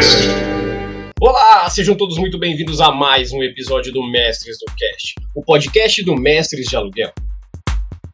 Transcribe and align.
Cast. 0.00 0.16
Olá, 1.20 1.68
sejam 1.68 1.94
todos 1.94 2.16
muito 2.16 2.38
bem-vindos 2.38 2.80
a 2.80 2.90
mais 2.90 3.32
um 3.32 3.42
episódio 3.42 3.92
do 3.92 4.02
Mestres 4.02 4.56
do 4.58 4.64
Cast, 4.74 5.14
o 5.34 5.44
podcast 5.44 6.02
do 6.02 6.16
Mestres 6.16 6.64
de 6.68 6.74
Aluguel. 6.74 7.12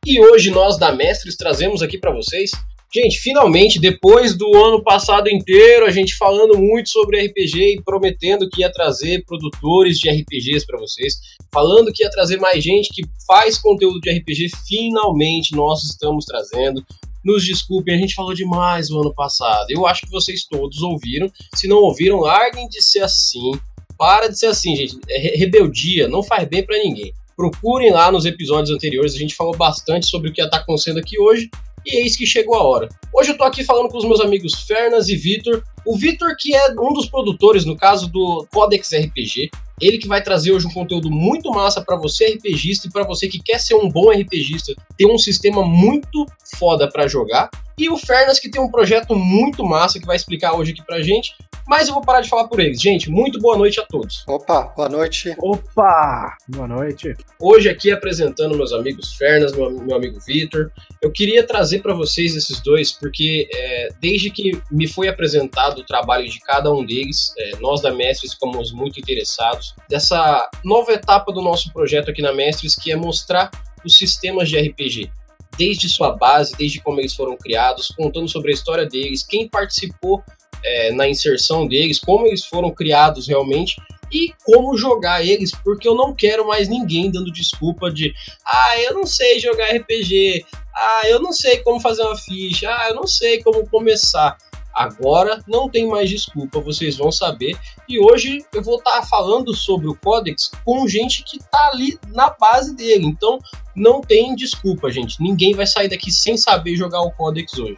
E 0.05 0.21
hoje 0.21 0.51
nós 0.51 0.77
da 0.77 0.93
Mestres 0.93 1.37
trazemos 1.37 1.83
aqui 1.83 1.97
para 1.97 2.11
vocês 2.11 2.51
Gente, 2.95 3.19
finalmente, 3.19 3.81
depois 3.81 4.37
do 4.37 4.47
ano 4.57 4.83
passado 4.83 5.29
inteiro, 5.29 5.85
a 5.85 5.91
gente 5.91 6.17
falando 6.17 6.57
muito 6.57 6.89
sobre 6.89 7.27
RPG 7.27 7.75
e 7.75 7.83
prometendo 7.83 8.49
que 8.49 8.63
ia 8.63 8.73
trazer 8.73 9.25
produtores 9.27 9.99
de 9.99 10.09
RPGs 10.09 10.65
para 10.65 10.79
vocês, 10.79 11.15
falando 11.53 11.93
que 11.93 12.05
ia 12.05 12.11
trazer 12.11 12.39
mais 12.39 12.63
gente 12.63 12.89
que 12.95 13.03
faz 13.27 13.59
conteúdo 13.59 14.01
de 14.01 14.11
RPG, 14.11 14.49
finalmente 14.67 15.55
nós 15.55 15.85
estamos 15.85 16.25
trazendo. 16.25 16.83
Nos 17.27 17.45
desculpem, 17.45 17.93
a 17.93 17.99
gente 17.99 18.15
falou 18.15 18.33
demais 18.33 18.89
o 18.89 19.01
ano 19.01 19.13
passado. 19.13 19.67
Eu 19.69 19.85
acho 19.85 20.03
que 20.03 20.13
vocês 20.13 20.45
todos 20.45 20.81
ouviram. 20.81 21.29
Se 21.57 21.67
não 21.67 21.79
ouviram, 21.79 22.21
larguem 22.21 22.69
de 22.69 22.81
ser 22.81 23.01
assim. 23.01 23.51
Para 23.99 24.29
de 24.29 24.39
ser 24.39 24.47
assim, 24.47 24.77
gente. 24.77 24.97
É 25.11 25.37
rebeldia 25.37 26.07
não 26.07 26.23
faz 26.23 26.47
bem 26.47 26.65
para 26.65 26.79
ninguém. 26.79 27.13
Procurem 27.37 27.91
lá 27.91 28.13
nos 28.13 28.27
episódios 28.27 28.71
anteriores, 28.71 29.17
a 29.17 29.19
gente 29.19 29.35
falou 29.35 29.57
bastante 29.57 30.07
sobre 30.07 30.31
o 30.31 30.33
que 30.33 30.41
está 30.41 30.59
acontecendo 30.59 31.01
aqui 31.01 31.19
hoje 31.19 31.51
e 31.87 32.03
eis 32.03 32.17
que 32.17 32.27
chegou 32.27 32.57
a 32.57 32.65
hora. 32.65 32.89
Hoje 33.15 33.31
eu 33.31 33.39
tô 33.39 33.45
aqui 33.45 33.63
falando 33.63 33.89
com 33.89 33.97
os 33.97 34.05
meus 34.05 34.21
amigos 34.21 34.55
Fernas 34.67 35.09
e 35.09 35.17
Vitor. 35.17 35.63
O 35.87 35.97
Vitor, 35.97 36.35
que 36.37 36.55
é 36.55 36.73
um 36.73 36.93
dos 36.93 37.09
produtores, 37.09 37.65
no 37.65 37.77
caso 37.77 38.09
do 38.09 38.47
Codex 38.53 38.91
RPG, 38.93 39.51
ele 39.81 39.99
que 39.99 40.09
vai 40.09 40.23
trazer 40.23 40.53
hoje 40.53 40.67
um 40.67 40.73
conteúdo 40.73 41.11
muito 41.11 41.51
massa 41.51 41.81
para 41.81 41.97
você 41.97 42.35
RPGista 42.35 42.89
e 42.89 42.91
para 42.91 43.05
você 43.05 43.29
que 43.29 43.39
quer 43.39 43.61
ser 43.61 43.75
um 43.75 43.89
bom 43.89 44.11
RPGista, 44.11 44.75
ter 44.97 45.07
um 45.07 45.19
sistema 45.19 45.63
muito 45.65 46.27
foda 46.59 46.89
para 46.91 47.07
jogar. 47.07 47.51
E 47.79 47.91
o 47.91 47.97
Fernas 47.97 48.41
que 48.41 48.49
tem 48.49 48.61
um 48.61 48.71
projeto 48.71 49.15
muito 49.15 49.63
massa 49.63 50.01
que 50.01 50.07
vai 50.07 50.17
explicar 50.17 50.55
hoje 50.55 50.73
aqui 50.73 50.83
pra 50.85 51.03
gente. 51.03 51.35
Mas 51.67 51.89
eu 51.89 51.95
vou 51.95 52.03
parar 52.03 52.21
de 52.21 52.29
falar 52.29 52.47
por 52.47 52.61
eles. 52.61 52.81
Gente, 52.81 53.11
muito 53.11 53.41
boa 53.41 53.59
noite 53.59 53.81
a 53.81 53.85
todos. 53.85 54.23
Opa, 54.29 54.73
boa 54.77 54.89
noite. 54.89 55.35
Opa, 55.39 56.37
boa 56.49 56.69
noite. 56.69 57.17
Hoje 57.41 57.69
aqui 57.69 57.91
apresentando 57.91 58.57
meus 58.57 58.73
amigos 58.73 59.15
Fernas, 59.15 59.53
meu, 59.53 59.71
meu 59.71 59.97
amigo 59.97 60.21
Vitor. 60.21 60.71
Eu 61.03 61.11
queria 61.11 61.45
trazer 61.45 61.81
para 61.81 61.93
vocês 61.93 62.37
esses 62.37 62.61
dois 62.61 62.93
porque 62.93 63.49
é, 63.53 63.89
desde 64.01 64.31
que 64.31 64.63
me 64.71 64.87
foi 64.87 65.09
apresentado 65.09 65.81
o 65.81 65.85
trabalho 65.85 66.29
de 66.29 66.39
cada 66.39 66.73
um 66.73 66.87
deles, 66.87 67.33
é, 67.37 67.57
nós 67.59 67.83
da 67.83 67.93
Mestres 67.93 68.35
ficamos 68.35 68.71
muito 68.71 69.01
interessados 69.01 69.75
dessa 69.89 70.49
nova 70.65 70.93
etapa 70.93 71.33
do 71.33 71.43
nosso 71.43 71.73
projeto 71.73 72.13
aqui 72.13 72.23
na 72.23 72.33
Mestres, 72.33 72.77
que 72.77 72.93
é 72.93 72.97
mostrar 72.97 73.51
os 73.85 73.97
sistemas 73.97 74.49
de 74.49 74.57
RPG 74.57 75.11
desde 75.59 75.89
sua 75.89 76.15
base, 76.15 76.55
desde 76.57 76.81
como 76.81 77.01
eles 77.01 77.15
foram 77.15 77.37
criados, 77.37 77.89
contando 77.97 78.29
sobre 78.29 78.51
a 78.51 78.55
história 78.55 78.87
deles, 78.87 79.23
quem 79.23 79.49
participou 79.49 80.23
é, 80.65 80.93
na 80.93 81.09
inserção 81.09 81.67
deles, 81.67 81.99
como 81.99 82.27
eles 82.27 82.45
foram 82.45 82.71
criados 82.71 83.27
realmente 83.27 83.77
e 84.13 84.33
como 84.45 84.77
jogar 84.77 85.25
eles, 85.25 85.51
porque 85.65 85.89
eu 85.89 85.95
não 85.95 86.15
quero 86.15 86.47
mais 86.47 86.69
ninguém 86.69 87.11
dando 87.11 87.33
desculpa 87.33 87.91
de 87.91 88.15
ah, 88.45 88.81
eu 88.81 88.95
não 88.95 89.07
sei 89.07 89.41
jogar 89.41 89.75
RPG, 89.75 90.45
ah, 90.75 91.03
eu 91.07 91.21
não 91.21 91.33
sei 91.33 91.59
como 91.59 91.81
fazer 91.81 92.03
uma 92.03 92.17
ficha, 92.17 92.69
ah, 92.71 92.89
eu 92.89 92.95
não 92.95 93.07
sei 93.07 93.43
como 93.43 93.69
começar. 93.69 94.37
Agora 94.77 95.43
não 95.49 95.71
tem 95.71 95.87
mais 95.87 96.11
desculpa, 96.11 96.61
vocês 96.61 96.99
vão 96.99 97.11
saber. 97.11 97.59
E 97.89 97.99
hoje 97.99 98.45
eu 98.53 98.63
vou 98.63 98.77
estar 98.77 99.01
tá 99.01 99.03
falando 99.03 99.55
sobre 99.55 99.89
o 99.89 99.97
Codex 99.97 100.51
com 100.67 100.87
gente 100.87 101.25
que 101.25 101.39
está 101.39 101.71
ali 101.73 101.99
na 102.09 102.29
base 102.29 102.77
dele. 102.77 103.07
Então 103.07 103.39
não 103.75 104.03
tem 104.03 104.37
desculpa, 104.37 104.91
gente. 104.91 105.17
Ninguém 105.19 105.55
vai 105.55 105.67
sair 105.67 105.89
daqui 105.89 106.11
sem 106.11 106.37
saber 106.37 106.77
jogar 106.77 107.01
o 107.01 107.11
Codex 107.11 107.59
hoje. 107.59 107.77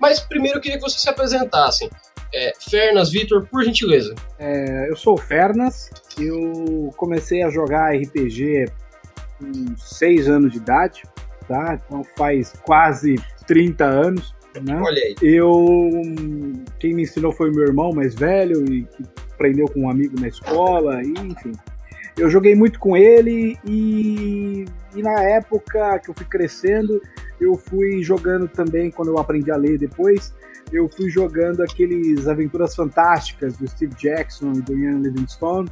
Mas 0.00 0.18
primeiro 0.18 0.56
eu 0.56 0.62
queria 0.62 0.78
que 0.78 0.82
vocês 0.82 1.02
se 1.02 1.10
apresentassem. 1.10 1.90
É, 2.32 2.52
Fernas, 2.58 3.10
Vitor, 3.10 3.46
por 3.46 3.64
gentileza. 3.64 4.14
É, 4.38 4.88
eu 4.88 4.96
sou 4.96 5.14
o 5.14 5.18
Fernas, 5.18 5.90
eu 6.18 6.90
comecei 6.96 7.42
a 7.42 7.50
jogar 7.50 7.94
RPG 7.94 8.66
com 9.38 9.76
6 9.76 10.28
anos 10.28 10.52
de 10.52 10.58
idade, 10.58 11.02
tá? 11.48 11.78
Então 11.84 12.04
faz 12.16 12.52
quase 12.62 13.16
30 13.46 13.84
anos. 13.84 14.34
Né? 14.62 14.80
Olha 14.80 15.02
aí. 15.02 15.14
Eu. 15.22 16.02
Quem 16.78 16.94
me 16.94 17.02
ensinou 17.02 17.32
foi 17.32 17.50
o 17.50 17.54
meu 17.54 17.66
irmão 17.66 17.92
mais 17.92 18.14
velho 18.14 18.64
e 18.72 18.84
que 18.84 19.04
aprendeu 19.32 19.66
com 19.66 19.82
um 19.82 19.90
amigo 19.90 20.20
na 20.20 20.28
escola, 20.28 21.02
e, 21.02 21.10
enfim. 21.10 21.52
Eu 22.16 22.28
joguei 22.28 22.54
muito 22.54 22.78
com 22.78 22.96
ele 22.96 23.56
e, 23.64 24.66
e 24.94 25.02
na 25.02 25.22
época 25.22 25.98
que 26.00 26.10
eu 26.10 26.14
fui 26.14 26.26
crescendo, 26.26 27.00
eu 27.40 27.54
fui 27.54 28.02
jogando 28.02 28.46
também, 28.46 28.90
quando 28.90 29.08
eu 29.08 29.18
aprendi 29.18 29.50
a 29.50 29.56
ler 29.56 29.78
depois, 29.78 30.34
eu 30.72 30.88
fui 30.88 31.10
jogando 31.10 31.62
aqueles 31.62 32.26
Aventuras 32.28 32.74
Fantásticas 32.74 33.56
do 33.56 33.66
Steve 33.68 33.94
Jackson 33.94 34.52
e 34.52 34.62
do 34.62 34.78
Ian 34.78 34.98
Livingstone, 34.98 35.68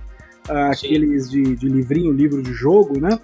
uh, 0.48 0.72
aqueles 0.72 1.30
de, 1.30 1.42
de 1.56 1.68
livrinho, 1.68 2.12
livro 2.12 2.42
de 2.42 2.52
jogo, 2.52 3.00
né? 3.00 3.18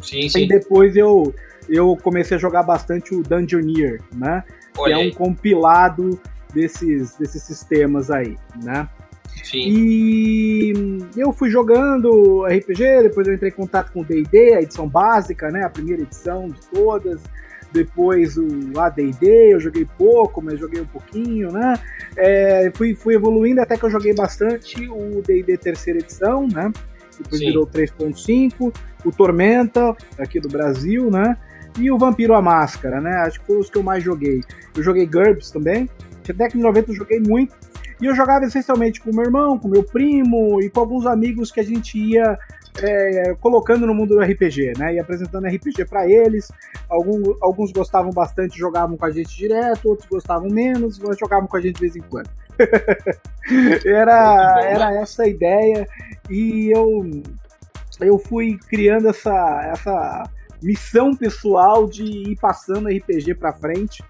Sim, 0.00 0.28
sim. 0.28 0.44
E 0.44 0.48
depois 0.48 0.96
eu, 0.96 1.34
eu 1.68 1.96
comecei 1.96 2.36
a 2.36 2.40
jogar 2.40 2.62
bastante 2.62 3.14
o 3.14 3.22
Dungeoneer, 3.22 4.00
né? 4.14 4.44
Olha 4.76 4.96
que 4.96 5.02
é 5.02 5.06
um 5.06 5.10
compilado 5.10 6.20
desses, 6.54 7.16
desses 7.16 7.42
sistemas 7.42 8.10
aí, 8.10 8.36
né? 8.62 8.88
Sim. 9.42 9.68
E 9.68 10.72
eu 11.16 11.32
fui 11.32 11.50
jogando 11.50 12.44
RPG, 12.44 13.02
depois 13.02 13.26
eu 13.26 13.34
entrei 13.34 13.50
em 13.50 13.54
contato 13.54 13.92
com 13.92 14.00
o 14.00 14.04
D&D, 14.04 14.54
a 14.54 14.62
edição 14.62 14.88
básica, 14.88 15.50
né? 15.50 15.64
A 15.64 15.70
primeira 15.70 16.02
edição 16.02 16.48
de 16.48 16.60
todas 16.72 17.20
depois 17.72 18.36
o 18.36 18.78
AD&D, 18.78 19.54
eu 19.54 19.60
joguei 19.60 19.86
pouco, 19.96 20.40
mas 20.42 20.58
joguei 20.58 20.80
um 20.80 20.86
pouquinho, 20.86 21.52
né? 21.52 21.74
É, 22.16 22.70
fui, 22.74 22.94
fui 22.94 23.14
evoluindo 23.14 23.60
até 23.60 23.76
que 23.76 23.84
eu 23.84 23.90
joguei 23.90 24.14
bastante 24.14 24.88
o 24.88 25.22
D&D 25.22 25.56
terceira 25.58 25.98
edição, 25.98 26.46
né? 26.46 26.72
Depois 27.18 27.40
Sim. 27.40 27.46
virou 27.46 27.66
3.5, 27.66 28.74
o 29.04 29.12
Tormenta, 29.12 29.96
aqui 30.18 30.40
do 30.40 30.48
Brasil, 30.48 31.10
né? 31.10 31.36
E 31.78 31.90
o 31.90 31.98
Vampiro 31.98 32.34
à 32.34 32.42
Máscara, 32.42 33.00
né? 33.00 33.10
Acho 33.18 33.40
que 33.40 33.46
foram 33.46 33.60
os 33.60 33.70
que 33.70 33.78
eu 33.78 33.82
mais 33.82 34.02
joguei. 34.02 34.40
Eu 34.76 34.82
joguei 34.82 35.06
GURPS 35.06 35.50
também, 35.50 35.88
até 36.28 36.48
que 36.48 36.58
em 36.58 36.62
90 36.62 36.90
eu 36.90 36.96
joguei 36.96 37.20
muito, 37.20 37.54
e 38.00 38.06
eu 38.06 38.14
jogava 38.14 38.44
essencialmente 38.44 39.00
com 39.00 39.12
meu 39.12 39.24
irmão, 39.24 39.58
com 39.58 39.68
meu 39.68 39.82
primo 39.82 40.60
e 40.62 40.70
com 40.70 40.80
alguns 40.80 41.04
amigos 41.06 41.50
que 41.50 41.60
a 41.60 41.64
gente 41.64 41.98
ia 41.98 42.38
é, 42.82 43.34
colocando 43.40 43.86
no 43.86 43.94
mundo 43.94 44.14
do 44.14 44.20
RPG, 44.20 44.74
né? 44.78 44.94
E 44.94 45.00
apresentando 45.00 45.46
RPG 45.46 45.84
para 45.86 46.08
eles. 46.08 46.50
Alguns, 46.88 47.36
alguns 47.40 47.72
gostavam 47.72 48.10
bastante, 48.10 48.58
jogavam 48.58 48.96
com 48.96 49.04
a 49.04 49.10
gente 49.10 49.36
direto, 49.36 49.88
outros 49.88 50.08
gostavam 50.08 50.48
menos, 50.48 50.98
mas 50.98 51.18
jogavam 51.18 51.46
com 51.46 51.56
a 51.56 51.60
gente 51.60 51.76
de 51.76 51.80
vez 51.80 51.96
em 51.96 52.02
quando. 52.02 52.28
era, 53.84 54.60
era 54.62 54.94
essa 54.94 55.22
a 55.22 55.28
ideia 55.28 55.86
e 56.28 56.70
eu, 56.74 57.08
eu 58.00 58.18
fui 58.18 58.58
criando 58.68 59.08
essa, 59.08 59.70
essa 59.72 60.24
missão 60.62 61.14
pessoal 61.14 61.86
de 61.86 62.02
ir 62.02 62.36
passando 62.40 62.88
RPG 62.88 63.34
para 63.34 63.52
frente 63.52 64.02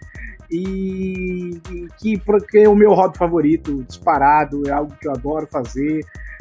e, 0.50 1.60
e 1.70 1.88
que 1.98 2.18
porque 2.18 2.60
é 2.60 2.68
o 2.68 2.74
meu 2.74 2.94
hobby 2.94 3.18
favorito, 3.18 3.84
disparado, 3.84 4.66
é 4.66 4.72
algo 4.72 4.94
que 4.98 5.06
eu 5.06 5.12
adoro 5.12 5.46
fazer 5.46 6.00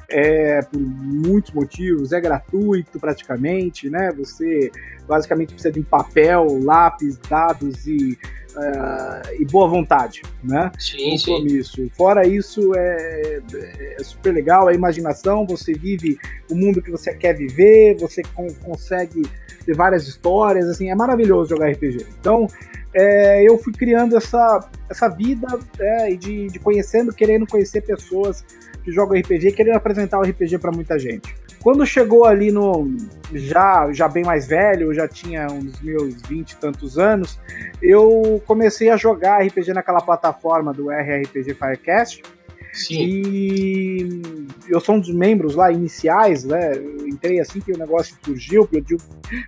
é, 0.10 0.62
por 0.62 0.80
muitos 0.80 1.52
motivos, 1.52 2.12
é 2.12 2.22
gratuito 2.22 3.00
praticamente, 3.00 3.90
né? 3.90 4.12
Você 4.18 4.72
basicamente 5.08 5.54
precisa 5.54 5.72
de 5.72 5.80
um 5.80 5.84
papel, 5.84 6.60
lápis, 6.64 7.18
dados 7.18 7.86
e, 7.86 8.18
uh, 8.56 9.34
e 9.40 9.46
boa 9.46 9.68
vontade, 9.68 10.22
né? 10.44 10.72
Sim, 10.80 11.18
Compromisso. 11.18 11.76
Sim. 11.76 11.90
Fora 11.90 12.26
isso, 12.26 12.74
é, 12.76 13.42
é, 13.54 14.04
super 14.04 14.34
legal, 14.34 14.68
a 14.68 14.74
imaginação, 14.74 15.46
você 15.46 15.74
vive 15.74 16.18
o 16.50 16.56
mundo 16.56 16.82
que 16.82 16.92
você 16.92 17.14
quer 17.14 17.34
viver, 17.36 17.98
você 17.98 18.22
con 18.34 18.48
consegue 18.64 19.24
ter 19.66 19.76
várias 19.76 20.08
histórias, 20.08 20.70
assim, 20.70 20.90
é 20.90 20.96
maravilhoso 20.96 21.50
jogar 21.50 21.70
RPG. 21.72 22.06
Então, 22.20 22.48
é, 22.94 23.44
eu 23.44 23.58
fui 23.58 23.74
criando 23.74 24.16
essa, 24.16 24.70
essa 24.90 25.10
vida 25.10 25.48
é, 25.78 26.16
de, 26.16 26.48
de 26.48 26.60
conhecendo, 26.60 27.14
querendo 27.14 27.46
conhecer 27.46 27.82
pessoas 27.82 28.46
que 28.88 28.92
jogam 28.94 29.20
RPG, 29.20 29.52
querendo 29.52 29.76
apresentar 29.76 30.18
o 30.18 30.22
RPG 30.22 30.60
para 30.60 30.72
muita 30.72 30.98
gente. 30.98 31.36
Quando 31.62 31.86
chegou 31.86 32.24
ali 32.24 32.54
no 32.54 32.90
já 33.34 33.92
já 33.92 34.08
bem 34.08 34.24
mais 34.24 34.48
velho, 34.48 34.84
eu 34.84 34.94
já 34.94 35.10
tinha 35.10 35.46
uns 35.48 35.82
meus 35.82 36.22
20 36.22 36.52
e 36.52 36.56
tantos 36.56 36.98
anos, 36.98 37.38
eu 37.82 38.42
comecei 38.48 38.90
a 38.90 38.96
jogar 38.96 39.46
RPG 39.46 39.74
naquela 39.74 40.00
plataforma 40.00 40.72
do 40.72 40.90
RRPG 40.90 41.54
Firecast. 41.54 42.24
Sim. 42.72 42.96
E 43.02 44.22
eu 44.70 44.80
sou 44.80 44.96
um 44.96 45.00
dos 45.02 45.14
membros 45.14 45.54
lá 45.54 45.70
iniciais, 45.70 46.46
né? 46.46 46.78
Eu 46.78 47.06
entrei 47.10 47.42
assim 47.42 47.60
que 47.60 47.74
o 47.74 47.78
negócio 47.78 48.16
surgiu, 48.24 48.70
eu 48.72 48.98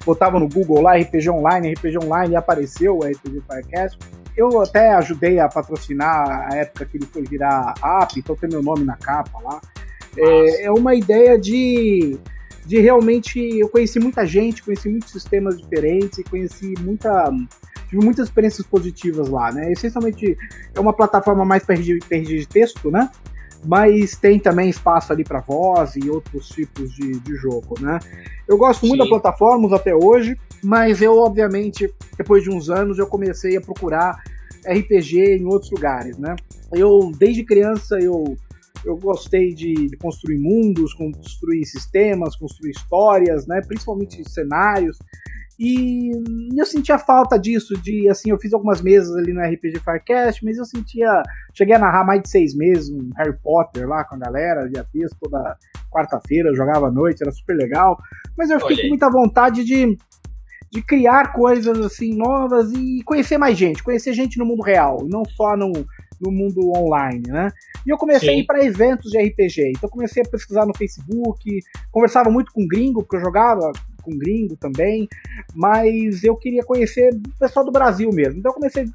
botava 0.05 0.37
no 0.37 0.49
Google 0.49 0.81
lá 0.81 0.97
RPG 0.97 1.29
Online, 1.29 1.73
RPG 1.75 1.97
Online 2.03 2.33
e 2.33 2.35
apareceu 2.35 2.97
o 2.97 3.05
RPG 3.05 3.41
Firecast 3.47 3.97
eu 4.39 4.61
até 4.61 4.93
ajudei 4.93 5.37
a 5.37 5.49
patrocinar 5.49 6.49
a 6.49 6.55
época 6.55 6.85
que 6.85 6.95
ele 6.95 7.05
foi 7.05 7.23
virar 7.23 7.73
app, 7.83 8.17
então 8.17 8.35
tem 8.37 8.49
meu 8.49 8.63
nome 8.63 8.85
na 8.85 8.95
capa 8.95 9.37
lá. 9.43 9.59
É, 10.17 10.63
é, 10.63 10.71
uma 10.71 10.95
ideia 10.95 11.37
de, 11.37 12.17
de 12.65 12.79
realmente. 12.79 13.37
Eu 13.59 13.67
conheci 13.67 13.99
muita 13.99 14.25
gente, 14.25 14.63
conheci 14.63 14.87
muitos 14.87 15.11
sistemas 15.11 15.57
diferentes, 15.57 16.23
conheci 16.29 16.73
muita. 16.79 17.29
Tive 17.89 18.05
muitas 18.05 18.27
experiências 18.27 18.65
positivas 18.65 19.27
lá, 19.29 19.51
né? 19.51 19.71
Essencialmente 19.71 20.37
é 20.73 20.79
uma 20.79 20.93
plataforma 20.93 21.43
mais 21.43 21.63
para 21.65 21.75
de 21.75 22.47
texto, 22.47 22.89
né? 22.89 23.09
Mas 23.65 24.15
tem 24.15 24.39
também 24.39 24.69
espaço 24.69 25.11
ali 25.11 25.23
para 25.23 25.41
voz 25.41 25.95
e 25.95 26.09
outros 26.09 26.49
tipos 26.49 26.91
de, 26.93 27.19
de 27.19 27.35
jogo, 27.35 27.75
né? 27.79 27.99
Eu 28.47 28.57
gosto 28.57 28.85
muito 28.85 29.03
Sim. 29.03 29.09
da 29.09 29.19
plataforma 29.19 29.75
até 29.75 29.93
hoje, 29.93 30.37
mas 30.63 31.01
eu, 31.01 31.17
obviamente, 31.17 31.93
depois 32.17 32.43
de 32.43 32.49
uns 32.49 32.69
anos, 32.69 32.97
eu 32.97 33.07
comecei 33.07 33.57
a 33.57 33.61
procurar 33.61 34.21
RPG 34.65 35.37
em 35.37 35.45
outros 35.45 35.71
lugares, 35.71 36.17
né? 36.17 36.35
Eu, 36.71 37.11
desde 37.17 37.43
criança, 37.43 37.97
eu 37.99 38.37
eu 38.85 38.95
gostei 38.95 39.53
de, 39.53 39.73
de, 39.73 39.97
construir 39.97 40.37
mundos, 40.37 40.93
construir 40.93 41.65
sistemas, 41.65 42.35
construir 42.35 42.71
histórias, 42.71 43.45
né? 43.45 43.61
Principalmente 43.67 44.29
cenários. 44.29 44.97
E 45.59 46.09
eu 46.57 46.65
sentia 46.65 46.97
falta 46.97 47.37
disso, 47.37 47.73
de 47.81 48.07
assim, 48.07 48.31
eu 48.31 48.39
fiz 48.39 48.53
algumas 48.53 48.81
mesas 48.81 49.13
ali 49.17 49.33
no 49.33 49.41
RPG 49.41 49.81
Firecast, 49.83 50.45
mas 50.45 50.57
eu 50.57 50.63
sentia. 50.63 51.21
Cheguei 51.53 51.75
a 51.75 51.79
narrar 51.79 52.05
mais 52.05 52.21
de 52.21 52.29
seis 52.29 52.55
meses 52.55 52.89
um 52.89 53.09
Harry 53.17 53.37
Potter 53.43 53.85
lá 53.85 54.05
com 54.05 54.15
a 54.15 54.19
galera, 54.19 54.69
via 54.69 54.85
texto 54.85 55.17
toda 55.19 55.57
quarta-feira, 55.91 56.55
jogava 56.55 56.87
à 56.87 56.91
noite, 56.91 57.21
era 57.21 57.31
super 57.31 57.57
legal. 57.57 57.97
Mas 58.37 58.49
eu 58.49 58.57
fiquei 58.57 58.75
Olhei. 58.75 58.85
com 58.85 58.89
muita 58.89 59.11
vontade 59.11 59.65
de, 59.65 59.97
de 60.71 60.81
criar 60.81 61.33
coisas 61.33 61.77
assim 61.79 62.15
novas 62.15 62.71
e 62.71 63.03
conhecer 63.03 63.37
mais 63.37 63.57
gente, 63.57 63.83
conhecer 63.83 64.13
gente 64.13 64.39
no 64.39 64.45
mundo 64.45 64.63
real, 64.63 65.05
não 65.09 65.25
só 65.25 65.57
no, 65.57 65.73
no 66.21 66.31
mundo 66.31 66.71
online, 66.73 67.23
né? 67.27 67.49
E 67.85 67.91
eu 67.91 67.97
comecei 67.97 68.29
Sim. 68.29 68.35
a 68.35 68.39
ir 68.39 68.45
para 68.45 68.63
eventos 68.63 69.11
de 69.11 69.21
RPG. 69.21 69.73
Então 69.75 69.89
comecei 69.89 70.23
a 70.23 70.29
pesquisar 70.29 70.65
no 70.65 70.77
Facebook, 70.77 71.59
conversava 71.91 72.29
muito 72.29 72.53
com 72.53 72.65
gringo, 72.65 73.01
porque 73.01 73.17
eu 73.17 73.21
jogava 73.21 73.73
com 74.09 74.17
gringo 74.17 74.55
também, 74.55 75.07
mas 75.53 76.23
eu 76.23 76.35
queria 76.35 76.63
conhecer 76.63 77.13
o 77.13 77.39
pessoal 77.39 77.65
do 77.65 77.71
Brasil 77.71 78.09
mesmo. 78.11 78.39
Então 78.39 78.51
eu 78.51 78.55
comecei 78.55 78.83
a 78.83 78.87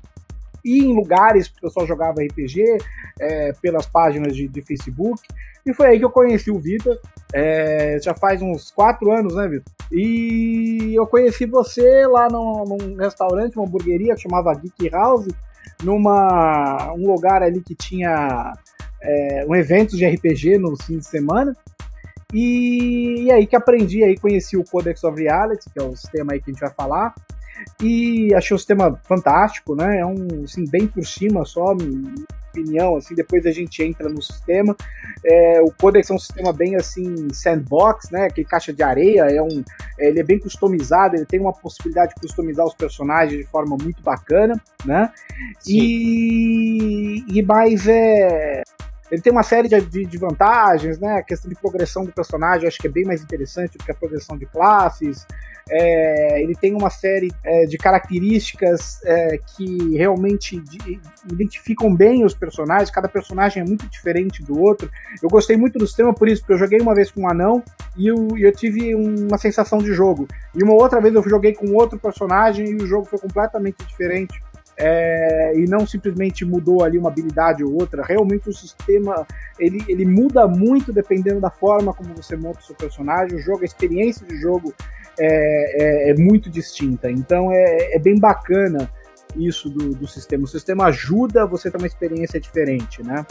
ir 0.65 0.85
em 0.85 0.95
lugares 0.95 1.49
que 1.49 1.59
o 1.59 1.61
pessoal 1.63 1.87
jogava 1.87 2.23
RPG, 2.23 2.79
é, 3.21 3.53
pelas 3.61 3.87
páginas 3.87 4.35
de, 4.35 4.49
de, 4.49 4.63
Facebook, 4.63 5.23
e 5.65 5.73
foi 5.73 5.89
aí 5.89 5.99
que 5.99 6.05
eu 6.05 6.11
conheci 6.11 6.51
o 6.51 6.59
Vitor. 6.59 6.99
É, 7.33 7.99
já 8.03 8.15
faz 8.15 8.43
uns 8.43 8.71
quatro 8.71 9.13
anos, 9.13 9.35
né, 9.35 9.49
Vitor? 9.49 9.73
E 9.93 10.95
eu 10.95 11.07
conheci 11.07 11.47
você 11.47 12.07
lá 12.07 12.29
num, 12.29 12.65
num 12.65 12.97
restaurante, 12.97 13.57
uma 13.57 13.67
hamburgueria 13.67 14.15
que 14.15 14.23
chamava 14.23 14.55
Geek 14.55 14.89
House, 14.89 15.29
numa 15.83 16.93
um 16.95 17.07
lugar 17.07 17.43
ali 17.43 17.61
que 17.61 17.75
tinha 17.75 18.53
é, 19.03 19.45
um 19.47 19.55
evento 19.55 19.97
de 19.97 20.07
RPG 20.07 20.59
no 20.59 20.77
fim 20.83 20.99
de 20.99 21.07
semana. 21.07 21.55
E, 22.35 23.27
e, 23.27 23.33
aí 23.33 23.47
que 23.47 23.55
aprendi, 23.55 24.03
aí 24.03 24.19
conheci 24.19 24.57
o 24.57 24.65
Codex 24.65 25.05
of 25.05 25.23
Reality, 25.23 25.71
que 25.71 25.81
é 25.81 25.85
o 25.85 25.95
sistema 25.95 26.33
aí 26.33 26.41
que 26.41 26.51
a 26.51 26.53
gente 26.53 26.61
vai 26.61 26.75
falar, 26.75 27.15
e 27.81 28.35
achei 28.35 28.55
o 28.55 28.59
sistema 28.59 29.01
fantástico, 29.05 29.77
né? 29.77 30.01
É 30.01 30.05
um, 30.05 30.43
assim, 30.43 30.65
bem 30.69 30.89
por 30.89 31.07
cima 31.07 31.45
só, 31.45 31.73
minha 31.77 32.13
opinião, 32.51 32.97
assim, 32.97 33.15
depois 33.15 33.47
a 33.47 33.53
gente 33.53 33.85
entra 33.85 34.09
no 34.09 34.21
sistema. 34.21 34.77
É, 35.25 35.61
o 35.61 35.71
Codex 35.71 36.11
é 36.11 36.15
um 36.15 36.19
sistema 36.19 36.53
bem, 36.53 36.75
assim, 36.75 37.33
sandbox, 37.33 38.11
né? 38.11 38.27
Aquele 38.27 38.49
caixa 38.49 38.73
de 38.73 38.83
areia, 38.83 39.23
é 39.23 39.41
um, 39.41 39.63
ele 39.97 40.19
é 40.19 40.25
bem 40.25 40.41
customizado, 40.41 41.15
ele 41.15 41.27
tem 41.27 41.41
uma 41.41 41.53
possibilidade 41.53 42.15
de 42.17 42.21
customizar 42.21 42.67
os 42.67 42.75
personagens 42.75 43.39
de 43.39 43.47
forma 43.47 43.77
muito 43.81 44.03
bacana, 44.03 44.61
né? 44.85 45.13
Sim. 45.61 45.79
E, 45.79 47.25
e 47.29 47.43
mais 47.43 47.87
é 47.87 48.63
ele 49.11 49.21
tem 49.21 49.33
uma 49.33 49.43
série 49.43 49.69
de, 49.69 50.05
de, 50.05 50.19
vantagens, 50.19 50.99
né? 50.99 51.19
A 51.19 51.23
questão 51.23 51.49
de 51.49 51.55
progressão 51.55 52.05
do 52.05 52.13
personagem 52.13 52.67
acho 52.67 52.79
que 52.79 52.87
é 52.87 52.91
bem 52.91 53.05
mais 53.05 53.23
interessante 53.23 53.77
do 53.77 53.85
que 53.85 53.91
a 53.91 53.95
progressão 53.95 54.37
de 54.37 54.47
classes. 54.47 55.27
É, 55.71 56.43
ele 56.43 56.55
tem 56.55 56.75
uma 56.75 56.91
série 56.91 57.33
é, 57.43 57.65
de 57.65 57.79
características 57.79 59.01
é, 59.05 59.39
que 59.39 59.97
realmente 59.97 60.61
de, 60.61 61.01
identificam 61.31 61.95
bem 61.95 62.23
os 62.23 62.35
personagens, 62.35 62.91
cada 62.91 63.09
personagem 63.09 63.63
é 63.63 63.67
muito 63.67 63.87
diferente 63.89 64.43
do 64.43 64.61
outro. 64.61 64.91
Eu 65.23 65.29
gostei 65.29 65.57
muito 65.57 65.79
do 65.79 65.87
sistema 65.87 66.13
por 66.13 66.29
isso, 66.29 66.43
porque 66.43 66.53
eu 66.53 66.59
joguei 66.59 66.81
uma 66.81 66.95
vez 66.95 67.11
com 67.11 67.23
um 67.23 67.31
anão 67.31 67.63
e 67.97 68.07
eu, 68.07 68.29
eu 68.37 68.53
tive 68.53 68.95
uma 68.95 69.39
sensação 69.39 69.79
de 69.79 69.93
jogo. 69.95 70.29
E 70.55 70.63
uma 70.63 70.75
outra 70.75 71.01
vez 71.01 71.15
eu 71.15 71.23
joguei 71.27 71.55
com 71.55 71.73
outro 71.73 71.99
personagem 71.99 72.67
e 72.67 72.75
o 72.77 72.87
jogo 72.87 73.07
foi 73.07 73.19
completamente 73.19 73.85
diferente 73.87 74.44
é, 74.77 75.53
e 75.57 75.67
não 75.67 75.87
simplesmente 75.87 76.45
mudou 76.45 76.83
ali 76.83 76.99
uma 76.99 77.09
habilidade 77.09 77.63
ou 77.63 77.73
outra. 77.73 78.03
Realmente 78.03 78.49
o 78.49 78.53
sistema 78.53 79.27
ele, 79.59 79.85
ele 79.89 80.05
muda 80.05 80.47
muito 80.49 80.93
dependendo 80.93 81.41
da 81.41 81.51
forma 81.51 81.95
como 81.95 82.15
você 82.15 82.37
monta 82.37 82.61
o 82.61 82.63
seu 82.63 82.75
personagem. 82.75 83.37
O 83.37 83.41
jogo, 83.41 83.63
a 83.63 83.65
experiência 83.65 84.27
de 84.27 84.37
jogo 84.37 84.75
é, 85.19 86.09
é, 86.09 86.11
é 86.11 86.15
muito 86.15 86.51
distinta. 86.51 87.11
Então 87.11 87.53
é, 87.53 87.95
é 87.95 87.99
bem 87.99 88.19
bacana 88.19 88.91
isso 89.37 89.69
do, 89.69 89.95
do, 89.95 90.07
sistema. 90.07 90.45
O 90.45 90.49
sistema 90.49 90.87
ajuda 90.87 91.47
você 91.47 91.69
a 91.69 91.71
ter 91.71 91.79
uma 91.79 91.87
experiência 91.87 92.41
diferente, 92.41 93.03
né? 93.03 93.27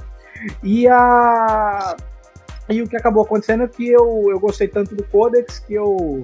E 0.62 0.88
a 0.88 1.96
e 2.70 2.82
o 2.82 2.88
que 2.88 2.96
acabou 2.96 3.24
acontecendo 3.24 3.64
é 3.64 3.68
que 3.68 3.90
eu, 3.90 4.28
eu 4.30 4.40
gostei 4.40 4.68
tanto 4.68 4.96
do 4.96 5.04
Codex 5.04 5.60
que 5.60 5.74
eu, 5.74 6.22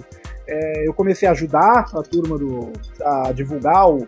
é, 0.48 0.88
eu 0.88 0.94
comecei 0.94 1.28
a 1.28 1.32
ajudar 1.32 1.86
a 1.94 2.02
turma 2.02 2.38
do, 2.38 2.72
a 3.02 3.32
divulgar 3.34 3.90
o, 3.90 4.08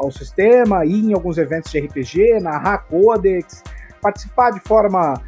ao 0.00 0.10
sistema, 0.10 0.84
ir 0.84 1.04
em 1.04 1.12
alguns 1.12 1.38
eventos 1.38 1.70
de 1.70 1.78
RPG, 1.78 2.40
narrar 2.40 2.78
codex, 2.88 3.62
participar 4.00 4.50
de 4.50 4.60
forma 4.60 5.20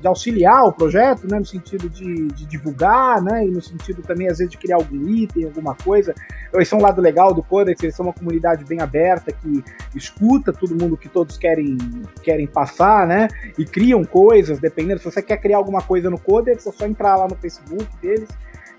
de 0.00 0.06
auxiliar 0.06 0.64
o 0.64 0.72
projeto, 0.72 1.26
né, 1.28 1.38
no 1.38 1.44
sentido 1.44 1.88
de, 1.88 2.28
de, 2.28 2.46
divulgar, 2.46 3.20
né, 3.22 3.44
e 3.44 3.50
no 3.50 3.60
sentido 3.60 4.02
também, 4.02 4.28
às 4.28 4.38
vezes, 4.38 4.50
de 4.50 4.58
criar 4.58 4.76
algum 4.76 5.08
item, 5.08 5.44
alguma 5.44 5.74
coisa. 5.74 6.14
Esse 6.54 6.74
é 6.74 6.76
um 6.76 6.80
lado 6.80 7.00
legal 7.00 7.34
do 7.34 7.42
Codex, 7.42 7.82
eles 7.82 7.96
são 7.96 8.06
uma 8.06 8.12
comunidade 8.12 8.64
bem 8.64 8.80
aberta, 8.80 9.32
que 9.32 9.64
escuta 9.94 10.52
todo 10.52 10.80
mundo 10.80 10.96
que 10.96 11.08
todos 11.08 11.36
querem, 11.36 11.76
querem 12.22 12.46
passar, 12.46 13.06
né, 13.06 13.28
e 13.58 13.64
criam 13.64 14.04
coisas, 14.04 14.58
dependendo, 14.58 15.00
se 15.00 15.04
você 15.06 15.22
quer 15.22 15.38
criar 15.38 15.56
alguma 15.56 15.82
coisa 15.82 16.08
no 16.08 16.18
Codex, 16.18 16.66
é 16.66 16.72
só 16.72 16.86
entrar 16.86 17.16
lá 17.16 17.26
no 17.26 17.34
Facebook 17.36 17.86
deles 18.00 18.28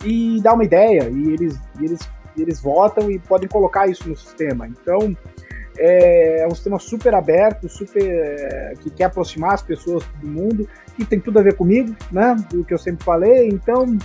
e 0.04 0.40
dar 0.42 0.54
uma 0.54 0.64
ideia, 0.64 1.10
e 1.10 1.34
eles, 1.34 1.60
e 1.80 1.86
eles 1.86 2.08
eles 2.42 2.60
votam 2.60 3.10
e 3.10 3.20
podem 3.20 3.48
colocar 3.48 3.88
isso 3.88 4.08
no 4.08 4.16
sistema. 4.16 4.68
Então, 4.68 5.16
é, 5.78 6.42
é 6.42 6.48
um 6.48 6.56
sistema 6.56 6.80
super 6.80 7.14
aberto, 7.14 7.68
super 7.68 8.02
é, 8.04 8.74
que 8.80 8.90
quer 8.90 9.06
aproximar 9.06 9.54
as 9.54 9.62
pessoas 9.62 10.04
do 10.22 10.28
mundo, 10.28 10.68
que 10.96 11.06
tem 11.06 11.20
tudo 11.20 11.40
a 11.40 11.42
ver 11.42 11.56
comigo, 11.56 11.96
né? 12.12 12.36
Do 12.50 12.64
que 12.64 12.74
eu 12.74 12.78
sempre 12.78 13.04
falei. 13.04 13.50
Então, 13.50 13.98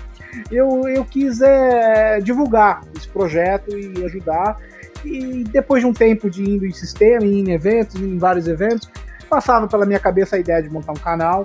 eu, 0.50 0.88
eu 0.88 1.04
quis 1.04 1.40
é, 1.40 2.20
divulgar 2.20 2.82
esse 2.96 3.08
projeto 3.08 3.76
e 3.78 4.04
ajudar. 4.04 4.56
E 5.04 5.44
depois 5.44 5.82
de 5.82 5.86
um 5.86 5.92
tempo 5.92 6.28
de 6.28 6.42
indo 6.42 6.66
em 6.66 6.72
sistema, 6.72 7.24
em 7.24 7.50
eventos, 7.52 8.00
em 8.00 8.18
vários 8.18 8.46
eventos, 8.46 8.90
passava 9.28 9.66
pela 9.66 9.86
minha 9.86 10.00
cabeça 10.00 10.36
a 10.36 10.38
ideia 10.38 10.62
de 10.62 10.68
montar 10.68 10.92
um 10.92 10.96
canal 10.96 11.44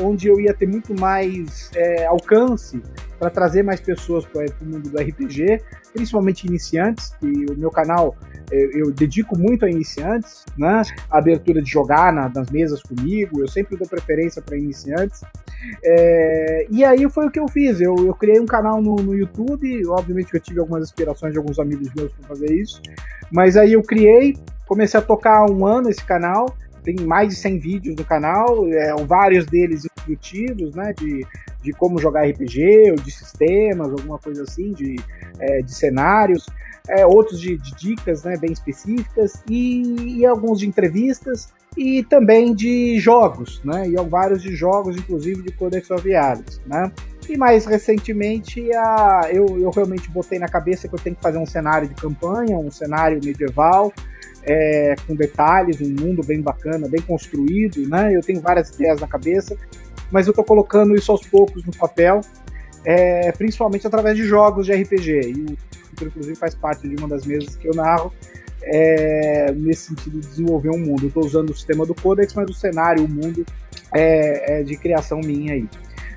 onde 0.00 0.28
eu 0.28 0.40
ia 0.40 0.54
ter 0.54 0.66
muito 0.66 0.98
mais 0.98 1.70
é, 1.74 2.06
alcance 2.06 2.82
para 3.18 3.30
trazer 3.30 3.62
mais 3.62 3.80
pessoas 3.80 4.24
para 4.24 4.44
o 4.60 4.64
mundo 4.64 4.90
do 4.90 4.98
RPG, 4.98 5.60
principalmente 5.92 6.46
iniciantes, 6.46 7.12
e 7.22 7.46
o 7.50 7.56
meu 7.56 7.70
canal 7.70 8.16
eu, 8.50 8.70
eu 8.72 8.90
dedico 8.90 9.38
muito 9.38 9.64
a 9.64 9.70
iniciantes, 9.70 10.44
né? 10.58 10.82
A 11.10 11.18
abertura 11.18 11.62
de 11.62 11.70
jogar 11.70 12.12
na, 12.12 12.28
nas 12.28 12.50
mesas 12.50 12.82
comigo, 12.82 13.40
eu 13.40 13.48
sempre 13.48 13.76
dou 13.76 13.88
preferência 13.88 14.42
para 14.42 14.56
iniciantes. 14.58 15.22
É, 15.84 16.66
e 16.70 16.84
aí 16.84 17.08
foi 17.08 17.26
o 17.26 17.30
que 17.30 17.38
eu 17.38 17.48
fiz, 17.48 17.80
eu, 17.80 17.94
eu 18.04 18.14
criei 18.14 18.40
um 18.40 18.46
canal 18.46 18.82
no, 18.82 18.96
no 18.96 19.14
YouTube, 19.14 19.86
obviamente 19.86 20.30
que 20.30 20.36
eu 20.36 20.40
tive 20.40 20.58
algumas 20.58 20.82
inspirações 20.82 21.32
de 21.32 21.38
alguns 21.38 21.58
amigos 21.58 21.88
meus 21.94 22.12
para 22.12 22.28
fazer 22.28 22.52
isso, 22.52 22.82
mas 23.30 23.56
aí 23.56 23.74
eu 23.74 23.82
criei, 23.82 24.36
comecei 24.66 24.98
a 24.98 25.02
tocar 25.02 25.38
há 25.38 25.46
um 25.50 25.64
ano 25.64 25.88
esse 25.88 26.04
canal, 26.04 26.46
tem 26.82 26.96
mais 26.96 27.28
de 27.28 27.36
100 27.36 27.58
vídeos 27.58 27.96
no 27.96 28.04
canal, 28.04 28.66
é, 28.68 28.94
vários 29.04 29.46
deles 29.46 29.84
instrutivos, 29.84 30.74
né, 30.74 30.92
de, 30.92 31.24
de 31.62 31.72
como 31.72 31.98
jogar 31.98 32.26
RPG, 32.26 32.90
ou 32.90 32.96
de 32.96 33.10
sistemas, 33.10 33.90
alguma 33.90 34.18
coisa 34.18 34.42
assim, 34.42 34.72
de, 34.72 34.96
é, 35.38 35.62
de 35.62 35.72
cenários, 35.72 36.46
é, 36.88 37.06
outros 37.06 37.40
de, 37.40 37.56
de, 37.56 37.74
dicas 37.76 38.24
né, 38.24 38.36
bem 38.36 38.52
específicas, 38.52 39.42
e, 39.48 40.18
e, 40.18 40.26
alguns 40.26 40.58
de 40.58 40.66
entrevistas, 40.66 41.52
e 41.76 42.02
também 42.02 42.54
de 42.54 42.98
jogos, 42.98 43.62
né, 43.64 43.88
e 43.88 43.96
vários 44.08 44.42
de 44.42 44.54
jogos, 44.54 44.96
inclusive 44.96 45.42
de 45.42 45.52
Codex 45.52 45.90
of 45.90 46.06
né. 46.66 46.92
E 47.28 47.36
mais 47.36 47.64
recentemente, 47.64 48.74
a, 48.74 49.28
eu, 49.32 49.46
eu 49.60 49.70
realmente 49.70 50.10
botei 50.10 50.40
na 50.40 50.48
cabeça 50.48 50.88
que 50.88 50.94
eu 50.94 50.98
tenho 50.98 51.14
que 51.14 51.22
fazer 51.22 51.38
um 51.38 51.46
cenário 51.46 51.86
de 51.86 51.94
campanha, 51.94 52.58
um 52.58 52.70
cenário 52.70 53.20
medieval, 53.24 53.92
é, 54.44 54.94
com 55.06 55.14
detalhes, 55.14 55.80
um 55.80 55.88
mundo 55.88 56.22
bem 56.24 56.40
bacana, 56.40 56.88
bem 56.88 57.00
construído, 57.00 57.88
né? 57.88 58.14
Eu 58.14 58.20
tenho 58.20 58.40
várias 58.40 58.70
ideias 58.70 59.00
na 59.00 59.06
cabeça, 59.06 59.56
mas 60.10 60.26
eu 60.26 60.32
estou 60.32 60.44
colocando 60.44 60.94
isso 60.94 61.12
aos 61.12 61.26
poucos 61.26 61.64
no 61.64 61.72
papel, 61.72 62.20
é, 62.84 63.30
principalmente 63.32 63.86
através 63.86 64.16
de 64.16 64.24
jogos 64.24 64.66
de 64.66 64.72
RPG. 64.72 65.20
E 65.30 65.44
o 65.52 65.56
Futuro, 65.90 66.10
inclusive, 66.10 66.36
faz 66.36 66.54
parte 66.54 66.88
de 66.88 66.96
uma 66.96 67.08
das 67.08 67.24
mesas 67.24 67.54
que 67.56 67.68
eu 67.68 67.74
narro, 67.74 68.12
é, 68.62 69.52
nesse 69.52 69.88
sentido 69.88 70.20
de 70.20 70.26
desenvolver 70.28 70.70
um 70.70 70.78
mundo. 70.78 71.02
Eu 71.04 71.08
estou 71.08 71.24
usando 71.24 71.50
o 71.50 71.54
sistema 71.54 71.84
do 71.84 71.94
Codex, 71.94 72.34
mas 72.34 72.48
o 72.48 72.54
cenário, 72.54 73.04
o 73.04 73.08
mundo 73.08 73.44
é, 73.92 74.60
é 74.60 74.62
de 74.62 74.76
criação 74.76 75.20
minha 75.20 75.54
aí. 75.54 75.68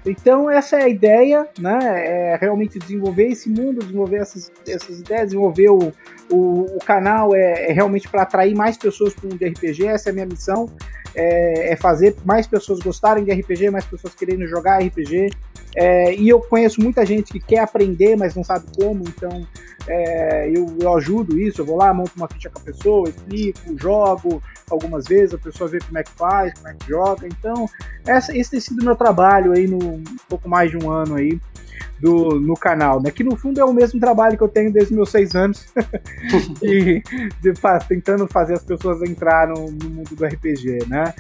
Então, 0.06 0.50
essa 0.50 0.78
é 0.78 0.84
a 0.84 0.90
ideia, 0.90 1.48
né? 1.58 1.80
É 1.82 2.38
realmente 2.40 2.78
desenvolver 2.78 3.28
esse 3.28 3.50
mundo, 3.50 3.80
desenvolver 3.80 4.18
essas, 4.18 4.52
essas 4.68 5.00
ideias, 5.00 5.28
desenvolver 5.28 5.70
o, 5.70 5.92
o, 6.30 6.62
o 6.76 6.80
canal 6.86 7.36
é, 7.36 7.70
é 7.70 7.74
realmente 7.74 8.08
para 8.08 8.22
atrair 8.22 8.56
mais 8.56 8.78
pessoas 8.78 9.14
para 9.14 9.26
o 9.26 9.30
mundo 9.30 9.40
de 9.40 9.48
RPG, 9.48 9.88
essa 9.88 10.10
é 10.10 10.12
a 10.12 10.14
minha 10.14 10.26
missão. 10.26 10.70
É, 11.16 11.72
é, 11.72 11.76
fazer 11.78 12.16
mais 12.26 12.46
pessoas 12.46 12.80
gostarem 12.80 13.24
de 13.24 13.32
RPG, 13.32 13.70
mais 13.72 13.86
pessoas 13.86 14.14
querendo 14.14 14.46
jogar 14.46 14.80
RPG. 14.84 15.30
É, 15.76 16.16
e 16.16 16.30
eu 16.30 16.40
conheço 16.40 16.82
muita 16.82 17.06
gente 17.06 17.34
que 17.34 17.40
quer 17.40 17.60
aprender, 17.60 18.16
mas 18.16 18.34
não 18.34 18.44
sabe 18.44 18.66
como, 18.78 19.04
então 19.08 19.46
é, 19.88 20.50
eu, 20.50 20.76
eu, 20.80 20.96
ajudo 20.96 21.38
isso, 21.40 21.62
eu 21.62 21.66
vou 21.66 21.78
lá, 21.78 21.94
monto 21.94 22.12
uma 22.16 22.28
ficha 22.28 22.50
com 22.50 22.60
a 22.60 22.62
pessoa, 22.62 23.10
explico, 23.10 23.60
jogo 23.78 24.42
algumas 24.70 25.06
vezes, 25.06 25.34
a 25.34 25.38
pessoa 25.38 25.70
vê 25.70 25.80
como 25.80 25.98
é 25.98 26.04
que 26.04 26.12
faz, 26.12 26.54
como 26.54 26.68
é 26.70 26.74
que 26.74 26.88
joga. 26.88 27.28
Então, 27.28 27.70
essa, 28.06 28.36
esse 28.36 28.52
tem 28.52 28.60
sido 28.60 28.84
meu 28.84 28.96
trabalho 28.96 29.52
aí 29.52 29.68
no 29.68 29.78
um 29.78 30.04
pouco 30.28 30.50
mais 30.50 30.72
de 30.72 30.78
um 30.78 30.90
ano 30.90 31.16
aí 31.16 31.40
do, 32.00 32.40
no 32.40 32.56
canal, 32.56 33.02
né? 33.02 33.12
Que 33.12 33.24
no 33.24 33.36
fundo 33.36 33.60
é 33.60 33.66
o 33.66 33.74
mesmo 33.74 34.00
trabalho 34.00 34.38
que 34.38 34.44
eu 34.44 34.48
tenho 34.48 34.72
desde 34.72 34.94
meus 34.94 35.10
seis 35.10 35.36
anos 35.36 35.68
e 36.62 37.02
de, 37.42 37.54
tentando 37.88 38.28
fazer 38.28 38.54
as 38.54 38.64
pessoas 38.64 39.02
entrar 39.02 39.48
no, 39.48 39.72
no 39.72 39.90
mundo 39.90 40.16
do 40.16 40.26
RPG, 40.26 40.88
né? 40.88 41.14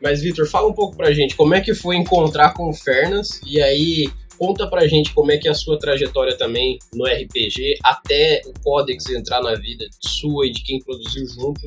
Mas, 0.00 0.22
Vitor, 0.22 0.48
fala 0.48 0.68
um 0.68 0.72
pouco 0.72 0.96
pra 0.96 1.12
gente, 1.12 1.36
como 1.36 1.54
é 1.54 1.60
que 1.60 1.74
foi 1.74 1.96
encontrar 1.96 2.54
com 2.54 2.70
o 2.70 2.72
Fernas 2.72 3.40
e 3.46 3.60
aí 3.60 4.10
conta 4.38 4.66
pra 4.66 4.88
gente 4.88 5.12
como 5.12 5.30
é 5.30 5.36
que 5.36 5.46
é 5.46 5.50
a 5.50 5.54
sua 5.54 5.78
trajetória 5.78 6.36
também 6.36 6.78
no 6.94 7.04
RPG, 7.04 7.76
até 7.84 8.40
o 8.46 8.54
Codex 8.62 9.06
entrar 9.10 9.42
na 9.42 9.54
vida 9.54 9.84
sua 10.00 10.46
e 10.46 10.52
de 10.52 10.62
quem 10.62 10.80
produziu 10.80 11.26
junto, 11.26 11.60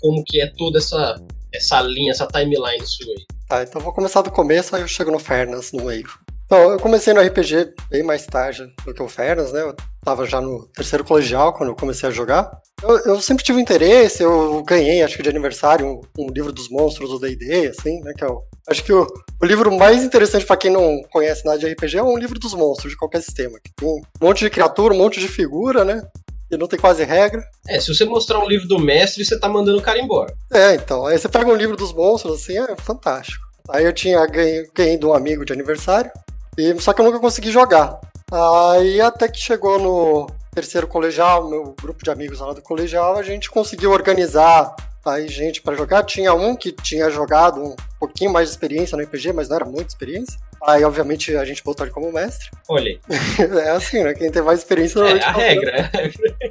como 0.00 0.22
que 0.24 0.40
é 0.40 0.46
toda 0.46 0.78
essa, 0.78 1.20
essa 1.52 1.80
linha, 1.80 2.12
essa 2.12 2.26
timeline 2.28 2.86
sua 2.86 3.12
aí. 3.12 3.26
Tá, 3.48 3.62
então 3.64 3.80
vou 3.80 3.92
começar 3.92 4.22
do 4.22 4.30
começo, 4.30 4.76
aí 4.76 4.82
eu 4.82 4.88
chego 4.88 5.10
no 5.10 5.18
Fernas 5.18 5.72
no 5.72 5.84
meio. 5.84 6.08
Então, 6.46 6.72
eu 6.72 6.78
comecei 6.78 7.14
no 7.14 7.20
RPG 7.20 7.74
bem 7.90 8.02
mais 8.02 8.26
tarde 8.26 8.70
do 8.84 8.92
que 8.92 9.02
o 9.02 9.08
Fernas, 9.08 9.52
né? 9.52 9.62
Eu 9.62 9.74
tava 10.04 10.26
já 10.26 10.40
no 10.40 10.66
terceiro 10.68 11.02
colegial 11.02 11.54
quando 11.54 11.70
eu 11.70 11.76
comecei 11.76 12.08
a 12.08 12.12
jogar. 12.12 12.50
Eu, 12.82 12.98
eu 12.98 13.20
sempre 13.20 13.42
tive 13.42 13.60
interesse, 13.60 14.22
eu 14.22 14.62
ganhei, 14.62 15.02
acho 15.02 15.16
que 15.16 15.22
de 15.22 15.30
aniversário, 15.30 15.86
um, 15.86 16.00
um 16.18 16.30
livro 16.30 16.52
dos 16.52 16.68
monstros 16.68 17.08
do 17.08 17.18
D&D, 17.18 17.68
assim, 17.68 18.00
né? 18.00 18.12
Que 18.16 18.24
é 18.24 18.28
o, 18.28 18.42
acho 18.68 18.84
que 18.84 18.92
o, 18.92 19.06
o 19.40 19.46
livro 19.46 19.74
mais 19.76 20.04
interessante 20.04 20.44
para 20.44 20.56
quem 20.56 20.70
não 20.70 21.00
conhece 21.10 21.44
nada 21.46 21.58
de 21.58 21.66
RPG 21.66 21.96
é 21.96 22.02
um 22.02 22.18
livro 22.18 22.38
dos 22.38 22.52
monstros 22.52 22.92
de 22.92 22.98
qualquer 22.98 23.22
sistema. 23.22 23.58
Que 23.62 23.72
tem 23.74 23.88
um 23.88 24.02
monte 24.20 24.40
de 24.40 24.50
criatura, 24.50 24.92
um 24.92 24.98
monte 24.98 25.20
de 25.20 25.28
figura, 25.28 25.82
né? 25.82 26.02
E 26.50 26.58
não 26.58 26.68
tem 26.68 26.78
quase 26.78 27.04
regra. 27.04 27.42
É, 27.66 27.80
se 27.80 27.92
você 27.92 28.04
mostrar 28.04 28.38
um 28.38 28.46
livro 28.46 28.68
do 28.68 28.78
mestre, 28.78 29.24
você 29.24 29.38
tá 29.38 29.48
mandando 29.48 29.78
o 29.78 29.82
cara 29.82 29.98
embora. 29.98 30.34
É, 30.52 30.74
então. 30.74 31.06
Aí 31.06 31.18
você 31.18 31.28
pega 31.28 31.50
um 31.50 31.56
livro 31.56 31.76
dos 31.76 31.92
monstros, 31.92 32.42
assim, 32.42 32.58
é 32.58 32.76
fantástico. 32.76 33.42
Aí 33.70 33.84
eu 33.84 33.94
tinha 33.94 34.24
ganhei, 34.26 34.68
ganhei 34.74 34.98
de 34.98 35.06
um 35.06 35.14
amigo 35.14 35.44
de 35.44 35.54
aniversário. 35.54 36.10
E, 36.56 36.80
só 36.80 36.92
que 36.92 37.00
eu 37.00 37.04
nunca 37.04 37.20
consegui 37.20 37.50
jogar. 37.50 38.00
Aí 38.32 39.00
até 39.00 39.28
que 39.28 39.38
chegou 39.38 39.78
no 39.78 40.26
terceiro 40.54 40.86
colegial, 40.86 41.48
meu 41.48 41.74
grupo 41.80 42.04
de 42.04 42.10
amigos 42.10 42.40
lá 42.40 42.52
do 42.52 42.62
colegial, 42.62 43.16
a 43.16 43.22
gente 43.22 43.50
conseguiu 43.50 43.90
organizar 43.90 44.74
aí 45.04 45.28
gente 45.28 45.60
para 45.60 45.76
jogar. 45.76 46.04
Tinha 46.04 46.32
um 46.32 46.56
que 46.56 46.72
tinha 46.72 47.10
jogado 47.10 47.62
um 47.62 47.76
pouquinho 47.98 48.32
mais 48.32 48.48
de 48.48 48.54
experiência 48.54 48.96
no 48.96 49.04
RPG, 49.04 49.32
mas 49.32 49.48
não 49.48 49.56
era 49.56 49.64
muita 49.64 49.88
experiência. 49.88 50.38
Aí, 50.66 50.84
obviamente, 50.84 51.36
a 51.36 51.44
gente 51.44 51.62
botou 51.62 51.86
ele 51.86 51.92
como 51.92 52.12
mestre. 52.12 52.50
Olha. 52.68 52.98
é 53.38 53.70
assim, 53.70 54.02
né? 54.02 54.14
Quem 54.14 54.30
tem 54.30 54.42
mais 54.42 54.60
experiência... 54.60 55.00
É 55.00 55.22
a 55.22 55.32
regra. 55.32 55.90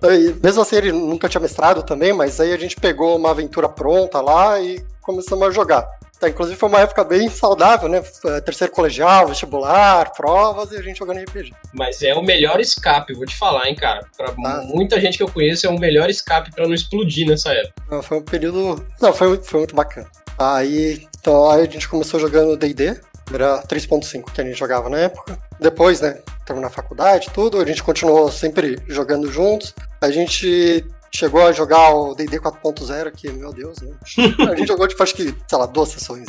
E, 0.04 0.36
mesmo 0.44 0.62
assim, 0.62 0.76
ele 0.76 0.92
nunca 0.92 1.28
tinha 1.28 1.42
mestrado 1.42 1.84
também, 1.84 2.14
mas 2.14 2.40
aí 2.40 2.54
a 2.54 2.58
gente 2.58 2.76
pegou 2.76 3.16
uma 3.18 3.32
aventura 3.32 3.68
pronta 3.68 4.22
lá 4.22 4.60
e 4.60 4.84
começamos 5.02 5.48
a 5.48 5.52
jogar. 5.52 5.88
Tá, 6.24 6.30
inclusive 6.30 6.58
foi 6.58 6.70
uma 6.70 6.80
época 6.80 7.04
bem 7.04 7.30
saudável, 7.30 7.90
né? 7.90 8.02
Terceiro 8.46 8.72
colegial, 8.72 9.28
vestibular, 9.28 10.14
provas 10.14 10.72
e 10.72 10.78
a 10.78 10.82
gente 10.82 11.00
jogando 11.00 11.20
RPG. 11.20 11.54
Mas 11.74 12.02
é 12.02 12.14
o 12.14 12.24
melhor 12.24 12.62
escape, 12.62 13.14
vou 13.14 13.26
te 13.26 13.36
falar, 13.36 13.68
hein, 13.68 13.76
cara. 13.76 14.08
Pra 14.16 14.34
ah, 14.46 14.62
muita 14.64 15.02
gente 15.02 15.18
que 15.18 15.24
eu 15.24 15.28
conheço, 15.28 15.68
é 15.68 15.70
o 15.70 15.78
melhor 15.78 16.10
escape 16.10 16.52
para 16.52 16.66
não 16.66 16.74
explodir 16.74 17.28
nessa 17.28 17.52
época. 17.52 17.74
Não, 17.92 18.02
foi 18.02 18.20
um 18.20 18.22
período. 18.22 18.86
Não, 19.02 19.12
foi, 19.12 19.38
foi 19.44 19.60
muito 19.60 19.76
bacana. 19.76 20.10
Aí, 20.40 21.06
então, 21.20 21.50
aí 21.52 21.64
a 21.64 21.70
gente 21.70 21.90
começou 21.90 22.20
jogando 22.20 22.56
DD. 22.56 23.02
Era 23.34 23.64
3.5 23.64 24.32
que 24.32 24.42
a 24.42 24.44
gente 24.44 24.58
jogava 24.58 24.90
na 24.90 25.00
época. 25.00 25.38
Depois, 25.60 26.02
né, 26.02 26.20
terminar 26.46 26.68
a 26.68 26.72
faculdade 26.72 27.30
tudo, 27.34 27.60
a 27.60 27.66
gente 27.66 27.84
continuou 27.84 28.32
sempre 28.32 28.82
jogando 28.88 29.32
juntos. 29.32 29.74
A 30.02 30.12
gente 30.12 30.86
chegou 31.12 31.46
a 31.46 31.52
jogar 31.52 31.94
o 31.94 32.16
D&D 32.16 32.40
4.0 32.40 33.12
que, 33.12 33.32
meu 33.32 33.54
Deus, 33.54 33.80
né? 33.82 33.92
A 34.52 34.56
gente 34.56 34.68
jogou, 34.68 34.88
tipo, 34.88 35.04
acho 35.04 35.14
que, 35.14 35.36
sei 35.48 35.58
lá, 35.58 35.68
duas 35.68 35.90
sessões 35.90 36.28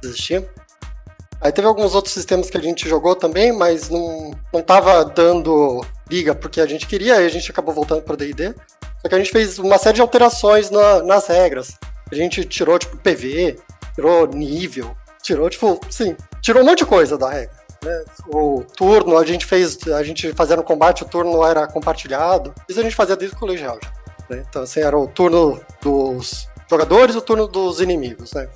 desistia. 0.00 0.48
Aí 1.40 1.52
teve 1.52 1.68
alguns 1.68 1.94
outros 1.94 2.14
sistemas 2.14 2.50
que 2.50 2.56
a 2.56 2.60
gente 2.60 2.88
jogou 2.88 3.14
também, 3.14 3.52
mas 3.52 3.88
não, 3.88 4.32
não 4.52 4.62
tava 4.62 5.04
dando 5.04 5.84
liga 6.10 6.34
porque 6.34 6.60
a 6.60 6.66
gente 6.66 6.86
queria, 6.86 7.20
e 7.20 7.26
a 7.26 7.28
gente 7.28 7.50
acabou 7.50 7.72
voltando 7.72 8.02
pro 8.02 8.16
D&D. 8.16 8.54
Só 9.00 9.08
que 9.08 9.14
a 9.14 9.18
gente 9.18 9.30
fez 9.30 9.58
uma 9.58 9.78
série 9.78 9.96
de 9.96 10.00
alterações 10.00 10.70
na, 10.70 11.02
nas 11.02 11.28
regras. 11.28 11.76
A 12.10 12.14
gente 12.14 12.44
tirou, 12.44 12.78
tipo, 12.78 12.96
PV, 12.96 13.58
tirou 13.94 14.26
nível, 14.26 14.96
tirou, 15.28 15.50
tipo, 15.50 15.78
sim, 15.90 16.16
tirou 16.40 16.62
um 16.62 16.66
monte 16.66 16.78
de 16.78 16.86
coisa 16.86 17.18
da 17.18 17.28
regra. 17.28 17.56
Né? 17.84 18.04
O 18.28 18.64
turno, 18.76 19.18
a 19.18 19.24
gente 19.24 19.44
fez, 19.44 19.78
a 19.88 20.02
gente 20.02 20.32
fazia 20.32 20.56
no 20.56 20.64
combate, 20.64 21.02
o 21.02 21.06
turno 21.06 21.44
era 21.44 21.66
compartilhado. 21.66 22.54
Isso 22.68 22.80
a 22.80 22.82
gente 22.82 22.96
fazia 22.96 23.14
desde 23.14 23.36
o 23.36 23.38
colegial 23.38 23.78
já. 23.82 23.92
Né? 24.30 24.44
Então, 24.48 24.62
assim, 24.62 24.80
era 24.80 24.98
o 24.98 25.06
turno 25.06 25.60
dos 25.82 26.48
jogadores 26.68 27.14
e 27.14 27.18
o 27.18 27.20
turno 27.20 27.46
dos 27.46 27.80
inimigos, 27.80 28.32
né? 28.32 28.48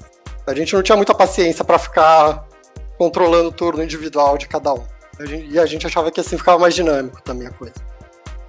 A 0.47 0.55
gente 0.55 0.75
não 0.75 0.83
tinha 0.83 0.97
muita 0.97 1.15
paciência 1.15 1.65
para 1.65 1.79
ficar 1.79 2.47
controlando 2.99 3.49
o 3.49 3.53
turno 3.53 3.83
individual 3.83 4.37
de 4.37 4.49
cada 4.49 4.75
um. 4.75 4.85
A 5.19 5.25
gente, 5.25 5.49
e 5.49 5.59
a 5.59 5.67
gente 5.67 5.87
achava 5.87 6.11
que 6.11 6.21
assim 6.21 6.37
ficava 6.37 6.59
mais 6.59 6.75
dinâmico 6.75 7.23
também 7.23 7.47
a 7.47 7.51
coisa. 7.53 7.75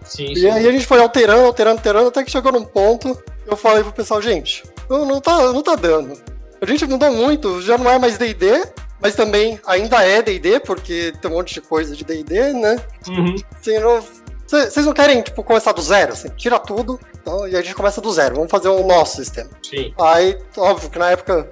Sim, 0.03 0.33
e 0.33 0.49
aí 0.49 0.67
a 0.67 0.71
gente 0.71 0.85
foi 0.85 0.99
alterando, 0.99 1.45
alterando, 1.45 1.77
alterando, 1.77 2.07
até 2.07 2.23
que 2.23 2.31
chegou 2.31 2.51
num 2.51 2.65
ponto, 2.65 3.17
eu 3.45 3.55
falei 3.55 3.83
pro 3.83 3.93
pessoal, 3.93 4.21
gente, 4.21 4.63
não, 4.89 5.05
não, 5.05 5.21
tá, 5.21 5.37
não 5.53 5.61
tá 5.61 5.75
dando. 5.75 6.17
A 6.63 6.65
gente 6.65 6.85
mudou 6.85 7.11
muito, 7.11 7.61
já 7.61 7.77
não 7.77 7.91
é 7.91 7.99
mais 7.99 8.17
D&D, 8.17 8.65
mas 9.01 9.15
também 9.15 9.59
ainda 9.65 10.01
é 10.01 10.21
D&D, 10.21 10.61
porque 10.61 11.13
tem 11.21 11.29
um 11.29 11.33
monte 11.33 11.55
de 11.55 11.61
coisa 11.61 11.93
de 11.93 12.05
D&D, 12.05 12.53
né? 12.53 12.77
Uhum. 13.07 13.35
Assim, 13.59 13.73
vocês 14.47 14.85
não 14.85 14.93
querem, 14.93 15.21
tipo, 15.21 15.43
começar 15.43 15.73
do 15.73 15.81
zero, 15.81 16.13
assim? 16.13 16.29
Tira 16.29 16.57
tudo 16.59 16.97
então, 17.19 17.45
e 17.47 17.55
a 17.55 17.61
gente 17.61 17.75
começa 17.75 17.99
do 17.99 18.11
zero. 18.11 18.35
Vamos 18.35 18.49
fazer 18.49 18.69
o 18.69 18.85
nosso 18.85 19.17
sistema. 19.17 19.49
Sim. 19.61 19.93
Aí, 19.99 20.37
óbvio 20.57 20.89
que 20.89 20.97
na 20.99 21.11
época... 21.11 21.49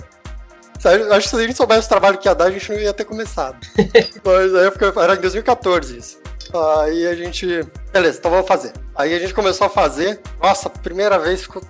Acho 1.11 1.29
que 1.29 1.29
se 1.29 1.35
a 1.35 1.41
gente 1.41 1.57
soubesse 1.57 1.85
o 1.85 1.89
trabalho 1.89 2.17
que 2.17 2.27
ia 2.27 2.33
dar, 2.33 2.45
a 2.45 2.51
gente 2.51 2.71
não 2.71 2.79
ia 2.79 2.93
ter 2.93 3.05
começado. 3.05 3.57
Mas 4.23 4.51
na 4.51 4.61
época 4.61 4.93
era 4.99 5.15
em 5.15 5.21
2014 5.21 5.97
isso. 5.97 6.19
Aí 6.53 7.05
a 7.05 7.13
gente. 7.13 7.45
Beleza, 7.93 8.17
então 8.17 8.31
vamos 8.31 8.47
fazer. 8.47 8.73
Aí 8.95 9.13
a 9.13 9.19
gente 9.19 9.33
começou 9.33 9.67
a 9.67 9.69
fazer. 9.69 10.19
Nossa, 10.41 10.69
primeira 10.69 11.19
vez 11.19 11.43
ficou 11.43 11.61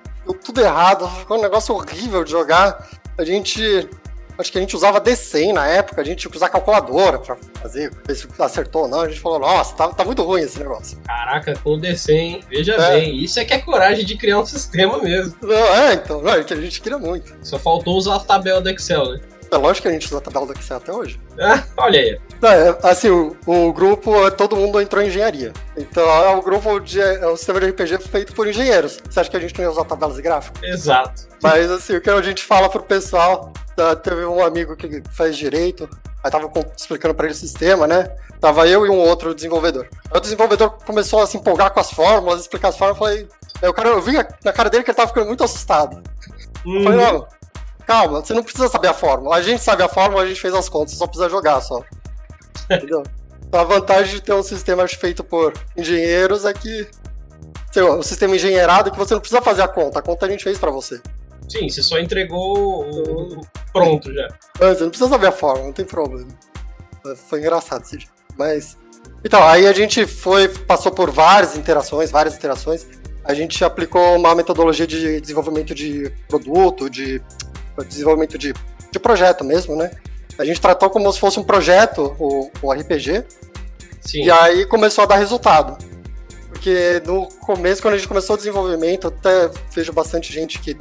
tudo 0.43 0.61
errado. 0.61 1.09
Ficou 1.09 1.37
um 1.37 1.41
negócio 1.41 1.75
horrível 1.75 2.23
de 2.23 2.31
jogar. 2.31 2.87
A 3.21 3.25
gente 3.25 3.87
acho 4.37 4.51
que 4.51 4.57
a 4.57 4.61
gente 4.61 4.75
usava 4.75 4.99
D100 4.99 5.53
na 5.53 5.67
época, 5.67 6.01
a 6.01 6.03
gente 6.03 6.19
tinha 6.19 6.31
que 6.31 6.37
usar 6.37 6.49
calculadora 6.49 7.19
pra 7.19 7.37
fazer, 7.61 7.91
ver 8.05 8.15
se 8.15 8.27
acertou 8.39 8.83
ou 8.83 8.87
não. 8.87 9.01
A 9.01 9.07
gente 9.07 9.19
falou, 9.19 9.39
nossa, 9.39 9.75
tá, 9.75 9.87
tá 9.89 10.03
muito 10.03 10.23
ruim 10.23 10.41
esse 10.41 10.57
negócio. 10.57 10.97
Caraca, 11.05 11.53
com 11.63 11.79
D100, 11.79 12.43
veja 12.49 12.73
é. 12.73 12.91
bem, 12.91 13.23
isso 13.23 13.39
é 13.39 13.45
que 13.45 13.53
é 13.53 13.59
coragem 13.59 14.03
de 14.03 14.17
criar 14.17 14.39
um 14.39 14.45
sistema 14.47 14.97
mesmo. 14.99 15.35
Não, 15.41 15.55
é, 15.55 15.93
então, 15.93 16.27
é 16.27 16.43
que 16.43 16.53
a 16.53 16.59
gente 16.59 16.81
queria 16.81 16.97
muito. 16.97 17.33
Só 17.43 17.59
faltou 17.59 17.95
usar 17.95 18.15
a 18.15 18.19
tabela 18.19 18.61
do 18.61 18.69
Excel, 18.69 19.13
né? 19.13 19.21
É 19.51 19.57
lógico 19.57 19.81
que 19.83 19.89
a 19.89 19.91
gente 19.91 20.07
usa 20.07 20.19
a 20.19 20.21
tabela 20.21 20.45
do 20.45 20.53
Excel 20.53 20.77
até 20.77 20.93
hoje. 20.93 21.19
Ah, 21.37 21.61
olha 21.75 21.99
aí. 21.99 22.19
É, 22.41 22.87
assim, 22.87 23.09
o, 23.09 23.35
o, 23.45 23.73
grupo, 23.73 24.31
todo 24.31 24.55
mundo 24.55 24.79
entrou 24.79 25.03
em 25.03 25.07
engenharia. 25.07 25.51
Então, 25.75 26.07
é 26.09 26.33
o 26.33 26.41
grupo 26.41 26.79
de. 26.79 27.01
É 27.01 27.27
o 27.27 27.35
sistema 27.35 27.59
de 27.59 27.67
RPG 27.67 27.97
feito 27.99 28.33
por 28.33 28.47
engenheiros. 28.47 28.99
Você 29.09 29.19
acha 29.19 29.29
que 29.29 29.35
a 29.35 29.39
gente 29.41 29.53
não 29.57 29.65
ia 29.65 29.71
usar 29.71 29.83
tabelas 29.83 30.15
de 30.15 30.21
gráfico? 30.21 30.57
Exato. 30.63 31.27
Mas, 31.43 31.69
assim, 31.69 31.97
o 31.97 32.01
que 32.01 32.09
a 32.09 32.21
gente 32.21 32.41
fala 32.43 32.69
pro 32.69 32.81
pessoal. 32.81 33.51
Tá, 33.75 33.93
teve 33.93 34.25
um 34.25 34.43
amigo 34.43 34.75
que 34.75 35.01
faz 35.11 35.35
direito, 35.37 35.89
aí 36.23 36.31
tava 36.31 36.49
explicando 36.77 37.13
para 37.13 37.25
ele 37.25 37.33
o 37.33 37.37
sistema, 37.37 37.87
né? 37.87 38.09
Tava 38.39 38.67
eu 38.67 38.85
e 38.85 38.89
um 38.89 38.97
outro 38.97 39.35
desenvolvedor. 39.35 39.87
Aí 40.11 40.17
o 40.17 40.21
desenvolvedor 40.21 40.71
começou 40.85 41.21
a 41.21 41.27
se 41.27 41.37
empolgar 41.37 41.71
com 41.71 41.79
as 41.79 41.91
fórmulas, 41.91 42.41
explicar 42.41 42.69
as 42.69 42.77
fórmulas, 42.77 43.01
eu 43.01 43.27
falei. 43.61 43.69
O 43.69 43.73
cara, 43.73 43.89
eu 43.89 44.01
vi 44.01 44.13
na 44.43 44.53
cara 44.53 44.69
dele 44.69 44.83
que 44.83 44.91
ele 44.91 44.95
tava 44.95 45.09
ficando 45.09 45.27
muito 45.27 45.43
assustado. 45.43 46.01
Uhum. 46.65 46.77
Eu 46.77 46.83
falei, 46.83 46.97
não 46.99 47.40
calma, 47.81 48.21
você 48.21 48.33
não 48.33 48.43
precisa 48.43 48.67
saber 48.67 48.87
a 48.87 48.93
fórmula. 48.93 49.35
A 49.35 49.41
gente 49.41 49.61
sabe 49.61 49.83
a 49.83 49.89
fórmula, 49.89 50.23
a 50.23 50.27
gente 50.27 50.39
fez 50.39 50.53
as 50.53 50.69
contas, 50.69 50.91
você 50.91 50.97
só 50.97 51.07
precisa 51.07 51.29
jogar 51.29 51.59
só. 51.61 51.83
Entendeu? 52.69 53.03
Então, 53.45 53.59
a 53.59 53.63
vantagem 53.63 54.15
de 54.15 54.21
ter 54.21 54.33
um 54.33 54.43
sistema 54.43 54.87
feito 54.87 55.23
por 55.23 55.53
engenheiros 55.75 56.45
é 56.45 56.53
que 56.53 56.87
sei 57.71 57.83
lá, 57.83 57.95
um 57.95 58.03
sistema 58.03 58.35
engenheirado 58.35 58.89
é 58.89 58.91
que 58.91 58.97
você 58.97 59.13
não 59.13 59.21
precisa 59.21 59.41
fazer 59.41 59.61
a 59.61 59.67
conta, 59.67 59.99
a 59.99 60.01
conta 60.01 60.25
a 60.25 60.29
gente 60.29 60.43
fez 60.43 60.59
para 60.59 60.69
você. 60.69 61.01
Sim, 61.47 61.67
você 61.69 61.81
só 61.81 61.97
entregou 61.97 62.85
o... 62.85 63.41
pronto 63.73 64.13
já. 64.13 64.27
É, 64.59 64.73
você 64.73 64.83
não 64.83 64.89
precisa 64.89 65.09
saber 65.09 65.27
a 65.27 65.31
fórmula, 65.31 65.65
não 65.65 65.73
tem 65.73 65.85
problema. 65.85 66.27
Foi 67.27 67.39
engraçado 67.39 67.83
esse 67.83 67.97
dia. 67.97 68.09
Mas. 68.37 68.77
Então, 69.23 69.43
aí 69.43 69.67
a 69.67 69.73
gente 69.73 70.05
foi, 70.05 70.47
passou 70.47 70.91
por 70.91 71.11
várias 71.11 71.55
interações, 71.57 72.11
várias 72.11 72.35
interações. 72.35 72.87
A 73.23 73.33
gente 73.33 73.63
aplicou 73.63 74.15
uma 74.15 74.33
metodologia 74.33 74.87
de 74.87 75.19
desenvolvimento 75.19 75.75
de 75.75 76.11
produto, 76.27 76.89
de 76.89 77.21
desenvolvimento 77.83 78.37
de, 78.37 78.53
de 78.91 78.99
projeto 78.99 79.43
mesmo, 79.43 79.75
né? 79.75 79.91
A 80.37 80.45
gente 80.45 80.59
tratou 80.59 80.89
como 80.89 81.11
se 81.11 81.19
fosse 81.19 81.39
um 81.39 81.43
projeto, 81.43 82.15
o, 82.19 82.49
o 82.61 82.71
RPG, 82.71 83.23
Sim. 84.01 84.23
e 84.23 84.31
aí 84.31 84.65
começou 84.65 85.03
a 85.03 85.07
dar 85.07 85.17
resultado. 85.17 85.77
Porque 86.49 87.01
no 87.05 87.27
começo, 87.45 87.81
quando 87.81 87.95
a 87.95 87.97
gente 87.97 88.07
começou 88.07 88.35
o 88.35 88.37
desenvolvimento, 88.37 89.07
até 89.07 89.49
vejo 89.73 89.91
bastante 89.93 90.31
gente 90.31 90.59
que 90.59 90.77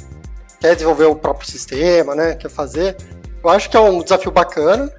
quer 0.61 0.75
desenvolver 0.75 1.05
o 1.05 1.17
próprio 1.17 1.51
sistema, 1.51 2.15
né? 2.15 2.35
Quer 2.35 2.51
fazer. 2.51 2.97
Eu 3.43 3.49
acho 3.49 3.71
que 3.71 3.77
é 3.77 3.81
um 3.81 4.03
desafio 4.03 4.31
bacana, 4.31 4.93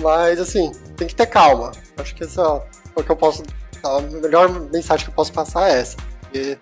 mas 0.00 0.38
assim, 0.38 0.70
tem 0.96 1.08
que 1.08 1.14
ter 1.14 1.26
calma. 1.26 1.72
Acho 1.96 2.14
que 2.14 2.24
essa 2.24 2.42
é 2.42 3.00
o 3.00 3.02
que 3.02 3.10
eu 3.10 3.16
posso. 3.16 3.42
A 3.82 4.00
melhor 4.00 4.50
mensagem 4.70 5.04
que 5.04 5.10
eu 5.10 5.14
posso 5.14 5.32
passar 5.32 5.70
é 5.70 5.80
essa. 5.80 5.96
Porque, 6.20 6.58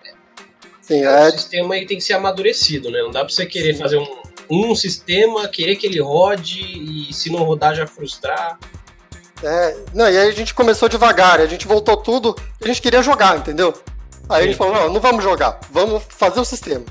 assim, 0.81 1.05
O 1.05 1.09
é, 1.09 1.31
sistema 1.31 1.75
aí 1.75 1.85
tem 1.85 1.97
que 1.97 2.03
ser 2.03 2.13
amadurecido, 2.13 2.89
né? 2.89 3.01
Não 3.01 3.11
dá 3.11 3.21
pra 3.25 3.33
você 3.33 3.45
querer 3.45 3.75
fazer 3.75 3.97
um, 3.97 4.22
um 4.49 4.75
sistema, 4.75 5.47
querer 5.47 5.75
que 5.75 5.87
ele 5.87 6.01
rode 6.01 6.61
e 6.61 7.13
se 7.13 7.29
não 7.29 7.43
rodar 7.43 7.75
já 7.75 7.87
frustrar. 7.87 8.57
É, 9.43 9.77
não, 9.93 10.09
e 10.09 10.17
aí 10.17 10.29
a 10.29 10.31
gente 10.31 10.53
começou 10.53 10.87
devagar, 10.87 11.41
a 11.41 11.45
gente 11.45 11.67
voltou 11.67 11.97
tudo, 11.97 12.35
a 12.61 12.67
gente 12.67 12.81
queria 12.81 13.01
jogar, 13.01 13.37
entendeu? 13.37 13.73
Aí 14.29 14.37
a 14.37 14.41
Sim. 14.41 14.47
gente 14.47 14.57
falou, 14.57 14.73
não, 14.73 14.93
não 14.93 15.01
vamos 15.01 15.23
jogar, 15.23 15.59
vamos 15.69 16.03
fazer 16.09 16.39
o 16.39 16.45
sistema. 16.45 16.85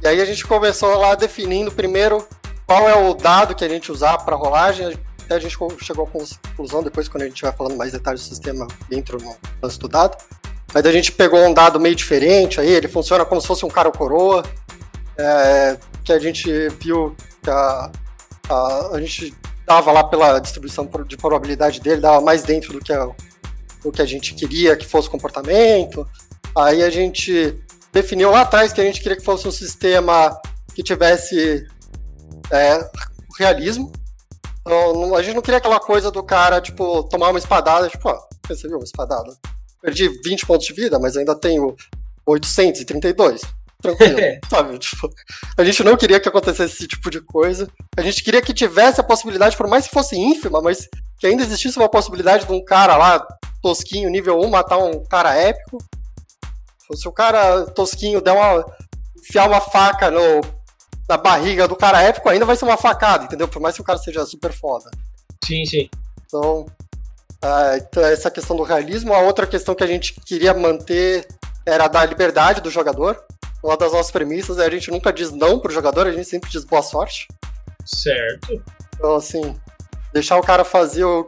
E 0.00 0.06
aí 0.06 0.20
a 0.20 0.24
gente 0.24 0.46
começou 0.46 0.96
lá 0.96 1.14
definindo 1.14 1.72
primeiro 1.72 2.26
qual 2.66 2.88
é 2.88 2.94
o 2.94 3.12
dado 3.14 3.54
que 3.54 3.64
a 3.64 3.68
gente 3.68 3.90
usar 3.90 4.18
para 4.18 4.36
rolagem, 4.36 4.96
até 5.24 5.34
a 5.34 5.38
gente 5.38 5.56
chegou 5.80 6.06
à 6.06 6.08
conclusão, 6.08 6.82
depois 6.82 7.08
quando 7.08 7.24
a 7.24 7.26
gente 7.26 7.42
vai 7.42 7.52
falando 7.52 7.76
mais 7.76 7.92
detalhes 7.92 8.22
do 8.22 8.28
sistema, 8.28 8.66
entro 8.90 9.18
no 9.20 9.36
lance 9.60 9.78
do 9.78 9.88
dado. 9.88 10.16
Mas 10.72 10.86
a 10.86 10.92
gente 10.92 11.10
pegou 11.10 11.44
um 11.44 11.52
dado 11.52 11.80
meio 11.80 11.96
diferente 11.96 12.60
aí, 12.60 12.70
ele 12.70 12.86
funciona 12.86 13.24
como 13.24 13.40
se 13.40 13.46
fosse 13.46 13.66
um 13.66 13.68
cara 13.68 13.88
ou 13.88 13.92
coroa, 13.92 14.44
é, 15.18 15.76
que 16.04 16.12
a 16.12 16.18
gente 16.18 16.50
viu 16.80 17.14
que 17.42 17.50
a, 17.50 17.90
a, 18.48 18.90
a 18.94 19.00
gente 19.00 19.34
dava 19.66 19.92
lá 19.92 20.04
pela 20.04 20.38
distribuição 20.38 20.88
de 21.06 21.16
probabilidade 21.16 21.80
dele, 21.80 22.00
dava 22.00 22.20
mais 22.20 22.42
dentro 22.42 22.72
do 22.72 22.80
que 22.80 22.92
a, 22.92 23.08
do 23.82 23.92
que 23.92 24.02
a 24.02 24.06
gente 24.06 24.34
queria 24.34 24.76
que 24.76 24.86
fosse 24.86 25.08
comportamento. 25.08 26.06
Aí 26.56 26.82
a 26.82 26.90
gente 26.90 27.56
definiu 27.92 28.30
lá 28.30 28.42
atrás 28.42 28.72
que 28.72 28.80
a 28.80 28.84
gente 28.84 29.00
queria 29.00 29.16
que 29.16 29.24
fosse 29.24 29.46
um 29.46 29.52
sistema 29.52 30.40
que 30.74 30.82
tivesse 30.82 31.66
é, 32.50 32.90
realismo. 33.38 33.92
Então, 34.60 35.14
a 35.14 35.22
gente 35.22 35.34
não 35.34 35.42
queria 35.42 35.58
aquela 35.58 35.80
coisa 35.80 36.10
do 36.10 36.22
cara, 36.22 36.60
tipo, 36.60 37.02
tomar 37.04 37.30
uma 37.30 37.38
espadada, 37.38 37.88
tipo, 37.88 38.08
ó, 38.08 38.18
viu 38.48 38.76
uma 38.76 38.84
espadada? 38.84 39.36
Perdi 39.80 40.08
20 40.22 40.46
pontos 40.46 40.66
de 40.66 40.74
vida, 40.74 40.98
mas 40.98 41.16
ainda 41.16 41.34
tenho 41.34 41.74
832. 42.26 43.40
Tranquilo, 43.80 44.18
sabe? 44.48 44.78
Tipo, 44.78 45.10
a 45.56 45.64
gente 45.64 45.82
não 45.82 45.96
queria 45.96 46.20
que 46.20 46.28
acontecesse 46.28 46.74
esse 46.74 46.88
tipo 46.88 47.10
de 47.10 47.20
coisa. 47.20 47.68
A 47.96 48.02
gente 48.02 48.22
queria 48.22 48.42
que 48.42 48.52
tivesse 48.52 49.00
a 49.00 49.04
possibilidade, 49.04 49.56
por 49.56 49.66
mais 49.66 49.86
que 49.86 49.94
fosse 49.94 50.16
ínfima, 50.16 50.60
mas 50.60 50.88
que 51.18 51.26
ainda 51.26 51.42
existisse 51.42 51.78
uma 51.78 51.88
possibilidade 51.88 52.46
de 52.46 52.52
um 52.52 52.64
cara 52.64 52.96
lá, 52.96 53.26
tosquinho, 53.62 54.10
nível 54.10 54.40
1, 54.40 54.50
matar 54.50 54.78
um 54.78 55.04
cara 55.04 55.34
épico. 55.34 55.78
Se 56.94 57.06
o 57.08 57.12
cara 57.12 57.66
tosquinho 57.66 58.20
der 58.20 58.32
uma. 58.32 58.64
enfiar 59.16 59.48
uma 59.48 59.60
faca 59.60 60.10
no, 60.10 60.40
na 61.08 61.16
barriga 61.16 61.68
do 61.68 61.76
cara 61.76 62.02
épico, 62.02 62.28
ainda 62.28 62.44
vai 62.44 62.56
ser 62.56 62.64
uma 62.64 62.76
facada, 62.76 63.24
entendeu? 63.24 63.46
Por 63.46 63.60
mais 63.60 63.74
que 63.74 63.80
o 63.80 63.84
cara 63.84 63.98
seja 63.98 64.24
super 64.26 64.52
foda. 64.52 64.90
Sim, 65.44 65.64
sim. 65.64 65.88
Então, 66.26 66.66
ah, 67.42 67.76
então, 67.76 68.04
essa 68.04 68.30
questão 68.30 68.56
do 68.56 68.62
realismo. 68.62 69.14
A 69.14 69.20
outra 69.20 69.46
questão 69.46 69.74
que 69.74 69.84
a 69.84 69.86
gente 69.86 70.14
queria 70.20 70.52
manter 70.52 71.26
era 71.64 71.84
a 71.84 71.88
da 71.88 72.04
liberdade 72.04 72.60
do 72.60 72.70
jogador. 72.70 73.22
Uma 73.62 73.76
das 73.76 73.92
nossas 73.92 74.10
premissas 74.10 74.58
é 74.58 74.64
a 74.66 74.70
gente 74.70 74.90
nunca 74.90 75.12
diz 75.12 75.30
não 75.30 75.58
pro 75.58 75.72
jogador, 75.72 76.06
a 76.06 76.12
gente 76.12 76.28
sempre 76.28 76.50
diz 76.50 76.64
boa 76.64 76.82
sorte. 76.82 77.28
Certo. 77.84 78.62
Então, 78.94 79.14
assim, 79.16 79.56
deixar 80.12 80.36
o 80.38 80.42
cara 80.42 80.64
fazer 80.64 81.04
o, 81.04 81.26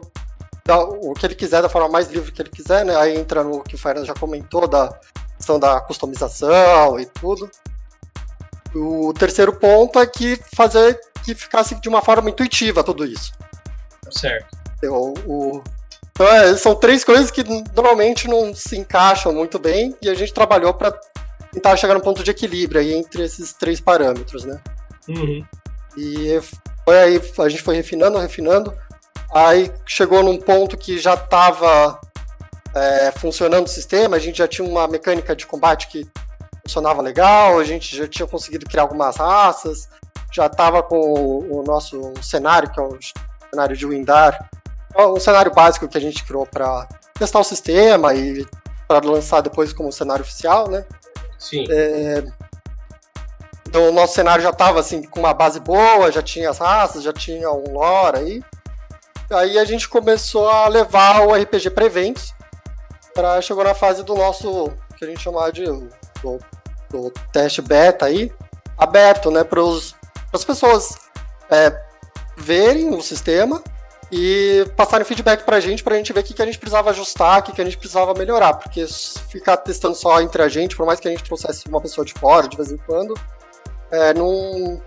o 1.01 1.13
que 1.13 1.25
ele 1.25 1.35
quiser 1.35 1.61
da 1.61 1.69
forma 1.69 1.89
mais 1.89 2.07
livre 2.07 2.31
que 2.31 2.41
ele 2.41 2.49
quiser, 2.49 2.83
né? 2.85 2.95
Aí 2.95 3.17
entra 3.17 3.43
no 3.43 3.61
que 3.63 3.75
o 3.75 3.77
Fernando 3.77 4.05
já 4.05 4.13
comentou 4.13 4.67
da 4.67 4.97
questão 5.37 5.59
da 5.59 5.79
customização 5.81 6.99
e 6.99 7.05
tudo. 7.05 7.49
O 8.75 9.13
terceiro 9.13 9.53
ponto 9.53 9.99
é 9.99 10.05
que 10.07 10.39
fazer 10.55 10.99
que 11.23 11.35
ficasse 11.35 11.75
de 11.75 11.87
uma 11.87 12.01
forma 12.01 12.29
intuitiva 12.29 12.83
tudo 12.83 13.05
isso. 13.05 13.31
Certo. 14.09 14.57
O, 14.85 15.13
o- 15.27 15.63
Então, 16.11 16.27
é, 16.27 16.55
são 16.57 16.75
três 16.75 17.03
coisas 17.03 17.29
que 17.31 17.43
normalmente 17.75 18.27
não 18.27 18.53
se 18.53 18.77
encaixam 18.77 19.31
muito 19.31 19.57
bem 19.59 19.95
e 20.01 20.09
a 20.09 20.13
gente 20.15 20.33
trabalhou 20.33 20.73
para 20.73 20.91
tentar 21.53 21.77
chegar 21.77 21.93
num 21.93 21.99
ponto 21.99 22.23
de 22.23 22.31
equilíbrio 22.31 22.81
aí 22.81 22.93
entre 22.93 23.23
esses 23.23 23.53
três 23.53 23.79
parâmetros, 23.79 24.43
né? 24.43 24.59
Uhum. 25.07 25.45
E 25.97 26.39
foi 26.83 26.99
aí, 26.99 27.21
a 27.39 27.49
gente 27.49 27.61
foi 27.61 27.75
refinando, 27.75 28.17
refinando. 28.17 28.73
Aí 29.33 29.71
chegou 29.85 30.23
num 30.23 30.39
ponto 30.39 30.77
que 30.77 30.97
já 30.97 31.13
estava 31.13 31.99
funcionando 33.17 33.65
o 33.65 33.69
sistema, 33.69 34.15
a 34.15 34.19
gente 34.19 34.37
já 34.37 34.47
tinha 34.47 34.67
uma 34.67 34.87
mecânica 34.87 35.35
de 35.35 35.45
combate 35.45 35.87
que 35.87 36.07
funcionava 36.65 37.01
legal, 37.01 37.59
a 37.59 37.63
gente 37.63 37.95
já 37.95 38.07
tinha 38.07 38.27
conseguido 38.27 38.65
criar 38.65 38.83
algumas 38.83 39.17
raças, 39.17 39.87
já 40.31 40.47
estava 40.47 40.81
com 40.81 40.97
o, 40.97 41.59
o 41.59 41.63
nosso 41.63 42.13
cenário, 42.21 42.71
que 42.71 42.79
é 42.79 42.83
o 42.83 42.97
cenário 43.51 43.77
de 43.77 43.85
Windar, 43.85 44.49
é 44.95 45.05
um 45.05 45.19
cenário 45.19 45.53
básico 45.53 45.87
que 45.87 45.97
a 45.97 46.01
gente 46.01 46.23
criou 46.23 46.45
para 46.45 46.87
testar 47.13 47.39
o 47.39 47.43
sistema 47.43 48.13
e 48.13 48.45
para 48.87 49.05
lançar 49.05 49.41
depois 49.41 49.73
como 49.73 49.91
cenário 49.91 50.23
oficial, 50.23 50.69
né? 50.69 50.85
Sim. 51.43 51.65
Então 53.67 53.89
o 53.89 53.91
nosso 53.91 54.13
cenário 54.13 54.41
já 54.41 54.51
estava 54.51 54.79
assim 54.79 55.03
com 55.03 55.19
uma 55.19 55.33
base 55.33 55.59
boa, 55.59 56.11
já 56.11 56.21
tinha 56.21 56.49
as 56.49 56.57
raças, 56.57 57.03
já 57.03 57.11
tinha 57.11 57.51
um 57.51 57.73
lore 57.73 58.17
aí. 58.17 58.43
Aí 59.29 59.57
a 59.57 59.65
gente 59.65 59.89
começou 59.89 60.47
a 60.47 60.67
levar 60.67 61.27
o 61.27 61.33
RPG 61.33 61.71
para 61.71 61.85
eventos, 61.85 62.33
para 63.13 63.41
chegou 63.41 63.63
na 63.63 63.73
fase 63.73 64.03
do 64.03 64.15
nosso 64.15 64.71
que 64.95 65.03
a 65.03 65.07
gente 65.07 65.21
chamava 65.21 65.51
de 65.51 65.65
do, 65.65 66.39
do 66.89 67.11
teste 67.31 67.61
beta 67.61 68.05
aí, 68.05 68.31
aberto, 68.77 69.29
né, 69.29 69.43
para 69.43 69.59
as 70.31 70.45
pessoas 70.45 70.97
é, 71.49 71.75
verem 72.37 72.93
o 72.93 73.01
sistema 73.01 73.61
e 74.15 74.67
passarem 74.77 75.03
feedback 75.03 75.43
pra 75.43 75.59
gente, 75.59 75.83
pra 75.83 75.95
gente 75.95 76.13
ver 76.13 76.19
o 76.19 76.23
que, 76.23 76.35
que 76.35 76.41
a 76.41 76.45
gente 76.45 76.59
precisava 76.59 76.91
ajustar, 76.91 77.39
o 77.39 77.43
que, 77.43 77.51
que 77.51 77.59
a 77.59 77.65
gente 77.65 77.79
precisava 77.79 78.13
melhorar, 78.13 78.53
porque 78.53 78.85
ficar 79.27 79.57
testando 79.57 79.95
só 79.95 80.21
entre 80.21 80.43
a 80.43 80.47
gente, 80.47 80.77
por 80.77 80.85
mais 80.85 80.99
que 80.99 81.07
a 81.07 81.11
gente 81.11 81.23
trouxesse 81.23 81.67
uma 81.67 81.81
pessoa 81.81 82.05
de 82.05 82.13
fora 82.13 82.47
de 82.47 82.55
vez 82.55 82.71
em 82.71 82.77
quando, 82.77 83.15
é, 83.89 84.13
não, 84.13 84.79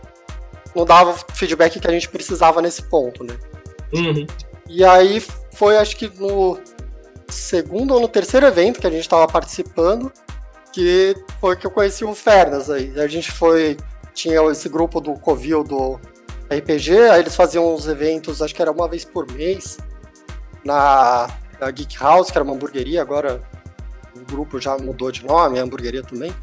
não 0.77 0.85
dava 0.85 1.13
feedback 1.35 1.81
que 1.81 1.89
a 1.89 1.91
gente 1.91 2.09
precisava 2.09 2.63
nesse 2.63 2.85
ponto, 2.85 3.25
né? 3.25 3.37
Uhum. 3.93 4.29
E 4.69 4.85
aí 4.85 5.21
foi, 5.53 5.77
acho 5.77 5.97
que 5.97 6.09
no 6.21 6.57
segundo 7.29 7.95
ou 7.95 8.01
no 8.01 8.07
terceiro 8.07 8.47
evento 8.47 8.81
que 8.81 8.87
a 8.87 8.91
gente 8.91 9.01
estava 9.01 9.27
participando, 9.27 10.13
que 10.73 11.17
foi 11.41 11.57
que 11.57 11.67
eu 11.67 11.71
conheci 11.73 12.05
o 12.05 12.15
Fernas 12.15 12.71
aí. 12.71 12.93
A 13.01 13.09
gente 13.09 13.33
foi, 13.33 13.77
tinha 14.15 14.41
esse 14.53 14.69
grupo 14.69 15.01
do 15.01 15.15
Covil 15.15 15.65
do 15.65 15.99
RPG, 16.51 16.99
aí 17.11 17.21
eles 17.21 17.35
faziam 17.35 17.75
uns 17.75 17.87
eventos, 17.87 18.41
acho 18.41 18.55
que 18.55 18.63
era 18.63 18.71
uma 18.71 18.89
vez 18.89 19.05
por 19.05 19.31
mês, 19.33 19.79
na, 20.65 21.29
na 21.61 21.71
Geek 21.71 21.97
House, 21.99 22.31
que 22.31 22.39
era 22.39 22.45
uma 22.45 22.55
hamburgueria, 22.55 23.03
agora 23.03 23.43
o 24.15 24.33
grupo 24.33 24.61
já 24.61 24.77
mudou 24.77 25.11
de 25.11 25.25
nome, 25.25 25.59
é 25.59 25.61
hamburgueria 25.61 26.03
também. 26.03 26.35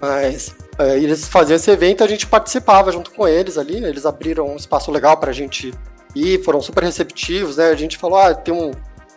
Mas 0.00 0.54
é, 0.78 0.96
eles 0.96 1.28
faziam 1.28 1.56
esse 1.56 1.70
evento, 1.70 2.02
a 2.02 2.08
gente 2.08 2.26
participava 2.26 2.90
junto 2.90 3.10
com 3.10 3.28
eles 3.28 3.58
ali, 3.58 3.76
eles 3.84 4.06
abriram 4.06 4.48
um 4.48 4.56
espaço 4.56 4.90
legal 4.90 5.16
pra 5.18 5.30
gente 5.30 5.74
ir, 6.14 6.42
foram 6.42 6.60
super 6.60 6.82
receptivos, 6.82 7.58
né? 7.58 7.68
A 7.68 7.76
gente 7.76 7.98
falou, 7.98 8.18
ah, 8.18 8.34
tem 8.34 8.52
um 8.52 8.72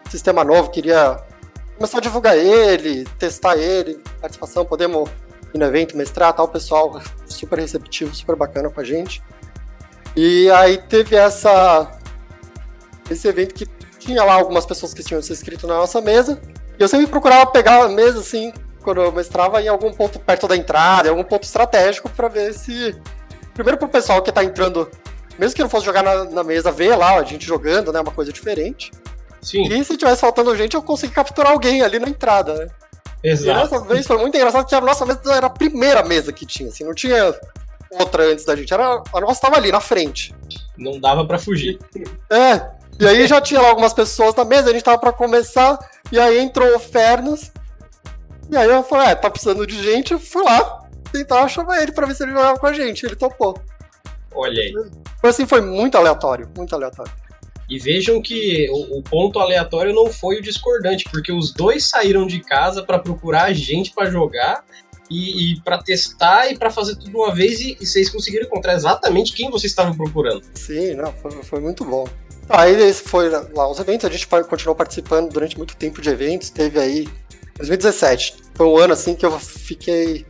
sistema 0.09 0.43
novo, 0.43 0.69
queria 0.69 1.19
começar 1.77 1.99
a 1.99 2.01
divulgar 2.01 2.37
ele, 2.37 3.05
testar 3.17 3.57
ele, 3.57 3.99
participação, 4.19 4.65
podemos 4.65 5.09
ir 5.53 5.57
no 5.57 5.65
evento, 5.65 5.95
mestrar, 5.95 6.33
tal, 6.33 6.45
o 6.45 6.49
pessoal 6.49 7.01
super 7.25 7.59
receptivo, 7.59 8.13
super 8.13 8.35
bacana 8.35 8.69
com 8.69 8.81
a 8.81 8.83
gente. 8.83 9.21
E 10.15 10.49
aí 10.51 10.77
teve 10.77 11.15
essa 11.15 11.91
esse 13.09 13.27
evento 13.27 13.53
que 13.53 13.65
tinha 13.99 14.23
lá 14.23 14.33
algumas 14.33 14.65
pessoas 14.65 14.93
que 14.93 15.03
tinham 15.03 15.21
se 15.21 15.31
inscrito 15.31 15.67
na 15.67 15.75
nossa 15.75 16.01
mesa, 16.01 16.39
e 16.77 16.81
eu 16.81 16.87
sempre 16.87 17.07
procurava 17.07 17.45
pegar 17.47 17.83
a 17.83 17.89
mesa 17.89 18.19
assim, 18.19 18.53
quando 18.81 19.01
eu 19.01 19.11
mestrava 19.11 19.61
em 19.61 19.67
algum 19.67 19.91
ponto 19.93 20.19
perto 20.19 20.47
da 20.47 20.55
entrada, 20.55 21.07
em 21.07 21.11
algum 21.11 21.23
ponto 21.23 21.43
estratégico 21.43 22.09
para 22.09 22.27
ver 22.27 22.53
se 22.53 22.95
primeiro 23.53 23.77
pro 23.77 23.87
pessoal 23.87 24.21
que 24.21 24.31
tá 24.31 24.43
entrando, 24.43 24.89
mesmo 25.37 25.55
que 25.55 25.61
não 25.61 25.69
fosse 25.69 25.85
jogar 25.85 26.03
na, 26.03 26.25
na 26.25 26.43
mesa, 26.43 26.71
ver 26.71 26.95
lá 26.95 27.17
a 27.17 27.23
gente 27.23 27.45
jogando, 27.45 27.91
né, 27.91 27.99
uma 27.99 28.11
coisa 28.11 28.31
diferente. 28.31 28.91
Sim, 29.41 29.63
E 29.63 29.83
se 29.83 29.97
tivesse 29.97 30.21
faltando 30.21 30.55
gente, 30.55 30.73
eu 30.73 30.81
consegui 30.81 31.13
capturar 31.13 31.51
alguém 31.51 31.81
ali 31.81 31.99
na 31.99 32.07
entrada, 32.07 32.53
né? 32.55 32.67
E 33.21 33.29
exato. 33.29 33.69
dessa 33.69 33.85
vez 33.85 34.07
foi 34.07 34.17
muito 34.17 34.35
engraçado 34.35 34.65
que 34.65 34.75
a 34.75 34.81
nossa 34.81 35.05
mesa 35.05 35.19
era 35.33 35.47
a 35.47 35.49
primeira 35.49 36.03
mesa 36.03 36.31
que 36.31 36.45
tinha, 36.45 36.69
assim, 36.69 36.83
não 36.83 36.93
tinha 36.93 37.33
outra 37.99 38.23
antes 38.23 38.45
da 38.45 38.55
gente. 38.55 38.73
Era, 38.73 39.01
a 39.13 39.21
nossa 39.21 39.41
tava 39.41 39.57
ali 39.57 39.71
na 39.71 39.79
frente. 39.79 40.33
Não 40.77 40.99
dava 40.99 41.25
pra 41.25 41.39
fugir. 41.39 41.79
É. 42.29 42.71
E 42.99 43.07
aí 43.07 43.27
já 43.27 43.41
tinha 43.41 43.61
lá 43.61 43.69
algumas 43.69 43.93
pessoas 43.93 44.35
na 44.35 44.45
mesa, 44.45 44.69
a 44.69 44.73
gente 44.73 44.83
tava 44.83 44.99
pra 44.99 45.11
começar, 45.11 45.79
e 46.11 46.19
aí 46.19 46.39
entrou 46.39 46.75
o 46.75 46.79
Fernas. 46.79 47.51
E 48.51 48.55
aí 48.55 48.69
eu 48.69 48.83
falei, 48.83 49.07
é, 49.07 49.15
tá 49.15 49.29
precisando 49.29 49.65
de 49.65 49.81
gente, 49.81 50.13
eu 50.13 50.19
fui 50.19 50.43
lá 50.43 50.83
tentar 51.11 51.47
chamar 51.47 51.81
ele 51.81 51.91
pra 51.91 52.05
ver 52.05 52.15
se 52.15 52.23
ele 52.23 52.33
jogava 52.33 52.59
com 52.59 52.67
a 52.67 52.73
gente. 52.73 53.05
Ele 53.05 53.15
topou. 53.15 53.55
Olha 54.33 54.61
aí. 54.61 54.73
Foi 55.21 55.29
assim, 55.29 55.45
foi 55.45 55.61
muito 55.61 55.97
aleatório, 55.97 56.49
muito 56.55 56.73
aleatório. 56.75 57.11
E 57.69 57.79
vejam 57.79 58.21
que 58.21 58.69
o, 58.69 58.99
o 58.99 59.03
ponto 59.03 59.39
aleatório 59.39 59.93
não 59.93 60.07
foi 60.07 60.37
o 60.37 60.41
discordante, 60.41 61.05
porque 61.09 61.31
os 61.31 61.53
dois 61.53 61.87
saíram 61.87 62.27
de 62.27 62.41
casa 62.41 62.83
para 62.83 62.99
procurar 62.99 63.45
a 63.45 63.53
gente 63.53 63.93
para 63.93 64.09
jogar 64.09 64.65
e, 65.09 65.53
e 65.53 65.61
para 65.61 65.81
testar 65.81 66.51
e 66.51 66.57
para 66.57 66.69
fazer 66.69 66.95
tudo 66.95 67.17
uma 67.17 67.33
vez 67.33 67.59
e, 67.59 67.77
e, 67.79 67.85
vocês 67.85 68.09
conseguiram 68.09 68.45
encontrar 68.45 68.73
exatamente 68.73 69.33
quem 69.33 69.49
vocês 69.49 69.71
estavam 69.71 69.95
procurando. 69.95 70.43
Sim, 70.53 70.95
não, 70.95 71.11
foi, 71.13 71.31
foi 71.43 71.59
muito 71.59 71.83
bom. 71.85 72.07
Aí 72.49 72.75
esse 72.81 73.03
foi 73.03 73.29
lá 73.29 73.69
os 73.69 73.79
eventos, 73.79 74.05
a 74.05 74.11
gente 74.11 74.27
continuou 74.27 74.75
participando 74.75 75.31
durante 75.31 75.57
muito 75.57 75.75
tempo 75.75 76.01
de 76.01 76.09
eventos, 76.09 76.49
teve 76.49 76.79
aí 76.79 77.07
2017. 77.57 78.35
Foi 78.53 78.67
um 78.67 78.77
ano 78.77 78.93
assim 78.93 79.15
que 79.15 79.25
eu 79.25 79.39
fiquei 79.39 80.25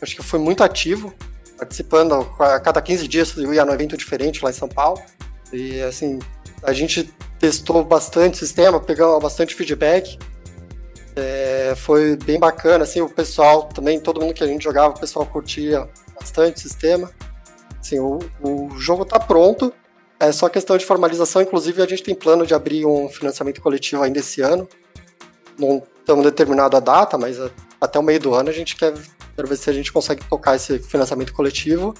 acho 0.00 0.14
que 0.14 0.22
foi 0.22 0.38
muito 0.38 0.62
ativo, 0.62 1.12
participando 1.58 2.14
a 2.38 2.60
cada 2.60 2.80
15 2.80 3.08
dias 3.08 3.36
eu 3.36 3.52
ia 3.52 3.64
num 3.64 3.72
evento 3.72 3.96
diferente 3.96 4.42
lá 4.44 4.50
em 4.50 4.54
São 4.54 4.68
Paulo. 4.68 5.00
E 5.52 5.80
assim, 5.80 6.18
a 6.62 6.72
gente 6.72 7.12
testou 7.38 7.84
bastante 7.84 8.34
o 8.34 8.38
sistema, 8.38 8.80
pegamos 8.80 9.22
bastante 9.22 9.54
feedback. 9.54 10.18
É, 11.20 11.74
foi 11.74 12.14
bem 12.14 12.38
bacana, 12.38 12.84
assim, 12.84 13.00
o 13.00 13.08
pessoal 13.08 13.64
também, 13.64 13.98
todo 13.98 14.20
mundo 14.20 14.32
que 14.32 14.44
a 14.44 14.46
gente 14.46 14.62
jogava, 14.62 14.94
o 14.94 15.00
pessoal 15.00 15.26
curtia 15.26 15.88
bastante 16.14 16.58
o 16.58 16.60
sistema. 16.60 17.10
Assim, 17.80 17.98
o, 17.98 18.20
o 18.40 18.70
jogo 18.78 19.02
está 19.02 19.18
pronto, 19.18 19.72
é 20.20 20.30
só 20.30 20.48
questão 20.48 20.78
de 20.78 20.86
formalização, 20.86 21.42
inclusive 21.42 21.82
a 21.82 21.86
gente 21.86 22.04
tem 22.04 22.14
plano 22.14 22.46
de 22.46 22.54
abrir 22.54 22.86
um 22.86 23.08
financiamento 23.08 23.60
coletivo 23.60 24.02
ainda 24.02 24.20
esse 24.20 24.40
ano. 24.40 24.68
Não 25.58 25.82
estamos 25.98 26.24
determinado 26.24 26.76
a 26.76 26.80
data, 26.80 27.18
mas 27.18 27.36
até 27.80 27.98
o 27.98 28.02
meio 28.02 28.20
do 28.20 28.34
ano 28.34 28.48
a 28.48 28.52
gente 28.52 28.76
quer, 28.76 28.94
quer 29.34 29.46
ver 29.46 29.56
se 29.56 29.68
a 29.68 29.72
gente 29.72 29.92
consegue 29.92 30.24
tocar 30.24 30.54
esse 30.54 30.78
financiamento 30.78 31.32
coletivo 31.32 31.94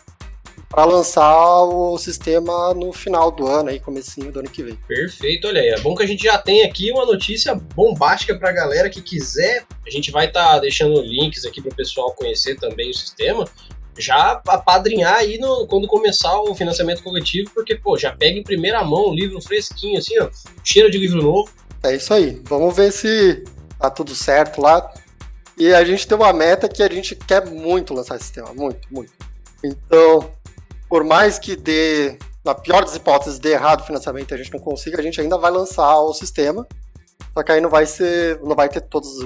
para 0.69 0.85
lançar 0.85 1.63
o 1.63 1.97
sistema 1.97 2.75
no 2.75 2.93
final 2.93 3.31
do 3.31 3.47
ano, 3.47 3.71
aí, 3.71 3.81
comecinho 3.81 4.31
do 4.31 4.41
ano 4.41 4.51
que 4.51 4.63
vem. 4.63 4.75
Perfeito, 4.87 5.49
olha 5.49 5.63
aí. 5.63 5.69
É 5.69 5.81
bom 5.81 5.95
que 5.95 6.03
a 6.03 6.07
gente 6.07 6.23
já 6.23 6.37
tem 6.37 6.63
aqui 6.63 6.93
uma 6.93 7.07
notícia 7.07 7.55
bombástica 7.55 8.39
para 8.39 8.51
a 8.51 8.53
galera 8.53 8.91
que 8.91 9.01
quiser. 9.01 9.65
A 9.87 9.91
gente 9.91 10.11
vai 10.11 10.27
estar 10.27 10.45
tá 10.45 10.59
deixando 10.59 11.01
links 11.01 11.47
aqui 11.47 11.63
para 11.63 11.73
o 11.73 11.75
pessoal 11.75 12.13
conhecer 12.13 12.57
também 12.57 12.91
o 12.91 12.95
sistema. 12.95 13.47
Já 13.97 14.41
apadrinhar 14.47 15.17
aí 15.17 15.39
no, 15.39 15.67
quando 15.67 15.89
começar 15.89 16.39
o 16.43 16.55
financiamento 16.55 17.03
coletivo, 17.03 17.51
porque, 17.55 17.75
pô, 17.75 17.97
já 17.97 18.13
pega 18.13 18.39
em 18.39 18.45
primeira 18.45 18.85
mão 18.85 19.09
o 19.09 19.15
livro 19.15 19.41
fresquinho, 19.41 19.99
assim, 19.99 20.19
ó, 20.21 20.29
cheiro 20.63 20.91
de 20.91 20.99
livro 20.99 21.23
novo. 21.23 21.51
É 21.83 21.97
isso 21.97 22.13
aí. 22.13 22.41
Vamos 22.45 22.77
ver 22.77 22.93
se 22.93 23.43
tá 23.79 23.89
tudo 23.89 24.15
certo 24.15 24.61
lá. 24.61 24.93
E 25.57 25.73
a 25.73 25.83
gente 25.83 26.07
tem 26.07 26.17
uma 26.17 26.33
meta 26.33 26.69
que 26.69 26.83
a 26.83 26.89
gente 26.89 27.17
quer 27.17 27.47
muito 27.47 27.95
lançar 27.95 28.17
esse 28.17 28.27
sistema, 28.27 28.53
muito, 28.55 28.87
muito. 28.93 29.13
Então, 29.65 30.31
por 30.89 31.05
mais 31.05 31.39
que 31.39 31.55
dê, 31.55 32.19
na 32.45 32.55
pior 32.55 32.85
das 32.85 32.97
hipóteses, 32.97 33.39
dê 33.39 33.53
errado 33.53 33.81
o 33.81 33.87
financiamento 33.87 34.31
e 34.31 34.35
a 34.35 34.39
gente 34.39 34.53
não 34.53 34.61
consiga, 34.61 34.99
a 34.99 35.03
gente 35.03 35.21
ainda 35.21 35.37
vai 35.37 35.51
lançar 35.51 36.01
o 36.01 36.15
sistema. 36.15 36.67
Só 37.37 37.43
que 37.43 37.53
aí 37.53 37.61
não 37.61 37.71
vai 37.71 37.87
ser, 37.87 38.41
não 38.41 38.57
vai 38.57 38.69
ter 38.69 38.81
todas 38.81 39.11
as 39.17 39.23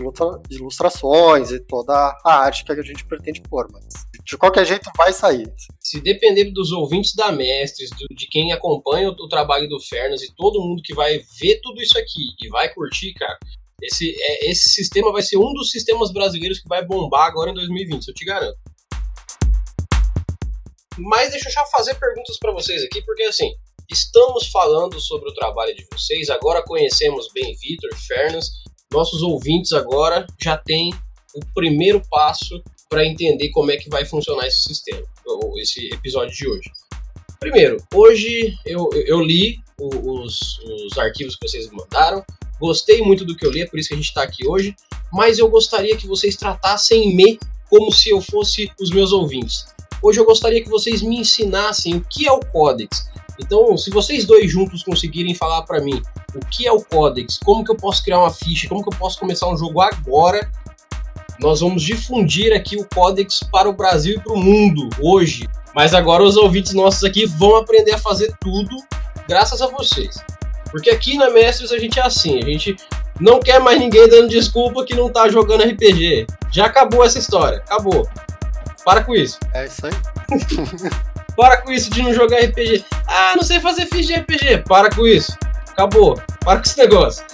ilustrações 0.50 1.50
e 1.50 1.60
toda 1.60 1.94
a 2.24 2.34
arte 2.40 2.64
que 2.64 2.72
a 2.72 2.82
gente 2.82 3.06
pretende 3.06 3.40
pôr, 3.40 3.68
mas 3.72 3.84
de 4.24 4.36
qualquer 4.36 4.66
jeito 4.66 4.90
vai 4.96 5.12
sair. 5.12 5.50
Se 5.80 6.00
depender 6.00 6.50
dos 6.52 6.72
ouvintes 6.72 7.14
da 7.14 7.32
Mestres, 7.32 7.90
do, 7.90 8.14
de 8.14 8.26
quem 8.28 8.52
acompanha 8.52 9.08
o, 9.08 9.12
o, 9.12 9.28
trabalho 9.28 9.68
do 9.68 9.80
Fernas 9.80 10.22
e 10.22 10.34
todo 10.34 10.60
mundo 10.60 10.82
que 10.82 10.94
vai 10.94 11.20
ver 11.40 11.60
tudo 11.62 11.80
isso 11.80 11.98
aqui 11.98 12.34
e 12.42 12.48
vai 12.48 12.72
curtir, 12.72 13.14
cara, 13.14 13.38
esse, 13.82 14.14
é, 14.16 14.50
esse 14.50 14.70
sistema 14.70 15.10
vai 15.10 15.22
ser 15.22 15.38
um 15.38 15.52
dos 15.52 15.70
sistemas 15.70 16.12
brasileiros 16.12 16.60
que 16.60 16.68
vai 16.68 16.84
bombar 16.84 17.26
agora 17.26 17.50
em 17.50 17.54
2020, 17.54 18.08
eu 18.08 18.14
te 18.14 18.24
garanto. 18.24 18.58
Mas 20.98 21.30
deixa 21.30 21.48
eu 21.48 21.52
já 21.52 21.64
fazer 21.66 21.94
perguntas 21.94 22.38
para 22.38 22.52
vocês 22.52 22.82
aqui, 22.84 23.02
porque 23.02 23.22
assim, 23.24 23.52
estamos 23.90 24.48
falando 24.48 25.00
sobre 25.00 25.30
o 25.30 25.34
trabalho 25.34 25.74
de 25.74 25.86
vocês, 25.92 26.30
agora 26.30 26.62
conhecemos 26.62 27.28
bem 27.32 27.54
Vitor, 27.56 27.90
Fernas, 27.96 28.50
nossos 28.92 29.22
ouvintes 29.22 29.72
agora 29.72 30.26
já 30.40 30.56
têm 30.56 30.92
o 31.34 31.40
primeiro 31.54 32.02
passo 32.10 32.62
para 32.88 33.06
entender 33.06 33.48
como 33.50 33.70
é 33.70 33.76
que 33.76 33.88
vai 33.88 34.04
funcionar 34.04 34.46
esse 34.46 34.64
sistema, 34.64 35.02
ou 35.24 35.58
esse 35.58 35.88
episódio 35.92 36.34
de 36.34 36.46
hoje. 36.46 36.70
Primeiro, 37.40 37.78
hoje 37.94 38.54
eu, 38.66 38.90
eu 39.06 39.20
li 39.20 39.58
os, 39.80 40.58
os 40.58 40.98
arquivos 40.98 41.36
que 41.36 41.48
vocês 41.48 41.68
mandaram, 41.70 42.22
gostei 42.60 43.02
muito 43.02 43.24
do 43.24 43.34
que 43.34 43.46
eu 43.46 43.50
li, 43.50 43.62
é 43.62 43.66
por 43.66 43.78
isso 43.78 43.88
que 43.88 43.94
a 43.94 43.96
gente 43.96 44.08
está 44.08 44.22
aqui 44.22 44.46
hoje, 44.46 44.76
mas 45.12 45.38
eu 45.38 45.48
gostaria 45.48 45.96
que 45.96 46.06
vocês 46.06 46.36
tratassem 46.36 47.16
me 47.16 47.38
como 47.68 47.90
se 47.90 48.10
eu 48.10 48.20
fosse 48.20 48.70
os 48.78 48.90
meus 48.90 49.12
ouvintes. 49.12 49.64
Hoje 50.02 50.18
eu 50.18 50.24
gostaria 50.24 50.60
que 50.60 50.68
vocês 50.68 51.00
me 51.00 51.20
ensinassem 51.20 51.94
o 51.94 52.04
que 52.10 52.26
é 52.26 52.32
o 52.32 52.40
Codex. 52.40 53.08
Então, 53.38 53.76
se 53.78 53.88
vocês 53.88 54.24
dois 54.24 54.50
juntos 54.50 54.82
conseguirem 54.82 55.32
falar 55.34 55.62
para 55.62 55.80
mim 55.80 56.02
o 56.34 56.40
que 56.46 56.66
é 56.66 56.72
o 56.72 56.82
Codex, 56.82 57.38
como 57.44 57.64
que 57.64 57.70
eu 57.70 57.76
posso 57.76 58.02
criar 58.02 58.18
uma 58.18 58.32
ficha, 58.32 58.68
como 58.68 58.82
que 58.82 58.92
eu 58.92 58.98
posso 58.98 59.18
começar 59.18 59.48
um 59.48 59.56
jogo 59.56 59.80
agora, 59.80 60.50
nós 61.38 61.60
vamos 61.60 61.82
difundir 61.82 62.52
aqui 62.52 62.76
o 62.76 62.86
Codex 62.92 63.40
para 63.52 63.68
o 63.68 63.72
Brasil 63.72 64.16
e 64.16 64.20
para 64.20 64.32
o 64.32 64.36
mundo 64.36 64.88
hoje. 65.00 65.48
Mas 65.72 65.94
agora 65.94 66.24
os 66.24 66.36
ouvintes 66.36 66.74
nossos 66.74 67.04
aqui 67.04 67.24
vão 67.24 67.56
aprender 67.56 67.94
a 67.94 67.98
fazer 67.98 68.34
tudo 68.40 68.76
graças 69.28 69.62
a 69.62 69.68
vocês. 69.68 70.16
Porque 70.70 70.90
aqui 70.90 71.16
na 71.16 71.30
Mestres 71.30 71.70
a 71.70 71.78
gente 71.78 72.00
é 72.00 72.02
assim, 72.02 72.38
a 72.38 72.44
gente 72.44 72.76
não 73.20 73.38
quer 73.38 73.60
mais 73.60 73.78
ninguém 73.78 74.08
dando 74.08 74.28
desculpa 74.28 74.84
que 74.84 74.94
não 74.94 75.10
tá 75.10 75.28
jogando 75.28 75.62
RPG. 75.62 76.26
Já 76.50 76.66
acabou 76.66 77.04
essa 77.04 77.18
história, 77.18 77.58
acabou. 77.58 78.08
Para 78.84 79.04
com 79.04 79.14
isso. 79.14 79.38
É 79.54 79.66
isso 79.66 79.86
aí. 79.86 79.92
Para 81.36 81.62
com 81.62 81.72
isso 81.72 81.90
de 81.90 82.02
não 82.02 82.12
jogar 82.12 82.40
RPG. 82.40 82.84
Ah, 83.06 83.34
não 83.36 83.42
sei 83.42 83.60
fazer 83.60 83.86
ficha 83.86 84.14
de 84.14 84.20
RPG. 84.20 84.64
Para 84.68 84.90
com 84.94 85.06
isso. 85.06 85.36
Acabou. 85.70 86.20
Para 86.44 86.58
com 86.58 86.66
esse 86.66 86.78
negócio. 86.78 87.24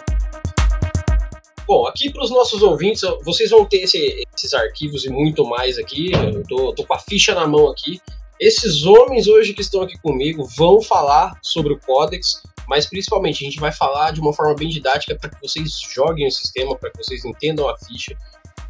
Bom, 1.66 1.86
aqui 1.86 2.10
para 2.10 2.24
os 2.24 2.30
nossos 2.30 2.62
ouvintes, 2.62 3.02
vocês 3.22 3.50
vão 3.50 3.64
ter 3.64 3.82
esse, 3.82 4.24
esses 4.34 4.54
arquivos 4.54 5.04
e 5.04 5.10
muito 5.10 5.44
mais 5.44 5.78
aqui. 5.78 6.12
Eu 6.12 6.42
tô, 6.46 6.72
tô 6.72 6.84
com 6.84 6.94
a 6.94 6.98
ficha 6.98 7.34
na 7.34 7.46
mão 7.46 7.68
aqui. 7.68 8.00
Esses 8.40 8.84
homens 8.86 9.26
hoje 9.26 9.52
que 9.52 9.60
estão 9.60 9.82
aqui 9.82 9.98
comigo 9.98 10.46
vão 10.56 10.80
falar 10.80 11.36
sobre 11.42 11.72
o 11.72 11.78
Codex, 11.78 12.40
mas 12.68 12.86
principalmente 12.86 13.44
a 13.44 13.50
gente 13.50 13.58
vai 13.58 13.72
falar 13.72 14.12
de 14.12 14.20
uma 14.20 14.32
forma 14.32 14.54
bem 14.54 14.68
didática 14.68 15.16
para 15.16 15.28
que 15.28 15.40
vocês 15.42 15.78
joguem 15.92 16.26
o 16.26 16.30
sistema, 16.30 16.76
para 16.76 16.90
que 16.90 16.98
vocês 16.98 17.24
entendam 17.24 17.68
a 17.68 17.76
ficha 17.76 18.16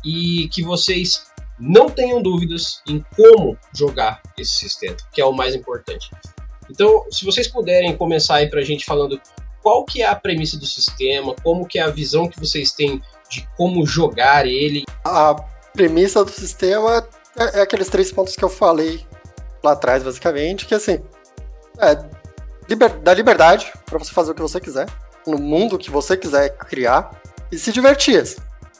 e 0.04 0.48
que 0.48 0.62
vocês 0.62 1.27
não 1.58 1.88
tenham 1.88 2.22
dúvidas 2.22 2.82
em 2.86 3.04
como 3.16 3.56
jogar 3.74 4.22
esse 4.36 4.52
sistema, 4.52 4.96
que 5.12 5.20
é 5.20 5.24
o 5.24 5.32
mais 5.32 5.54
importante. 5.54 6.10
Então, 6.70 7.04
se 7.10 7.24
vocês 7.24 7.48
puderem 7.48 7.96
começar 7.96 8.36
aí 8.36 8.48
para 8.48 8.60
a 8.60 8.64
gente 8.64 8.84
falando 8.84 9.20
qual 9.62 9.84
que 9.84 10.02
é 10.02 10.06
a 10.06 10.14
premissa 10.14 10.58
do 10.58 10.66
sistema, 10.66 11.34
como 11.42 11.66
que 11.66 11.78
é 11.78 11.82
a 11.82 11.90
visão 11.90 12.28
que 12.28 12.38
vocês 12.38 12.72
têm 12.72 13.02
de 13.28 13.46
como 13.56 13.86
jogar 13.86 14.46
ele. 14.46 14.84
A 15.04 15.34
premissa 15.72 16.24
do 16.24 16.30
sistema 16.30 17.06
é, 17.36 17.58
é 17.58 17.62
aqueles 17.62 17.88
três 17.88 18.12
pontos 18.12 18.34
que 18.36 18.44
eu 18.44 18.48
falei 18.48 19.06
lá 19.62 19.72
atrás, 19.72 20.02
basicamente, 20.02 20.66
que 20.66 20.74
assim, 20.74 21.00
é 21.78 22.04
liber, 22.68 22.98
dá 23.00 23.14
liberdade 23.14 23.72
para 23.86 23.98
você 23.98 24.12
fazer 24.12 24.32
o 24.32 24.34
que 24.34 24.42
você 24.42 24.60
quiser, 24.60 24.86
no 25.26 25.38
mundo 25.38 25.78
que 25.78 25.90
você 25.90 26.16
quiser 26.16 26.56
criar, 26.56 27.20
e 27.50 27.58
se 27.58 27.72
divertir. 27.72 28.22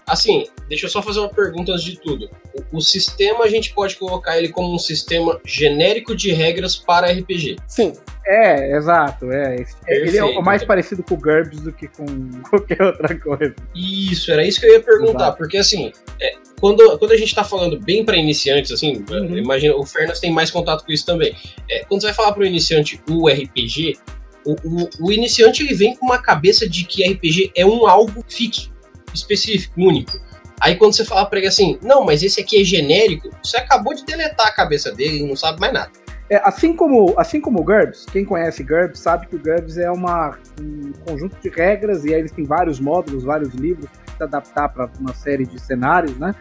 Assim. 0.06 0.48
Deixa 0.68 0.86
eu 0.86 0.90
só 0.90 1.02
fazer 1.02 1.20
uma 1.20 1.28
pergunta 1.28 1.72
antes 1.72 1.84
de 1.84 1.98
tudo. 1.98 2.28
O, 2.54 2.78
o, 2.78 2.80
sistema 2.80 3.44
a 3.44 3.48
gente 3.48 3.72
pode 3.72 3.96
colocar 3.96 4.36
ele 4.36 4.50
como 4.50 4.74
um 4.74 4.78
sistema 4.78 5.40
genérico 5.44 6.14
de 6.14 6.30
regras 6.32 6.76
para 6.76 7.10
RPG. 7.10 7.56
Sim. 7.66 7.94
É, 8.26 8.76
exato. 8.76 9.32
É. 9.32 9.56
Perfeito, 9.56 9.78
ele 9.88 10.18
é 10.18 10.24
o 10.24 10.42
mais 10.42 10.62
parecido 10.62 11.02
com 11.02 11.14
o 11.14 11.18
GURPS 11.18 11.60
do 11.60 11.72
que 11.72 11.88
com 11.88 12.04
qualquer 12.50 12.82
outra 12.82 13.18
coisa. 13.18 13.54
Isso, 13.74 14.30
era 14.30 14.46
isso 14.46 14.60
que 14.60 14.66
eu 14.66 14.72
ia 14.72 14.80
perguntar, 14.80 15.24
exato. 15.24 15.38
porque 15.38 15.56
assim, 15.56 15.90
é, 16.20 16.34
quando, 16.60 16.98
quando 16.98 17.12
a 17.12 17.16
gente 17.16 17.28
está 17.28 17.42
falando 17.42 17.80
bem 17.80 18.04
para 18.04 18.16
iniciantes, 18.16 18.70
assim, 18.70 19.04
uhum. 19.10 19.38
imagina, 19.38 19.74
o 19.74 19.86
Fernas 19.86 20.20
tem 20.20 20.30
mais 20.30 20.50
contato 20.50 20.84
com 20.84 20.92
isso 20.92 21.06
também. 21.06 21.34
É, 21.70 21.84
quando 21.84 22.02
você 22.02 22.08
vai 22.08 22.14
falar 22.14 22.32
para 22.32 22.42
o 22.42 22.46
iniciante 22.46 23.00
o 23.08 23.28
RPG, 23.28 23.96
o, 24.44 24.52
o, 24.52 25.06
o 25.06 25.12
iniciante 25.12 25.62
ele 25.62 25.74
vem 25.74 25.96
com 25.96 26.04
uma 26.04 26.18
cabeça 26.18 26.68
de 26.68 26.84
que 26.84 27.02
RPG 27.04 27.52
é 27.56 27.64
um 27.64 27.86
algo 27.86 28.22
fixo 28.28 28.70
específico, 29.14 29.80
único. 29.80 30.12
Aí 30.60 30.76
quando 30.76 30.94
você 30.94 31.04
fala 31.04 31.26
pra 31.26 31.38
ele 31.38 31.48
assim, 31.48 31.78
não, 31.82 32.04
mas 32.04 32.22
esse 32.22 32.40
aqui 32.40 32.60
é 32.60 32.64
genérico, 32.64 33.30
você 33.42 33.56
acabou 33.56 33.94
de 33.94 34.04
deletar 34.04 34.46
a 34.46 34.52
cabeça 34.52 34.92
dele 34.92 35.20
e 35.20 35.26
não 35.26 35.36
sabe 35.36 35.60
mais 35.60 35.72
nada. 35.72 35.90
É, 36.30 36.36
assim 36.44 36.76
como 36.76 37.14
assim 37.16 37.40
como 37.40 37.60
o 37.60 37.64
GURPS, 37.64 38.04
quem 38.04 38.22
conhece 38.24 38.62
GURPS 38.62 39.00
sabe 39.00 39.26
que 39.26 39.36
o 39.36 39.38
GURPS 39.38 39.78
é 39.78 39.90
uma, 39.90 40.36
um 40.60 40.92
conjunto 41.06 41.36
de 41.40 41.48
regras 41.48 42.04
e 42.04 42.12
aí 42.12 42.20
eles 42.20 42.32
têm 42.32 42.44
vários 42.44 42.78
módulos, 42.78 43.24
vários 43.24 43.54
livros 43.54 43.88
para 44.16 44.26
adaptar 44.26 44.68
para 44.68 44.90
uma 45.00 45.14
série 45.14 45.46
de 45.46 45.58
cenários, 45.58 46.18
né? 46.18 46.34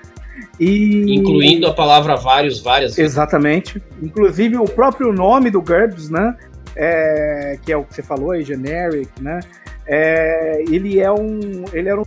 E... 0.60 1.16
Incluindo 1.16 1.68
a 1.68 1.74
palavra 1.74 2.16
vários, 2.16 2.60
várias. 2.60 2.98
Exatamente. 2.98 3.82
Inclusive 4.02 4.58
o 4.58 4.66
próprio 4.66 5.14
nome 5.14 5.50
do 5.50 5.62
GURPS, 5.62 6.10
né? 6.10 6.36
É, 6.76 7.58
que 7.64 7.72
é 7.72 7.78
o 7.78 7.84
que 7.84 7.96
você 7.96 8.04
falou 8.04 8.32
aí, 8.32 8.44
generic, 8.44 9.10
né? 9.22 9.40
É, 9.88 10.64
ele 10.70 11.00
é 11.00 11.10
um 11.10 11.64
ele 11.72 11.88
era 11.88 12.02
um 12.02 12.06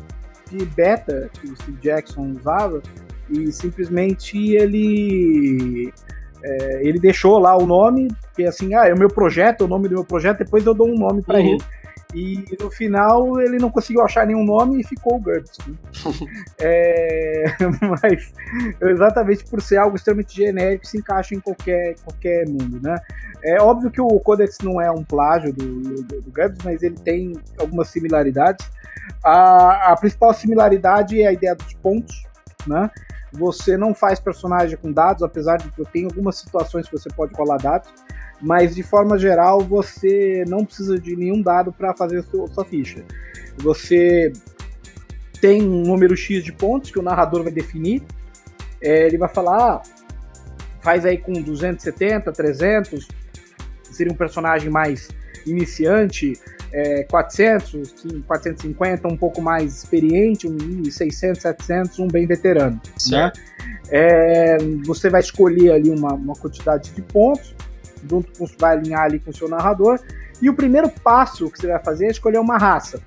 de 0.51 0.65
beta 0.65 1.31
que 1.41 1.47
o 1.47 1.57
Steve 1.57 1.79
Jackson 1.81 2.33
usava 2.37 2.83
e 3.29 3.51
simplesmente 3.53 4.55
ele 4.55 5.93
É, 6.43 6.81
ele 6.83 6.99
deixou 6.99 7.39
lá 7.39 7.55
o 7.55 7.67
nome, 7.67 8.09
que 8.35 8.47
assim, 8.47 8.75
ah, 8.75 8.89
é 8.89 8.95
o 8.95 8.99
meu 8.99 9.11
projeto, 9.11 9.63
é 9.63 9.65
o 9.65 9.69
nome 9.69 9.89
do 9.89 9.97
meu 9.97 10.05
projeto, 10.05 10.39
depois 10.39 10.65
eu 10.65 10.73
dou 10.73 10.89
um 10.89 10.97
nome 10.97 11.23
para 11.23 11.39
uhum. 11.39 11.47
ele. 11.47 11.63
E 12.15 12.45
no 12.61 12.71
final 12.71 13.41
ele 13.41 13.59
não 13.59 13.71
conseguiu 13.71 14.03
achar 14.03 14.27
nenhum 14.27 14.45
nome 14.45 14.81
e 14.81 14.85
ficou 14.85 15.17
o 15.17 15.21
GURPS. 15.21 15.59
Né? 15.67 15.75
é, 16.59 17.45
mas 18.03 18.33
exatamente 18.81 19.45
por 19.45 19.61
ser 19.63 19.77
algo 19.77 19.97
extremamente 19.97 20.35
genérico, 20.35 20.87
se 20.87 20.99
encaixa 20.99 21.35
em 21.35 21.41
qualquer, 21.41 21.95
qualquer 22.03 22.49
mundo. 22.49 22.81
Né? 22.83 22.97
É 23.45 23.61
óbvio 23.61 23.91
que 23.91 24.01
o 24.01 24.09
Codex 24.21 24.59
não 24.63 24.81
é 24.81 24.91
um 24.91 25.05
plágio 25.05 25.53
do, 25.53 25.81
do, 25.81 26.21
do 26.21 26.33
GURPS, 26.33 26.59
mas 26.65 26.83
ele 26.83 26.97
tem 26.97 27.35
algumas 27.59 27.89
similaridades. 27.89 28.69
A, 29.25 29.93
a 29.93 29.97
principal 29.97 30.33
similaridade 30.35 31.21
é 31.21 31.27
a 31.27 31.33
ideia 31.33 31.55
dos 31.55 31.75
pontos. 31.75 32.23
Né? 32.67 32.91
Você 33.33 33.77
não 33.77 33.95
faz 33.95 34.19
personagem 34.21 34.77
com 34.77 34.93
dados, 34.93 35.23
apesar 35.23 35.57
de 35.57 35.71
que 35.71 35.85
tenho 35.93 36.07
algumas 36.07 36.37
situações 36.37 36.87
que 36.87 36.93
você 36.93 37.09
pode 37.11 37.33
colar 37.33 37.59
dados 37.59 37.91
mas 38.41 38.75
de 38.75 38.83
forma 38.83 39.19
geral 39.19 39.61
você 39.61 40.45
não 40.49 40.65
precisa 40.65 40.99
de 40.99 41.15
nenhum 41.15 41.43
dado 41.43 41.73
para 41.73 41.95
fazer 41.95 42.23
sua, 42.23 42.49
sua, 42.49 42.65
ficha. 42.65 43.05
Você 43.59 44.33
tem 45.41 45.63
um 45.63 45.83
número 45.83 46.17
X 46.17 46.43
de 46.43 46.53
pontos 46.53 46.91
que 46.91 46.99
o 46.99 47.03
narrador 47.03 47.43
vai 47.43 47.53
definir, 47.53 48.03
é, 48.81 49.07
ele 49.07 49.19
vai 49.19 49.29
falar, 49.29 49.75
ah, 49.75 49.83
faz 50.81 51.05
aí 51.05 51.19
com 51.19 51.33
270, 51.33 52.33
300, 52.33 53.09
seria 53.91 54.13
um 54.13 54.17
personagem 54.17 54.71
mais 54.71 55.09
iniciante, 55.47 56.33
é, 56.73 57.05
400, 57.05 58.23
450, 58.27 59.09
um 59.09 59.17
pouco 59.17 59.41
mais 59.43 59.79
experiente, 59.79 60.47
um 60.47 60.85
600, 60.85 61.43
700, 61.43 61.99
um 61.99 62.09
bem 62.09 62.27
veterano. 62.27 62.81
Né? 63.11 63.33
É, 63.91 64.59
você 64.85 65.11
vai 65.11 65.21
escolher 65.21 65.73
ali 65.73 65.91
uma, 65.91 66.13
uma 66.15 66.35
quantidade 66.35 66.91
de 66.91 67.03
pontos, 67.03 67.55
junto 68.09 68.39
com 68.39 68.47
vai 68.59 68.77
alinhar 68.77 69.03
ali 69.03 69.19
com 69.19 69.31
o 69.31 69.37
seu 69.37 69.49
narrador. 69.49 70.01
E 70.41 70.49
o 70.49 70.55
primeiro 70.55 70.89
passo 70.89 71.51
que 71.51 71.59
você 71.59 71.67
vai 71.67 71.79
fazer 71.79 72.07
é 72.07 72.11
escolher 72.11 72.39
uma 72.39 72.57
raça. 72.57 73.01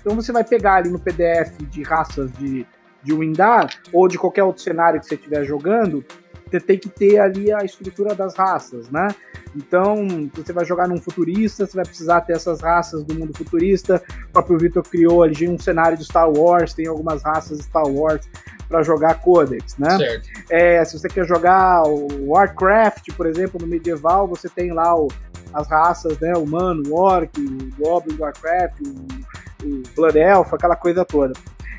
Então 0.00 0.16
você 0.16 0.32
vai 0.32 0.42
pegar 0.42 0.76
ali 0.76 0.88
no 0.88 0.98
PDF 0.98 1.58
de 1.70 1.82
raças 1.82 2.32
de, 2.32 2.66
de 3.02 3.12
Windar 3.12 3.68
ou 3.92 4.08
de 4.08 4.18
qualquer 4.18 4.42
outro 4.42 4.62
cenário 4.62 4.98
que 4.98 5.06
você 5.06 5.14
estiver 5.14 5.44
jogando, 5.44 6.04
você 6.50 6.60
tem 6.60 6.78
que 6.78 6.88
ter 6.88 7.18
ali 7.18 7.52
a 7.52 7.64
estrutura 7.64 8.14
das 8.14 8.34
raças, 8.34 8.90
né? 8.90 9.08
Então, 9.54 10.30
você 10.34 10.52
vai 10.52 10.64
jogar 10.64 10.88
num 10.88 11.00
futurista, 11.00 11.66
você 11.66 11.76
vai 11.76 11.84
precisar 11.84 12.20
ter 12.22 12.34
essas 12.34 12.60
raças 12.60 13.04
do 13.04 13.14
mundo 13.14 13.32
futurista. 13.36 14.02
O 14.28 14.32
próprio 14.32 14.58
Victor 14.58 14.82
criou 14.82 15.22
ali 15.22 15.48
um 15.48 15.58
cenário 15.58 15.96
de 15.96 16.04
Star 16.04 16.30
Wars, 16.30 16.74
tem 16.74 16.86
algumas 16.86 17.22
raças 17.22 17.58
de 17.58 17.64
Star 17.64 17.86
Wars 17.86 18.28
para 18.68 18.82
jogar 18.82 19.20
Codex, 19.20 19.76
né? 19.76 19.96
Certo. 19.98 20.28
É, 20.48 20.84
se 20.84 20.98
você 20.98 21.08
quer 21.08 21.26
jogar 21.26 21.82
o 21.82 22.28
Warcraft, 22.28 23.12
por 23.16 23.26
exemplo, 23.26 23.60
no 23.60 23.66
medieval, 23.66 24.28
você 24.28 24.48
tem 24.48 24.72
lá 24.72 24.94
o, 24.96 25.08
as 25.52 25.68
raças, 25.68 26.18
né? 26.20 26.32
Humano, 26.34 26.94
orc, 26.94 27.32
o 27.40 27.82
goblin 27.82 28.14
do 28.14 28.22
Warcraft, 28.22 28.80
o, 28.80 29.66
o 29.66 29.82
Blood 29.96 30.18
Elf, 30.18 30.54
aquela 30.54 30.76
coisa 30.76 31.04
toda. 31.04 31.32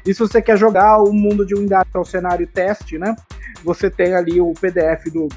E 0.05 0.13
se 0.13 0.19
você 0.19 0.41
quer 0.41 0.57
jogar 0.57 0.97
o 1.01 1.13
mundo 1.13 1.45
de 1.45 1.55
Windar, 1.55 1.85
que 1.89 1.97
é 1.97 1.99
o 1.99 2.05
cenário 2.05 2.47
teste, 2.47 2.97
né? 2.97 3.15
Você 3.63 3.89
tem 3.89 4.15
ali 4.15 4.41
o 4.41 4.53
PDF 4.53 5.11
do, 5.11 5.27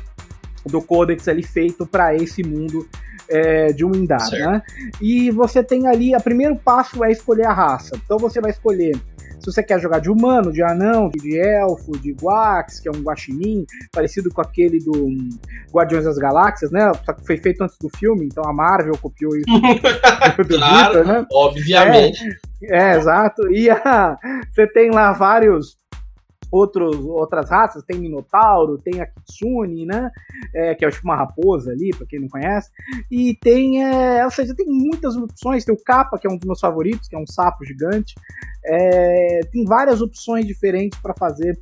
do 0.67 0.81
Codex 0.81 1.29
ali 1.29 1.43
feito 1.43 1.87
para 1.87 2.15
esse 2.15 2.43
mundo 2.43 2.89
é, 3.29 3.73
de 3.73 3.85
Windar, 3.85 4.31
né? 4.31 4.63
E 5.01 5.31
você 5.31 5.63
tem 5.63 5.87
ali, 5.87 6.15
o 6.15 6.21
primeiro 6.21 6.57
passo 6.57 7.05
é 7.05 7.13
escolher 7.13 7.47
a 7.47 7.53
raça. 7.53 7.97
Então 8.05 8.19
você 8.19 8.41
vai 8.41 8.51
escolher 8.51 8.99
se 9.45 9.53
você 9.53 9.63
quer 9.63 9.79
jogar 9.79 9.99
de 9.99 10.11
humano, 10.11 10.51
de 10.51 10.63
anão, 10.63 11.11
de 11.11 11.39
elfo, 11.39 11.93
de 11.99 12.13
guax, 12.13 12.81
que 12.81 12.89
é 12.89 12.91
um 12.91 13.03
guaxinim, 13.03 13.67
parecido 13.93 14.31
com 14.33 14.41
aquele 14.41 14.79
do 14.79 15.09
Guardiões 15.71 16.07
das 16.07 16.17
Galáxias, 16.17 16.71
né? 16.71 16.91
Só 17.05 17.13
que 17.13 17.27
foi 17.27 17.37
feito 17.37 17.63
antes 17.63 17.77
do 17.79 17.91
filme, 17.99 18.25
então 18.25 18.43
a 18.45 18.53
Marvel 18.53 18.97
copiou 18.97 19.37
isso 19.37 19.45
do 20.49 20.59
claro, 20.59 20.95
Victor, 20.95 21.07
né? 21.07 21.27
Obviamente. 21.31 22.25
É, 22.63 22.93
é, 22.93 22.97
exato. 22.97 23.53
E 23.53 23.69
a, 23.69 24.17
você 24.51 24.67
tem 24.67 24.91
lá 24.91 25.13
vários 25.13 25.77
outros, 26.51 26.97
outras 26.97 27.51
raças, 27.51 27.83
tem 27.85 27.99
Minotauro, 27.99 28.79
tem 28.79 29.01
a 29.01 29.07
Kitsune, 29.07 29.87
né? 29.87 30.11
É, 30.55 30.75
que 30.75 30.85
é 30.85 30.91
tipo 30.91 31.05
uma 31.05 31.17
raposa 31.17 31.73
ali, 31.73 31.91
para 31.97 32.07
quem 32.07 32.21
não 32.21 32.29
conhece. 32.29 32.71
E 33.11 33.35
tem, 33.41 33.85
é, 33.85 34.25
ou 34.25 34.31
seja, 34.31 34.55
tem 34.55 34.67
muitas 34.67 35.17
opções. 35.17 35.65
Tem 35.65 35.75
o 35.75 35.83
Kappa, 35.83 36.19
que 36.19 36.27
é 36.27 36.31
um 36.31 36.37
dos 36.37 36.47
meus 36.47 36.61
favoritos, 36.61 37.09
que 37.09 37.17
é 37.17 37.19
um 37.19 37.27
sapo 37.27 37.65
gigante. 37.65 38.15
É, 38.65 39.41
tem 39.53 39.65
várias 39.65 40.01
opções 40.01 40.47
diferentes 40.47 40.99
para 41.01 41.15
fazer 41.15 41.59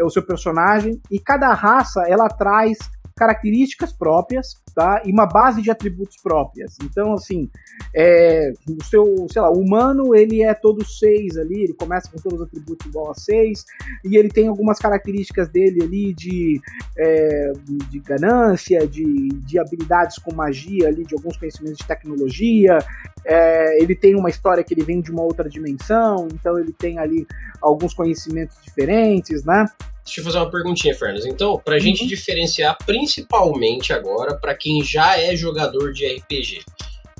o 0.00 0.10
seu 0.10 0.22
personagem. 0.22 1.00
E 1.10 1.18
cada 1.18 1.52
raça, 1.54 2.02
ela 2.08 2.28
traz 2.28 2.78
características 3.22 3.92
próprias, 3.92 4.60
tá? 4.74 5.00
E 5.04 5.12
uma 5.12 5.26
base 5.26 5.62
de 5.62 5.70
atributos 5.70 6.16
próprias. 6.20 6.76
Então, 6.82 7.12
assim, 7.12 7.48
é, 7.94 8.52
o 8.68 8.82
seu, 8.82 9.28
sei 9.30 9.40
lá, 9.40 9.48
o 9.48 9.60
humano, 9.60 10.12
ele 10.12 10.42
é 10.42 10.52
todo 10.52 10.84
6 10.84 11.36
ali, 11.36 11.62
ele 11.62 11.74
começa 11.74 12.10
com 12.10 12.18
todos 12.18 12.40
os 12.40 12.46
atributos 12.48 12.84
igual 12.88 13.12
a 13.12 13.14
6, 13.14 13.64
e 14.04 14.16
ele 14.16 14.28
tem 14.28 14.48
algumas 14.48 14.80
características 14.80 15.48
dele 15.48 15.84
ali 15.84 16.12
de, 16.12 16.60
é, 16.98 17.52
de 17.88 18.00
ganância, 18.00 18.88
de, 18.88 19.28
de 19.28 19.58
habilidades 19.60 20.18
com 20.18 20.34
magia 20.34 20.88
ali, 20.88 21.04
de 21.04 21.14
alguns 21.14 21.36
conhecimentos 21.36 21.78
de 21.78 21.86
tecnologia, 21.86 22.78
é, 23.24 23.80
ele 23.80 23.94
tem 23.94 24.16
uma 24.16 24.30
história 24.30 24.64
que 24.64 24.74
ele 24.74 24.82
vem 24.82 25.00
de 25.00 25.12
uma 25.12 25.22
outra 25.22 25.48
dimensão, 25.48 26.26
então 26.32 26.58
ele 26.58 26.72
tem 26.72 26.98
ali 26.98 27.24
alguns 27.60 27.94
conhecimentos 27.94 28.56
diferentes, 28.62 29.44
né? 29.44 29.66
Deixa 30.04 30.20
eu 30.20 30.24
fazer 30.24 30.38
uma 30.38 30.50
perguntinha, 30.50 30.94
Fernandes. 30.94 31.26
Então, 31.26 31.60
pra 31.64 31.74
uhum. 31.74 31.80
gente 31.80 32.06
diferenciar 32.06 32.76
principalmente 32.84 33.92
agora 33.92 34.36
para 34.36 34.54
quem 34.54 34.82
já 34.82 35.18
é 35.18 35.36
jogador 35.36 35.92
de 35.92 36.06
RPG. 36.06 36.60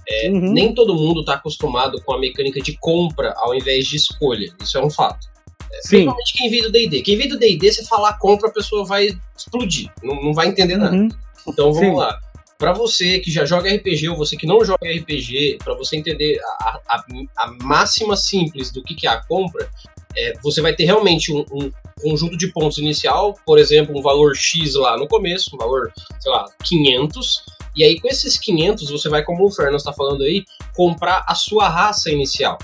É, 0.09 0.29
uhum. 0.31 0.53
Nem 0.53 0.75
todo 0.75 0.95
mundo 0.95 1.25
tá 1.25 1.35
acostumado 1.35 2.01
com 2.03 2.13
a 2.13 2.19
mecânica 2.19 2.61
de 2.61 2.77
compra 2.79 3.33
ao 3.37 3.55
invés 3.55 3.87
de 3.87 3.97
escolha. 3.97 4.53
Isso 4.61 4.77
é 4.77 4.85
um 4.85 4.91
fato. 4.91 5.29
É, 5.73 5.89
principalmente 5.89 6.33
quem 6.35 6.51
veio 6.51 6.65
do 6.65 6.73
D&D. 6.73 7.03
Quem 7.03 7.17
veio 7.17 7.31
do 7.31 7.39
D&D, 7.39 7.73
você 7.73 7.85
falar 7.85 8.19
compra, 8.19 8.49
a 8.49 8.53
pessoa 8.53 8.85
vai 8.85 9.09
explodir. 9.37 9.91
Não, 10.03 10.23
não 10.23 10.35
vai 10.35 10.49
entender 10.49 10.77
nada. 10.77 10.95
Uhum. 10.95 11.09
Então, 11.47 11.73
vamos 11.73 11.91
Sim. 11.91 11.97
lá. 11.97 12.21
Para 12.59 12.73
você 12.73 13.19
que 13.19 13.31
já 13.31 13.45
joga 13.45 13.75
RPG 13.75 14.09
ou 14.09 14.17
você 14.17 14.37
que 14.37 14.47
não 14.47 14.65
joga 14.65 14.89
RPG, 14.89 15.59
para 15.65 15.75
você 15.75 15.97
entender 15.97 16.39
a, 16.61 16.81
a, 16.89 17.05
a, 17.39 17.53
máxima 17.61 18.17
simples 18.17 18.71
do 18.71 18.85
que, 18.85 18.95
que 18.95 19.05
é 19.05 19.11
a 19.11 19.21
compra, 19.25 19.69
é, 20.17 20.33
você 20.43 20.61
vai 20.61 20.75
ter 20.75 20.85
realmente 20.85 21.33
um, 21.33 21.45
um, 21.53 21.71
conjunto 22.01 22.37
de 22.37 22.49
pontos 22.53 22.79
inicial, 22.79 23.35
por 23.47 23.59
exemplo, 23.59 23.97
um 23.97 24.03
valor 24.03 24.35
X 24.35 24.75
lá 24.75 24.97
no 24.97 25.07
começo, 25.07 25.55
um 25.55 25.59
valor, 25.59 25.93
sei 26.21 26.33
lá, 26.33 26.47
500, 26.65 27.45
e 27.77 27.85
aí 27.85 28.01
com 28.01 28.09
esses 28.09 28.37
500 28.39 28.91
você 28.91 29.09
vai, 29.09 29.23
como 29.25 29.45
o 29.45 29.51
Fernando 29.51 29.77
está 29.77 29.93
falando 29.93 30.25
aí, 30.25 30.45
comprar 30.75 31.25
a 31.27 31.35
sua 31.35 31.69
raça 31.69 32.11
inicial. 32.11 32.59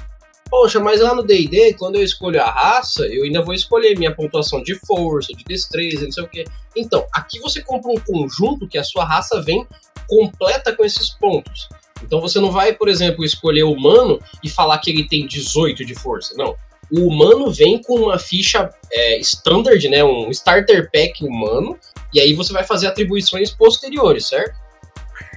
Poxa, 0.51 0.81
mas 0.81 1.01
lá 1.01 1.15
no 1.15 1.23
D&D, 1.23 1.75
quando 1.75 1.97
eu 1.97 2.03
escolho 2.03 2.41
a 2.43 2.51
raça, 2.51 3.07
eu 3.07 3.25
ainda 3.25 3.43
vou 3.43 3.53
escolher 3.55 3.99
minha 3.99 4.15
pontuação 4.15 4.63
de 4.63 4.75
força, 4.87 5.33
de 5.35 5.45
destreza, 5.45 6.05
não 6.05 6.13
sei 6.13 6.25
o 6.25 6.29
quê. 6.29 6.45
Então, 6.75 7.07
aqui 7.13 7.39
você 7.39 7.61
compra 7.63 7.93
um 7.93 8.01
conjunto 8.01 8.67
que 8.67 8.79
a 8.79 8.85
sua 8.85 9.05
raça 9.05 9.43
vem 9.43 9.67
completa 10.09 10.75
com 10.75 10.85
esses 10.85 11.11
pontos. 11.11 11.69
Então 12.03 12.21
você 12.21 12.41
não 12.41 12.51
vai, 12.51 12.73
por 12.73 12.89
exemplo, 12.89 13.25
escolher 13.25 13.65
o 13.65 13.73
humano 13.73 14.19
e 14.43 14.49
falar 14.49 14.79
que 14.79 14.91
ele 14.91 15.07
tem 15.07 15.27
18 15.27 15.85
de 15.85 15.95
força. 15.95 16.35
Não 16.35 16.57
o 16.90 17.07
humano 17.07 17.51
vem 17.51 17.83
com 17.83 17.94
uma 17.94 18.18
ficha 18.18 18.70
é, 18.92 19.18
standard, 19.18 19.88
né? 19.88 20.03
Um 20.03 20.31
starter 20.31 20.90
pack 20.90 21.24
humano, 21.24 21.79
e 22.12 22.20
aí 22.20 22.35
você 22.35 22.53
vai 22.53 22.64
fazer 22.64 22.87
atribuições 22.87 23.51
posteriores, 23.51 24.27
certo? 24.27 24.57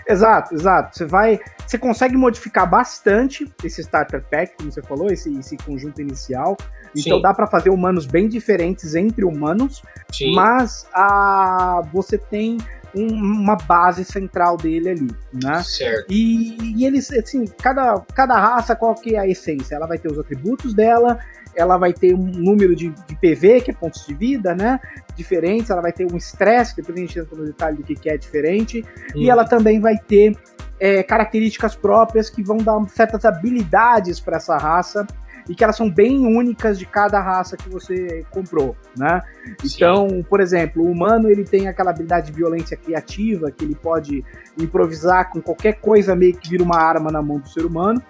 Exato, 0.07 0.53
exato. 0.53 0.97
Você 0.97 1.05
vai. 1.05 1.39
Você 1.65 1.77
consegue 1.77 2.17
modificar 2.17 2.69
bastante 2.69 3.49
esse 3.63 3.81
starter 3.81 4.23
pack, 4.29 4.53
como 4.57 4.71
você 4.71 4.81
falou, 4.81 5.07
esse, 5.11 5.33
esse 5.37 5.55
conjunto 5.57 6.01
inicial. 6.01 6.57
Então 6.95 7.17
Sim. 7.17 7.21
dá 7.21 7.33
para 7.33 7.47
fazer 7.47 7.69
humanos 7.69 8.05
bem 8.05 8.27
diferentes 8.27 8.95
entre 8.95 9.23
humanos, 9.23 9.81
Sim. 10.11 10.33
mas 10.33 10.85
a, 10.93 11.81
você 11.93 12.17
tem 12.17 12.57
um, 12.93 13.07
uma 13.07 13.55
base 13.55 14.03
central 14.03 14.57
dele 14.57 14.89
ali, 14.89 15.07
né? 15.31 15.63
Certo. 15.63 16.07
E, 16.09 16.57
e, 16.75 16.85
eles, 16.85 17.11
assim, 17.11 17.45
cada, 17.45 17.99
cada 18.13 18.35
raça, 18.35 18.75
qual 18.75 18.93
que 18.95 19.15
é 19.15 19.19
a 19.19 19.27
essência? 19.27 19.75
Ela 19.75 19.87
vai 19.87 19.97
ter 19.97 20.11
os 20.11 20.19
atributos 20.19 20.73
dela, 20.73 21.19
ela 21.55 21.77
vai 21.77 21.93
ter 21.93 22.13
um 22.13 22.25
número 22.25 22.75
de, 22.75 22.89
de 22.89 23.15
PV, 23.15 23.61
que 23.61 23.71
é 23.71 23.73
pontos 23.73 24.05
de 24.05 24.13
vida, 24.13 24.55
né? 24.55 24.79
Diferentes, 25.15 25.69
ela 25.69 25.81
vai 25.81 25.91
ter 25.91 26.11
um 26.11 26.17
estresse, 26.17 26.75
depois 26.75 26.97
a 26.97 27.01
gente 27.01 27.19
entra 27.19 27.35
no 27.35 27.45
detalhe 27.45 27.77
do 27.77 27.83
que, 27.83 27.95
que 27.95 28.09
é 28.09 28.17
diferente, 28.17 28.83
e 29.15 29.29
ela 29.29 29.45
também 29.45 29.79
vai 29.79 29.97
ter 29.97 30.35
é, 30.79 31.03
características 31.03 31.75
próprias 31.75 32.29
que 32.29 32.41
vão 32.41 32.57
dar 32.57 32.81
certas 32.89 33.23
habilidades 33.23 34.19
para 34.19 34.37
essa 34.37 34.57
raça 34.57 35.05
e 35.47 35.55
que 35.55 35.63
elas 35.63 35.75
são 35.75 35.89
bem 35.89 36.25
únicas 36.25 36.77
de 36.77 36.85
cada 36.85 37.19
raça 37.19 37.57
que 37.57 37.69
você 37.69 38.25
comprou, 38.31 38.75
né? 38.97 39.21
Sim. 39.63 39.75
Então, 39.75 40.25
por 40.29 40.39
exemplo, 40.39 40.83
o 40.83 40.91
humano 40.91 41.29
ele 41.29 41.43
tem 41.43 41.67
aquela 41.67 41.91
habilidade 41.91 42.27
de 42.27 42.33
violência 42.33 42.77
criativa 42.77 43.51
que 43.51 43.65
ele 43.65 43.75
pode 43.75 44.23
improvisar 44.57 45.29
com 45.29 45.41
qualquer 45.41 45.73
coisa 45.79 46.15
meio 46.15 46.35
que 46.35 46.49
vira 46.49 46.63
uma 46.63 46.77
arma 46.77 47.11
na 47.11 47.21
mão 47.21 47.39
do 47.39 47.49
ser 47.49 47.65
humano. 47.65 48.01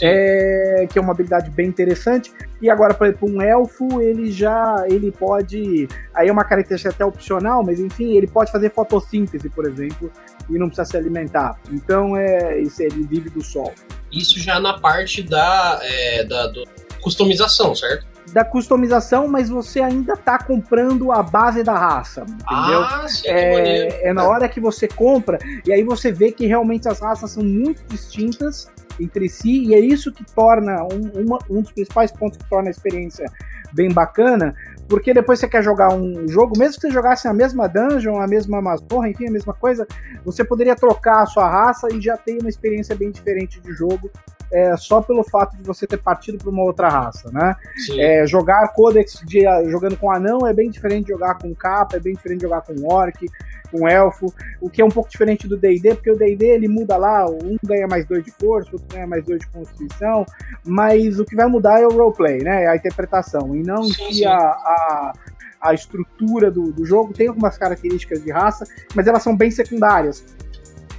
É, 0.00 0.86
que 0.90 0.98
é 0.98 1.02
uma 1.02 1.12
habilidade 1.12 1.50
bem 1.50 1.66
interessante. 1.66 2.32
E 2.60 2.70
agora, 2.70 2.94
para 2.94 3.12
um 3.22 3.42
elfo, 3.42 4.00
ele 4.00 4.30
já 4.30 4.84
ele 4.88 5.10
pode. 5.10 5.88
Aí 6.14 6.28
é 6.28 6.32
uma 6.32 6.44
característica 6.44 6.94
até 6.94 7.04
opcional, 7.04 7.64
mas 7.64 7.80
enfim, 7.80 8.16
ele 8.16 8.26
pode 8.26 8.52
fazer 8.52 8.70
fotossíntese, 8.70 9.48
por 9.48 9.66
exemplo, 9.66 10.10
e 10.48 10.58
não 10.58 10.68
precisa 10.68 10.84
se 10.84 10.96
alimentar. 10.96 11.58
Então 11.70 12.16
é 12.16 12.60
isso, 12.60 12.82
ele 12.82 13.04
vive 13.04 13.30
do 13.30 13.42
sol. 13.42 13.72
Isso 14.12 14.38
já 14.38 14.60
na 14.60 14.78
parte 14.78 15.22
da, 15.22 15.80
é, 15.82 16.24
da 16.24 16.46
do, 16.46 16.64
customização, 17.00 17.74
certo? 17.74 18.06
Da 18.32 18.44
customização, 18.44 19.26
mas 19.26 19.48
você 19.48 19.80
ainda 19.80 20.16
tá 20.16 20.38
comprando 20.38 21.10
a 21.10 21.22
base 21.22 21.62
da 21.62 21.76
raça, 21.76 22.22
entendeu? 22.22 22.82
Ah, 22.82 23.06
sim, 23.08 23.28
é, 23.28 24.08
é 24.08 24.12
na 24.12 24.24
hora 24.24 24.48
que 24.48 24.60
você 24.60 24.86
compra, 24.86 25.38
e 25.66 25.72
aí 25.72 25.82
você 25.82 26.12
vê 26.12 26.30
que 26.30 26.46
realmente 26.46 26.88
as 26.88 27.00
raças 27.00 27.32
são 27.32 27.42
muito 27.42 27.82
distintas 27.88 28.70
entre 29.00 29.28
si, 29.28 29.64
e 29.64 29.74
é 29.74 29.80
isso 29.80 30.12
que 30.12 30.24
torna 30.34 30.82
um, 30.84 31.24
uma, 31.24 31.38
um 31.50 31.62
dos 31.62 31.72
principais 31.72 32.12
pontos 32.12 32.38
que 32.38 32.48
torna 32.48 32.68
a 32.68 32.70
experiência 32.70 33.26
bem 33.72 33.90
bacana, 33.90 34.54
porque 34.88 35.14
depois 35.14 35.38
você 35.38 35.48
quer 35.48 35.62
jogar 35.62 35.92
um 35.94 36.28
jogo, 36.28 36.58
mesmo 36.58 36.74
que 36.74 36.82
você 36.82 36.90
jogasse 36.90 37.26
a 37.26 37.32
mesma 37.32 37.66
dungeon, 37.66 38.20
a 38.20 38.26
mesma 38.26 38.60
masmorra, 38.60 39.08
enfim, 39.08 39.28
a 39.28 39.30
mesma 39.30 39.54
coisa, 39.54 39.86
você 40.24 40.44
poderia 40.44 40.76
trocar 40.76 41.22
a 41.22 41.26
sua 41.26 41.48
raça 41.48 41.88
e 41.92 42.00
já 42.00 42.16
ter 42.16 42.38
uma 42.38 42.48
experiência 42.48 42.94
bem 42.94 43.10
diferente 43.10 43.60
de 43.60 43.72
jogo, 43.72 44.10
é, 44.52 44.76
só 44.76 45.00
pelo 45.00 45.24
fato 45.24 45.56
de 45.56 45.62
você 45.62 45.86
ter 45.86 45.96
partido 45.96 46.36
para 46.36 46.50
uma 46.50 46.62
outra 46.62 46.88
raça, 46.88 47.30
né? 47.32 47.56
É, 47.98 48.26
jogar 48.26 48.68
Codex 48.74 49.22
de, 49.24 49.40
jogando 49.70 49.96
com 49.96 50.10
anão 50.10 50.46
é 50.46 50.52
bem 50.52 50.70
diferente 50.70 51.06
de 51.06 51.12
jogar 51.12 51.38
com 51.38 51.54
capa, 51.54 51.96
é 51.96 52.00
bem 52.00 52.14
diferente 52.14 52.40
de 52.40 52.44
jogar 52.44 52.60
com 52.60 52.74
orc, 52.86 53.26
com 53.70 53.88
elfo, 53.88 54.26
o 54.60 54.68
que 54.68 54.82
é 54.82 54.84
um 54.84 54.90
pouco 54.90 55.08
diferente 55.08 55.48
do 55.48 55.56
D&D, 55.56 55.94
porque 55.94 56.10
o 56.10 56.16
D&D 56.16 56.46
ele 56.46 56.68
muda 56.68 56.98
lá, 56.98 57.26
um 57.26 57.56
ganha 57.64 57.86
mais 57.86 58.04
dois 58.04 58.22
de 58.22 58.30
força, 58.30 58.68
o 58.70 58.74
outro 58.74 58.86
ganha 58.94 59.06
mais 59.06 59.24
dois 59.24 59.40
de 59.40 59.46
constituição, 59.46 60.26
mas 60.62 61.18
o 61.18 61.24
que 61.24 61.34
vai 61.34 61.46
mudar 61.46 61.80
é 61.80 61.86
o 61.86 61.90
roleplay, 61.90 62.42
né? 62.42 62.64
É 62.64 62.68
a 62.68 62.76
interpretação, 62.76 63.56
e 63.56 63.62
não 63.62 63.82
sim, 63.84 64.12
sim. 64.12 64.26
A, 64.26 64.36
a, 64.36 65.12
a, 65.62 65.72
estrutura 65.72 66.50
do, 66.50 66.70
do 66.70 66.84
jogo. 66.84 67.14
Tem 67.14 67.28
algumas 67.28 67.56
características 67.56 68.22
de 68.22 68.30
raça, 68.30 68.66
mas 68.94 69.06
elas 69.06 69.22
são 69.22 69.34
bem 69.34 69.50
secundárias 69.50 70.22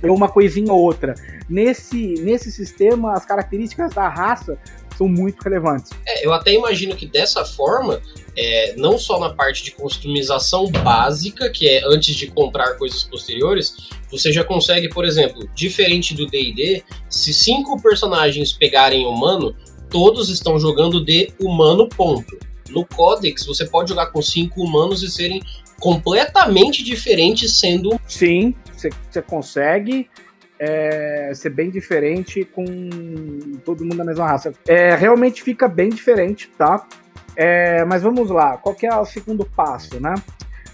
é 0.10 0.12
uma 0.12 0.30
coisinha 0.30 0.72
ou 0.72 0.82
outra. 0.82 1.16
Nesse, 1.50 2.16
nesse 2.22 2.52
sistema, 2.52 3.14
as 3.14 3.26
características 3.26 3.94
da 3.94 4.08
raça 4.08 4.58
são 4.98 5.08
muito 5.08 5.42
relevantes. 5.42 5.92
É, 6.06 6.26
eu 6.26 6.34
até 6.34 6.54
imagino 6.54 6.96
que 6.96 7.08
dessa 7.08 7.44
forma, 7.46 8.02
é, 8.38 8.76
não 8.78 8.98
só 8.98 9.20
na 9.20 9.32
parte 9.32 9.64
de 9.64 9.72
customização 9.72 10.70
básica, 10.70 11.50
que 11.50 11.68
é 11.68 11.84
antes 11.86 12.16
de 12.16 12.28
comprar 12.28 12.78
coisas 12.78 13.04
posteriores, 13.04 13.90
você 14.12 14.32
já 14.32 14.44
consegue, 14.44 14.90
por 14.90 15.06
exemplo, 15.06 15.50
diferente 15.56 16.14
do 16.14 16.28
D&D, 16.28 16.84
se 17.10 17.34
cinco 17.34 17.82
personagens 17.82 18.54
pegarem 18.54 19.06
humano, 19.06 19.56
todos 19.90 20.30
estão 20.30 20.60
jogando 20.60 21.04
de 21.04 21.32
humano 21.40 21.88
ponto. 21.88 22.38
No 22.70 22.86
Codex, 22.86 23.46
você 23.46 23.66
pode 23.66 23.90
jogar 23.90 24.08
com 24.08 24.22
cinco 24.22 24.62
humanos 24.62 25.04
e 25.04 25.10
serem 25.10 25.42
completamente 25.84 26.82
diferentes 26.82 27.60
sendo... 27.60 28.00
Sim, 28.08 28.56
você 28.74 29.22
consegue 29.22 30.10
é, 30.58 31.34
ser 31.36 31.50
bem 31.50 31.70
diferente 31.70 32.46
com 32.46 32.64
todo 33.66 33.84
mundo 33.84 33.98
da 33.98 34.06
mesma 34.06 34.26
raça. 34.26 34.54
É, 34.66 34.96
realmente 34.96 35.44
fica 35.44 35.68
bem 35.68 35.90
diferente, 35.90 36.50
tá? 36.58 36.88
É, 37.36 37.84
mas 37.84 38.02
vamos 38.02 38.30
lá, 38.30 38.56
qual 38.56 38.74
que 38.74 38.86
é 38.86 38.96
o 38.96 39.04
segundo 39.04 39.44
passo, 39.44 40.00
né? 40.00 40.16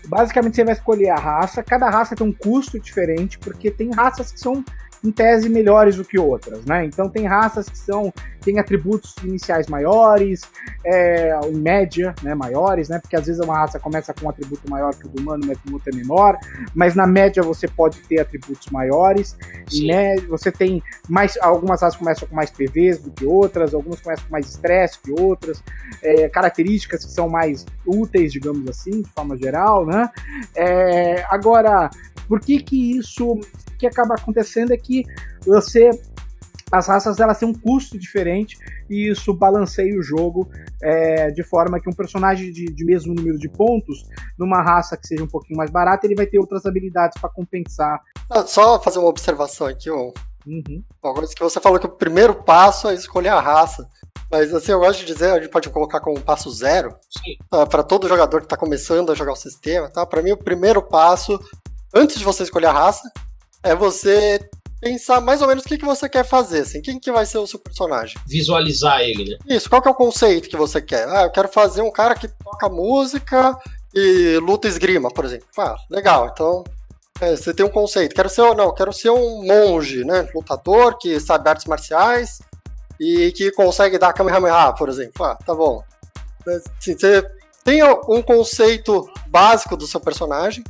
Basicamente 0.05 0.55
você 0.55 0.63
vai 0.63 0.75
escolher 0.75 1.09
a 1.09 1.15
raça, 1.15 1.63
cada 1.63 1.89
raça 1.89 2.15
tem 2.15 2.27
um 2.27 2.31
custo 2.31 2.79
diferente, 2.79 3.39
porque 3.39 3.71
tem 3.71 3.89
raças 3.91 4.31
que 4.31 4.39
são 4.39 4.63
em 5.03 5.11
tese 5.11 5.49
melhores 5.49 5.95
do 5.95 6.03
que 6.03 6.19
outras, 6.19 6.65
né? 6.65 6.85
Então 6.85 7.09
tem 7.09 7.25
raças 7.25 7.69
que 7.69 7.77
são 7.77 8.13
têm 8.41 8.57
atributos 8.59 9.15
iniciais 9.23 9.67
maiores, 9.67 10.41
é, 10.85 11.37
em 11.45 11.55
média, 11.55 12.15
né, 12.23 12.33
maiores, 12.33 12.89
né? 12.89 12.99
Porque 12.99 13.15
às 13.15 13.25
vezes 13.25 13.41
uma 13.41 13.57
raça 13.57 13.79
começa 13.79 14.13
com 14.13 14.25
um 14.25 14.29
atributo 14.29 14.69
maior 14.69 14.95
que 14.95 15.05
o 15.05 15.09
do 15.09 15.21
humano, 15.21 15.43
mas 15.45 15.57
o 15.69 15.73
outro 15.73 15.91
é 15.91 15.95
menor, 15.95 16.37
mas 16.73 16.95
na 16.95 17.05
média 17.05 17.43
você 17.43 17.67
pode 17.67 17.99
ter 18.01 18.19
atributos 18.19 18.67
maiores. 18.71 19.37
Né? 19.85 20.17
Você 20.29 20.51
tem 20.51 20.81
mais 21.07 21.37
algumas 21.41 21.81
raças 21.81 21.97
começam 21.97 22.27
com 22.27 22.35
mais 22.35 22.49
PVs 22.49 22.99
do 22.99 23.11
que 23.11 23.25
outras, 23.25 23.73
algumas 23.73 23.99
começam 23.99 24.25
com 24.25 24.31
mais 24.31 24.47
estresse 24.47 24.99
que 24.99 25.11
outras, 25.11 25.61
é, 26.01 26.29
características 26.29 27.05
que 27.05 27.11
são 27.11 27.29
mais 27.29 27.65
úteis, 27.85 28.31
digamos 28.31 28.67
assim, 28.69 29.01
de 29.01 29.09
forma 29.09 29.37
geral, 29.37 29.85
né? 29.85 30.09
É, 30.55 31.23
agora, 31.29 31.89
por 32.29 32.39
que 32.39 32.61
que 32.61 32.97
isso 32.97 33.37
que 33.79 33.87
acaba 33.87 34.13
acontecendo 34.13 34.71
é 34.71 34.77
que 34.77 35.03
você 35.45 35.89
as 36.71 36.87
raças 36.87 37.19
elas 37.19 37.39
têm 37.39 37.49
um 37.49 37.53
custo 37.53 37.97
diferente 37.97 38.55
e 38.87 39.09
isso 39.09 39.33
balanceia 39.33 39.97
o 39.97 40.03
jogo 40.03 40.47
é, 40.81 41.31
de 41.31 41.43
forma 41.43 41.79
que 41.79 41.89
um 41.89 41.93
personagem 41.93 42.51
de, 42.51 42.65
de, 42.65 42.85
mesmo 42.85 43.13
número 43.13 43.39
de 43.39 43.49
pontos, 43.49 44.03
numa 44.37 44.61
raça 44.61 44.95
que 44.95 45.07
seja 45.07 45.23
um 45.23 45.27
pouquinho 45.27 45.57
mais 45.57 45.71
barata, 45.71 46.05
ele 46.05 46.15
vai 46.15 46.27
ter 46.27 46.37
outras 46.37 46.67
habilidades 46.67 47.19
para 47.19 47.29
compensar. 47.31 47.99
Ah, 48.29 48.45
só 48.45 48.79
fazer 48.79 48.99
uma 48.99 49.09
observação 49.09 49.65
aqui, 49.65 49.89
um. 49.89 50.13
Uhum. 50.45 50.83
Agora 51.03 51.27
que 51.27 51.43
você 51.43 51.59
falou 51.59 51.79
que 51.79 51.85
o 51.85 51.89
primeiro 51.89 52.35
passo 52.35 52.87
é 52.87 52.93
escolher 52.93 53.29
a 53.29 53.41
raça. 53.41 53.87
Mas 54.31 54.53
assim, 54.53 54.71
eu 54.71 54.79
gosto 54.79 54.99
de 54.99 55.05
dizer, 55.05 55.31
a 55.31 55.39
gente 55.39 55.49
pode 55.49 55.69
colocar 55.69 55.99
como 55.99 56.21
passo 56.21 56.51
zero 56.51 56.95
uh, 57.51 57.67
para 57.67 57.83
todo 57.83 58.07
jogador 58.07 58.41
que 58.41 58.45
está 58.45 58.55
começando 58.55 59.11
a 59.11 59.15
jogar 59.15 59.33
o 59.33 59.35
sistema, 59.35 59.89
tá? 59.89 60.05
Para 60.05 60.21
mim, 60.21 60.31
o 60.31 60.37
primeiro 60.37 60.81
passo, 60.83 61.39
antes 61.93 62.17
de 62.17 62.23
você 62.23 62.43
escolher 62.43 62.67
a 62.67 62.71
raça, 62.71 63.09
é 63.63 63.75
você 63.75 64.39
pensar 64.79 65.19
mais 65.19 65.41
ou 65.41 65.47
menos 65.47 65.65
o 65.65 65.67
que, 65.67 65.77
que 65.77 65.85
você 65.85 66.07
quer 66.07 66.23
fazer, 66.23 66.61
assim, 66.61 66.81
quem 66.81 66.99
que 66.99 67.11
vai 67.11 67.25
ser 67.25 67.37
o 67.37 67.47
seu 67.47 67.59
personagem. 67.59 68.17
Visualizar 68.25 69.01
ele, 69.01 69.31
né? 69.31 69.37
Isso, 69.45 69.69
qual 69.69 69.81
que 69.81 69.87
é 69.87 69.91
o 69.91 69.95
conceito 69.95 70.49
que 70.49 70.55
você 70.55 70.81
quer? 70.81 71.07
Ah, 71.09 71.23
eu 71.23 71.31
quero 71.31 71.49
fazer 71.49 71.81
um 71.81 71.91
cara 71.91 72.15
que 72.15 72.27
toca 72.27 72.69
música 72.69 73.57
e 73.93 74.37
luta 74.41 74.67
esgrima, 74.67 75.09
por 75.11 75.25
exemplo. 75.25 75.47
Ah, 75.57 75.75
legal, 75.89 76.29
então 76.33 76.63
é, 77.19 77.35
você 77.35 77.53
tem 77.53 77.65
um 77.65 77.69
conceito. 77.69 78.15
Quero 78.15 78.29
ser, 78.29 78.55
não, 78.55 78.73
quero 78.73 78.93
ser 78.93 79.09
um 79.09 79.45
monge, 79.45 80.05
né, 80.05 80.27
lutador 80.33 80.97
que 80.97 81.19
sabe 81.19 81.49
artes 81.49 81.65
marciais 81.65 82.39
e 82.99 83.31
que 83.33 83.51
consegue 83.51 83.97
dar 83.97 84.13
Kamehameha, 84.13 84.73
por 84.73 84.89
exemplo. 84.89 85.25
Ah, 85.25 85.35
tá 85.35 85.53
bom. 85.53 85.83
Assim, 86.47 86.97
você 86.97 87.29
tem 87.63 87.83
um 87.83 88.21
conceito 88.21 89.09
básico 89.27 89.75
do 89.75 89.85
seu 89.85 89.99
personagem, 89.99 90.63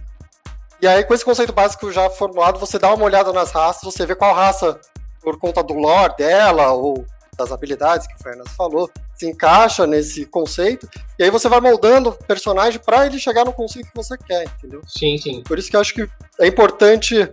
e 0.81 0.87
aí, 0.87 1.03
com 1.03 1.13
esse 1.13 1.25
conceito 1.25 1.53
básico 1.53 1.91
já 1.91 2.09
formulado, 2.09 2.59
você 2.59 2.79
dá 2.79 2.93
uma 2.93 3.05
olhada 3.05 3.33
nas 3.33 3.51
raças, 3.51 3.83
você 3.83 4.05
vê 4.05 4.15
qual 4.15 4.33
raça, 4.33 4.79
por 5.21 5.37
conta 5.37 5.61
do 5.61 5.73
lore 5.73 6.15
dela, 6.17 6.71
ou 6.71 7.05
das 7.37 7.51
habilidades 7.51 8.05
que 8.05 8.15
o 8.15 8.23
Fernando 8.23 8.49
falou, 8.49 8.89
se 9.15 9.27
encaixa 9.27 9.87
nesse 9.87 10.25
conceito, 10.25 10.87
e 11.17 11.23
aí 11.23 11.29
você 11.29 11.47
vai 11.47 11.61
moldando 11.61 12.09
o 12.09 12.25
personagem 12.25 12.79
para 12.79 13.05
ele 13.05 13.17
chegar 13.17 13.45
no 13.45 13.53
conceito 13.53 13.89
que 13.89 13.95
você 13.95 14.17
quer, 14.17 14.43
entendeu? 14.43 14.81
Sim, 14.85 15.17
sim. 15.17 15.41
Por 15.43 15.57
isso 15.57 15.69
que 15.69 15.75
eu 15.75 15.81
acho 15.81 15.93
que 15.93 16.07
é 16.39 16.47
importante 16.47 17.29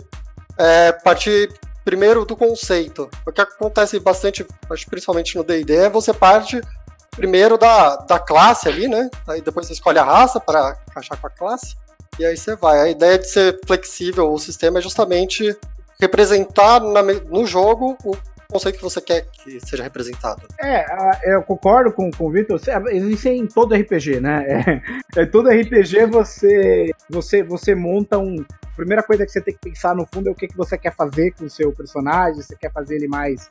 é, 0.59 0.93
partir 0.93 1.53
primeiro 1.85 2.25
do 2.25 2.37
conceito. 2.37 3.09
O 3.27 3.33
que 3.33 3.41
acontece 3.41 3.99
bastante, 4.01 4.47
acho 4.71 4.87
principalmente 4.91 5.37
no 5.37 5.45
D&D, 5.45 5.75
é 5.77 5.91
você 5.91 6.13
parte 6.13 6.61
primeiro 7.11 7.57
da, 7.57 7.97
da 7.97 8.19
classe 8.19 8.69
ali, 8.69 8.89
né? 8.89 9.09
Aí 9.27 9.41
depois 9.41 9.67
você 9.67 9.73
escolhe 9.73 9.99
a 9.99 10.05
raça 10.05 10.39
para 10.39 10.77
encaixar 10.91 11.19
com 11.19 11.27
a 11.27 11.31
classe. 11.31 11.77
E 12.19 12.25
aí 12.25 12.37
você 12.37 12.57
vai. 12.57 12.81
A 12.81 12.89
ideia 12.89 13.19
de 13.19 13.29
ser 13.29 13.59
flexível 13.67 14.33
o 14.33 14.39
sistema 14.39 14.79
é 14.79 14.83
justamente 14.83 15.57
representar 16.01 16.81
na, 16.81 17.03
no 17.03 17.47
jogo 17.47 17.97
o 18.05 18.17
conceito 18.51 18.77
que 18.77 18.83
você 18.83 19.01
quer 19.01 19.27
que 19.27 19.61
seja 19.61 19.83
representado. 19.83 20.43
É, 20.61 20.85
eu 21.25 21.43
concordo 21.43 21.93
com, 21.93 22.11
com 22.11 22.27
o 22.27 22.31
Vitor. 22.31 22.61
Existe 22.91 23.29
em 23.29 23.47
todo 23.47 23.75
RPG, 23.75 24.21
né? 24.21 24.45
É, 25.17 25.23
é, 25.23 25.27
todo 25.27 25.49
RPG 25.49 26.07
você, 26.07 26.91
você, 27.09 27.43
você 27.43 27.75
monta 27.75 28.19
um. 28.19 28.45
A 28.63 28.77
primeira 28.77 29.03
coisa 29.03 29.25
que 29.25 29.33
você 29.33 29.41
tem 29.41 29.55
que 29.55 29.71
pensar 29.71 29.95
no 29.95 30.07
fundo 30.07 30.29
é 30.29 30.33
o 30.33 30.35
que, 30.35 30.49
que 30.49 30.57
você 30.57 30.77
quer 30.77 30.95
fazer 30.95 31.33
com 31.33 31.47
o 31.47 31.51
seu 31.51 31.73
personagem. 31.73 32.43
Você 32.43 32.55
quer 32.57 32.71
fazer 32.73 32.97
ele 32.97 33.09
mais, 33.09 33.49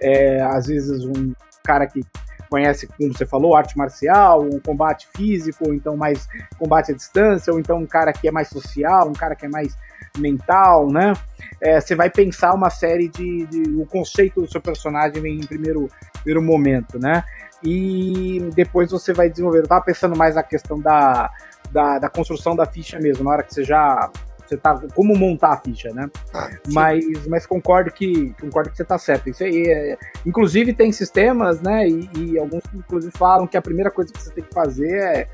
é, 0.00 0.40
às 0.42 0.66
vezes, 0.66 1.04
um 1.04 1.32
cara 1.64 1.86
que 1.86 2.02
conhece, 2.48 2.86
como 2.86 3.12
você 3.12 3.26
falou, 3.26 3.54
arte 3.54 3.76
marcial, 3.76 4.42
um 4.42 4.58
combate 4.58 5.08
físico, 5.16 5.66
ou 5.66 5.74
então 5.74 5.96
mais 5.96 6.28
combate 6.58 6.92
à 6.92 6.94
distância, 6.94 7.52
ou 7.52 7.60
então 7.60 7.78
um 7.78 7.86
cara 7.86 8.12
que 8.12 8.28
é 8.28 8.30
mais 8.30 8.48
social, 8.48 9.08
um 9.08 9.12
cara 9.12 9.34
que 9.34 9.46
é 9.46 9.48
mais 9.48 9.76
mental, 10.16 10.90
né? 10.90 11.12
É, 11.60 11.80
você 11.80 11.94
vai 11.94 12.10
pensar 12.10 12.54
uma 12.54 12.70
série 12.70 13.08
de, 13.08 13.46
de, 13.46 13.62
O 13.80 13.86
conceito 13.86 14.40
do 14.40 14.50
seu 14.50 14.60
personagem 14.60 15.24
em 15.26 15.46
primeiro, 15.46 15.88
primeiro 16.22 16.42
momento, 16.42 16.98
né? 16.98 17.24
E 17.62 18.48
depois 18.54 18.90
você 18.90 19.12
vai 19.12 19.28
desenvolver. 19.28 19.60
Eu 19.60 19.68
tava 19.68 19.84
pensando 19.84 20.16
mais 20.16 20.36
na 20.36 20.42
questão 20.42 20.80
da, 20.80 21.30
da, 21.70 21.98
da 21.98 22.08
construção 22.08 22.54
da 22.54 22.64
ficha 22.64 22.98
mesmo, 23.00 23.24
na 23.24 23.30
hora 23.30 23.42
que 23.42 23.52
você 23.52 23.64
já 23.64 24.10
você 24.48 24.56
tá 24.56 24.80
como 24.94 25.16
montar 25.16 25.52
a 25.52 25.56
ficha, 25.58 25.92
né? 25.92 26.10
Ah, 26.32 26.50
mas, 26.68 27.26
mas 27.26 27.46
concordo 27.46 27.90
que 27.90 28.34
concordo 28.40 28.70
que 28.70 28.76
você 28.76 28.84
tá 28.84 28.98
certo. 28.98 29.28
Isso 29.28 29.44
aí 29.44 29.64
é, 29.68 29.98
inclusive 30.24 30.72
tem 30.72 30.90
sistemas, 30.90 31.60
né? 31.60 31.88
E, 31.88 32.08
e, 32.16 32.38
alguns 32.38 32.62
inclusive 32.74 33.12
falam 33.16 33.46
que 33.46 33.56
a 33.56 33.62
primeira 33.62 33.90
coisa 33.90 34.12
que 34.12 34.22
você 34.22 34.30
tem 34.30 34.44
que 34.44 34.54
fazer 34.54 34.98
é 34.98 35.28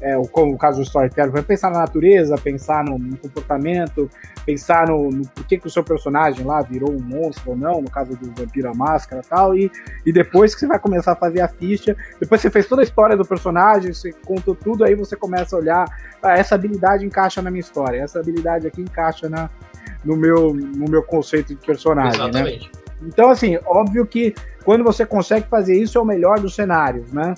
é, 0.00 0.14
como 0.32 0.54
o 0.54 0.58
caso 0.58 0.78
do 0.78 0.82
storytelling, 0.82 1.30
vai 1.30 1.42
pensar 1.42 1.70
na 1.70 1.80
natureza, 1.80 2.36
pensar 2.36 2.84
no, 2.84 2.98
no 2.98 3.16
comportamento, 3.16 4.10
pensar 4.46 4.88
no, 4.88 5.10
no 5.10 5.28
porquê 5.28 5.58
que 5.58 5.66
o 5.66 5.70
seu 5.70 5.84
personagem 5.84 6.44
lá 6.44 6.62
virou 6.62 6.90
um 6.90 7.00
monstro 7.00 7.50
ou 7.50 7.56
não, 7.56 7.82
no 7.82 7.90
caso 7.90 8.16
do 8.16 8.32
Vampiro 8.32 8.74
Máscara 8.74 9.22
e 9.24 9.28
tal, 9.28 9.54
e, 9.54 9.70
e 10.06 10.12
depois 10.12 10.54
que 10.54 10.60
você 10.60 10.66
vai 10.66 10.78
começar 10.78 11.12
a 11.12 11.16
fazer 11.16 11.40
a 11.40 11.48
ficha, 11.48 11.94
depois 12.18 12.40
você 12.40 12.50
fez 12.50 12.66
toda 12.66 12.80
a 12.82 12.84
história 12.84 13.16
do 13.16 13.24
personagem, 13.24 13.92
você 13.92 14.12
contou 14.24 14.54
tudo, 14.54 14.84
aí 14.84 14.94
você 14.94 15.16
começa 15.16 15.54
a 15.54 15.58
olhar, 15.58 15.84
ah, 16.22 16.32
essa 16.32 16.54
habilidade 16.54 17.04
encaixa 17.04 17.42
na 17.42 17.50
minha 17.50 17.60
história, 17.60 18.00
essa 18.00 18.20
habilidade 18.20 18.66
aqui 18.66 18.80
encaixa 18.80 19.28
na, 19.28 19.50
no, 20.04 20.16
meu, 20.16 20.54
no 20.54 20.88
meu 20.88 21.02
conceito 21.02 21.54
de 21.54 21.60
personagem, 21.60 22.18
né? 22.18 22.28
Exatamente. 22.28 22.70
né? 22.72 22.80
Então, 23.02 23.30
assim, 23.30 23.58
óbvio 23.66 24.06
que 24.06 24.34
quando 24.64 24.84
você 24.84 25.06
consegue 25.06 25.46
fazer 25.48 25.76
isso 25.76 25.98
é 25.98 26.00
o 26.00 26.04
melhor 26.04 26.38
dos 26.38 26.54
cenários, 26.54 27.12
né? 27.12 27.34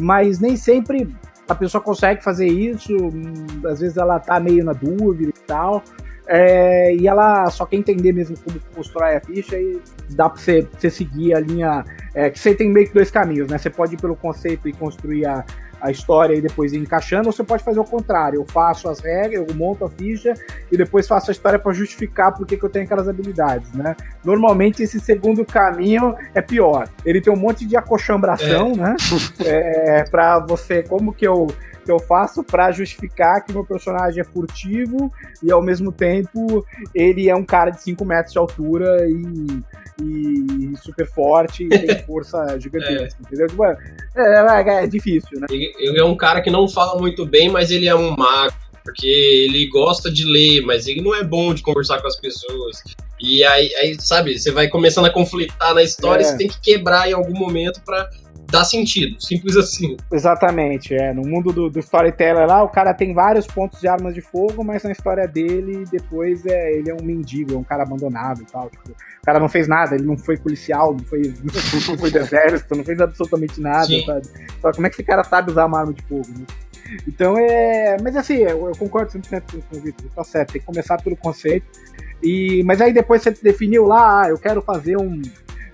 Mas 0.00 0.40
nem 0.40 0.56
sempre 0.56 1.14
a 1.48 1.54
pessoa 1.54 1.82
consegue 1.82 2.22
fazer 2.22 2.46
isso, 2.46 2.96
hum, 2.96 3.46
às 3.66 3.80
vezes 3.80 3.96
ela 3.96 4.18
tá 4.18 4.38
meio 4.38 4.64
na 4.64 4.72
dúvida 4.72 5.30
e 5.30 5.46
tal. 5.46 5.82
É, 6.26 6.94
e 6.94 7.08
ela 7.08 7.50
só 7.50 7.66
quer 7.66 7.76
entender 7.76 8.12
mesmo 8.12 8.36
como 8.38 8.58
constrói 8.74 9.16
a 9.16 9.20
ficha 9.20 9.56
e 9.56 9.80
dá 10.10 10.30
pra 10.30 10.40
você, 10.40 10.66
você 10.78 10.88
seguir 10.88 11.34
a 11.34 11.40
linha. 11.40 11.84
É, 12.14 12.30
que 12.30 12.38
você 12.38 12.54
tem 12.54 12.70
meio 12.70 12.86
que 12.86 12.94
dois 12.94 13.10
caminhos, 13.10 13.50
né? 13.50 13.58
Você 13.58 13.70
pode 13.70 13.94
ir 13.94 14.00
pelo 14.00 14.14
conceito 14.14 14.68
e 14.68 14.72
construir 14.72 15.26
a, 15.26 15.44
a 15.82 15.90
história 15.90 16.34
e 16.34 16.40
depois 16.40 16.72
ir 16.72 16.78
encaixando, 16.78 17.26
ou 17.26 17.32
você 17.32 17.42
pode 17.42 17.64
fazer 17.64 17.80
o 17.80 17.84
contrário. 17.84 18.38
Eu 18.38 18.44
faço 18.46 18.88
as 18.88 19.00
regras, 19.00 19.46
eu 19.48 19.54
monto 19.54 19.84
a 19.84 19.90
ficha 19.90 20.32
e 20.70 20.76
depois 20.76 21.08
faço 21.08 21.30
a 21.30 21.32
história 21.32 21.58
para 21.58 21.72
justificar 21.72 22.32
por 22.32 22.46
que 22.46 22.62
eu 22.62 22.70
tenho 22.70 22.84
aquelas 22.84 23.08
habilidades, 23.08 23.72
né? 23.72 23.96
Normalmente 24.24 24.82
esse 24.82 25.00
segundo 25.00 25.44
caminho 25.44 26.14
é 26.34 26.40
pior. 26.40 26.88
Ele 27.04 27.20
tem 27.20 27.32
um 27.32 27.36
monte 27.36 27.66
de 27.66 27.76
acochambração, 27.76 28.72
é. 28.72 28.76
né? 28.76 28.96
É, 29.44 30.04
para 30.04 30.38
você, 30.38 30.82
como 30.82 31.12
que 31.12 31.26
eu 31.26 31.48
que 31.84 31.90
eu 31.90 31.98
faço 31.98 32.42
para 32.42 32.70
justificar 32.70 33.44
que 33.44 33.52
meu 33.52 33.64
personagem 33.64 34.20
é 34.20 34.24
furtivo 34.24 35.12
e 35.42 35.50
ao 35.50 35.62
mesmo 35.62 35.90
tempo 35.92 36.64
ele 36.94 37.28
é 37.28 37.34
um 37.34 37.44
cara 37.44 37.70
de 37.70 37.82
5 37.82 38.04
metros 38.04 38.32
de 38.32 38.38
altura 38.38 39.06
e, 39.08 39.62
e 40.02 40.76
super 40.76 41.06
forte 41.06 41.64
e 41.64 41.68
tem 41.68 41.98
força 42.06 42.58
gigantesca, 42.58 43.20
é. 43.20 43.26
entendeu? 43.26 43.46
Tipo, 43.48 43.64
é, 43.64 43.76
é, 44.16 44.84
é, 44.84 44.86
difícil, 44.86 45.40
né? 45.40 45.46
Ele 45.50 45.98
é 45.98 46.04
um 46.04 46.16
cara 46.16 46.40
que 46.40 46.50
não 46.50 46.68
fala 46.68 47.00
muito 47.00 47.26
bem, 47.26 47.48
mas 47.48 47.70
ele 47.70 47.88
é 47.88 47.94
um 47.94 48.16
mago. 48.16 48.54
Porque 48.84 49.06
ele 49.06 49.68
gosta 49.68 50.10
de 50.10 50.24
ler, 50.24 50.60
mas 50.62 50.88
ele 50.88 51.00
não 51.00 51.14
é 51.14 51.22
bom 51.22 51.54
de 51.54 51.62
conversar 51.62 52.00
com 52.00 52.08
as 52.08 52.16
pessoas. 52.16 52.82
E 53.20 53.44
aí, 53.44 53.72
aí 53.76 53.96
sabe, 54.00 54.36
você 54.36 54.50
vai 54.50 54.66
começando 54.66 55.04
a 55.04 55.10
conflitar 55.10 55.72
na 55.72 55.84
história, 55.84 56.24
é. 56.24 56.26
você 56.26 56.36
tem 56.36 56.48
que 56.48 56.60
quebrar 56.60 57.08
em 57.08 57.12
algum 57.12 57.38
momento 57.38 57.80
para 57.84 58.10
dá 58.52 58.64
sentido, 58.64 59.18
simples 59.18 59.56
assim. 59.56 59.96
Exatamente, 60.12 60.94
é. 60.94 61.12
No 61.14 61.22
mundo 61.22 61.52
do, 61.52 61.70
do 61.70 61.78
storyteller 61.78 62.46
lá, 62.46 62.62
o 62.62 62.68
cara 62.68 62.92
tem 62.92 63.14
vários 63.14 63.46
pontos 63.46 63.80
de 63.80 63.88
armas 63.88 64.14
de 64.14 64.20
fogo, 64.20 64.62
mas 64.62 64.82
na 64.82 64.92
história 64.92 65.26
dele, 65.26 65.84
depois 65.90 66.44
é, 66.44 66.74
ele 66.74 66.90
é 66.90 66.94
um 66.94 67.02
mendigo, 67.02 67.54
é 67.54 67.56
um 67.56 67.64
cara 67.64 67.82
abandonado 67.82 68.42
e 68.42 68.44
tal. 68.44 68.68
Tipo, 68.68 68.90
o 68.90 69.24
cara 69.24 69.40
não 69.40 69.48
fez 69.48 69.66
nada, 69.66 69.94
ele 69.94 70.04
não 70.04 70.18
foi 70.18 70.36
policial, 70.36 70.92
não 70.92 71.04
foi, 71.04 71.22
não 71.88 71.98
foi 71.98 72.10
do 72.10 72.18
exército, 72.18 72.76
não 72.76 72.84
fez 72.84 73.00
absolutamente 73.00 73.58
nada, 73.58 73.86
Sim. 73.86 74.04
sabe? 74.04 74.28
Só 74.60 74.70
como 74.70 74.86
é 74.86 74.90
que 74.90 74.96
esse 74.96 75.04
cara 75.04 75.24
sabe 75.24 75.50
usar 75.50 75.64
uma 75.64 75.80
arma 75.80 75.94
de 75.94 76.02
fogo, 76.02 76.28
né? 76.28 76.44
Então 77.08 77.38
é. 77.38 77.96
Mas 78.02 78.14
assim, 78.16 78.36
eu, 78.36 78.66
eu 78.66 78.76
concordo 78.78 79.10
100% 79.12 79.42
com 79.70 79.76
o 79.78 79.80
Vitor, 79.80 80.10
tá 80.14 80.24
certo, 80.24 80.52
tem 80.52 80.60
que 80.60 80.66
começar 80.66 81.00
pelo 81.02 81.16
conceito. 81.16 81.66
E, 82.22 82.62
mas 82.64 82.82
aí 82.82 82.92
depois 82.92 83.22
você 83.22 83.30
definiu 83.30 83.86
lá, 83.86 84.22
ah, 84.22 84.28
eu 84.28 84.38
quero 84.38 84.60
fazer 84.60 84.98
um, 84.98 85.22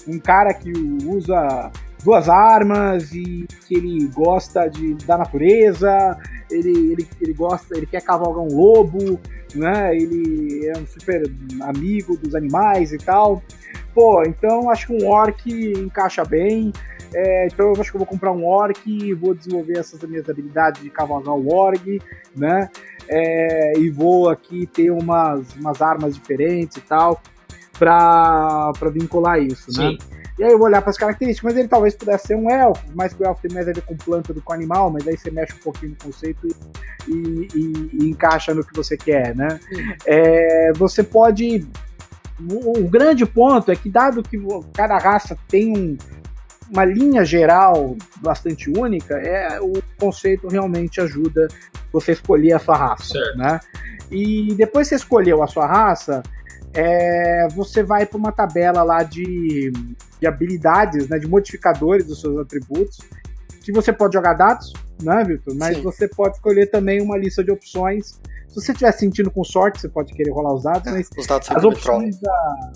um 0.07 0.19
cara 0.21 0.55
que 0.55 0.73
usa 1.05 1.73
duas 2.09 2.27
armas 2.27 3.13
e 3.13 3.47
que 3.67 3.75
ele 3.75 4.09
gosta 4.09 4.67
de, 4.67 4.95
da 5.05 5.19
natureza, 5.19 6.19
ele, 6.51 6.93
ele, 6.93 7.09
ele 7.21 7.35
gosta, 7.35 7.77
ele 7.77 7.85
quer 7.85 8.01
cavalgar 8.01 8.43
um 8.43 8.57
lobo, 8.57 9.21
né? 9.55 9.95
Ele 9.95 10.67
é 10.69 10.79
um 10.79 10.87
super 10.87 11.31
amigo 11.61 12.17
dos 12.17 12.35
animais 12.35 12.95
e 12.95 12.97
tal. 12.97 13.43
Pô, 13.95 14.23
então 14.23 14.71
acho 14.71 14.87
que 14.87 15.05
um 15.05 15.07
orc 15.07 15.51
encaixa 15.51 16.25
bem. 16.25 16.73
É, 17.13 17.47
então 17.47 17.75
eu 17.75 17.81
acho 17.81 17.91
que 17.91 17.97
eu 17.97 18.01
vou 18.01 18.07
comprar 18.07 18.33
um 18.33 18.47
orc 18.47 19.15
vou 19.15 19.35
desenvolver 19.35 19.79
essas 19.79 20.03
minhas 20.05 20.29
habilidades 20.31 20.83
de 20.83 20.89
cavalgar 20.89 21.35
o 21.35 21.55
orc, 21.55 22.01
né? 22.35 22.71
É, 23.07 23.79
e 23.79 23.91
vou 23.91 24.31
aqui 24.31 24.67
ter 24.67 24.91
umas, 24.91 25.55
umas 25.57 25.83
armas 25.83 26.15
diferentes 26.15 26.79
e 26.79 26.81
tal 26.81 27.21
para 27.79 28.73
vincular 28.91 29.39
isso, 29.39 29.71
né? 29.79 29.91
Sim. 29.91 29.99
né? 30.11 30.19
E 30.39 30.45
aí 30.45 30.53
eu 30.53 30.59
vou 30.59 30.69
olhar 30.69 30.81
para 30.81 30.91
as 30.91 30.97
características, 30.97 31.51
mas 31.51 31.59
ele 31.59 31.69
talvez 31.69 31.95
pudesse 31.97 32.29
ser 32.29 32.37
um 32.37 32.49
elfo, 32.49 32.85
mas 32.95 33.13
que 33.13 33.23
o 33.23 33.27
elfo 33.27 33.43
tem 33.43 33.53
mais 33.53 33.69
a 33.69 33.73
ver 33.73 33.83
com 33.83 33.97
planta 33.97 34.33
do 34.33 34.41
que 34.41 34.47
com 34.47 34.53
animal, 34.53 34.89
mas 34.89 35.07
aí 35.09 35.17
você 35.17 35.31
mexe 35.31 35.55
um 35.55 35.59
pouquinho 35.59 35.93
no 35.93 36.05
conceito 36.05 36.47
e, 37.09 37.49
e, 37.55 37.91
e 37.93 38.09
encaixa 38.09 38.55
no 38.55 38.65
que 38.65 38.75
você 38.75 38.97
quer, 38.97 39.35
né? 39.35 39.59
É, 40.07 40.73
você 40.77 41.03
pode. 41.03 41.67
O, 42.41 42.85
o, 42.85 42.89
grande 42.89 43.27
ponto 43.27 43.73
é 43.73 43.75
que, 43.75 43.91
dado 43.91 44.23
que 44.23 44.39
cada 44.73 44.97
raça 44.97 45.37
tem 45.49 45.77
um, 45.77 45.99
uma 46.71 46.85
linha 46.85 47.25
geral 47.25 47.97
bastante 48.19 48.71
única, 48.71 49.17
é, 49.17 49.61
o 49.61 49.83
conceito 49.99 50.47
realmente 50.47 51.01
ajuda 51.01 51.49
você 51.93 52.13
escolher 52.13 52.53
a 52.53 52.59
sua 52.61 52.77
raça, 52.77 53.15
certo. 53.15 53.39
né? 53.39 53.59
E 54.09 54.55
depois 54.55 54.87
que 54.87 54.91
você 54.91 55.03
escolheu 55.03 55.43
a 55.43 55.49
sua 55.49 55.67
raça, 55.67 56.23
é, 56.73 57.49
você 57.57 57.83
vai 57.83 58.07
para 58.07 58.19
uma 58.19 58.31
tabela 58.31 58.85
lá 58.85 59.03
de, 59.03 59.73
de 60.21 60.27
habilidades, 60.27 61.09
né, 61.09 61.19
de 61.19 61.27
modificadores 61.27 62.07
dos 62.07 62.21
seus 62.21 62.39
atributos, 62.39 62.99
que 63.63 63.73
você 63.73 63.93
pode 63.93 64.15
jogar 64.15 64.35
dados, 64.35 64.73
né, 65.03 65.25
Vitor? 65.25 65.55
Mas 65.57 65.77
Sim. 65.77 65.83
você 65.83 66.09
pode 66.09 66.37
escolher 66.37 66.67
também 66.67 67.03
uma 67.03 67.17
lista 67.17 67.45
de 67.45 67.51
opções. 67.51 68.21
Se 68.49 68.55
você 68.55 68.73
estiver 68.73 68.93
sentindo 68.93 69.31
com 69.31 69.45
sorte, 69.45 69.81
você 69.81 69.89
pode 69.89 70.13
querer 70.15 70.31
rolar 70.31 70.55
os 70.55 70.63
dados, 70.63 70.91
mas 70.91 71.09
os 71.17 71.27
dados 71.27 71.51
as 71.51 71.65
opções 71.65 72.19
da, 72.21 72.73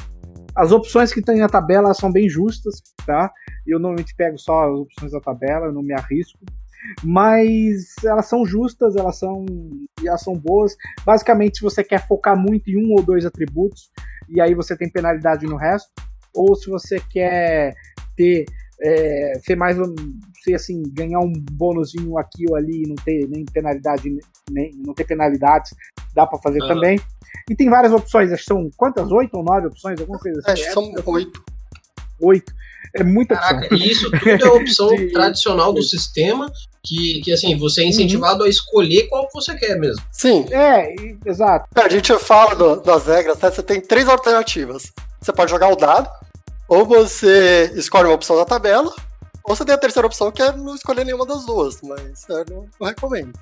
as 0.55 0.71
opções 0.71 1.13
que 1.13 1.23
tem 1.23 1.39
na 1.39 1.49
tabela 1.49 1.95
são 1.95 2.13
bem 2.13 2.29
justas, 2.29 2.83
tá? 3.07 3.33
Eu 3.67 3.79
normalmente 3.79 4.15
pego 4.15 4.39
só 4.39 4.65
as 4.65 4.79
opções 4.79 5.13
da 5.13 5.21
tabela, 5.21 5.73
não 5.73 5.83
me 5.83 5.95
arrisco 5.95 6.39
mas 7.03 7.95
elas 8.05 8.27
são 8.27 8.45
justas, 8.45 8.97
elas 8.97 9.19
são, 9.19 9.47
elas 10.05 10.21
são 10.21 10.35
boas. 10.35 10.77
Basicamente, 11.05 11.59
se 11.59 11.63
você 11.63 11.83
quer 11.85 12.07
focar 12.07 12.37
muito 12.37 12.71
em 12.71 12.77
um 12.77 12.93
ou 12.93 13.03
dois 13.03 13.25
atributos, 13.25 13.91
e 14.29 14.41
aí 14.41 14.55
você 14.55 14.77
tem 14.77 14.91
penalidade 14.91 15.47
no 15.47 15.57
resto, 15.57 15.91
ou 16.35 16.55
se 16.55 16.71
você 16.71 17.01
quer 17.11 17.75
ter 18.17 18.45
é, 18.81 19.33
ser 19.45 19.57
mais 19.57 19.77
ser 20.43 20.55
assim 20.55 20.83
ganhar 20.93 21.21
um 21.21 21.33
bônusinho 21.53 22.19
aqui 22.19 22.45
ou 22.51 22.57
ali 22.57 22.83
não 22.87 22.97
ter 22.97 23.29
nem 23.29 23.45
penalidade 23.45 24.19
nem 24.51 24.73
não 24.85 24.93
ter 24.93 25.05
penalidades 25.05 25.73
dá 26.15 26.27
para 26.27 26.39
fazer 26.41 26.61
uhum. 26.63 26.69
também. 26.69 27.01
E 27.51 27.55
tem 27.55 27.71
várias 27.71 27.93
opções 27.93 28.33
acho 28.33 28.43
que 28.43 28.49
são 28.49 28.69
quantas? 28.77 29.11
Oito 29.11 29.37
ou 29.37 29.45
nove 29.45 29.69
opções? 29.69 30.01
Alguma 30.01 30.19
coisa 30.19 30.41
assim 30.41 30.51
acho 30.51 30.65
que 30.65 30.73
são 30.73 30.93
oito. 31.07 31.45
Oito 32.21 32.53
é 32.95 33.03
muita 33.03 33.35
Caraca, 33.35 33.67
opção. 33.67 33.79
E 33.79 33.91
isso 33.91 34.11
tudo 34.11 34.29
é 34.29 34.49
opção 34.51 34.89
de... 34.95 35.13
tradicional 35.13 35.73
do 35.73 35.83
sistema, 35.83 36.51
que, 36.83 37.21
que 37.23 37.33
assim, 37.33 37.57
você 37.57 37.83
é 37.83 37.87
incentivado 37.87 38.41
uhum. 38.41 38.47
a 38.47 38.49
escolher 38.49 39.09
qual 39.09 39.27
que 39.29 39.35
você 39.35 39.55
quer 39.55 39.79
mesmo. 39.79 40.03
Sim. 40.11 40.47
É, 40.51 40.95
exato. 41.25 41.67
A 41.75 41.89
gente 41.89 42.13
fala 42.19 42.55
do, 42.55 42.77
das 42.77 43.07
regras, 43.07 43.39
né? 43.39 43.51
Você 43.51 43.63
tem 43.63 43.81
três 43.81 44.09
alternativas. 44.09 44.93
Você 45.21 45.33
pode 45.33 45.51
jogar 45.51 45.69
o 45.69 45.77
dado, 45.77 46.11
ou 46.69 46.85
você 46.85 47.73
escolhe 47.77 48.07
uma 48.07 48.15
opção 48.15 48.37
da 48.37 48.45
tabela, 48.45 48.93
ou 49.45 49.55
você 49.57 49.65
tem 49.65 49.75
a 49.75 49.79
terceira 49.79 50.07
opção, 50.07 50.31
que 50.33 50.43
é 50.43 50.53
não 50.53 50.75
escolher 50.75 51.05
nenhuma 51.05 51.27
das 51.27 51.45
duas, 51.45 51.81
mas 51.83 52.29
eu 52.29 52.45
não, 52.51 52.67
não 52.81 52.89
recomendo. 52.89 53.33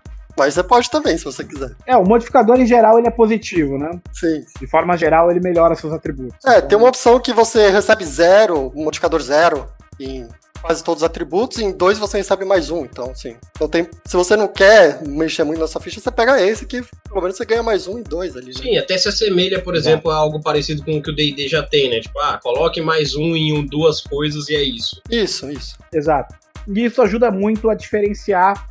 Mas 0.40 0.54
você 0.54 0.62
pode 0.62 0.90
também, 0.90 1.18
se 1.18 1.24
você 1.24 1.44
quiser. 1.44 1.76
É, 1.86 1.94
o 1.98 2.02
modificador 2.02 2.58
em 2.58 2.66
geral 2.66 2.98
ele 2.98 3.06
é 3.06 3.10
positivo, 3.10 3.76
né? 3.76 3.90
Sim. 4.10 4.42
De 4.58 4.66
forma 4.66 4.96
geral, 4.96 5.30
ele 5.30 5.38
melhora 5.38 5.74
seus 5.74 5.92
atributos. 5.92 6.42
É, 6.46 6.56
então... 6.56 6.68
tem 6.68 6.78
uma 6.78 6.88
opção 6.88 7.20
que 7.20 7.30
você 7.30 7.68
recebe 7.68 8.06
zero, 8.06 8.72
um 8.74 8.84
modificador 8.84 9.20
zero 9.20 9.66
em 10.00 10.26
quase 10.62 10.82
todos 10.82 11.02
os 11.02 11.06
atributos, 11.06 11.58
e 11.58 11.64
em 11.64 11.72
dois 11.72 11.98
você 11.98 12.16
recebe 12.16 12.46
mais 12.46 12.70
um, 12.70 12.86
então 12.86 13.14
sim. 13.14 13.36
Então 13.54 13.68
tem, 13.68 13.86
se 14.06 14.16
você 14.16 14.34
não 14.34 14.48
quer 14.48 15.06
mexer 15.06 15.44
muito 15.44 15.60
na 15.60 15.66
sua 15.66 15.80
ficha, 15.80 16.00
você 16.00 16.10
pega 16.10 16.40
esse 16.40 16.64
que 16.64 16.82
pelo 17.06 17.20
menos 17.20 17.36
você 17.36 17.44
ganha 17.44 17.62
mais 17.62 17.86
um 17.86 17.98
e 17.98 18.02
dois 18.02 18.34
ali. 18.34 18.46
Né? 18.46 18.52
Sim, 18.54 18.78
até 18.78 18.96
se 18.96 19.08
assemelha, 19.08 19.60
por 19.60 19.74
exemplo, 19.74 20.10
é. 20.10 20.14
a 20.14 20.16
algo 20.16 20.40
parecido 20.40 20.82
com 20.82 20.96
o 20.96 21.02
que 21.02 21.10
o 21.10 21.14
D&D 21.14 21.48
já 21.48 21.62
tem, 21.62 21.90
né? 21.90 22.00
Tipo, 22.00 22.18
ah, 22.20 22.40
coloque 22.42 22.80
mais 22.80 23.14
um 23.14 23.36
em 23.36 23.52
um, 23.52 23.64
duas 23.64 24.00
coisas 24.00 24.48
e 24.48 24.56
é 24.56 24.62
isso. 24.62 25.02
Isso, 25.10 25.50
isso. 25.50 25.76
Exato. 25.92 26.34
E 26.66 26.84
isso 26.84 27.02
ajuda 27.02 27.30
muito 27.30 27.68
a 27.68 27.74
diferenciar 27.74 28.69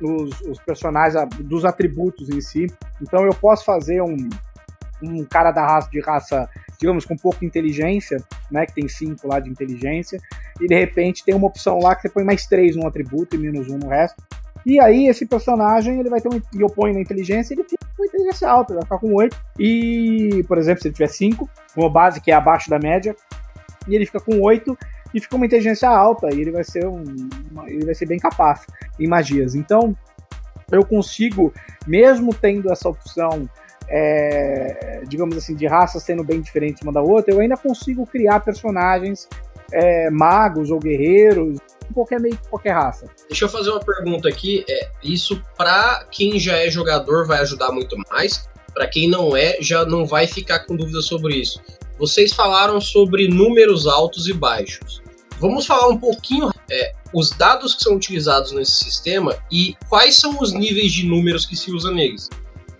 os, 0.00 0.40
os 0.42 0.58
personagens 0.60 1.28
dos 1.40 1.64
atributos 1.64 2.28
em 2.28 2.40
si. 2.40 2.66
Então 3.00 3.24
eu 3.24 3.34
posso 3.34 3.64
fazer 3.64 4.02
um, 4.02 4.16
um 5.02 5.24
cara 5.24 5.50
da 5.50 5.66
raça 5.66 5.90
de 5.90 6.00
raça, 6.00 6.48
digamos, 6.78 7.04
com 7.04 7.16
pouca 7.16 7.44
inteligência, 7.44 8.22
né? 8.50 8.66
Que 8.66 8.74
tem 8.74 8.88
cinco 8.88 9.28
lá 9.28 9.40
de 9.40 9.50
inteligência, 9.50 10.20
e 10.60 10.66
de 10.66 10.74
repente 10.74 11.24
tem 11.24 11.34
uma 11.34 11.46
opção 11.46 11.78
lá 11.78 11.94
que 11.94 12.02
você 12.02 12.08
põe 12.08 12.24
mais 12.24 12.46
três 12.46 12.76
num 12.76 12.86
atributo 12.86 13.36
e 13.36 13.38
menos 13.38 13.68
um 13.68 13.78
no 13.78 13.88
resto. 13.88 14.22
E 14.64 14.80
aí 14.80 15.06
esse 15.06 15.24
personagem 15.24 16.00
ele 16.00 16.10
vai 16.10 16.20
ter 16.20 16.28
um. 16.28 16.40
E 16.52 16.60
eu 16.60 16.68
ponho 16.68 16.94
na 16.94 17.00
inteligência, 17.00 17.54
ele 17.54 17.62
fica 17.62 17.86
com 17.96 18.04
inteligência 18.04 18.48
alta, 18.48 18.74
vai 18.74 18.82
ficar 18.82 18.98
com 18.98 19.14
8. 19.14 19.36
E, 19.60 20.44
por 20.48 20.58
exemplo, 20.58 20.82
se 20.82 20.88
ele 20.88 20.94
tiver 20.94 21.08
5, 21.08 21.48
uma 21.76 21.88
base 21.88 22.20
que 22.20 22.32
é 22.32 22.34
abaixo 22.34 22.68
da 22.68 22.76
média, 22.76 23.14
e 23.86 23.94
ele 23.94 24.04
fica 24.04 24.18
com 24.18 24.40
8, 24.40 24.76
e 25.14 25.20
fica 25.20 25.36
uma 25.36 25.46
inteligência 25.46 25.88
alta 25.88 26.34
e 26.34 26.40
ele 26.40 26.50
vai 26.50 26.64
ser 26.64 26.86
um, 26.86 27.04
uma, 27.50 27.68
ele 27.68 27.84
vai 27.84 27.94
ser 27.94 28.06
bem 28.06 28.18
capaz 28.18 28.66
em 28.98 29.06
magias. 29.06 29.54
Então, 29.54 29.96
eu 30.70 30.84
consigo, 30.84 31.52
mesmo 31.86 32.34
tendo 32.34 32.70
essa 32.70 32.88
opção, 32.88 33.48
é, 33.88 35.02
digamos 35.06 35.36
assim, 35.36 35.54
de 35.54 35.66
raças 35.66 36.02
sendo 36.02 36.24
bem 36.24 36.40
diferentes 36.40 36.82
uma 36.82 36.92
da 36.92 37.00
outra, 37.00 37.32
eu 37.32 37.40
ainda 37.40 37.56
consigo 37.56 38.06
criar 38.06 38.40
personagens 38.40 39.28
é, 39.72 40.10
magos 40.10 40.70
ou 40.70 40.78
guerreiros, 40.78 41.58
qualquer 41.92 42.20
meio 42.20 42.38
qualquer 42.50 42.72
raça. 42.72 43.06
Deixa 43.28 43.44
eu 43.44 43.48
fazer 43.48 43.70
uma 43.70 43.80
pergunta 43.80 44.28
aqui. 44.28 44.64
É, 44.68 44.90
isso 45.02 45.42
para 45.56 46.04
quem 46.10 46.38
já 46.38 46.56
é 46.56 46.70
jogador 46.70 47.26
vai 47.26 47.40
ajudar 47.40 47.72
muito 47.72 47.96
mais. 48.10 48.48
Para 48.74 48.86
quem 48.86 49.08
não 49.08 49.36
é, 49.36 49.56
já 49.60 49.84
não 49.84 50.04
vai 50.04 50.26
ficar 50.26 50.60
com 50.60 50.76
dúvida 50.76 51.00
sobre 51.00 51.36
isso. 51.36 51.62
Vocês 51.98 52.32
falaram 52.32 52.80
sobre 52.80 53.28
números 53.28 53.86
altos 53.86 54.28
e 54.28 54.32
baixos. 54.32 55.02
Vamos 55.38 55.66
falar 55.66 55.88
um 55.88 55.98
pouquinho 55.98 56.50
é, 56.70 56.92
os 57.12 57.30
dados 57.30 57.74
que 57.74 57.82
são 57.82 57.94
utilizados 57.94 58.52
nesse 58.52 58.84
sistema 58.84 59.36
e 59.50 59.74
quais 59.88 60.16
são 60.16 60.38
os 60.40 60.52
níveis 60.52 60.92
de 60.92 61.06
números 61.06 61.44
que 61.44 61.56
se 61.56 61.70
usa 61.70 61.90
neles. 61.90 62.28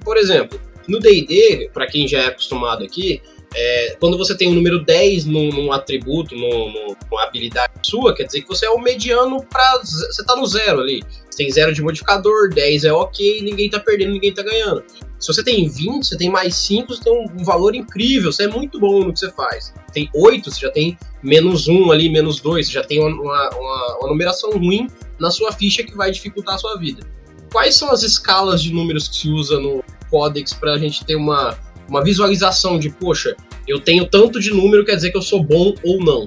Por 0.05 0.17
exemplo, 0.17 0.61
no 0.89 0.99
D&D, 0.99 1.71
para 1.73 1.87
quem 1.87 2.07
já 2.07 2.21
é 2.23 2.27
acostumado 2.27 2.85
aqui, 2.85 3.21
é, 3.55 3.97
quando 3.99 4.19
você 4.19 4.37
tem 4.37 4.49
o 4.49 4.51
um 4.51 4.55
número 4.55 4.85
10 4.85 5.25
num, 5.25 5.49
num 5.49 5.73
atributo, 5.73 6.35
num, 6.35 6.95
numa 7.11 7.23
habilidade 7.23 7.73
sua, 7.83 8.15
quer 8.15 8.25
dizer 8.25 8.43
que 8.43 8.49
você 8.49 8.67
é 8.67 8.71
o 8.71 8.79
mediano 8.79 9.43
para 9.45 9.79
Você 9.79 10.25
tá 10.25 10.37
no 10.37 10.47
zero 10.47 10.81
ali. 10.81 11.03
Você 11.31 11.39
tem 11.39 11.51
zero 11.51 11.73
de 11.73 11.83
modificador, 11.83 12.51
10 12.51 12.85
é 12.85 12.93
ok, 12.93 13.43
ninguém 13.43 13.71
tá 13.71 13.81
perdendo, 13.81 14.13
ninguém 14.13 14.33
tá 14.33 14.43
ganhando. 14.43 14.85
Se 15.19 15.33
você 15.33 15.43
tem 15.43 15.69
20, 15.69 16.07
você 16.07 16.17
tem 16.17 16.31
mais 16.31 16.55
5, 16.57 16.95
você 16.95 17.03
tem 17.03 17.13
um, 17.13 17.41
um 17.41 17.45
valor 17.45 17.75
incrível, 17.75 18.31
você 18.31 18.45
é 18.45 18.49
muito 18.49 18.79
bom 18.79 19.01
no 19.01 19.13
que 19.13 19.19
você 19.19 19.31
faz. 19.31 19.73
Tem 19.93 20.11
8, 20.15 20.51
você 20.51 20.61
já 20.61 20.71
tem 20.71 20.99
menos 21.23 21.69
1 21.69 21.91
ali, 21.91 22.09
menos 22.11 22.41
2, 22.41 22.67
você 22.67 22.73
já 22.73 22.85
tem 22.85 23.01
uma, 23.01 23.51
uma, 23.51 23.99
uma 24.01 24.09
numeração 24.09 24.51
ruim 24.51 24.89
na 25.19 25.31
sua 25.31 25.53
ficha 25.53 25.83
que 25.83 25.97
vai 25.97 26.11
dificultar 26.11 26.57
a 26.57 26.59
sua 26.59 26.77
vida. 26.77 27.07
Quais 27.51 27.77
são 27.77 27.91
as 27.91 28.03
escalas 28.03 28.63
de 28.63 28.73
números 28.73 29.09
que 29.09 29.17
se 29.17 29.29
usa 29.31 29.59
no 29.59 29.83
Codex 30.11 30.53
para 30.53 30.75
a 30.75 30.79
gente 30.79 31.05
ter 31.05 31.17
uma, 31.17 31.57
uma 31.89 32.05
visualização 32.05 32.79
de, 32.79 32.91
poxa, 32.91 33.35
eu 33.67 33.81
tenho 33.81 34.07
tanto 34.07 34.39
de 34.39 34.51
número, 34.53 34.85
quer 34.85 34.97
dizer 34.97 35.11
que 35.11 35.17
eu 35.17 35.23
sou 35.23 35.43
bom 35.43 35.75
ou 35.83 35.99
não? 36.05 36.27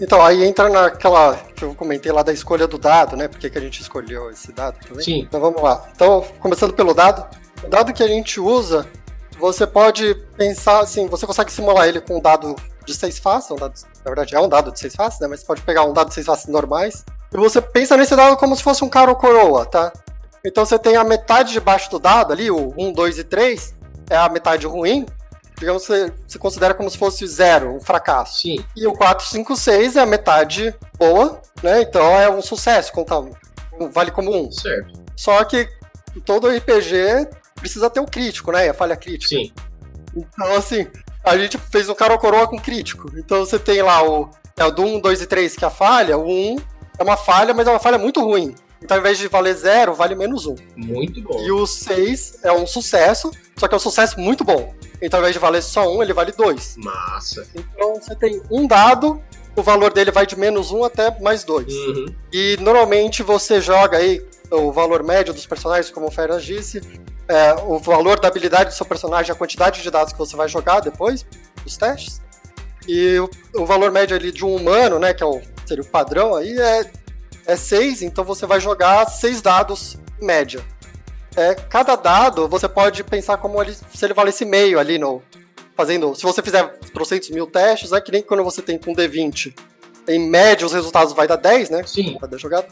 Então, 0.00 0.20
aí 0.24 0.44
entra 0.44 0.68
naquela 0.68 1.36
que 1.54 1.64
eu 1.64 1.74
comentei 1.74 2.10
lá 2.10 2.22
da 2.22 2.32
escolha 2.32 2.66
do 2.66 2.78
dado, 2.78 3.16
né? 3.16 3.28
Por 3.28 3.38
que, 3.38 3.48
que 3.50 3.58
a 3.58 3.60
gente 3.60 3.80
escolheu 3.80 4.30
esse 4.30 4.52
dado 4.52 4.78
também? 4.86 5.04
Sim. 5.04 5.20
Então 5.20 5.40
vamos 5.40 5.62
lá. 5.62 5.88
Então, 5.94 6.24
começando 6.40 6.72
pelo 6.72 6.92
dado, 6.92 7.24
dado 7.68 7.92
que 7.92 8.02
a 8.02 8.08
gente 8.08 8.40
usa, 8.40 8.86
você 9.38 9.66
pode 9.66 10.14
pensar 10.36 10.80
assim, 10.80 11.08
você 11.08 11.26
consegue 11.26 11.52
simular 11.52 11.88
ele 11.88 12.00
com 12.00 12.18
um 12.18 12.20
dado 12.20 12.54
de 12.84 12.94
seis 12.94 13.18
faces, 13.18 13.50
um 13.50 13.56
dado, 13.56 13.74
na 14.04 14.10
verdade 14.10 14.34
é 14.34 14.40
um 14.40 14.48
dado 14.48 14.72
de 14.72 14.78
seis 14.78 14.94
faces, 14.94 15.20
né? 15.20 15.26
Mas 15.28 15.40
você 15.40 15.46
pode 15.46 15.62
pegar 15.62 15.84
um 15.84 15.92
dado 15.92 16.08
de 16.08 16.14
seis 16.14 16.26
faces 16.26 16.46
normais, 16.46 17.04
e 17.32 17.36
você 17.36 17.60
pensa 17.60 17.96
nesse 17.96 18.14
dado 18.14 18.36
como 18.36 18.54
se 18.54 18.62
fosse 18.62 18.84
um 18.84 18.88
cara 18.88 19.10
ou 19.10 19.16
coroa, 19.16 19.64
tá? 19.66 19.92
Então 20.44 20.64
você 20.64 20.78
tem 20.78 20.96
a 20.96 21.04
metade 21.04 21.52
de 21.52 21.60
baixo 21.60 21.90
do 21.90 21.98
dado 21.98 22.32
ali, 22.32 22.50
o 22.50 22.74
1, 22.76 22.92
2 22.92 23.18
e 23.18 23.24
3, 23.24 23.74
é 24.10 24.16
a 24.16 24.28
metade 24.28 24.66
ruim. 24.66 25.06
Digamos 25.58 25.86
que 25.86 26.12
você, 26.26 26.38
considera 26.38 26.74
como 26.74 26.90
se 26.90 26.98
fosse 26.98 27.24
zero, 27.26 27.76
um 27.76 27.80
fracasso. 27.80 28.40
Sim. 28.40 28.64
E 28.76 28.84
o 28.84 28.92
4, 28.92 29.24
5, 29.24 29.54
6 29.54 29.96
é 29.96 30.00
a 30.00 30.06
metade 30.06 30.74
boa, 30.98 31.40
né? 31.62 31.82
Então 31.82 32.04
é 32.18 32.28
um 32.28 32.42
sucesso, 32.42 32.92
conta, 32.92 33.14
vale 33.92 34.10
como 34.10 34.34
um. 34.34 34.50
Certo. 34.50 35.00
Só 35.16 35.44
que 35.44 35.68
todo 36.24 36.48
RPG 36.48 37.28
precisa 37.62 37.88
ter 37.88 38.00
um 38.00 38.06
crítico, 38.06 38.52
né? 38.52 38.68
A 38.68 38.74
falha 38.74 38.96
crítica. 38.96 39.36
Sim. 39.36 39.52
Então, 40.14 40.54
assim, 40.54 40.86
a 41.24 41.38
gente 41.38 41.56
fez 41.56 41.88
um 41.88 41.94
cara 41.94 42.12
ou 42.12 42.18
coroa 42.18 42.46
com 42.46 42.58
crítico. 42.58 43.10
Então 43.16 43.40
você 43.40 43.58
tem 43.58 43.80
lá 43.80 44.06
o, 44.06 44.28
é 44.56 44.64
o 44.64 44.70
do 44.70 44.82
1, 44.82 45.00
2 45.00 45.22
e 45.22 45.26
3 45.26 45.56
que 45.56 45.64
é 45.64 45.68
a 45.68 45.70
falha. 45.70 46.18
O 46.18 46.28
1 46.28 46.56
é 46.98 47.02
uma 47.02 47.16
falha, 47.16 47.54
mas 47.54 47.66
é 47.66 47.70
uma 47.70 47.80
falha 47.80 47.98
muito 47.98 48.20
ruim. 48.20 48.54
Então, 48.82 48.96
ao 48.96 49.00
invés 49.00 49.16
de 49.16 49.28
valer 49.28 49.54
0, 49.54 49.94
vale 49.94 50.16
menos 50.16 50.44
1. 50.44 50.56
Muito 50.76 51.22
bom. 51.22 51.40
E 51.40 51.52
o 51.52 51.64
6 51.66 52.40
é 52.42 52.52
um 52.52 52.66
sucesso, 52.66 53.30
só 53.56 53.68
que 53.68 53.74
é 53.74 53.76
um 53.76 53.80
sucesso 53.80 54.18
muito 54.18 54.42
bom. 54.42 54.74
Então, 55.00 55.18
ao 55.18 55.22
invés 55.22 55.34
de 55.34 55.38
valer 55.38 55.62
só 55.62 55.88
1, 55.88 56.02
ele 56.02 56.12
vale 56.12 56.32
2. 56.32 56.76
Massa. 56.78 57.46
Então, 57.54 57.94
você 57.94 58.16
tem 58.16 58.42
um 58.50 58.66
dado, 58.66 59.22
o 59.54 59.62
valor 59.62 59.92
dele 59.92 60.10
vai 60.10 60.26
de 60.26 60.36
menos 60.36 60.72
1 60.72 60.82
até 60.82 61.20
mais 61.20 61.44
2. 61.44 61.72
Uhum. 61.72 62.06
E 62.32 62.56
normalmente 62.60 63.22
você 63.22 63.60
joga 63.60 63.98
aí 63.98 64.24
o 64.50 64.72
valor 64.72 65.04
médio 65.04 65.32
dos 65.32 65.46
personagens, 65.46 65.90
como 65.90 66.08
o 66.08 66.10
Feras 66.10 66.44
disse, 66.44 66.82
é, 67.32 67.54
o 67.64 67.78
valor 67.78 68.20
da 68.20 68.28
habilidade 68.28 68.70
do 68.70 68.76
seu 68.76 68.84
personagem, 68.84 69.32
a 69.32 69.34
quantidade 69.34 69.82
de 69.82 69.90
dados 69.90 70.12
que 70.12 70.18
você 70.18 70.36
vai 70.36 70.48
jogar 70.48 70.80
depois 70.80 71.24
dos 71.64 71.78
testes. 71.78 72.20
E 72.86 73.18
o, 73.18 73.30
o 73.62 73.64
valor 73.64 73.90
médio 73.90 74.14
ali 74.14 74.30
de 74.30 74.44
um 74.44 74.54
humano, 74.54 74.98
né, 74.98 75.14
que 75.14 75.22
é 75.22 75.26
o, 75.26 75.40
seria 75.64 75.82
o 75.82 75.86
padrão 75.86 76.34
aí, 76.34 76.58
é, 76.58 76.90
é 77.46 77.56
6, 77.56 78.02
então 78.02 78.22
você 78.22 78.44
vai 78.44 78.60
jogar 78.60 79.06
6 79.06 79.40
dados 79.40 79.98
em 80.20 80.26
média. 80.26 80.62
É, 81.34 81.54
cada 81.54 81.96
dado 81.96 82.46
você 82.46 82.68
pode 82.68 83.02
pensar 83.02 83.38
como 83.38 83.62
ele, 83.62 83.74
se 83.74 84.04
ele 84.04 84.12
valesse 84.12 84.44
meio 84.44 84.78
ali 84.78 84.98
no. 84.98 85.22
Fazendo. 85.74 86.14
Se 86.14 86.22
você 86.22 86.42
fizer 86.42 86.64
trocentos 86.92 87.30
mil 87.30 87.46
testes, 87.46 87.92
é 87.92 88.00
que 88.00 88.12
nem 88.12 88.22
quando 88.22 88.44
você 88.44 88.60
tem 88.60 88.78
com 88.78 88.92
um 88.92 88.94
D20. 88.94 89.54
Em 90.06 90.28
média, 90.28 90.66
os 90.66 90.74
resultados 90.74 91.14
vai 91.14 91.26
dar 91.26 91.36
10, 91.36 91.70
né? 91.70 91.82
Sim. 91.86 92.18
Cada 92.20 92.36
jogada. 92.36 92.68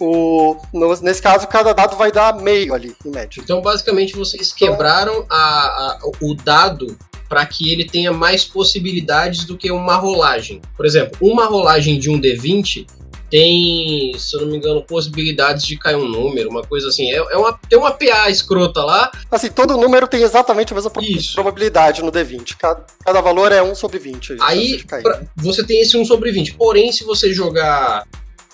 O, 0.00 0.56
no, 0.72 0.94
nesse 1.00 1.20
caso, 1.20 1.46
cada 1.48 1.72
dado 1.72 1.96
vai 1.96 2.12
dar 2.12 2.36
meio 2.36 2.72
ali, 2.74 2.94
em 3.04 3.10
média. 3.10 3.40
Então, 3.42 3.60
basicamente, 3.60 4.14
vocês 4.14 4.52
quebraram 4.52 5.26
a, 5.28 5.36
a, 5.36 5.98
o 6.20 6.34
dado 6.34 6.96
para 7.28 7.44
que 7.44 7.72
ele 7.72 7.84
tenha 7.84 8.12
mais 8.12 8.44
possibilidades 8.44 9.44
do 9.44 9.56
que 9.56 9.70
uma 9.70 9.96
rolagem. 9.96 10.62
Por 10.76 10.86
exemplo, 10.86 11.16
uma 11.20 11.46
rolagem 11.46 11.98
de 11.98 12.08
um 12.10 12.18
D20 12.20 12.86
tem, 13.30 14.14
se 14.18 14.34
eu 14.34 14.40
não 14.40 14.48
me 14.48 14.56
engano, 14.56 14.82
possibilidades 14.82 15.64
de 15.66 15.76
cair 15.76 15.96
um 15.96 16.08
número, 16.08 16.48
uma 16.48 16.62
coisa 16.62 16.88
assim. 16.88 17.10
É, 17.10 17.16
é 17.16 17.36
uma, 17.36 17.52
tem 17.68 17.78
uma 17.78 17.90
PA 17.90 18.30
escrota 18.30 18.82
lá. 18.82 19.10
Assim, 19.30 19.50
todo 19.50 19.76
número 19.76 20.08
tem 20.08 20.22
exatamente 20.22 20.72
a 20.72 20.76
mesma 20.76 20.90
Isso. 21.02 21.34
probabilidade 21.34 22.02
no 22.02 22.10
D20. 22.10 22.56
Cada, 22.58 22.84
cada 23.04 23.20
valor 23.20 23.52
é 23.52 23.62
1 23.62 23.74
sobre 23.74 23.98
20. 23.98 24.36
a 24.40 24.46
Aí 24.46 24.82
pra- 24.82 25.22
você 25.36 25.62
tem 25.62 25.80
esse 25.80 25.96
1 25.96 26.04
sobre 26.06 26.32
20. 26.32 26.54
Porém, 26.54 26.90
se 26.90 27.04
você 27.04 27.32
jogar. 27.32 28.04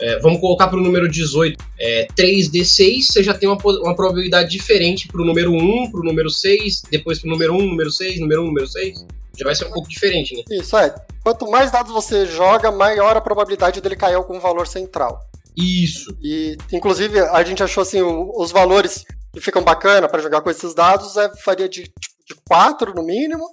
É, 0.05 0.19
vamos 0.19 0.39
colocar 0.39 0.69
para 0.69 0.79
o 0.79 0.83
número 0.83 1.09
18, 1.09 1.65
é, 1.81 2.07
3D6, 2.15 3.05
você 3.05 3.23
já 3.23 3.33
tem 3.33 3.49
uma, 3.49 3.57
uma 3.65 3.97
probabilidade 3.97 4.51
diferente 4.51 5.09
para 5.09 5.23
o 5.23 5.25
número 5.25 5.51
1, 5.51 5.91
para 5.91 6.01
o 6.01 6.05
número 6.05 6.29
6, 6.29 6.83
depois 6.91 7.19
para 7.19 7.29
o 7.29 7.31
número 7.31 7.55
1, 7.55 7.67
número 7.67 7.91
6, 7.91 8.21
número 8.21 8.43
1, 8.43 8.47
número 8.47 8.69
6. 8.69 9.07
Já 9.37 9.45
vai 9.47 9.55
ser 9.55 9.65
um 9.65 9.71
pouco 9.71 9.89
diferente, 9.89 10.37
né? 10.37 10.43
Isso 10.51 10.77
é. 10.77 10.95
Quanto 11.23 11.51
mais 11.51 11.73
dados 11.73 11.91
você 11.91 12.27
joga, 12.27 12.71
maior 12.71 13.17
a 13.17 13.21
probabilidade 13.21 13.81
dele 13.81 13.97
cair 13.97 14.15
algum 14.15 14.39
valor 14.39 14.67
central. 14.67 15.19
Isso. 15.57 16.15
E, 16.23 16.59
inclusive, 16.71 17.19
a 17.21 17.43
gente 17.43 17.63
achou 17.63 17.81
assim, 17.81 18.03
os 18.03 18.53
valores 18.53 19.07
que 19.33 19.41
ficam 19.41 19.63
bacana 19.63 20.07
para 20.07 20.23
jogar 20.23 20.43
com 20.43 20.51
esses 20.51 20.75
dados 20.75 21.17
é, 21.17 21.35
faria 21.43 21.69
de, 21.69 21.85
tipo, 21.85 22.15
de 22.27 22.35
4 22.47 22.95
no 22.95 23.03
mínimo 23.03 23.47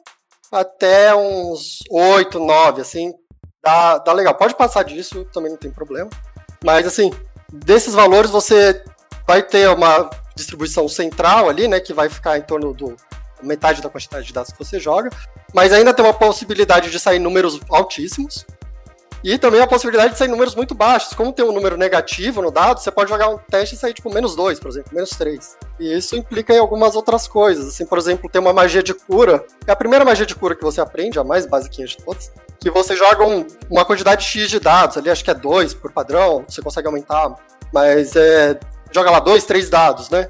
até 0.52 1.16
uns 1.16 1.80
8, 1.90 2.40
9, 2.40 2.82
assim. 2.82 3.14
Dá, 3.64 4.00
dá 4.00 4.12
legal. 4.12 4.36
Pode 4.36 4.56
passar 4.56 4.84
disso, 4.84 5.26
também 5.32 5.52
não 5.52 5.58
tem 5.58 5.72
problema. 5.72 6.10
Mas, 6.64 6.86
assim, 6.86 7.12
desses 7.52 7.94
valores 7.94 8.32
você 8.32 8.84
vai 9.28 9.42
ter 9.42 9.70
uma 9.70 10.10
distribuição 10.36 10.88
central 10.88 11.50
ali, 11.50 11.68
né, 11.68 11.80
que 11.80 11.94
vai 11.94 12.10
ficar 12.10 12.38
em 12.38 12.42
torno 12.42 12.74
do 12.74 12.96
metade 13.42 13.82
da 13.82 13.90
quantidade 13.90 14.26
de 14.26 14.34
dados 14.34 14.52
que 14.52 14.60
você 14.60 14.80
joga, 14.80 15.10
mas 15.54 15.74
ainda 15.74 15.94
tem 15.94 16.06
uma 16.06 16.14
possibilidade 16.14 16.92
de 16.92 17.00
sair 17.00 17.20
números 17.20 17.60
altíssimos. 17.70 18.46
E 19.24 19.38
também 19.38 19.62
a 19.62 19.68
possibilidade 19.68 20.14
de 20.14 20.18
sair 20.18 20.28
números 20.28 20.56
muito 20.56 20.74
baixos. 20.74 21.14
Como 21.14 21.32
tem 21.32 21.46
um 21.46 21.52
número 21.52 21.78
negativo 21.78 22.42
no 22.42 22.50
dado, 22.50 22.80
você 22.80 22.90
pode 22.90 23.10
jogar 23.10 23.30
um 23.30 23.38
teste 23.38 23.76
e 23.76 23.78
sair 23.78 23.94
tipo 23.94 24.12
menos 24.12 24.36
2, 24.36 24.60
por 24.60 24.70
exemplo, 24.70 24.92
menos 24.94 25.12
3. 25.12 25.58
E 25.80 25.96
isso 25.96 26.16
implica 26.16 26.54
em 26.54 26.58
algumas 26.58 26.96
outras 26.96 27.28
coisas. 27.28 27.68
Assim, 27.68 27.86
por 27.86 28.00
exemplo, 28.00 28.28
tem 28.28 28.42
uma 28.42 28.52
magia 28.52 28.82
de 28.82 28.96
cura. 28.96 29.46
É 29.68 29.72
a 29.72 29.76
primeira 29.76 30.04
magia 30.04 30.26
de 30.26 30.34
cura 30.34 30.56
que 30.56 30.64
você 30.64 30.82
aprende, 30.82 31.20
a 31.20 31.24
mais 31.24 31.46
basiquinha 31.46 31.86
de 31.86 31.98
todas. 31.98 32.32
Que 32.62 32.70
você 32.70 32.96
joga 32.96 33.26
um- 33.26 33.46
uma 33.70 33.84
quantidade 33.84 34.24
X 34.24 34.50
de 34.50 34.60
dados, 34.60 34.96
ali 34.98 35.10
acho 35.10 35.24
que 35.24 35.32
é 35.32 35.34
2 35.34 35.74
por 35.74 35.92
padrão, 35.92 36.46
você 36.48 36.62
consegue 36.62 36.88
aumentar. 36.88 37.34
Mas 37.74 38.16
é. 38.16 38.60
Joga 38.94 39.10
lá 39.10 39.20
dois, 39.20 39.46
três 39.46 39.70
dados, 39.70 40.10
né? 40.10 40.30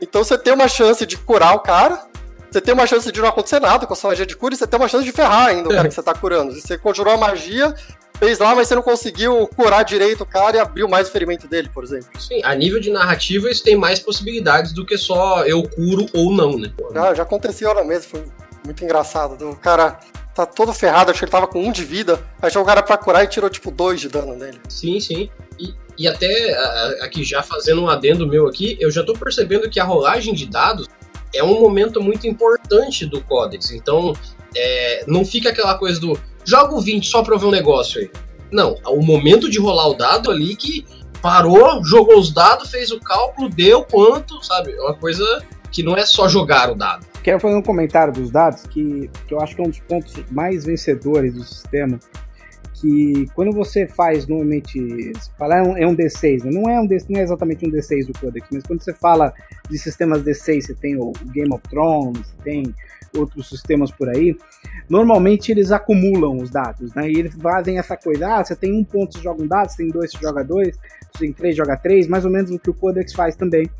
Então 0.00 0.22
você 0.24 0.36
tem 0.36 0.52
uma 0.52 0.66
chance 0.68 1.06
de 1.06 1.16
curar 1.16 1.54
o 1.54 1.60
cara, 1.60 2.04
você 2.50 2.60
tem 2.60 2.74
uma 2.74 2.86
chance 2.86 3.10
de 3.10 3.20
não 3.20 3.28
acontecer 3.28 3.60
nada 3.60 3.86
com 3.86 3.92
a 3.92 3.96
sua 3.96 4.10
magia 4.10 4.26
de 4.26 4.36
cura 4.36 4.52
e 4.52 4.56
você 4.58 4.66
tem 4.66 4.78
uma 4.78 4.88
chance 4.88 5.04
de 5.04 5.12
ferrar 5.12 5.46
ainda 5.48 5.68
o 5.68 5.72
cara 5.72 5.88
que 5.88 5.94
você 5.94 6.02
tá 6.02 6.12
curando. 6.12 6.52
Você 6.52 6.76
conjurou 6.76 7.14
a 7.14 7.16
magia, 7.16 7.72
fez 8.18 8.40
lá, 8.40 8.52
mas 8.54 8.66
você 8.68 8.74
não 8.74 8.82
conseguiu 8.82 9.48
curar 9.56 9.84
direito 9.84 10.22
o 10.22 10.26
cara 10.26 10.56
e 10.56 10.60
abriu 10.60 10.88
mais 10.88 11.08
o 11.08 11.12
ferimento 11.12 11.46
dele, 11.46 11.70
por 11.72 11.84
exemplo. 11.84 12.08
Sim, 12.20 12.40
a 12.42 12.52
nível 12.54 12.80
de 12.80 12.90
narrativa 12.90 13.48
isso 13.48 13.62
tem 13.62 13.76
mais 13.76 14.00
possibilidades 14.00 14.72
do 14.72 14.84
que 14.84 14.98
só 14.98 15.44
eu 15.44 15.62
curo 15.62 16.06
ou 16.12 16.32
não, 16.32 16.58
né? 16.58 16.72
Já, 16.92 17.14
já 17.14 17.22
aconteceu 17.22 17.72
na 17.72 17.84
mesa, 17.84 18.06
foi 18.10 18.24
muito 18.64 18.84
engraçado. 18.84 19.50
O 19.50 19.54
cara 19.56 20.00
tá 20.34 20.44
todo 20.44 20.72
ferrado, 20.72 21.10
acho 21.10 21.20
que 21.20 21.24
ele 21.24 21.32
tava 21.32 21.46
com 21.46 21.62
um 21.62 21.70
de 21.70 21.84
vida, 21.84 22.20
achou 22.42 22.62
o 22.62 22.64
cara 22.64 22.82
pra 22.82 22.96
curar 22.96 23.24
e 23.24 23.28
tirou 23.28 23.48
tipo 23.48 23.70
dois 23.70 24.00
de 24.00 24.08
dano 24.08 24.34
nele. 24.34 24.60
Sim, 24.68 24.98
sim. 24.98 25.30
E, 25.58 25.74
e 25.96 26.08
até 26.08 26.52
aqui 27.00 27.22
já 27.22 27.42
fazendo 27.42 27.82
um 27.82 27.88
adendo 27.88 28.26
meu 28.26 28.46
aqui, 28.48 28.76
eu 28.80 28.90
já 28.90 29.04
tô 29.04 29.12
percebendo 29.12 29.70
que 29.70 29.78
a 29.78 29.84
rolagem 29.84 30.34
de 30.34 30.46
dados 30.46 30.88
é 31.34 31.42
um 31.42 31.60
momento 31.60 32.02
muito 32.02 32.26
importante 32.26 33.06
do 33.06 33.20
Codex. 33.20 33.70
Então, 33.70 34.12
é, 34.56 35.04
não 35.06 35.24
fica 35.24 35.50
aquela 35.50 35.78
coisa 35.78 36.00
do 36.00 36.18
joga 36.44 36.74
o 36.74 36.80
20 36.80 37.06
só 37.06 37.22
pra 37.22 37.36
ver 37.36 37.46
um 37.46 37.50
negócio 37.50 38.00
aí. 38.00 38.10
Não, 38.50 38.76
o 38.86 39.02
momento 39.02 39.50
de 39.50 39.58
rolar 39.58 39.88
o 39.88 39.94
dado 39.94 40.30
ali 40.30 40.54
que 40.54 40.84
parou, 41.20 41.82
jogou 41.84 42.18
os 42.18 42.32
dados, 42.32 42.70
fez 42.70 42.90
o 42.90 43.00
cálculo, 43.00 43.48
deu 43.48 43.82
quanto, 43.82 44.44
sabe? 44.44 44.72
É 44.72 44.80
uma 44.80 44.94
coisa 44.94 45.24
que 45.72 45.82
não 45.82 45.96
é 45.96 46.04
só 46.04 46.28
jogar 46.28 46.70
o 46.70 46.74
dado. 46.74 47.06
Quero 47.24 47.40
fazer 47.40 47.56
um 47.56 47.62
comentário 47.62 48.12
dos 48.12 48.30
dados 48.30 48.66
que, 48.66 49.10
que 49.26 49.32
eu 49.32 49.40
acho 49.40 49.56
que 49.56 49.62
é 49.62 49.64
um 49.64 49.70
dos 49.70 49.80
pontos 49.80 50.14
mais 50.30 50.66
vencedores 50.66 51.32
do 51.32 51.42
sistema. 51.42 51.98
Que 52.74 53.26
quando 53.34 53.50
você 53.50 53.86
faz 53.86 54.26
normalmente. 54.26 55.10
Falar 55.38 55.60
é 55.60 55.62
um, 55.62 55.76
é 55.78 55.86
um 55.86 55.96
D6, 55.96 56.44
né? 56.44 56.50
não, 56.50 56.68
é 56.68 56.78
um 56.78 56.86
D, 56.86 56.98
não 57.08 57.18
é 57.18 57.22
exatamente 57.22 57.66
um 57.66 57.70
D6 57.70 58.08
do 58.08 58.18
Codex, 58.18 58.46
mas 58.52 58.62
quando 58.64 58.82
você 58.82 58.92
fala 58.92 59.32
de 59.70 59.78
sistemas 59.78 60.22
D6, 60.22 60.60
você 60.60 60.74
tem 60.74 60.96
o 60.98 61.12
Game 61.32 61.50
of 61.50 61.62
Thrones, 61.70 62.34
tem 62.44 62.74
outros 63.16 63.48
sistemas 63.48 63.90
por 63.90 64.08
aí, 64.08 64.36
normalmente 64.88 65.50
eles 65.50 65.70
acumulam 65.70 66.36
os 66.36 66.50
dados, 66.50 66.92
né? 66.94 67.08
E 67.08 67.16
eles 67.16 67.32
fazem 67.36 67.78
essa 67.78 67.96
coisa, 67.96 68.34
ah, 68.34 68.44
você 68.44 68.56
tem 68.56 68.72
um 68.72 68.84
ponto, 68.84 69.14
você 69.14 69.22
joga 69.22 69.42
um 69.42 69.46
dado, 69.46 69.70
você 69.70 69.78
tem 69.78 69.88
dois, 69.88 70.10
você 70.10 70.18
joga 70.20 70.44
dois, 70.44 70.76
você 71.12 71.20
tem 71.20 71.32
três, 71.32 71.56
joga 71.56 71.76
três, 71.76 72.06
mais 72.06 72.24
ou 72.24 72.30
menos 72.30 72.50
o 72.50 72.58
que 72.58 72.68
o 72.68 72.74
Codex 72.74 73.14
faz 73.14 73.34
também. 73.34 73.70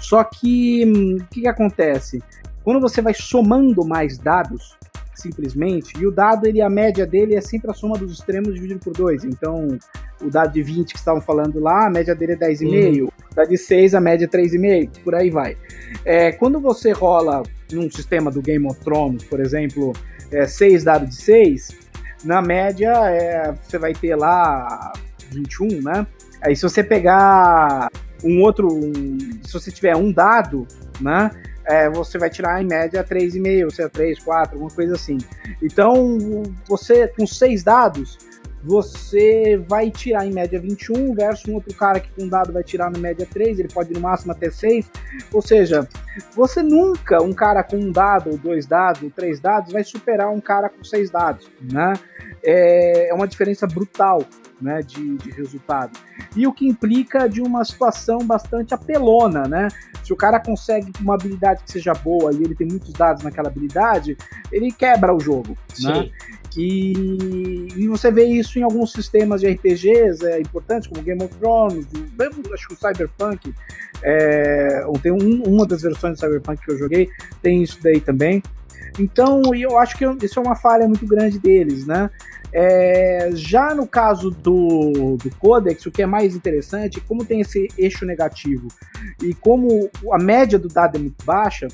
Só 0.00 0.24
que 0.24 0.84
hum, 0.86 1.18
o 1.20 1.26
que, 1.26 1.42
que 1.42 1.48
acontece? 1.48 2.22
Quando 2.64 2.80
você 2.80 3.00
vai 3.02 3.14
somando 3.14 3.84
mais 3.84 4.18
dados, 4.18 4.76
simplesmente, 5.14 5.92
e 6.00 6.06
o 6.06 6.10
dado, 6.10 6.46
ele, 6.46 6.60
a 6.60 6.68
média 6.68 7.06
dele 7.06 7.36
é 7.36 7.40
sempre 7.40 7.70
a 7.70 7.74
soma 7.74 7.96
dos 7.96 8.12
extremos 8.12 8.54
dividido 8.54 8.80
por 8.80 8.92
2. 8.92 9.24
Então, 9.24 9.78
o 10.20 10.30
dado 10.30 10.52
de 10.52 10.62
20 10.62 10.92
que 10.92 10.98
estavam 10.98 11.20
falando 11.20 11.60
lá, 11.60 11.86
a 11.86 11.90
média 11.90 12.14
dele 12.14 12.32
é 12.32 12.36
10,5. 12.36 13.02
Uhum. 13.02 13.06
O 13.06 13.34
dado 13.34 13.48
de 13.48 13.58
6, 13.58 13.94
a 13.94 14.00
média 14.00 14.24
é 14.24 14.28
3,5. 14.28 15.02
Por 15.04 15.14
aí 15.14 15.30
vai. 15.30 15.56
É, 16.04 16.32
quando 16.32 16.58
você 16.58 16.90
rola 16.90 17.42
num 17.70 17.90
sistema 17.90 18.30
do 18.30 18.40
Game 18.40 18.66
of 18.66 18.80
Thrones, 18.80 19.24
por 19.24 19.40
exemplo, 19.40 19.92
é, 20.32 20.46
6 20.46 20.84
dados 20.84 21.10
de 21.10 21.16
6, 21.16 21.68
na 22.24 22.40
média 22.40 22.92
é, 23.10 23.52
você 23.52 23.78
vai 23.78 23.92
ter 23.92 24.16
lá 24.16 24.92
21, 25.30 25.82
né? 25.82 26.06
Aí 26.42 26.56
se 26.56 26.62
você 26.62 26.82
pegar 26.82 27.90
um 28.22 28.42
outro, 28.42 28.68
um, 28.68 29.18
se 29.42 29.52
você 29.52 29.70
tiver 29.70 29.96
um 29.96 30.10
dado, 30.10 30.66
né? 31.00 31.30
É, 31.66 31.88
você 31.88 32.18
vai 32.18 32.28
tirar 32.28 32.62
em 32.62 32.66
média 32.66 33.02
3,5, 33.02 33.70
seja 33.70 33.88
3, 33.88 34.18
4, 34.18 34.54
alguma 34.54 34.70
coisa 34.70 34.94
assim. 34.94 35.18
Então, 35.62 36.18
você 36.68 37.08
com 37.08 37.26
seis 37.26 37.62
dados, 37.62 38.18
você 38.64 39.62
vai 39.68 39.90
tirar 39.90 40.26
em 40.26 40.32
média 40.32 40.58
21 40.58 41.14
versus 41.14 41.46
um 41.46 41.54
outro 41.54 41.74
cara 41.74 42.00
que 42.00 42.08
com 42.10 42.26
dado 42.26 42.52
vai 42.52 42.62
tirar 42.62 42.90
na 42.90 42.98
média 42.98 43.26
3, 43.30 43.58
ele 43.58 43.68
pode 43.68 43.92
no 43.92 44.00
máximo 44.00 44.32
até 44.32 44.50
6. 44.50 44.90
Ou 45.32 45.42
seja, 45.42 45.86
você 46.34 46.62
nunca, 46.62 47.22
um 47.22 47.34
cara 47.34 47.62
com 47.62 47.76
um 47.76 47.92
dado, 47.92 48.30
ou 48.30 48.38
dois 48.38 48.66
dados, 48.66 49.02
ou 49.02 49.10
três 49.10 49.38
dados, 49.38 49.72
vai 49.72 49.84
superar 49.84 50.30
um 50.30 50.40
cara 50.40 50.70
com 50.70 50.82
seis 50.82 51.10
dados, 51.10 51.50
né? 51.60 51.92
É, 52.44 53.08
é 53.08 53.14
uma 53.14 53.26
diferença 53.26 53.66
brutal 53.66 54.24
né, 54.60 54.80
de, 54.82 55.16
de 55.16 55.30
resultado. 55.30 55.98
E 56.36 56.46
o 56.46 56.52
que 56.52 56.66
implica 56.66 57.28
de 57.28 57.40
uma 57.40 57.64
situação 57.64 58.18
bastante 58.18 58.74
apelona, 58.74 59.46
né? 59.48 59.68
Se 60.02 60.12
o 60.12 60.16
cara 60.16 60.38
consegue 60.38 60.92
uma 61.00 61.14
habilidade 61.14 61.62
que 61.64 61.72
seja 61.72 61.92
boa 61.94 62.32
e 62.32 62.36
ele 62.36 62.54
tem 62.54 62.66
muitos 62.66 62.92
dados 62.92 63.22
naquela 63.22 63.48
habilidade, 63.48 64.16
ele 64.52 64.70
quebra 64.70 65.14
o 65.14 65.20
jogo, 65.20 65.56
Sim. 65.72 65.88
né? 65.88 66.10
E, 66.56 67.68
e, 67.76 67.88
você 67.88 68.12
vê 68.12 68.26
isso 68.26 68.58
em 68.60 68.62
alguns 68.62 68.92
sistemas 68.92 69.40
de 69.40 69.48
RPGs 69.48 70.24
é, 70.24 70.40
importantes, 70.40 70.88
como 70.88 71.02
Game 71.02 71.22
of 71.24 71.34
Thrones, 71.34 71.84
acho 72.52 72.68
que 72.68 72.74
o 72.74 72.76
Cyberpunk, 72.76 73.52
é, 74.02 74.84
tem 75.02 75.10
um, 75.10 75.42
uma 75.42 75.66
das 75.66 75.82
versões 75.82 76.14
do 76.14 76.20
Cyberpunk 76.20 76.64
que 76.64 76.70
eu 76.70 76.78
joguei, 76.78 77.08
tem 77.42 77.62
isso 77.62 77.78
daí 77.82 78.00
também. 78.00 78.40
Então, 78.98 79.42
eu 79.54 79.78
acho 79.78 79.96
que 79.96 80.04
isso 80.24 80.38
é 80.38 80.42
uma 80.42 80.54
falha 80.54 80.86
muito 80.86 81.06
grande 81.06 81.38
deles, 81.38 81.86
né? 81.86 82.10
É, 82.52 83.30
já 83.34 83.74
no 83.74 83.84
caso 83.84 84.30
do, 84.30 85.16
do 85.16 85.30
Codex, 85.38 85.84
o 85.86 85.90
que 85.90 86.02
é 86.02 86.06
mais 86.06 86.36
interessante, 86.36 87.00
como 87.00 87.24
tem 87.24 87.40
esse 87.40 87.66
eixo 87.76 88.06
negativo 88.06 88.68
e 89.20 89.34
como 89.34 89.90
a 90.12 90.18
média 90.18 90.56
do 90.56 90.68
dado 90.68 90.96
é 90.96 91.00
muito 91.00 91.24
baixa, 91.24 91.66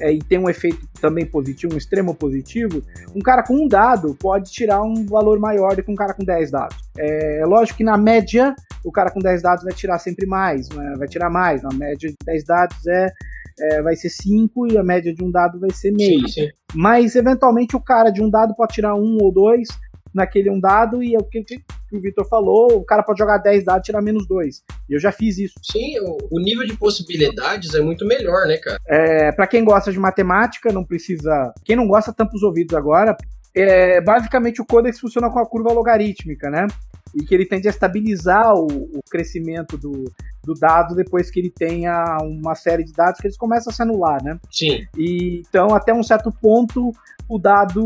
é, 0.00 0.12
e 0.12 0.18
tem 0.18 0.38
um 0.38 0.48
efeito 0.48 0.88
também 1.00 1.26
positivo, 1.26 1.74
um 1.74 1.76
extremo 1.76 2.14
positivo, 2.14 2.82
um 3.14 3.20
cara 3.20 3.42
com 3.42 3.54
um 3.54 3.68
dado 3.68 4.14
pode 4.14 4.50
tirar 4.50 4.82
um 4.82 5.04
valor 5.04 5.38
maior 5.38 5.76
do 5.76 5.82
que 5.82 5.90
um 5.90 5.96
cara 5.96 6.14
com 6.14 6.24
10 6.24 6.50
dados. 6.50 6.76
É, 6.96 7.40
é 7.40 7.44
lógico 7.44 7.78
que 7.78 7.84
na 7.84 7.98
média, 7.98 8.54
o 8.84 8.90
cara 8.90 9.10
com 9.10 9.20
10 9.20 9.42
dados 9.42 9.64
vai 9.64 9.74
tirar 9.74 9.98
sempre 9.98 10.26
mais, 10.26 10.68
né? 10.70 10.94
vai 10.96 11.06
tirar 11.06 11.28
mais. 11.28 11.62
Na 11.62 11.70
média 11.70 12.08
de 12.08 12.16
10 12.24 12.44
dados 12.44 12.86
é, 12.86 13.12
é, 13.60 13.82
vai 13.82 13.96
ser 13.96 14.10
5 14.10 14.72
e 14.72 14.78
a 14.78 14.82
média 14.82 15.14
de 15.14 15.22
um 15.22 15.30
dado 15.30 15.58
vai 15.60 15.70
ser 15.70 15.92
meio. 15.92 16.26
Sim, 16.28 16.46
sim. 16.46 16.48
Mas 16.74 17.14
eventualmente 17.16 17.76
o 17.76 17.80
cara 17.80 18.10
de 18.10 18.22
um 18.22 18.30
dado 18.30 18.54
pode 18.54 18.74
tirar 18.74 18.94
um 18.94 19.18
ou 19.20 19.32
dois 19.32 19.68
naquele 20.14 20.50
um 20.50 20.60
dado 20.60 21.02
e 21.02 21.14
é 21.14 21.18
o 21.18 21.24
que, 21.24 21.42
que 21.42 21.62
o 21.92 22.00
Vitor 22.00 22.28
falou, 22.28 22.76
o 22.76 22.84
cara 22.84 23.02
pode 23.02 23.18
jogar 23.18 23.38
10 23.38 23.64
dados 23.64 23.82
e 23.82 23.86
tirar 23.86 24.02
menos 24.02 24.26
2. 24.26 24.62
E 24.88 24.94
eu 24.94 25.00
já 25.00 25.12
fiz 25.12 25.38
isso. 25.38 25.54
Sim, 25.62 25.98
o, 26.00 26.18
o, 26.30 26.40
nível 26.40 26.66
de 26.66 26.76
possibilidades 26.76 27.74
é 27.74 27.80
muito 27.80 28.04
melhor, 28.06 28.46
né, 28.46 28.58
cara? 28.58 28.78
É, 28.86 29.32
para 29.32 29.46
quem 29.46 29.64
gosta 29.64 29.92
de 29.92 29.98
matemática, 29.98 30.72
não 30.72 30.84
precisa. 30.84 31.52
Quem 31.64 31.76
não 31.76 31.86
gosta, 31.86 32.12
tampa 32.12 32.34
os 32.34 32.42
ouvidos 32.42 32.76
agora. 32.76 33.16
É, 33.54 34.00
basicamente 34.00 34.60
o 34.60 34.66
Codex 34.66 35.00
funciona 35.00 35.30
com 35.30 35.38
a 35.38 35.46
curva 35.46 35.72
logarítmica, 35.72 36.50
né? 36.50 36.66
E 37.14 37.24
que 37.24 37.34
ele 37.34 37.46
tende 37.46 37.66
a 37.66 37.70
estabilizar 37.70 38.54
o, 38.54 38.66
o 38.66 39.00
crescimento 39.10 39.76
do, 39.76 40.04
do 40.42 40.54
dado 40.54 40.94
depois 40.94 41.30
que 41.30 41.40
ele 41.40 41.50
tenha 41.50 42.18
uma 42.22 42.54
série 42.54 42.84
de 42.84 42.92
dados 42.92 43.20
que 43.20 43.26
eles 43.26 43.36
começam 43.36 43.70
a 43.70 43.74
se 43.74 43.82
anular, 43.82 44.22
né? 44.22 44.38
Sim. 44.50 44.86
E, 44.96 45.42
então, 45.48 45.74
até 45.74 45.92
um 45.92 46.02
certo 46.02 46.32
ponto, 46.32 46.92
o 47.28 47.38
dado 47.38 47.82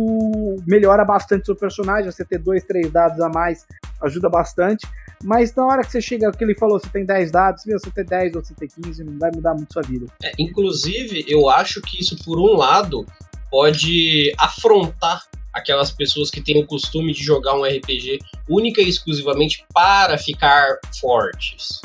melhora 0.66 1.05
bastante 1.05 1.42
o 1.42 1.46
seu 1.46 1.57
personagem. 1.57 2.11
Você 2.11 2.24
ter 2.24 2.38
dois, 2.38 2.64
três 2.64 2.90
dados 2.90 3.20
a 3.20 3.28
mais 3.28 3.66
ajuda 4.00 4.28
bastante. 4.28 4.86
Mas 5.22 5.55
na 5.55 5.66
hora 5.66 5.82
que 5.82 5.90
você 5.90 6.00
chega, 6.00 6.30
que 6.32 6.44
ele 6.44 6.55
falou, 6.55 6.78
você 6.78 6.88
tem 6.88 7.05
10 7.05 7.30
dados, 7.30 7.64
você 7.64 7.90
tem 7.90 8.05
10 8.05 8.36
ou 8.36 8.44
você 8.44 8.55
tem 8.55 8.68
15, 8.68 9.05
não 9.05 9.18
vai 9.18 9.30
mudar 9.30 9.55
muito 9.55 9.72
sua 9.72 9.82
vida. 9.82 10.07
É, 10.22 10.32
inclusive, 10.38 11.24
eu 11.26 11.48
acho 11.48 11.80
que 11.80 12.00
isso, 12.00 12.16
por 12.24 12.38
um 12.38 12.57
lado, 12.57 13.07
pode 13.50 14.32
afrontar 14.38 15.22
aquelas 15.52 15.90
pessoas 15.90 16.30
que 16.30 16.42
têm 16.42 16.61
o 16.61 16.66
costume 16.66 17.12
de 17.12 17.22
jogar 17.22 17.55
um 17.55 17.64
RPG 17.64 18.18
única 18.48 18.82
e 18.82 18.88
exclusivamente 18.88 19.64
para 19.72 20.18
ficar 20.18 20.78
fortes 21.00 21.80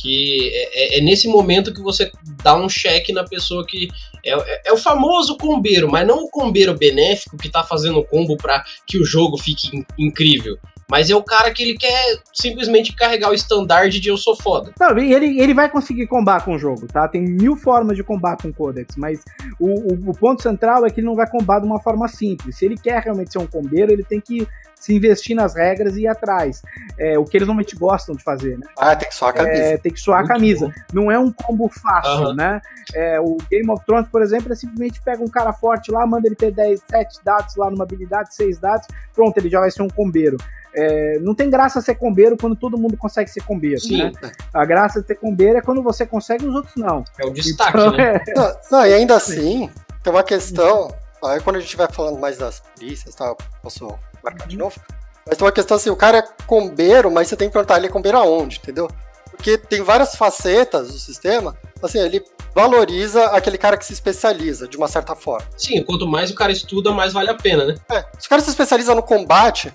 que 0.00 0.50
é, 0.52 0.96
é, 0.96 0.98
é, 0.98 1.00
nesse 1.02 1.28
momento 1.28 1.74
que 1.74 1.82
você 1.82 2.10
dá 2.42 2.56
um 2.56 2.68
cheque 2.68 3.12
na 3.12 3.24
pessoa 3.24 3.66
que 3.66 3.88
é, 4.24 4.32
é, 4.32 4.62
é 4.66 4.72
o 4.72 4.76
famoso 4.76 5.36
combeiro, 5.36 5.90
mas 5.90 6.06
não 6.06 6.24
o 6.24 6.30
combeiro 6.30 6.76
benéfico 6.76 7.36
que 7.36 7.50
tá 7.50 7.62
fazendo 7.62 8.04
combo 8.04 8.36
para 8.36 8.64
que 8.86 8.98
o 8.98 9.04
jogo 9.04 9.36
fique 9.36 9.76
in, 9.76 9.84
incrível. 9.98 10.58
Mas 10.90 11.08
é 11.08 11.14
o 11.14 11.22
cara 11.22 11.52
que 11.52 11.62
ele 11.62 11.78
quer 11.78 12.20
simplesmente 12.34 12.92
carregar 12.96 13.30
o 13.30 13.34
estandarte 13.34 14.00
de 14.00 14.08
eu 14.08 14.16
sou 14.16 14.34
foda. 14.34 14.72
Não, 14.80 14.98
ele, 14.98 15.40
ele 15.40 15.54
vai 15.54 15.70
conseguir 15.70 16.08
combar 16.08 16.44
com 16.44 16.54
o 16.54 16.58
jogo, 16.58 16.88
tá? 16.88 17.06
Tem 17.06 17.22
mil 17.22 17.54
formas 17.54 17.96
de 17.96 18.02
combar 18.02 18.36
com 18.36 18.48
o 18.48 18.52
Codex, 18.52 18.96
mas 18.96 19.22
o, 19.60 19.68
o, 19.68 20.10
o 20.10 20.14
ponto 20.16 20.42
central 20.42 20.84
é 20.84 20.90
que 20.90 20.98
ele 20.98 21.06
não 21.06 21.14
vai 21.14 21.30
combar 21.30 21.60
de 21.60 21.66
uma 21.66 21.78
forma 21.78 22.08
simples. 22.08 22.56
Se 22.56 22.64
ele 22.64 22.76
quer 22.76 23.00
realmente 23.02 23.30
ser 23.30 23.38
um 23.38 23.46
combeiro, 23.46 23.92
ele 23.92 24.02
tem 24.02 24.20
que 24.20 24.48
se 24.80 24.94
investir 24.94 25.36
nas 25.36 25.54
regras 25.54 25.96
e 25.96 26.02
ir 26.02 26.08
atrás. 26.08 26.62
É, 26.98 27.18
o 27.18 27.24
que 27.24 27.36
eles 27.36 27.46
normalmente 27.46 27.76
gostam 27.76 28.16
de 28.16 28.24
fazer, 28.24 28.58
né? 28.58 28.66
Ah, 28.78 28.96
tem 28.96 29.08
que 29.08 29.14
suar 29.14 29.30
a 29.30 29.34
camisa. 29.34 29.62
É, 29.62 29.76
tem 29.76 29.92
que 29.92 30.00
suar 30.00 30.20
Muito 30.20 30.30
a 30.30 30.34
camisa. 30.34 30.66
Bom. 30.66 30.72
Não 31.02 31.12
é 31.12 31.18
um 31.18 31.30
combo 31.30 31.68
fácil, 31.68 32.28
uhum. 32.28 32.34
né? 32.34 32.60
É, 32.94 33.20
o 33.20 33.36
Game 33.50 33.70
of 33.70 33.84
Thrones, 33.84 34.08
por 34.08 34.22
exemplo, 34.22 34.50
é 34.52 34.56
simplesmente 34.56 35.00
pega 35.02 35.22
um 35.22 35.28
cara 35.28 35.52
forte 35.52 35.92
lá, 35.92 36.06
manda 36.06 36.26
ele 36.26 36.34
ter 36.34 36.50
10, 36.50 36.80
7 36.90 37.20
dados 37.22 37.54
lá 37.56 37.70
numa 37.70 37.84
habilidade, 37.84 38.34
6 38.34 38.58
dados, 38.58 38.88
pronto, 39.14 39.36
ele 39.36 39.50
já 39.50 39.60
vai 39.60 39.70
ser 39.70 39.82
um 39.82 39.88
combeiro. 39.88 40.38
É, 40.74 41.18
não 41.18 41.34
tem 41.34 41.50
graça 41.50 41.80
ser 41.80 41.96
combeiro 41.96 42.36
quando 42.36 42.56
todo 42.56 42.78
mundo 42.78 42.96
consegue 42.96 43.28
ser 43.28 43.42
combeiro, 43.42 43.80
Sim. 43.80 44.04
né? 44.04 44.12
A 44.54 44.64
graça 44.64 45.02
de 45.02 45.06
ser 45.08 45.16
combeiro 45.16 45.58
é 45.58 45.60
quando 45.60 45.82
você 45.82 46.06
consegue 46.06 46.44
e 46.44 46.48
os 46.48 46.54
outros 46.54 46.76
não. 46.76 47.04
É 47.18 47.26
o 47.26 47.30
destaque, 47.30 47.76
então, 47.76 47.92
né? 47.92 48.22
É... 48.26 48.34
Não, 48.34 48.56
não, 48.70 48.86
e 48.86 48.94
ainda 48.94 49.16
assim, 49.16 49.68
tem 50.02 50.12
uma 50.12 50.22
questão, 50.22 50.94
aí 51.22 51.40
quando 51.40 51.56
a 51.56 51.60
gente 51.60 51.76
vai 51.76 51.88
falando 51.90 52.18
mais 52.18 52.38
das 52.38 52.60
polícias, 52.60 53.14
tá? 53.14 53.34
Posso 53.62 53.98
marcar 54.22 54.46
de 54.46 54.56
novo? 54.56 54.80
Mas 55.26 55.36
tem 55.36 55.46
uma 55.46 55.52
questão 55.52 55.76
assim, 55.76 55.90
o 55.90 55.96
cara 55.96 56.18
é 56.18 56.24
combeiro, 56.46 57.10
mas 57.10 57.28
você 57.28 57.36
tem 57.36 57.48
que 57.48 57.52
perguntar 57.52 57.76
ele 57.76 57.86
é 57.86 57.90
combeiro 57.90 58.18
aonde, 58.18 58.58
entendeu? 58.58 58.88
Porque 59.30 59.56
tem 59.56 59.82
várias 59.82 60.14
facetas 60.14 60.88
do 60.88 60.98
sistema, 60.98 61.56
assim, 61.82 61.98
ele 61.98 62.24
valoriza 62.54 63.24
aquele 63.26 63.56
cara 63.56 63.76
que 63.76 63.84
se 63.84 63.92
especializa, 63.92 64.66
de 64.66 64.76
uma 64.76 64.88
certa 64.88 65.14
forma. 65.14 65.46
Sim, 65.56 65.82
quanto 65.84 66.06
mais 66.06 66.30
o 66.30 66.34
cara 66.34 66.52
estuda, 66.52 66.92
mais 66.92 67.12
vale 67.12 67.30
a 67.30 67.34
pena, 67.34 67.64
né? 67.64 67.74
É, 67.90 68.04
se 68.18 68.26
o 68.26 68.28
cara 68.28 68.42
se 68.42 68.50
especializa 68.50 68.94
no 68.94 69.02
combate, 69.02 69.72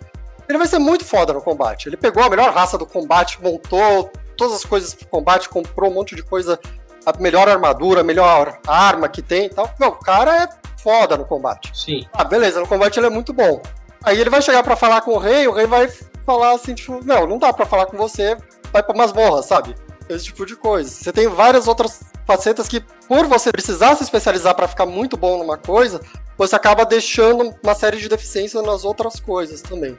ele 0.47 0.57
vai 0.57 0.67
ser 0.67 0.79
muito 0.79 1.05
foda 1.05 1.33
no 1.33 1.41
combate. 1.41 1.87
Ele 1.89 1.97
pegou 1.97 2.23
a 2.23 2.29
melhor 2.29 2.53
raça 2.53 2.77
do 2.77 2.85
combate, 2.85 3.41
montou 3.41 4.11
todas 4.37 4.55
as 4.55 4.65
coisas 4.65 4.93
pro 4.93 5.07
combate, 5.07 5.49
comprou 5.49 5.89
um 5.89 5.93
monte 5.93 6.15
de 6.15 6.23
coisa, 6.23 6.59
a 7.05 7.17
melhor 7.19 7.47
armadura, 7.47 8.01
a 8.01 8.03
melhor 8.03 8.59
arma 8.67 9.07
que 9.07 9.21
tem 9.21 9.45
e 9.45 9.49
tal. 9.49 9.73
Não, 9.79 9.89
o 9.89 9.99
cara 9.99 10.43
é 10.43 10.49
foda 10.77 11.17
no 11.17 11.25
combate. 11.25 11.71
Sim. 11.73 12.05
Ah, 12.13 12.23
beleza, 12.23 12.59
no 12.59 12.67
combate 12.67 12.99
ele 12.99 13.07
é 13.07 13.09
muito 13.09 13.33
bom. 13.33 13.61
Aí 14.05 14.21
ele 14.21 14.29
vai 14.29 14.41
chegar 14.41 14.61
para 14.61 14.75
falar 14.75 15.01
com 15.01 15.11
o 15.11 15.17
rei, 15.17 15.47
o 15.47 15.51
rei 15.51 15.65
vai 15.65 15.89
falar 16.25 16.53
assim, 16.53 16.75
tipo, 16.75 17.03
não, 17.03 17.25
não 17.25 17.39
dá 17.39 17.51
para 17.51 17.65
falar 17.65 17.87
com 17.87 17.97
você, 17.97 18.37
vai 18.71 18.83
pra 18.83 18.95
masmorra, 18.95 19.41
sabe? 19.41 19.75
Esse 20.07 20.25
tipo 20.25 20.45
de 20.45 20.55
coisa. 20.55 20.89
Você 20.89 21.11
tem 21.11 21.27
várias 21.27 21.67
outras 21.67 22.01
facetas 22.25 22.67
que, 22.67 22.81
por 23.07 23.25
você 23.25 23.51
precisar 23.51 23.95
se 23.95 24.03
especializar 24.03 24.53
para 24.53 24.67
ficar 24.67 24.85
muito 24.85 25.17
bom 25.17 25.39
numa 25.39 25.57
coisa, 25.57 25.99
você 26.37 26.55
acaba 26.55 26.85
deixando 26.85 27.53
uma 27.63 27.73
série 27.73 27.97
de 27.97 28.07
deficiências 28.07 28.63
nas 28.63 28.83
outras 28.85 29.19
coisas 29.19 29.61
também. 29.61 29.97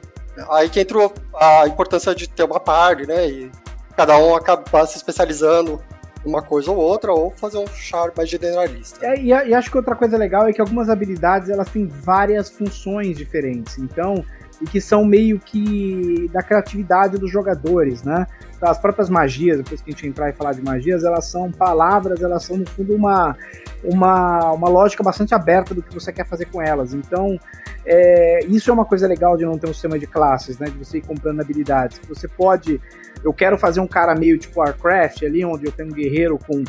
Aí 0.51 0.69
que 0.69 0.79
entra 0.79 1.11
a 1.35 1.67
importância 1.67 2.15
de 2.15 2.29
ter 2.29 2.43
uma 2.43 2.59
party, 2.59 3.07
né? 3.07 3.27
E 3.27 3.51
cada 3.95 4.17
um 4.17 4.35
acabar 4.35 4.85
se 4.85 4.95
especializando 4.97 5.81
uma 6.27 6.41
coisa 6.41 6.71
ou 6.71 6.77
outra, 6.77 7.11
ou 7.11 7.31
fazer 7.31 7.57
um 7.57 7.67
char 7.67 8.11
mais 8.15 8.29
generalista. 8.29 9.05
É, 9.05 9.19
e, 9.19 9.27
e, 9.27 9.53
acho 9.53 9.71
que 9.71 9.77
outra 9.77 9.95
coisa 9.95 10.17
legal 10.17 10.47
é 10.47 10.53
que 10.53 10.61
algumas 10.61 10.89
habilidades 10.89 11.49
elas 11.49 11.69
têm 11.69 11.87
várias 11.87 12.49
funções 12.49 13.17
diferentes. 13.17 13.77
Então, 13.77 14.23
e 14.61 14.65
que 14.65 14.81
são 14.81 15.05
meio 15.05 15.39
que 15.39 16.29
da 16.33 16.41
criatividade 16.41 17.17
dos 17.17 17.31
jogadores, 17.31 18.03
né? 18.03 18.27
As 18.61 18.77
próprias 18.79 19.09
magias, 19.09 19.57
depois 19.57 19.81
que 19.81 19.89
a 19.89 19.93
gente 19.93 20.07
entrar 20.07 20.29
e 20.29 20.33
falar 20.33 20.53
de 20.53 20.61
magias, 20.61 21.03
elas 21.03 21.25
são 21.25 21.51
palavras, 21.51 22.21
elas 22.21 22.43
são 22.43 22.57
no 22.57 22.67
fundo 22.67 22.95
uma, 22.95 23.37
uma, 23.83 24.51
uma 24.51 24.69
lógica 24.69 25.03
bastante 25.03 25.35
aberta 25.35 25.75
do 25.75 25.81
que 25.81 25.93
você 25.93 26.11
quer 26.11 26.25
fazer 26.25 26.45
com 26.45 26.61
elas. 26.61 26.93
Então, 26.93 27.39
é, 27.85 28.43
isso 28.45 28.69
é 28.69 28.73
uma 28.73 28.85
coisa 28.85 29.07
legal 29.07 29.37
de 29.37 29.45
não 29.45 29.57
ter 29.57 29.69
um 29.69 29.73
sistema 29.73 29.97
de 29.97 30.07
classes, 30.07 30.57
né? 30.57 30.67
De 30.67 30.77
você 30.77 30.97
ir 30.97 31.01
comprando 31.01 31.39
habilidades. 31.39 32.01
Você 32.09 32.27
pode. 32.27 32.81
Eu 33.23 33.33
quero 33.33 33.57
fazer 33.57 33.79
um 33.79 33.87
cara 33.87 34.15
meio 34.15 34.37
tipo 34.37 34.59
Warcraft 34.59 35.23
ali, 35.23 35.45
onde 35.45 35.65
eu 35.65 35.71
tenho 35.71 35.89
um 35.89 35.93
guerreiro 35.93 36.37
com 36.37 36.63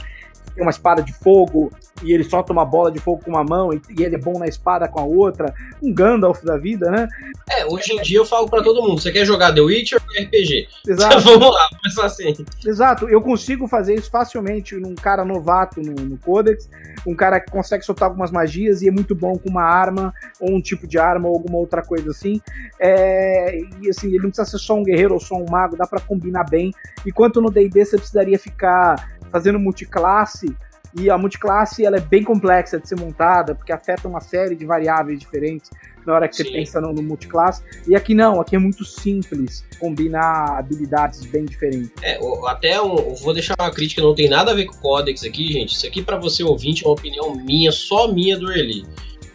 tem 0.55 0.62
uma 0.62 0.70
espada 0.70 1.03
de 1.03 1.12
fogo 1.12 1.70
e 2.03 2.12
ele 2.12 2.24
solta 2.24 2.53
uma 2.53 2.64
bola 2.64 2.90
de 2.90 2.99
fogo 2.99 3.22
com 3.24 3.30
uma 3.30 3.44
mão 3.44 3.72
e, 3.72 3.80
e, 3.96 4.03
ele 4.03 4.14
é 4.14 4.18
bom 4.18 4.38
na 4.38 4.46
espada 4.46 4.88
com 4.88 5.01
a 5.01 5.05
outra, 5.05 5.53
um 5.82 5.92
Gandalf 5.92 6.42
da 6.44 6.57
vida, 6.57 6.90
né? 6.90 7.09
É, 7.51 7.66
hoje 7.66 7.92
em 7.92 8.03
dia 8.03 8.18
eu 8.18 8.26
falo 8.26 8.49
para 8.49 8.62
todo 8.62 8.82
mundo, 8.82 9.01
você 9.01 9.11
quer 9.11 9.24
jogar 9.24 9.55
The 9.55 9.61
Witcher 9.61 10.01
ou 10.01 10.24
RPG? 10.24 10.68
Exato. 10.86 11.20
Vamos 11.28 11.51
lá, 11.51 11.68
começar 11.76 12.07
assim. 12.07 12.44
Exato, 12.64 13.09
eu 13.09 13.20
consigo 13.20 13.66
fazer 13.66 13.94
isso 13.94 14.11
facilmente 14.11 14.74
num 14.76 14.94
cara 14.94 15.24
novato 15.24 15.80
no, 15.80 15.92
no 15.92 16.16
Codex, 16.18 16.68
um 17.07 17.14
cara 17.14 17.40
que 17.40 17.51
consegue 17.51 17.84
soltar 17.84 18.09
algumas 18.09 18.30
magias 18.30 18.82
e 18.82 18.88
é 18.88 18.90
muito 18.90 19.14
bom 19.14 19.36
com 19.38 19.49
uma 19.49 19.62
arma, 19.62 20.12
ou 20.40 20.51
um 20.51 20.61
tipo 20.61 20.86
de 20.86 20.99
arma, 20.99 21.28
ou 21.28 21.34
alguma 21.34 21.59
outra 21.59 21.82
coisa 21.82 22.11
assim. 22.11 22.40
É, 22.78 23.59
e 23.80 23.88
assim, 23.88 24.09
ele 24.09 24.18
não 24.18 24.30
precisa 24.30 24.49
ser 24.49 24.59
só 24.59 24.74
um 24.74 24.82
guerreiro 24.82 25.14
ou 25.14 25.20
só 25.20 25.36
um 25.36 25.46
mago, 25.49 25.76
dá 25.76 25.86
para 25.86 26.01
combinar 26.01 26.44
bem. 26.44 26.72
Enquanto 27.07 27.40
no 27.40 27.51
D&D 27.51 27.84
você 27.84 27.96
precisaria 27.96 28.38
ficar 28.38 29.17
fazendo 29.28 29.58
multiclasse, 29.58 30.54
e 30.94 31.10
a 31.10 31.18
multiclasse 31.18 31.84
ela 31.84 31.96
é 31.96 32.00
bem 32.00 32.24
complexa 32.24 32.78
de 32.78 32.88
ser 32.88 32.98
montada, 32.98 33.54
porque 33.54 33.72
afeta 33.72 34.08
uma 34.08 34.20
série 34.20 34.56
de 34.56 34.64
variáveis 34.64 35.18
diferentes 35.18 35.70
na 36.06 36.14
hora 36.14 36.28
que 36.28 36.36
Sim. 36.36 36.44
você 36.44 36.50
pensa 36.50 36.80
no, 36.80 36.92
no 36.92 37.02
multiclasse. 37.02 37.62
E 37.86 37.94
aqui 37.94 38.14
não, 38.14 38.40
aqui 38.40 38.56
é 38.56 38.58
muito 38.58 38.84
simples 38.84 39.64
combinar 39.78 40.58
habilidades 40.58 41.24
bem 41.26 41.44
diferentes. 41.44 41.90
É, 42.02 42.18
até 42.46 42.78
vou 42.78 43.34
deixar 43.34 43.54
uma 43.60 43.70
crítica, 43.70 44.00
não 44.00 44.14
tem 44.14 44.28
nada 44.28 44.52
a 44.52 44.54
ver 44.54 44.64
com 44.64 44.74
o 44.74 44.78
Codex 44.78 45.22
aqui, 45.22 45.52
gente. 45.52 45.74
Isso 45.74 45.86
aqui 45.86 46.02
para 46.02 46.16
você 46.16 46.42
ouvinte 46.42 46.84
é 46.84 46.88
uma 46.88 46.94
opinião 46.94 47.34
minha, 47.34 47.70
só 47.70 48.10
minha 48.10 48.38
do 48.38 48.50
Early. 48.50 48.86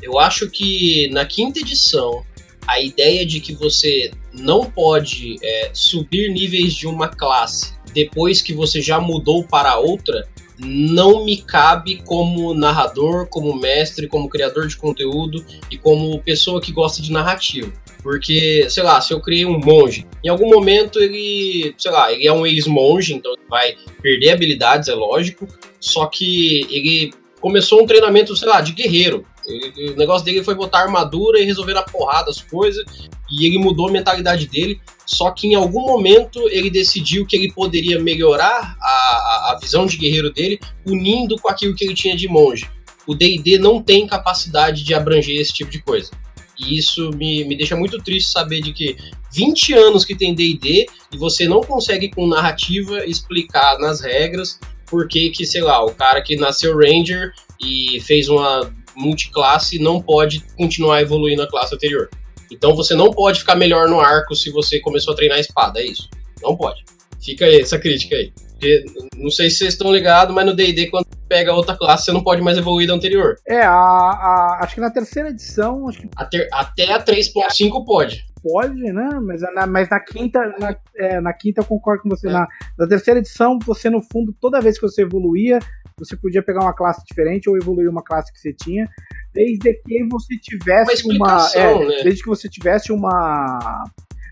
Eu 0.01 0.19
acho 0.19 0.49
que 0.49 1.09
na 1.13 1.25
quinta 1.25 1.59
edição, 1.59 2.25
a 2.67 2.81
ideia 2.81 3.25
de 3.25 3.39
que 3.39 3.53
você 3.53 4.11
não 4.33 4.65
pode 4.65 5.35
é, 5.43 5.69
subir 5.73 6.29
níveis 6.29 6.73
de 6.73 6.87
uma 6.87 7.07
classe 7.07 7.73
depois 7.93 8.41
que 8.41 8.53
você 8.53 8.81
já 8.81 8.99
mudou 8.99 9.43
para 9.43 9.77
outra, 9.77 10.27
não 10.59 11.25
me 11.25 11.37
cabe 11.37 12.01
como 12.05 12.53
narrador, 12.53 13.27
como 13.27 13.55
mestre, 13.55 14.07
como 14.07 14.29
criador 14.29 14.67
de 14.67 14.77
conteúdo 14.77 15.43
e 15.69 15.77
como 15.77 16.21
pessoa 16.21 16.61
que 16.61 16.71
gosta 16.71 17.01
de 17.01 17.11
narrativa. 17.11 17.71
Porque, 18.01 18.67
sei 18.69 18.83
lá, 18.83 18.99
se 18.99 19.13
eu 19.13 19.21
criei 19.21 19.45
um 19.45 19.59
monge, 19.59 20.05
em 20.23 20.27
algum 20.27 20.49
momento 20.49 20.99
ele, 20.99 21.73
sei 21.77 21.91
lá, 21.91 22.11
ele 22.11 22.27
é 22.27 22.33
um 22.33 22.45
ex-monge, 22.45 23.13
então 23.13 23.33
vai 23.49 23.75
perder 24.01 24.31
habilidades, 24.31 24.89
é 24.89 24.93
lógico, 24.93 25.47
só 25.79 26.05
que 26.07 26.67
ele 26.69 27.13
começou 27.39 27.81
um 27.81 27.85
treinamento, 27.85 28.35
sei 28.35 28.47
lá, 28.47 28.61
de 28.61 28.73
guerreiro. 28.73 29.25
Ele, 29.45 29.91
o 29.91 29.95
negócio 29.95 30.23
dele 30.23 30.43
foi 30.43 30.55
botar 30.55 30.79
armadura 30.79 31.39
e 31.39 31.45
resolver 31.45 31.73
na 31.73 31.83
porrada 31.83 32.29
as 32.29 32.41
coisas, 32.41 32.83
e 33.31 33.45
ele 33.45 33.57
mudou 33.57 33.89
a 33.89 33.91
mentalidade 33.91 34.47
dele. 34.47 34.79
Só 35.05 35.31
que 35.31 35.47
em 35.47 35.55
algum 35.55 35.81
momento 35.81 36.47
ele 36.49 36.69
decidiu 36.69 37.25
que 37.25 37.35
ele 37.35 37.51
poderia 37.51 37.99
melhorar 37.99 38.77
a, 38.81 39.51
a 39.51 39.59
visão 39.61 39.85
de 39.85 39.97
guerreiro 39.97 40.31
dele, 40.31 40.59
unindo 40.85 41.35
com 41.37 41.49
aquilo 41.49 41.75
que 41.75 41.83
ele 41.83 41.93
tinha 41.93 42.15
de 42.15 42.27
monge. 42.27 42.69
O 43.05 43.13
DD 43.13 43.57
não 43.57 43.81
tem 43.81 44.07
capacidade 44.07 44.83
de 44.83 44.93
abranger 44.93 45.39
esse 45.39 45.53
tipo 45.53 45.69
de 45.69 45.81
coisa. 45.81 46.09
E 46.57 46.77
isso 46.77 47.09
me, 47.11 47.43
me 47.43 47.57
deixa 47.57 47.75
muito 47.75 47.97
triste 48.01 48.31
saber 48.31 48.61
de 48.61 48.71
que 48.71 48.95
20 49.33 49.73
anos 49.73 50.05
que 50.05 50.15
tem 50.15 50.33
DD 50.33 50.85
e 51.11 51.17
você 51.17 51.47
não 51.47 51.61
consegue, 51.61 52.09
com 52.09 52.27
narrativa, 52.27 53.05
explicar 53.05 53.77
nas 53.79 53.99
regras 53.99 54.59
por 54.85 55.07
que, 55.07 55.33
sei 55.45 55.61
lá, 55.61 55.83
o 55.83 55.93
cara 55.93 56.21
que 56.21 56.35
nasceu 56.35 56.77
Ranger 56.77 57.33
e 57.59 57.99
fez 58.01 58.29
uma 58.29 58.71
multiclasse 58.95 59.79
não 59.79 60.01
pode 60.01 60.41
continuar 60.57 61.01
evoluindo 61.01 61.41
a 61.41 61.47
classe 61.47 61.73
anterior. 61.75 62.09
Então 62.51 62.75
você 62.75 62.93
não 62.93 63.11
pode 63.11 63.39
ficar 63.39 63.55
melhor 63.55 63.87
no 63.87 63.99
arco 63.99 64.35
se 64.35 64.51
você 64.51 64.79
começou 64.79 65.13
a 65.13 65.15
treinar 65.15 65.37
a 65.37 65.41
espada, 65.41 65.79
é 65.79 65.85
isso. 65.85 66.09
Não 66.41 66.55
pode. 66.55 66.83
Fica 67.21 67.45
aí 67.45 67.61
essa 67.61 67.79
crítica 67.79 68.15
aí. 68.15 68.33
Porque, 68.51 68.85
não 69.17 69.29
sei 69.29 69.49
se 69.49 69.57
vocês 69.57 69.73
estão 69.73 69.93
ligados, 69.93 70.33
mas 70.33 70.45
no 70.45 70.55
D&D, 70.55 70.87
quando 70.89 71.05
pega 71.27 71.53
outra 71.53 71.75
classe, 71.75 72.05
você 72.05 72.11
não 72.11 72.23
pode 72.23 72.41
mais 72.41 72.57
evoluir 72.57 72.87
da 72.87 72.93
anterior. 72.93 73.35
É, 73.47 73.61
a, 73.61 73.71
a 73.71 74.59
acho 74.61 74.75
que 74.75 74.81
na 74.81 74.91
terceira 74.91 75.29
edição... 75.29 75.85
Que... 75.87 76.09
A 76.15 76.25
ter, 76.25 76.47
até 76.51 76.93
a 76.93 77.03
3.5 77.03 77.83
pode. 77.85 78.25
Pode, 78.41 78.75
né? 78.75 79.09
Mas 79.21 79.41
na, 79.41 79.65
mas 79.65 79.89
na 79.89 79.99
quinta, 79.99 80.39
na, 80.59 80.75
é, 80.97 81.21
na 81.21 81.33
quinta 81.33 81.61
eu 81.61 81.65
concordo 81.65 82.03
com 82.03 82.09
você. 82.09 82.27
É. 82.27 82.31
Na, 82.31 82.47
na 82.77 82.87
terceira 82.87 83.19
edição, 83.19 83.57
você, 83.65 83.89
no 83.89 84.01
fundo, 84.01 84.33
toda 84.39 84.61
vez 84.61 84.77
que 84.77 84.87
você 84.87 85.01
evoluía, 85.01 85.59
você 85.97 86.15
podia 86.15 86.43
pegar 86.43 86.61
uma 86.61 86.73
classe 86.73 87.03
diferente 87.05 87.49
ou 87.49 87.57
evoluir 87.57 87.89
uma 87.89 88.03
classe 88.03 88.31
que 88.31 88.39
você 88.39 88.53
tinha, 88.53 88.87
desde 89.33 89.73
que 89.83 90.07
você 90.09 90.37
tivesse 90.37 91.07
uma, 91.07 91.37
uma 91.37 91.51
é, 91.55 91.79
né? 91.79 92.03
desde 92.03 92.21
que 92.21 92.29
você 92.29 92.49
tivesse 92.49 92.91
uma 92.91 93.83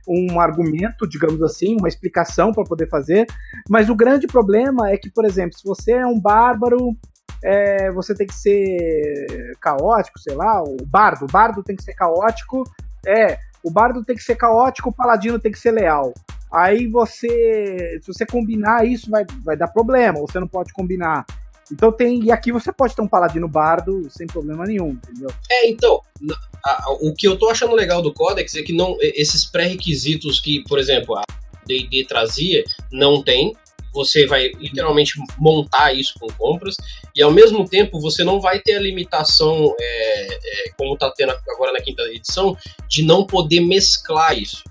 um 0.08 0.40
argumento, 0.40 1.08
digamos 1.08 1.42
assim, 1.44 1.78
uma 1.78 1.88
explicação 1.88 2.52
para 2.52 2.64
poder 2.64 2.88
fazer. 2.90 3.28
Mas 3.70 3.90
o 3.90 3.96
grande 3.96 4.28
problema 4.28 4.90
é 4.90 4.98
que, 4.98 5.10
por 5.10 5.26
exemplo, 5.26 5.58
se 5.58 5.64
você 5.64 5.94
é 5.94 6.06
um 6.06 6.20
bárbaro, 6.20 6.96
é, 7.44 7.92
você 7.92 8.14
tem 8.14 8.28
que 8.28 8.36
ser 8.36 9.56
caótico, 9.60 10.20
sei 10.20 10.36
lá, 10.36 10.62
o 10.62 10.78
bardo, 10.86 11.26
o 11.26 11.32
bardo 11.32 11.64
tem 11.64 11.76
que 11.76 11.84
ser 11.84 11.94
caótico, 11.94 12.64
é, 13.06 13.38
o 13.64 13.72
bardo 13.72 14.04
tem 14.04 14.16
que 14.16 14.24
ser 14.24 14.36
caótico, 14.36 14.90
o 14.90 14.96
paladino 14.96 15.40
tem 15.40 15.52
que 15.52 15.60
ser 15.60 15.72
leal. 15.72 16.14
Aí 16.52 16.88
você, 16.88 18.00
se 18.02 18.08
você 18.08 18.26
combinar 18.26 18.86
isso, 18.86 19.10
vai, 19.10 19.26
vai 19.44 19.56
dar 19.56 19.70
problema, 19.70 20.20
você 20.20 20.40
não 20.40 20.48
pode 20.48 20.74
combinar 20.74 21.26
então 21.72 21.92
tem. 21.92 22.24
E 22.24 22.32
aqui 22.32 22.52
você 22.52 22.72
pode 22.72 22.96
ter 22.96 23.02
um 23.02 23.08
paladino 23.08 23.48
bardo 23.48 24.08
sem 24.10 24.28
problema 24.28 24.66
nenhum, 24.66 24.90
entendeu? 24.90 25.30
É, 25.50 25.70
então. 25.70 26.02
A, 26.64 26.92
o 27.02 27.14
que 27.16 27.28
eu 27.28 27.40
tô 27.40 27.50
achando 27.50 27.74
legal 27.74 28.04
do 28.04 28.14
Codex 28.14 28.54
é 28.56 28.62
que 28.62 28.72
não 28.72 28.96
esses 29.02 29.46
pré-requisitos 29.46 30.40
que, 30.40 30.64
por 30.66 30.78
exemplo, 30.78 31.18
a 31.18 31.24
DD 31.66 32.06
trazia, 32.06 32.64
não 32.92 33.24
tem. 33.24 33.56
Você 33.94 34.26
vai 34.28 34.52
literalmente 34.60 35.14
montar 35.38 35.92
isso 35.94 36.14
com 36.20 36.28
compras, 36.28 36.76
e 37.16 37.22
ao 37.22 37.32
mesmo 37.32 37.68
tempo 37.68 38.00
você 38.00 38.24
não 38.24 38.40
vai 38.40 38.60
ter 38.60 38.76
a 38.76 38.80
limitação, 38.80 39.76
é, 39.80 40.34
é, 40.34 40.72
como 40.78 40.96
tá 40.98 41.12
tendo 41.12 41.34
agora 41.50 41.74
na 41.74 41.82
quinta 41.82 42.04
edição, 42.04 42.56
de 42.88 43.04
não 43.04 43.26
poder 43.26 43.60
mesclar 43.60 44.38
isso. 44.38 44.64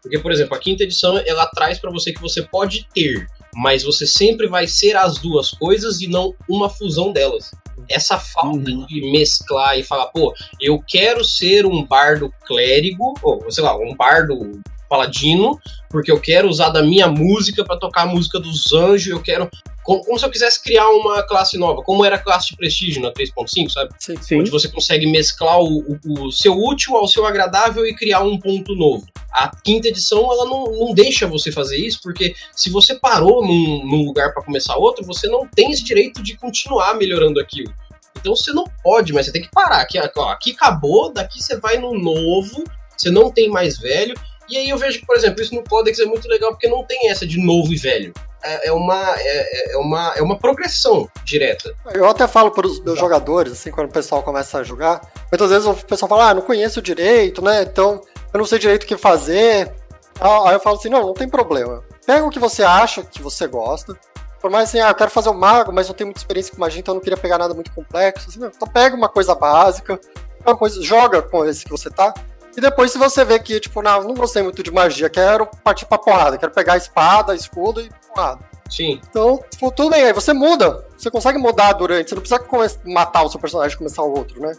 Porque, 0.00 0.18
por 0.18 0.30
exemplo, 0.30 0.54
a 0.54 0.60
quinta 0.60 0.84
edição 0.84 1.18
ela 1.26 1.46
traz 1.46 1.78
para 1.78 1.90
você 1.90 2.12
que 2.12 2.20
você 2.20 2.42
pode 2.42 2.86
ter 2.94 3.26
mas 3.54 3.82
você 3.82 4.06
sempre 4.06 4.46
vai 4.46 4.66
ser 4.66 4.96
as 4.96 5.18
duas 5.18 5.50
coisas 5.50 6.00
e 6.00 6.08
não 6.08 6.34
uma 6.48 6.68
fusão 6.68 7.12
delas. 7.12 7.52
Essa 7.88 8.18
falta 8.18 8.70
uhum. 8.70 8.86
de 8.86 9.10
mesclar 9.10 9.78
e 9.78 9.82
falar, 9.82 10.06
pô, 10.06 10.34
eu 10.60 10.82
quero 10.86 11.24
ser 11.24 11.64
um 11.64 11.84
bardo 11.84 12.32
clérigo, 12.46 13.14
ou 13.22 13.50
sei 13.50 13.64
lá, 13.64 13.76
um 13.76 13.94
bardo 13.94 14.60
paladino, 14.88 15.58
porque 15.88 16.10
eu 16.10 16.20
quero 16.20 16.48
usar 16.48 16.70
da 16.70 16.82
minha 16.82 17.08
música 17.08 17.64
para 17.64 17.78
tocar 17.78 18.02
a 18.02 18.06
música 18.06 18.38
dos 18.38 18.72
anjos, 18.72 19.08
eu 19.08 19.22
quero. 19.22 19.48
Como, 19.84 20.04
como, 20.04 20.18
se 20.18 20.26
eu 20.26 20.30
quisesse 20.30 20.62
criar 20.62 20.86
uma 20.90 21.22
classe 21.22 21.56
nova, 21.56 21.82
como 21.82 22.04
era 22.04 22.16
a 22.16 22.18
classe 22.18 22.48
de 22.48 22.56
prestígio 22.56 23.00
na 23.00 23.10
3.5, 23.10 23.70
sabe? 23.70 23.90
Sim, 23.98 24.16
sim. 24.20 24.40
Onde 24.40 24.50
você 24.50 24.68
consegue 24.68 25.06
mesclar 25.06 25.58
o, 25.60 25.78
o, 25.78 26.26
o, 26.26 26.32
seu 26.32 26.52
útil 26.54 26.94
ao 26.94 27.08
seu 27.08 27.24
agradável 27.24 27.86
e 27.86 27.94
criar 27.94 28.20
um 28.20 28.38
ponto 28.38 28.74
novo. 28.74 29.06
A 29.32 29.50
quinta 29.64 29.88
edição, 29.88 30.30
ela 30.30 30.44
não, 30.44 30.64
não 30.72 30.94
deixa 30.94 31.26
você 31.26 31.50
fazer 31.50 31.78
isso, 31.78 32.00
porque 32.02 32.34
se 32.54 32.68
você 32.68 32.96
parou 32.96 33.46
num, 33.46 33.86
num 33.86 34.04
lugar 34.04 34.34
para 34.34 34.42
começar 34.42 34.76
outro, 34.76 35.06
você 35.06 35.26
não 35.26 35.46
tem 35.46 35.70
esse 35.70 35.84
direito 35.84 36.22
de 36.22 36.36
continuar 36.36 36.94
melhorando 36.94 37.40
aquilo. 37.40 37.72
Então 38.20 38.34
você 38.34 38.52
não 38.52 38.64
pode, 38.82 39.12
mas 39.12 39.26
você 39.26 39.32
tem 39.32 39.42
que 39.42 39.50
parar. 39.50 39.80
Aqui, 39.80 39.98
ó, 40.16 40.28
aqui 40.28 40.52
acabou, 40.52 41.12
daqui 41.12 41.42
você 41.42 41.56
vai 41.56 41.78
no 41.78 41.94
novo, 41.94 42.64
você 42.96 43.10
não 43.10 43.30
tem 43.30 43.48
mais 43.48 43.78
velho. 43.78 44.14
E 44.48 44.56
aí 44.56 44.70
eu 44.70 44.78
vejo 44.78 45.00
que, 45.00 45.06
por 45.06 45.16
exemplo, 45.16 45.42
isso 45.42 45.54
no 45.54 45.62
Codex 45.62 45.98
é 45.98 46.06
muito 46.06 46.26
legal 46.28 46.50
porque 46.50 46.68
não 46.68 46.84
tem 46.84 47.10
essa 47.10 47.26
de 47.26 47.38
novo 47.38 47.72
e 47.72 47.76
velho. 47.76 48.12
É, 48.42 48.68
é 48.68 48.72
uma, 48.72 49.14
é, 49.18 49.72
é, 49.72 49.76
uma, 49.76 50.14
é 50.16 50.22
uma 50.22 50.38
progressão 50.38 51.08
direta. 51.24 51.74
Eu 51.92 52.08
até 52.08 52.26
falo 52.26 52.50
para 52.50 52.66
os 52.66 52.80
meus 52.80 52.98
jogadores, 52.98 53.52
assim, 53.52 53.70
quando 53.70 53.88
o 53.88 53.92
pessoal 53.92 54.22
começa 54.22 54.58
a 54.58 54.62
jogar, 54.62 55.00
muitas 55.30 55.50
vezes 55.50 55.66
o 55.66 55.74
pessoal 55.74 56.08
fala, 56.08 56.30
ah, 56.30 56.34
não 56.34 56.42
conheço 56.42 56.80
direito, 56.80 57.42
né? 57.42 57.62
Então 57.62 58.00
eu 58.32 58.38
não 58.38 58.46
sei 58.46 58.58
direito 58.58 58.84
o 58.84 58.86
que 58.86 58.96
fazer. 58.96 59.72
Aí 60.20 60.54
eu 60.54 60.60
falo 60.60 60.76
assim, 60.76 60.88
não, 60.88 61.06
não 61.06 61.14
tem 61.14 61.28
problema. 61.28 61.82
Pega 62.06 62.24
o 62.24 62.30
que 62.30 62.38
você 62.38 62.62
acha 62.62 63.02
que 63.02 63.20
você 63.20 63.46
gosta. 63.46 63.98
Por 64.40 64.50
mais 64.50 64.68
assim, 64.68 64.80
ah, 64.80 64.90
eu 64.90 64.94
quero 64.94 65.10
fazer 65.10 65.28
o 65.28 65.32
um 65.32 65.36
mago, 65.36 65.72
mas 65.72 65.88
não 65.88 65.94
tenho 65.94 66.08
muita 66.08 66.20
experiência 66.20 66.54
com 66.54 66.60
magia, 66.60 66.80
então 66.80 66.92
eu 66.92 66.96
não 66.96 67.02
queria 67.02 67.16
pegar 67.16 67.38
nada 67.38 67.54
muito 67.54 67.72
complexo. 67.72 68.28
Assim, 68.28 68.38
não, 68.38 68.48
então 68.48 68.68
pega 68.68 68.94
uma 68.94 69.08
coisa 69.08 69.34
básica, 69.34 70.00
uma 70.46 70.56
coisa, 70.56 70.80
joga 70.80 71.20
com 71.20 71.44
esse 71.44 71.64
que 71.64 71.70
você 71.70 71.90
tá. 71.90 72.14
E 72.58 72.60
depois, 72.60 72.90
se 72.90 72.98
você 72.98 73.24
vê 73.24 73.38
que, 73.38 73.60
tipo, 73.60 73.80
não, 73.80 74.02
não 74.02 74.14
gostei 74.14 74.42
muito 74.42 74.64
de 74.64 74.72
magia, 74.72 75.08
quero 75.08 75.46
partir 75.62 75.86
pra 75.86 75.96
porrada, 75.96 76.36
quero 76.36 76.50
pegar 76.50 76.72
a 76.72 76.76
espada, 76.76 77.32
escudo 77.32 77.80
e 77.80 77.86
ocupado. 77.86 78.44
Sim. 78.68 79.00
Então, 79.08 79.40
tipo, 79.48 79.70
tudo 79.70 79.90
bem, 79.90 80.02
aí 80.02 80.12
você 80.12 80.32
muda. 80.32 80.84
Você 80.96 81.08
consegue 81.08 81.38
mudar 81.38 81.72
durante. 81.74 82.08
Você 82.08 82.16
não 82.16 82.22
precisa 82.22 82.80
matar 82.84 83.22
o 83.22 83.30
seu 83.30 83.38
personagem 83.38 83.76
e 83.76 83.78
começar 83.78 84.02
o 84.02 84.12
outro, 84.12 84.40
né? 84.40 84.56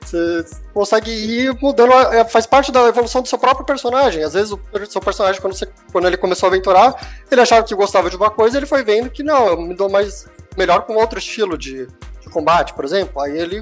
Você 0.00 0.42
consegue 0.72 1.10
ir 1.10 1.54
mudando, 1.60 1.92
é, 1.92 2.24
faz 2.24 2.46
parte 2.46 2.72
da 2.72 2.80
evolução 2.88 3.20
do 3.20 3.28
seu 3.28 3.38
próprio 3.38 3.66
personagem. 3.66 4.24
Às 4.24 4.32
vezes 4.32 4.50
o 4.50 4.58
seu 4.88 5.02
personagem, 5.02 5.38
quando, 5.38 5.52
você, 5.52 5.68
quando 5.92 6.06
ele 6.06 6.16
começou 6.16 6.46
a 6.46 6.50
aventurar, 6.50 6.94
ele 7.30 7.42
achava 7.42 7.62
que 7.62 7.74
gostava 7.74 8.08
de 8.08 8.16
uma 8.16 8.30
coisa, 8.30 8.56
ele 8.56 8.64
foi 8.64 8.82
vendo 8.82 9.10
que 9.10 9.22
não, 9.22 9.48
eu 9.48 9.60
me 9.60 9.74
dou 9.74 9.90
mais 9.90 10.26
melhor 10.56 10.86
com 10.86 10.94
outro 10.94 11.18
estilo 11.18 11.58
de, 11.58 11.86
de 12.22 12.30
combate, 12.30 12.72
por 12.72 12.86
exemplo. 12.86 13.20
Aí 13.20 13.36
ele 13.36 13.60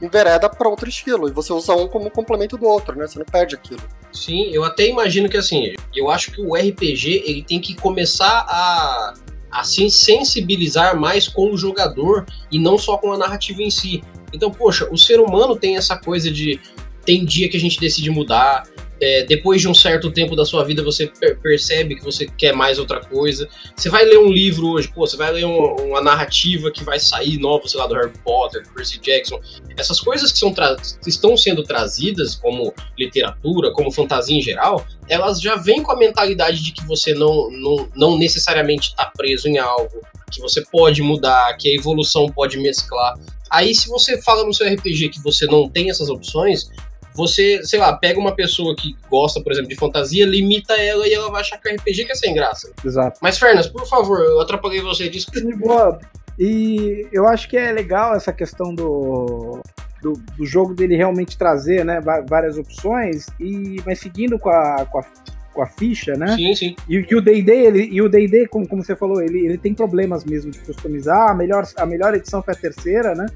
envereda 0.00 0.48
para 0.48 0.68
outro 0.68 0.88
estilo 0.88 1.28
e 1.28 1.32
você 1.32 1.52
usa 1.52 1.74
um 1.74 1.88
como 1.88 2.10
complemento 2.10 2.56
do 2.56 2.66
outro, 2.66 2.96
né? 2.96 3.06
Você 3.06 3.18
não 3.18 3.26
perde 3.26 3.54
aquilo. 3.54 3.80
Sim, 4.12 4.50
eu 4.52 4.64
até 4.64 4.86
imagino 4.86 5.28
que 5.28 5.36
assim, 5.36 5.74
eu 5.94 6.10
acho 6.10 6.32
que 6.32 6.40
o 6.40 6.54
RPG 6.54 7.24
ele 7.26 7.42
tem 7.42 7.60
que 7.60 7.74
começar 7.74 8.44
a 8.48 9.14
a 9.50 9.64
se 9.64 9.90
sensibilizar 9.90 10.98
mais 10.98 11.26
com 11.26 11.52
o 11.52 11.56
jogador 11.56 12.24
e 12.52 12.58
não 12.58 12.78
só 12.78 12.96
com 12.96 13.12
a 13.12 13.18
narrativa 13.18 13.60
em 13.62 13.70
si. 13.70 14.02
Então, 14.32 14.50
poxa, 14.50 14.88
o 14.90 14.96
ser 14.96 15.18
humano 15.18 15.56
tem 15.56 15.76
essa 15.76 15.96
coisa 15.96 16.30
de 16.30 16.60
tem 17.04 17.24
dia 17.24 17.48
que 17.48 17.56
a 17.56 17.60
gente 17.60 17.80
decide 17.80 18.10
mudar, 18.10 18.68
é, 19.00 19.24
depois 19.24 19.60
de 19.60 19.68
um 19.68 19.74
certo 19.74 20.10
tempo 20.10 20.36
da 20.36 20.44
sua 20.44 20.62
vida 20.64 20.82
você 20.82 21.06
per 21.06 21.38
percebe 21.40 21.96
que 21.96 22.04
você 22.04 22.26
quer 22.26 22.54
mais 22.54 22.78
outra 22.78 23.00
coisa. 23.00 23.48
Você 23.74 23.88
vai 23.88 24.04
ler 24.04 24.18
um 24.18 24.30
livro 24.30 24.68
hoje, 24.68 24.88
pô, 24.88 25.06
você 25.06 25.16
vai 25.16 25.32
ler 25.32 25.46
um, 25.46 25.74
uma 25.76 26.00
narrativa 26.02 26.70
que 26.70 26.84
vai 26.84 27.00
sair 27.00 27.38
nova, 27.38 27.66
sei 27.66 27.80
lá, 27.80 27.86
do 27.86 27.94
Harry 27.94 28.12
Potter, 28.22 28.62
do 28.62 28.70
Percy 28.74 29.00
Jackson. 29.00 29.40
Essas 29.76 30.00
coisas 30.00 30.30
que, 30.30 30.38
são 30.38 30.52
que 30.52 31.08
estão 31.08 31.36
sendo 31.36 31.62
trazidas 31.62 32.34
como 32.34 32.74
literatura, 32.98 33.72
como 33.72 33.90
fantasia 33.90 34.36
em 34.36 34.42
geral, 34.42 34.84
elas 35.08 35.40
já 35.40 35.56
vêm 35.56 35.82
com 35.82 35.92
a 35.92 35.96
mentalidade 35.96 36.62
de 36.62 36.72
que 36.72 36.86
você 36.86 37.14
não, 37.14 37.50
não, 37.50 37.88
não 37.96 38.18
necessariamente 38.18 38.90
está 38.90 39.06
preso 39.06 39.48
em 39.48 39.58
algo, 39.58 40.02
que 40.30 40.40
você 40.40 40.62
pode 40.70 41.02
mudar, 41.02 41.56
que 41.56 41.68
a 41.70 41.74
evolução 41.74 42.28
pode 42.28 42.58
mesclar. 42.58 43.18
Aí, 43.50 43.74
se 43.74 43.88
você 43.88 44.20
fala 44.22 44.44
no 44.44 44.54
seu 44.54 44.72
RPG 44.72 45.08
que 45.08 45.20
você 45.20 45.46
não 45.46 45.68
tem 45.68 45.90
essas 45.90 46.08
opções, 46.08 46.70
você, 47.14 47.60
sei 47.64 47.78
lá, 47.78 47.92
pega 47.96 48.18
uma 48.18 48.34
pessoa 48.34 48.74
que 48.76 48.96
gosta, 49.10 49.40
por 49.42 49.52
exemplo, 49.52 49.68
de 49.68 49.76
fantasia, 49.76 50.26
limita 50.26 50.74
ela 50.74 51.06
e 51.06 51.12
ela 51.12 51.30
vai 51.30 51.40
achar 51.40 51.58
que 51.58 51.68
o 51.68 51.74
RPG 51.74 52.04
que 52.04 52.12
é 52.12 52.14
sem 52.14 52.34
graça. 52.34 52.72
Exato. 52.84 53.18
Mas, 53.20 53.38
Fernas, 53.38 53.66
por 53.66 53.86
favor, 53.86 54.20
eu 54.20 54.40
atrapalhei 54.40 54.80
você 54.80 55.08
disso. 55.08 55.30
De 55.30 55.54
boa. 55.54 55.98
E 56.38 57.06
eu 57.12 57.26
acho 57.26 57.48
que 57.48 57.56
é 57.56 57.70
legal 57.72 58.14
essa 58.14 58.32
questão 58.32 58.74
do, 58.74 59.60
do, 60.00 60.14
do, 60.36 60.46
jogo 60.46 60.72
dele 60.72 60.96
realmente 60.96 61.36
trazer 61.36 61.84
né, 61.84 62.00
várias 62.26 62.56
opções, 62.56 63.26
e 63.38 63.76
mas 63.84 63.98
seguindo 63.98 64.38
com 64.38 64.48
a, 64.48 64.86
com 64.86 65.00
a, 65.00 65.04
com 65.52 65.62
a 65.62 65.66
ficha, 65.66 66.14
né? 66.14 66.34
Sim, 66.36 66.54
sim. 66.54 66.76
E, 66.88 67.06
e 67.10 67.14
o 67.14 67.20
D&D, 67.20 67.52
ele, 67.52 67.88
e 67.92 68.00
o 68.00 68.08
D&D, 68.08 68.46
como, 68.48 68.66
como 68.66 68.82
você 68.82 68.96
falou, 68.96 69.20
ele, 69.20 69.40
ele 69.46 69.58
tem 69.58 69.74
problemas 69.74 70.24
mesmo 70.24 70.50
de 70.50 70.60
customizar. 70.60 71.30
A 71.30 71.34
melhor, 71.34 71.68
a 71.76 71.84
melhor 71.84 72.14
edição 72.14 72.42
foi 72.42 72.54
a 72.54 72.56
terceira, 72.56 73.14
né? 73.14 73.26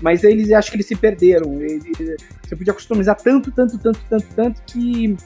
Mas 0.00 0.24
eles 0.24 0.52
acho 0.52 0.70
que 0.70 0.76
eles 0.76 0.86
se 0.86 0.94
perderam. 0.94 1.60
Ele, 1.60 2.16
você 2.42 2.54
podia 2.54 2.74
customizar 2.74 3.16
tanto, 3.16 3.50
tanto, 3.50 3.78
tanto, 3.78 3.98
tanto, 4.08 4.26
tanto 4.34 4.62
que 4.66 5.16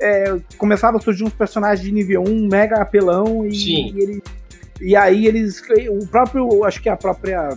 é, 0.00 0.38
começava 0.56 0.98
a 0.98 1.00
surgir 1.00 1.24
uns 1.24 1.32
personagens 1.32 1.84
de 1.84 1.92
nível 1.92 2.22
1 2.22 2.48
mega 2.48 2.76
apelão 2.80 3.46
e, 3.46 3.54
Sim. 3.54 3.94
e, 3.94 4.02
ele, 4.02 4.22
e 4.80 4.96
aí 4.96 5.26
eles. 5.26 5.62
O 5.90 6.06
próprio. 6.06 6.64
Acho 6.64 6.82
que 6.82 6.88
a 6.88 6.96
própria 6.96 7.50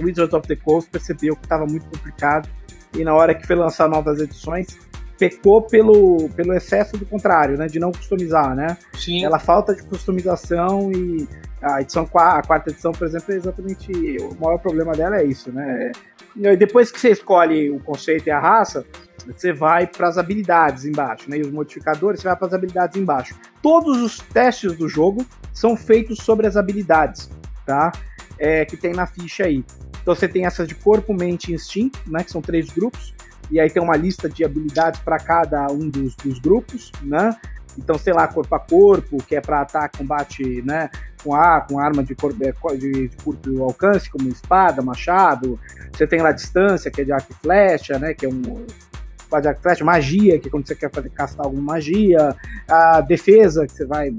Wizards 0.00 0.34
of 0.34 0.46
the 0.46 0.56
Coast 0.56 0.90
percebeu 0.90 1.34
que 1.34 1.44
estava 1.44 1.66
muito 1.66 1.86
complicado. 1.86 2.48
E 2.94 3.04
na 3.04 3.14
hora 3.14 3.34
que 3.34 3.46
foi 3.46 3.56
lançar 3.56 3.88
novas 3.88 4.20
edições, 4.20 4.78
pecou 5.18 5.62
pelo, 5.62 6.28
pelo 6.30 6.52
excesso 6.52 6.96
do 6.96 7.06
contrário, 7.06 7.56
né? 7.56 7.66
De 7.66 7.78
não 7.78 7.92
customizar, 7.92 8.54
né? 8.54 8.76
Sim. 8.94 9.24
Ela 9.24 9.38
falta 9.38 9.74
de 9.74 9.82
customização 9.82 10.90
e 10.92 11.26
a 11.60 11.80
edição 11.80 12.08
a 12.14 12.42
quarta 12.42 12.70
edição, 12.70 12.92
por 12.92 13.06
exemplo, 13.06 13.32
é 13.32 13.36
exatamente 13.36 13.90
o 14.20 14.34
maior 14.40 14.58
problema 14.58 14.92
dela 14.92 15.16
é 15.16 15.24
isso, 15.24 15.50
né? 15.50 15.90
E 16.36 16.56
depois 16.56 16.92
que 16.92 17.00
você 17.00 17.10
escolhe 17.10 17.70
o 17.70 17.80
conceito 17.80 18.26
e 18.26 18.30
a 18.30 18.38
raça, 18.38 18.84
você 19.26 19.52
vai 19.52 19.86
para 19.86 20.08
as 20.08 20.18
habilidades 20.18 20.84
embaixo, 20.84 21.28
né? 21.30 21.38
E 21.38 21.40
os 21.40 21.50
modificadores, 21.50 22.20
você 22.20 22.28
vai 22.28 22.36
para 22.36 22.46
as 22.46 22.54
habilidades 22.54 22.96
embaixo. 22.96 23.34
Todos 23.62 24.00
os 24.02 24.18
testes 24.18 24.76
do 24.76 24.88
jogo 24.88 25.26
são 25.52 25.76
feitos 25.76 26.18
sobre 26.18 26.46
as 26.46 26.56
habilidades, 26.56 27.30
tá? 27.64 27.90
É, 28.38 28.64
que 28.64 28.76
tem 28.76 28.92
na 28.92 29.06
ficha 29.06 29.44
aí. 29.44 29.64
Então 30.02 30.14
você 30.14 30.28
tem 30.28 30.44
essas 30.44 30.68
de 30.68 30.74
corpo, 30.74 31.14
mente 31.14 31.50
e 31.50 31.54
instinto, 31.54 31.98
né? 32.06 32.22
Que 32.22 32.30
são 32.30 32.42
três 32.42 32.68
grupos. 32.70 33.14
E 33.50 33.60
aí 33.60 33.70
tem 33.70 33.82
uma 33.82 33.96
lista 33.96 34.28
de 34.28 34.44
habilidades 34.44 35.00
para 35.00 35.18
cada 35.18 35.66
um 35.68 35.88
dos, 35.88 36.14
dos 36.16 36.38
grupos, 36.38 36.90
né? 37.02 37.36
Então, 37.78 37.98
sei 37.98 38.12
lá, 38.12 38.26
corpo 38.26 38.54
a 38.54 38.58
corpo, 38.58 39.18
que 39.18 39.36
é 39.36 39.40
para 39.40 39.60
ataque, 39.60 39.98
combate, 39.98 40.62
né, 40.62 40.88
com 41.22 41.34
a 41.34 41.60
com 41.60 41.78
arma 41.78 42.02
de, 42.02 42.14
cor, 42.14 42.32
de, 42.32 43.08
de, 43.08 43.16
curto 43.22 43.62
alcance, 43.62 44.10
como 44.10 44.28
espada, 44.28 44.80
machado. 44.80 45.60
Você 45.92 46.06
tem 46.06 46.22
lá 46.22 46.32
distância, 46.32 46.90
que 46.90 47.02
é 47.02 47.04
de 47.04 47.12
arco 47.12 47.30
e 47.30 47.34
flecha, 47.34 47.98
né, 47.98 48.14
que 48.14 48.24
é 48.24 48.28
um 48.28 48.40
de 48.40 49.48
arco 49.48 49.60
e 49.60 49.62
flecha, 49.62 49.84
magia, 49.84 50.38
que 50.38 50.48
é 50.48 50.50
quando 50.50 50.66
você 50.66 50.74
quer 50.74 50.90
fazer 50.90 51.10
castar 51.10 51.44
alguma 51.44 51.74
magia, 51.74 52.34
a 52.68 53.00
defesa, 53.02 53.66
que 53.66 53.72
você 53.72 53.84
vai 53.84 54.14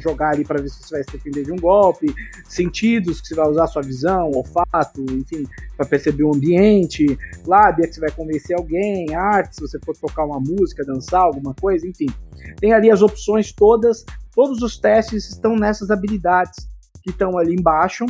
jogar 0.00 0.34
ali 0.34 0.44
para 0.44 0.60
ver 0.60 0.68
se 0.68 0.82
você 0.82 0.96
vai 0.96 1.04
se 1.04 1.12
defender 1.12 1.44
de 1.44 1.52
um 1.52 1.56
golpe, 1.56 2.14
sentidos 2.44 3.20
que 3.20 3.28
você 3.28 3.34
vai 3.34 3.48
usar 3.48 3.66
sua 3.66 3.82
visão, 3.82 4.30
olfato, 4.34 5.04
enfim, 5.10 5.44
para 5.76 5.86
perceber 5.86 6.24
o 6.24 6.34
ambiente, 6.34 7.18
lábia 7.46 7.86
que 7.86 7.94
você 7.94 8.00
vai 8.00 8.10
convencer 8.10 8.56
alguém, 8.56 9.14
arte, 9.14 9.56
se 9.56 9.60
você 9.60 9.78
for 9.84 9.96
tocar 9.96 10.24
uma 10.24 10.40
música, 10.40 10.84
dançar, 10.84 11.22
alguma 11.22 11.54
coisa, 11.54 11.86
enfim. 11.86 12.06
Tem 12.60 12.72
ali 12.72 12.90
as 12.90 13.02
opções 13.02 13.52
todas, 13.52 14.04
todos 14.34 14.62
os 14.62 14.78
testes 14.78 15.28
estão 15.28 15.56
nessas 15.56 15.90
habilidades 15.90 16.68
que 17.02 17.10
estão 17.10 17.38
ali 17.38 17.54
embaixo. 17.54 18.04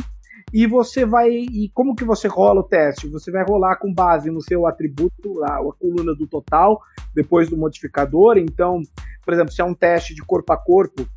E 0.53 0.67
você 0.67 1.05
vai. 1.05 1.29
E 1.29 1.69
como 1.73 1.95
que 1.95 2.03
você 2.03 2.27
rola 2.27 2.59
o 2.59 2.63
teste? 2.63 3.07
Você 3.07 3.31
vai 3.31 3.43
rolar 3.47 3.77
com 3.77 3.93
base 3.93 4.29
no 4.29 4.41
seu 4.41 4.67
atributo, 4.67 5.43
a, 5.45 5.55
a 5.59 5.73
coluna 5.79 6.13
do 6.13 6.27
total, 6.27 6.81
depois 7.15 7.49
do 7.49 7.55
modificador. 7.55 8.37
Então, 8.37 8.81
por 9.23 9.33
exemplo, 9.33 9.53
se 9.53 9.61
é 9.61 9.63
um 9.65 9.73
teste 9.73 10.13
de 10.13 10.21
corpo 10.21 10.51
a 10.51 10.57
corpo, 10.57 11.07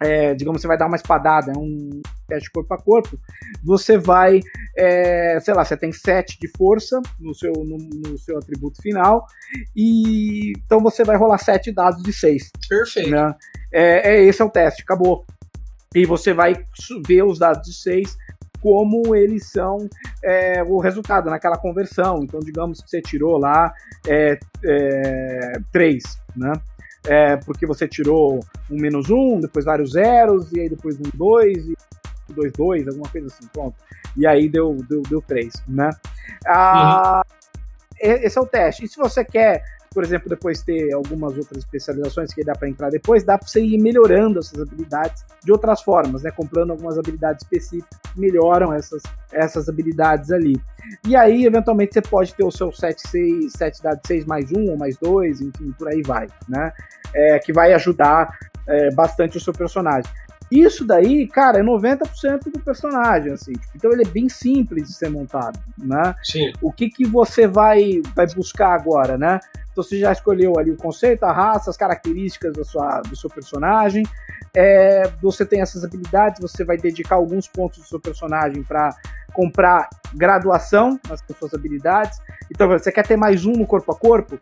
é, 0.00 0.34
digamos, 0.34 0.60
você 0.60 0.68
vai 0.68 0.78
dar 0.78 0.86
uma 0.86 0.96
espadada, 0.96 1.52
é 1.52 1.58
um 1.58 2.00
teste 2.26 2.50
corpo 2.50 2.72
a 2.74 2.78
corpo, 2.78 3.18
você 3.64 3.98
vai, 3.98 4.40
é, 4.76 5.38
sei 5.40 5.54
lá, 5.54 5.64
você 5.64 5.76
tem 5.76 5.92
7 5.92 6.38
de 6.38 6.48
força 6.56 7.00
no 7.18 7.34
seu, 7.34 7.52
no, 7.52 7.78
no, 7.78 8.18
seu 8.18 8.38
atributo 8.38 8.80
final, 8.82 9.24
e 9.74 10.52
então 10.64 10.80
você 10.80 11.04
vai 11.04 11.16
rolar 11.16 11.38
7 11.38 11.72
dados 11.72 12.02
de 12.02 12.12
6. 12.12 12.50
Perfeito. 12.68 13.10
Né? 13.10 13.34
É, 13.72 14.14
é, 14.14 14.24
esse 14.24 14.42
é 14.42 14.44
o 14.44 14.50
teste, 14.50 14.82
acabou. 14.82 15.24
E 15.94 16.04
você 16.04 16.34
vai 16.34 16.54
ver 17.06 17.22
os 17.24 17.38
dados 17.38 17.62
de 17.66 17.74
6 17.74 18.16
como 18.60 19.14
eles 19.14 19.50
são 19.50 19.78
é, 20.22 20.62
o 20.62 20.78
resultado 20.78 21.30
naquela 21.30 21.56
conversão. 21.56 22.20
Então, 22.22 22.40
digamos 22.40 22.80
que 22.80 22.90
você 22.90 23.00
tirou 23.00 23.38
lá 23.38 23.72
é, 24.06 24.38
é, 24.64 25.52
3, 25.72 26.02
né? 26.36 26.52
É, 27.08 27.36
porque 27.38 27.66
você 27.66 27.88
tirou 27.88 28.40
um 28.70 28.76
menos 28.76 29.08
um, 29.08 29.40
depois 29.40 29.64
vários 29.64 29.92
zeros, 29.92 30.52
e 30.52 30.60
aí 30.60 30.68
depois 30.68 30.96
um 30.96 31.10
dois, 31.14 31.66
e 31.66 31.74
dois, 32.28 32.52
dois, 32.52 32.86
alguma 32.86 33.08
coisa 33.08 33.26
assim, 33.28 33.48
pronto. 33.52 33.74
E 34.16 34.26
aí 34.26 34.48
deu, 34.48 34.76
deu, 34.88 35.02
deu 35.02 35.22
três, 35.22 35.54
né? 35.66 35.90
Ah, 36.46 37.22
uhum. 37.24 37.36
Esse 38.00 38.38
é 38.38 38.40
o 38.40 38.46
teste. 38.46 38.84
E 38.84 38.88
se 38.88 38.96
você 38.96 39.24
quer 39.24 39.62
por 39.92 40.04
exemplo, 40.04 40.28
depois 40.28 40.62
ter 40.62 40.92
algumas 40.92 41.36
outras 41.36 41.58
especializações 41.58 42.32
que 42.32 42.44
dá 42.44 42.52
para 42.52 42.68
entrar 42.68 42.90
depois, 42.90 43.24
dá 43.24 43.38
para 43.38 43.46
você 43.46 43.60
ir 43.60 43.78
melhorando 43.78 44.38
essas 44.38 44.60
habilidades 44.60 45.24
de 45.42 45.52
outras 45.52 45.82
formas, 45.82 46.22
né? 46.22 46.30
Comprando 46.30 46.70
algumas 46.70 46.98
habilidades 46.98 47.42
específicas 47.42 47.98
que 48.12 48.20
melhoram 48.20 48.72
essas, 48.72 49.02
essas 49.32 49.68
habilidades 49.68 50.30
ali. 50.30 50.60
E 51.06 51.16
aí, 51.16 51.44
eventualmente, 51.44 51.94
você 51.94 52.02
pode 52.02 52.34
ter 52.34 52.44
o 52.44 52.50
seu 52.50 52.72
7, 52.72 53.08
6, 53.08 53.52
7 53.52 53.82
dados 53.82 54.02
6 54.06 54.24
mais 54.24 54.52
1 54.52 54.70
ou 54.70 54.76
mais 54.76 54.96
2, 54.98 55.40
enfim, 55.40 55.72
por 55.78 55.88
aí 55.88 56.02
vai, 56.02 56.26
né? 56.48 56.72
É, 57.14 57.38
que 57.38 57.52
vai 57.52 57.72
ajudar 57.72 58.28
é, 58.66 58.90
bastante 58.90 59.36
o 59.36 59.40
seu 59.40 59.52
personagem. 59.52 60.10
Isso 60.50 60.84
daí, 60.84 61.26
cara, 61.26 61.58
é 61.58 61.62
90% 61.62 62.50
do 62.52 62.60
personagem, 62.60 63.32
assim. 63.32 63.52
Tipo, 63.52 63.72
então 63.76 63.92
ele 63.92 64.02
é 64.02 64.08
bem 64.08 64.28
simples 64.28 64.88
de 64.88 64.94
ser 64.94 65.10
montado, 65.10 65.58
né? 65.76 66.14
Sim. 66.22 66.52
O 66.62 66.72
que 66.72 66.88
que 66.88 67.06
você 67.06 67.46
vai, 67.46 68.00
vai 68.14 68.26
buscar 68.34 68.74
agora, 68.74 69.18
né? 69.18 69.40
Então 69.70 69.84
você 69.84 69.98
já 69.98 70.10
escolheu 70.10 70.58
ali 70.58 70.70
o 70.70 70.76
conceito, 70.76 71.24
a 71.24 71.32
raça, 71.32 71.70
as 71.70 71.76
características 71.76 72.52
da 72.54 72.64
sua, 72.64 73.00
do 73.02 73.14
seu 73.14 73.28
personagem. 73.28 74.04
É, 74.56 75.08
você 75.20 75.44
tem 75.44 75.60
essas 75.60 75.84
habilidades, 75.84 76.40
você 76.40 76.64
vai 76.64 76.76
dedicar 76.76 77.16
alguns 77.16 77.46
pontos 77.46 77.78
do 77.78 77.84
seu 77.84 78.00
personagem 78.00 78.62
para 78.62 78.96
comprar 79.32 79.88
graduação 80.14 80.98
nas 81.08 81.22
suas 81.38 81.54
habilidades. 81.54 82.18
Então 82.50 82.66
você 82.66 82.90
quer 82.90 83.06
ter 83.06 83.16
mais 83.16 83.44
um 83.44 83.52
no 83.52 83.66
corpo 83.66 83.92
a 83.92 83.96
corpo? 83.96 84.38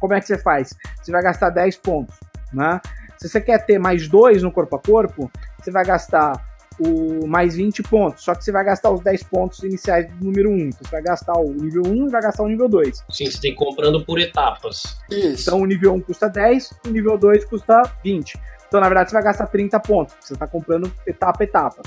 Como 0.00 0.14
é 0.14 0.20
que 0.20 0.26
você 0.26 0.38
faz? 0.38 0.74
Você 1.02 1.12
vai 1.12 1.22
gastar 1.22 1.50
10 1.50 1.76
pontos, 1.76 2.16
né? 2.52 2.80
Se 3.18 3.28
você 3.28 3.40
quer 3.40 3.64
ter 3.64 3.78
mais 3.78 4.08
dois 4.08 4.42
no 4.42 4.52
corpo 4.52 4.76
a 4.76 4.78
corpo, 4.78 5.30
você 5.58 5.70
vai 5.70 5.84
gastar 5.84 6.32
o 6.78 7.26
mais 7.26 7.56
20 7.56 7.82
pontos. 7.82 8.24
Só 8.24 8.34
que 8.34 8.44
você 8.44 8.52
vai 8.52 8.64
gastar 8.64 8.90
os 8.90 9.00
10 9.00 9.22
pontos 9.24 9.62
iniciais 9.62 10.08
do 10.08 10.24
número 10.24 10.50
1. 10.50 10.58
Então 10.58 10.78
você 10.82 10.90
vai 10.90 11.02
gastar 11.02 11.36
o 11.36 11.52
nível 11.52 11.82
1 11.86 12.06
e 12.06 12.10
vai 12.10 12.22
gastar 12.22 12.44
o 12.44 12.48
nível 12.48 12.68
2. 12.68 13.04
Sim, 13.10 13.30
você 13.30 13.40
tem 13.40 13.54
comprando 13.54 14.04
por 14.04 14.20
etapas. 14.20 14.96
Isso. 15.10 15.42
Então 15.42 15.60
o 15.60 15.66
nível 15.66 15.92
1 15.94 16.00
custa 16.02 16.28
10, 16.28 16.74
o 16.86 16.90
nível 16.90 17.18
2 17.18 17.44
custa 17.46 17.82
20. 18.04 18.38
Então, 18.68 18.80
na 18.80 18.86
verdade, 18.86 19.10
você 19.10 19.14
vai 19.14 19.24
gastar 19.24 19.46
30 19.46 19.80
pontos. 19.80 20.14
Você 20.20 20.34
está 20.34 20.46
comprando 20.46 20.92
etapa 21.06 21.42
a 21.42 21.44
etapa. 21.44 21.82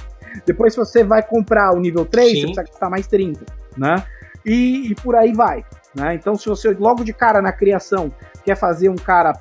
Depois, 0.45 0.73
se 0.73 0.79
você 0.79 1.03
vai 1.03 1.21
comprar 1.21 1.73
o 1.73 1.79
nível 1.79 2.05
3, 2.05 2.27
Sim. 2.27 2.33
você 2.33 2.41
precisa 2.41 2.63
gastar 2.63 2.89
mais 2.89 3.07
30, 3.07 3.45
né? 3.77 4.03
E, 4.43 4.91
e 4.91 4.95
por 4.95 5.15
aí 5.15 5.31
vai. 5.31 5.63
Né? 5.93 6.15
Então, 6.15 6.35
se 6.35 6.49
você 6.49 6.71
logo 6.71 7.03
de 7.03 7.13
cara 7.13 7.41
na 7.41 7.51
criação 7.51 8.11
quer 8.43 8.55
fazer 8.55 8.89
um 8.89 8.95
cara 8.95 9.33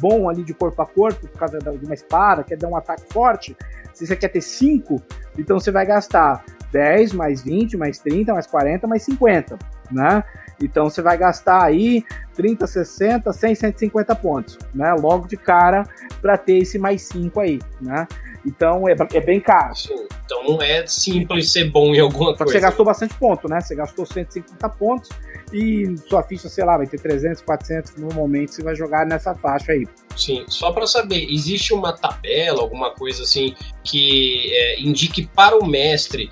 bom 0.00 0.28
ali 0.28 0.42
de 0.42 0.54
corpo 0.54 0.80
a 0.82 0.86
corpo, 0.86 1.28
por 1.28 1.38
causa 1.38 1.58
de 1.58 1.84
uma 1.84 1.94
espada, 1.94 2.44
quer 2.44 2.56
dar 2.56 2.68
um 2.68 2.76
ataque 2.76 3.12
forte, 3.12 3.56
se 3.92 4.06
você 4.06 4.16
quer 4.16 4.28
ter 4.28 4.40
5, 4.40 5.00
então 5.38 5.58
você 5.58 5.70
vai 5.70 5.86
gastar 5.86 6.44
10, 6.72 7.12
mais 7.12 7.42
20, 7.42 7.76
mais 7.76 7.98
30, 7.98 8.32
mais 8.34 8.46
40, 8.46 8.86
mais 8.86 9.02
50, 9.04 9.58
né? 9.90 10.24
Então 10.60 10.88
você 10.88 11.02
vai 11.02 11.16
gastar 11.16 11.62
aí 11.62 12.04
30, 12.34 12.66
60, 12.66 13.32
100, 13.32 13.54
150 13.54 14.14
pontos, 14.16 14.58
né? 14.74 14.92
Logo 14.94 15.26
de 15.26 15.36
cara 15.36 15.84
para 16.20 16.36
ter 16.36 16.58
esse 16.58 16.78
mais 16.78 17.02
5 17.02 17.40
aí, 17.40 17.58
né? 17.80 18.06
Então 18.46 18.86
é, 18.88 18.94
é 19.14 19.20
bem 19.20 19.40
caro. 19.40 19.74
Sim. 19.74 20.06
Então 20.24 20.44
não 20.44 20.62
é 20.62 20.86
simples 20.86 21.50
ser 21.50 21.70
bom 21.70 21.94
em 21.94 22.00
alguma 22.00 22.32
Só 22.32 22.38
coisa. 22.38 22.52
Você 22.52 22.60
gastou 22.60 22.84
bastante 22.84 23.14
ponto, 23.14 23.48
né? 23.48 23.60
Você 23.60 23.74
gastou 23.74 24.04
150 24.04 24.68
pontos 24.70 25.10
e 25.52 25.96
sua 26.08 26.22
ficha, 26.22 26.48
sei 26.48 26.64
lá, 26.64 26.76
vai 26.76 26.86
ter 26.86 27.00
300, 27.00 27.42
400. 27.42 27.96
Normalmente 27.96 28.54
você 28.54 28.62
vai 28.62 28.74
jogar 28.74 29.06
nessa 29.06 29.34
faixa 29.34 29.72
aí. 29.72 29.86
Sim, 30.16 30.44
só 30.48 30.72
para 30.72 30.86
saber, 30.86 31.26
existe 31.30 31.72
uma 31.72 31.92
tabela, 31.92 32.60
alguma 32.60 32.90
coisa 32.90 33.22
assim 33.22 33.54
que 33.82 34.50
é, 34.52 34.80
indique 34.80 35.26
para 35.26 35.56
o 35.56 35.66
mestre 35.66 36.30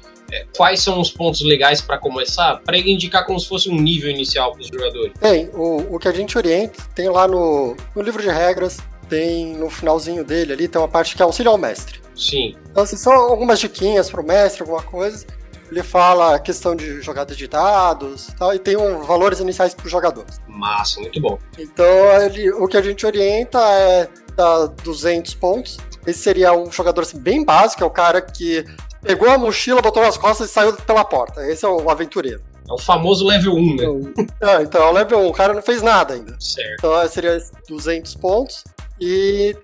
quais 0.56 0.80
são 0.80 1.00
os 1.00 1.10
pontos 1.10 1.42
legais 1.42 1.80
para 1.80 1.98
começar, 1.98 2.60
para 2.64 2.76
ele 2.76 2.92
indicar 2.92 3.26
como 3.26 3.38
se 3.38 3.48
fosse 3.48 3.68
um 3.68 3.76
nível 3.76 4.10
inicial 4.10 4.52
para 4.52 4.62
os 4.62 4.68
jogadores? 4.68 5.12
Tem, 5.20 5.50
o, 5.52 5.94
o 5.94 5.98
que 5.98 6.08
a 6.08 6.12
gente 6.12 6.36
orienta, 6.36 6.82
tem 6.94 7.08
lá 7.08 7.28
no, 7.28 7.76
no 7.94 8.02
livro 8.02 8.22
de 8.22 8.28
regras, 8.28 8.78
tem 9.08 9.54
no 9.56 9.68
finalzinho 9.68 10.24
dele 10.24 10.52
ali, 10.52 10.68
tem 10.68 10.80
uma 10.80 10.88
parte 10.88 11.14
que 11.14 11.22
é 11.22 11.24
auxílio 11.24 11.52
ao 11.52 11.58
mestre. 11.58 12.00
Sim. 12.16 12.56
Então, 12.70 12.82
assim, 12.82 12.96
são 12.96 13.12
algumas 13.12 13.58
diquinhas 13.58 14.10
pro 14.10 14.22
mestre, 14.22 14.62
alguma 14.62 14.82
coisa. 14.82 15.26
Ele 15.70 15.82
fala 15.82 16.34
a 16.34 16.38
questão 16.38 16.76
de 16.76 17.00
jogada 17.00 17.34
de 17.34 17.48
dados 17.48 18.28
tal, 18.38 18.54
e 18.54 18.58
tem 18.58 18.76
um, 18.76 19.02
valores 19.02 19.40
iniciais 19.40 19.74
para 19.74 19.86
os 19.86 19.90
jogadores. 19.90 20.38
Massa, 20.46 21.00
muito 21.00 21.20
bom. 21.20 21.38
Então, 21.58 21.86
ele, 22.22 22.50
o 22.52 22.68
que 22.68 22.76
a 22.76 22.82
gente 22.82 23.06
orienta 23.06 23.58
é 23.58 24.08
dar 24.36 24.66
200 24.66 25.34
pontos. 25.34 25.78
Esse 26.06 26.18
seria 26.18 26.52
um 26.52 26.70
jogador 26.70 27.02
assim, 27.02 27.18
bem 27.18 27.44
básico, 27.44 27.82
é 27.82 27.86
o 27.86 27.90
cara 27.90 28.20
que 28.20 28.64
pegou 29.02 29.28
a 29.28 29.36
mochila, 29.36 29.82
botou 29.82 30.02
nas 30.02 30.16
costas 30.16 30.48
e 30.48 30.52
saiu 30.52 30.72
pela 30.74 31.04
porta. 31.04 31.46
Esse 31.46 31.64
é 31.64 31.68
o 31.68 31.90
aventureiro. 31.90 32.40
É 32.68 32.72
o 32.72 32.78
famoso 32.78 33.26
level 33.26 33.54
1, 33.54 33.56
né? 33.56 33.84
Então, 33.84 34.48
é, 34.48 34.62
então 34.62 34.82
é 34.82 34.86
o 34.86 34.92
level 34.92 35.18
1. 35.20 35.26
O 35.28 35.32
cara 35.32 35.52
não 35.52 35.62
fez 35.62 35.82
nada 35.82 36.14
ainda. 36.14 36.36
Certo. 36.38 36.74
Então 36.78 37.08
seria 37.08 37.38
200 37.68 38.14
pontos. 38.14 38.64
E. 39.00 39.56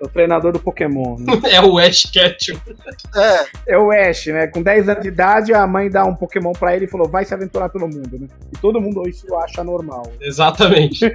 É 0.00 0.04
o 0.04 0.08
treinador 0.08 0.52
do 0.52 0.60
Pokémon. 0.60 1.16
Né? 1.18 1.32
é 1.50 1.60
o 1.60 1.76
Ash 1.76 2.04
Ketchum. 2.04 2.56
É. 3.16 3.74
É 3.74 3.78
o 3.78 3.90
Ash, 3.90 4.26
né? 4.26 4.46
Com 4.46 4.62
10 4.62 4.88
anos 4.88 5.02
de 5.02 5.08
idade, 5.08 5.52
a 5.52 5.66
mãe 5.66 5.90
dá 5.90 6.04
um 6.04 6.14
Pokémon 6.14 6.52
pra 6.52 6.76
ele 6.76 6.84
e 6.84 6.88
falou: 6.88 7.08
vai 7.08 7.24
se 7.24 7.34
aventurar 7.34 7.68
pelo 7.68 7.88
mundo, 7.88 8.18
né? 8.18 8.28
E 8.54 8.58
todo 8.58 8.80
mundo 8.80 9.02
isso 9.08 9.34
acha 9.36 9.64
normal. 9.64 10.04
Exatamente. 10.20 11.12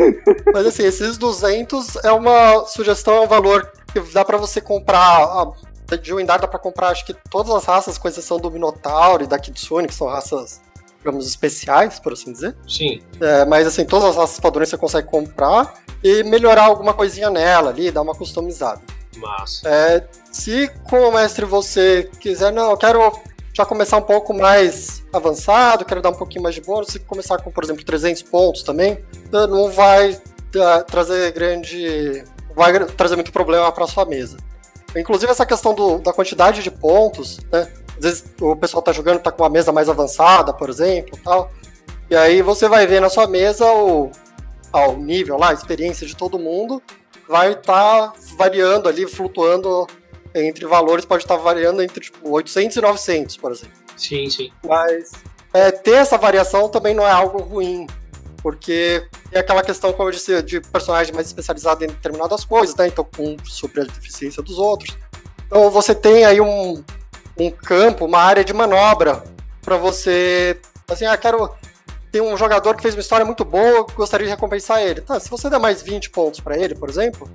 Mas 0.52 0.66
assim, 0.66 0.84
esses 0.84 1.18
200 1.18 1.96
é 1.96 2.12
uma 2.12 2.64
sugestão, 2.64 3.16
é 3.16 3.20
um 3.20 3.28
valor 3.28 3.70
que 3.92 4.00
dá 4.12 4.24
pra 4.24 4.38
você 4.38 4.60
comprar. 4.60 5.52
De 5.96 6.14
Windar 6.14 6.40
dá 6.40 6.48
pra 6.48 6.58
comprar, 6.58 6.88
acho 6.88 7.04
que 7.04 7.14
todas 7.30 7.54
as 7.54 7.64
raças, 7.64 7.98
com 7.98 8.08
exceção 8.08 8.38
do 8.38 8.50
Minotauro 8.50 9.24
e 9.24 9.26
da 9.26 9.38
Kitsune, 9.38 9.88
que 9.88 9.94
são 9.94 10.06
raças 10.06 10.60
digamos, 10.98 11.26
especiais, 11.26 11.98
por 11.98 12.12
assim 12.12 12.32
dizer. 12.32 12.56
Sim. 12.66 13.02
É, 13.20 13.44
mas 13.44 13.66
assim, 13.66 13.84
todas 13.84 14.10
as 14.10 14.16
raças 14.16 14.38
padrões 14.38 14.68
você 14.68 14.78
consegue 14.78 15.08
comprar 15.08 15.74
e 16.02 16.22
melhorar 16.22 16.64
alguma 16.64 16.94
coisinha 16.94 17.28
nela 17.28 17.70
ali, 17.70 17.90
dar 17.90 18.02
uma 18.02 18.14
customizada. 18.14 18.80
Massa. 19.16 19.68
É, 19.68 20.08
se 20.30 20.70
como 20.88 21.12
mestre 21.12 21.44
você 21.44 22.08
quiser, 22.20 22.52
não, 22.52 22.70
eu 22.70 22.76
quero 22.76 23.12
já 23.52 23.66
começar 23.66 23.98
um 23.98 24.02
pouco 24.02 24.32
mais 24.32 25.02
avançado, 25.12 25.84
quero 25.84 26.00
dar 26.00 26.10
um 26.10 26.14
pouquinho 26.14 26.42
mais 26.42 26.54
de 26.54 26.62
bônus, 26.62 26.88
se 26.88 27.00
começar 27.00 27.38
com, 27.38 27.50
por 27.50 27.62
exemplo, 27.62 27.84
300 27.84 28.22
pontos 28.22 28.62
também, 28.62 28.98
não 29.30 29.70
vai 29.70 30.12
uh, 30.12 30.84
trazer 30.86 31.32
grande. 31.32 32.24
vai 32.54 32.84
trazer 32.86 33.16
muito 33.16 33.32
problema 33.32 33.70
para 33.70 33.86
sua 33.86 34.06
mesa. 34.06 34.38
Inclusive 34.96 35.30
essa 35.30 35.46
questão 35.46 35.74
do, 35.74 35.98
da 35.98 36.12
quantidade 36.12 36.62
de 36.62 36.70
pontos, 36.70 37.38
né? 37.50 37.70
Às 37.96 38.02
vezes 38.02 38.24
o 38.40 38.56
pessoal 38.56 38.82
tá 38.82 38.92
jogando, 38.92 39.20
tá 39.20 39.30
com 39.30 39.42
uma 39.42 39.48
mesa 39.48 39.72
mais 39.72 39.88
avançada, 39.88 40.52
por 40.52 40.68
exemplo, 40.68 41.18
tal. 41.22 41.50
E 42.10 42.16
aí 42.16 42.42
você 42.42 42.68
vai 42.68 42.86
ver 42.86 43.00
na 43.00 43.08
sua 43.08 43.26
mesa 43.26 43.64
o, 43.72 44.10
ao 44.72 44.96
nível 44.96 45.38
lá, 45.38 45.50
a 45.50 45.54
experiência 45.54 46.06
de 46.06 46.16
todo 46.16 46.38
mundo, 46.38 46.82
vai 47.28 47.52
estar 47.52 48.08
tá 48.08 48.12
variando 48.36 48.88
ali, 48.88 49.06
flutuando 49.06 49.86
entre 50.34 50.66
valores, 50.66 51.04
pode 51.04 51.24
estar 51.24 51.36
tá 51.36 51.42
variando 51.42 51.82
entre 51.82 52.00
tipo, 52.00 52.30
800 52.30 52.76
e 52.76 52.80
900, 52.80 53.36
por 53.36 53.52
exemplo. 53.52 53.76
Sim, 53.96 54.28
sim. 54.28 54.50
Mas 54.66 55.12
é, 55.52 55.70
ter 55.70 55.92
essa 55.92 56.16
variação 56.16 56.68
também 56.68 56.94
não 56.94 57.06
é 57.06 57.10
algo 57.10 57.42
ruim, 57.42 57.86
porque 58.42 59.06
é 59.30 59.40
aquela 59.40 59.62
questão, 59.62 59.92
como 59.92 60.08
eu 60.08 60.12
disse, 60.12 60.42
de 60.42 60.60
personagem 60.60 61.14
mais 61.14 61.28
especializado 61.28 61.84
em 61.84 61.88
determinadas 61.88 62.44
coisas, 62.44 62.74
né? 62.74 62.88
Então, 62.88 63.06
com 63.16 63.36
suprir 63.44 63.84
a 63.84 63.86
deficiência 63.86 64.42
dos 64.42 64.58
outros. 64.58 64.96
Então, 65.46 65.70
você 65.70 65.94
tem 65.94 66.24
aí 66.24 66.40
um, 66.40 66.82
um 67.38 67.50
campo, 67.50 68.04
uma 68.04 68.18
área 68.18 68.44
de 68.44 68.52
manobra 68.52 69.22
para 69.62 69.76
você, 69.76 70.58
assim, 70.88 71.04
ah, 71.04 71.16
quero 71.16 71.50
tem 72.12 72.20
um 72.20 72.36
jogador 72.36 72.76
que 72.76 72.82
fez 72.82 72.94
uma 72.94 73.00
história 73.00 73.24
muito 73.24 73.42
boa, 73.42 73.86
gostaria 73.94 74.26
de 74.26 74.30
recompensar 74.30 74.82
ele. 74.82 75.00
Tá, 75.00 75.18
se 75.18 75.30
você 75.30 75.48
der 75.48 75.58
mais 75.58 75.80
20 75.80 76.10
pontos 76.10 76.40
para 76.40 76.58
ele, 76.58 76.74
por 76.74 76.90
exemplo, 76.90 77.28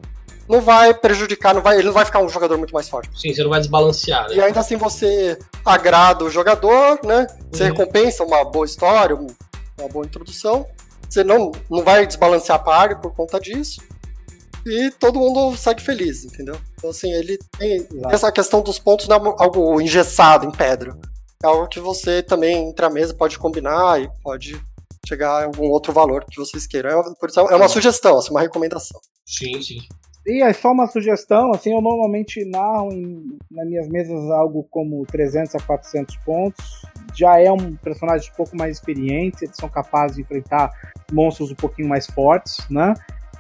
não 0.48 0.62
vai 0.62 0.94
prejudicar, 0.94 1.56
não 1.56 1.64
vai, 1.64 1.78
ele 1.78 1.88
não 1.88 1.94
vai 1.94 2.06
ficar 2.06 2.20
um 2.20 2.30
jogador 2.30 2.60
muito 2.60 2.74
mais 2.74 2.88
forte. 2.88 3.10
Sim, 3.20 3.34
você 3.34 3.42
não 3.42 3.50
vai 3.50 3.60
desbalancear, 3.60 4.30
né? 4.30 4.36
E 4.36 4.42
ainda 4.42 4.60
assim 4.60 4.78
você 4.78 5.38
agrada 5.66 6.24
o 6.24 6.30
jogador, 6.30 7.00
né? 7.04 7.26
Você 7.52 7.64
uhum. 7.64 7.70
recompensa 7.70 8.24
uma 8.24 8.46
boa 8.46 8.68
história, 8.68 9.16
uma 9.16 9.90
boa 9.90 10.06
introdução. 10.06 10.68
Você 11.10 11.24
não, 11.24 11.52
não 11.70 11.84
vai 11.84 12.06
desbalancear 12.06 12.60
a 12.60 12.64
party 12.64 13.02
por 13.02 13.14
conta 13.14 13.40
disso. 13.40 13.82
E 14.66 14.92
todo 14.92 15.20
mundo 15.20 15.56
segue 15.56 15.82
feliz, 15.82 16.26
entendeu? 16.26 16.60
Então, 16.76 16.90
assim, 16.90 17.12
ele 17.14 17.38
tem. 17.58 17.88
Essa 18.10 18.32
questão 18.32 18.62
dos 18.62 18.78
pontos 18.78 19.08
não 19.08 19.16
é 19.16 19.36
algo 19.40 19.80
engessado 19.80 20.46
em 20.46 20.52
pedra 20.52 20.98
é 21.44 21.48
algo 21.48 21.68
que 21.68 21.80
você 21.80 22.24
também, 22.24 22.70
entre 22.70 22.86
a 22.86 22.90
mesa, 22.90 23.14
pode 23.14 23.38
combinar 23.38 24.02
e 24.02 24.10
pode 24.24 24.60
chegar 25.08 25.30
a 25.30 25.46
algum 25.46 25.70
outro 25.70 25.94
valor 25.94 26.26
que 26.26 26.38
vocês 26.38 26.66
queiram. 26.66 26.90
É, 26.90 27.16
por 27.20 27.30
isso, 27.30 27.40
é 27.40 27.56
uma 27.56 27.68
sugestão, 27.68 28.18
assim, 28.18 28.32
uma 28.32 28.42
recomendação. 28.42 29.00
Sim, 29.26 29.62
sim. 29.62 29.80
E 30.26 30.42
é 30.44 30.52
só 30.52 30.72
uma 30.72 30.88
sugestão, 30.88 31.52
assim, 31.52 31.74
eu 31.74 31.82
normalmente 31.82 32.44
narro 32.44 32.92
em, 32.92 33.38
nas 33.50 33.68
minhas 33.68 33.88
mesas 33.88 34.30
algo 34.32 34.68
como 34.70 35.06
300 35.06 35.56
a 35.56 35.60
400 35.60 36.18
pontos. 36.18 36.66
Já 37.14 37.40
é 37.40 37.52
um 37.52 37.76
personagem 37.76 38.30
um 38.32 38.36
pouco 38.36 38.56
mais 38.56 38.78
experiente, 38.78 39.46
eles 39.46 39.56
são 39.56 39.70
capazes 39.70 40.16
de 40.16 40.22
enfrentar 40.22 40.72
monstros 41.12 41.52
um 41.52 41.56
pouquinho 41.56 41.88
mais 41.88 42.06
fortes, 42.08 42.58
né? 42.70 42.94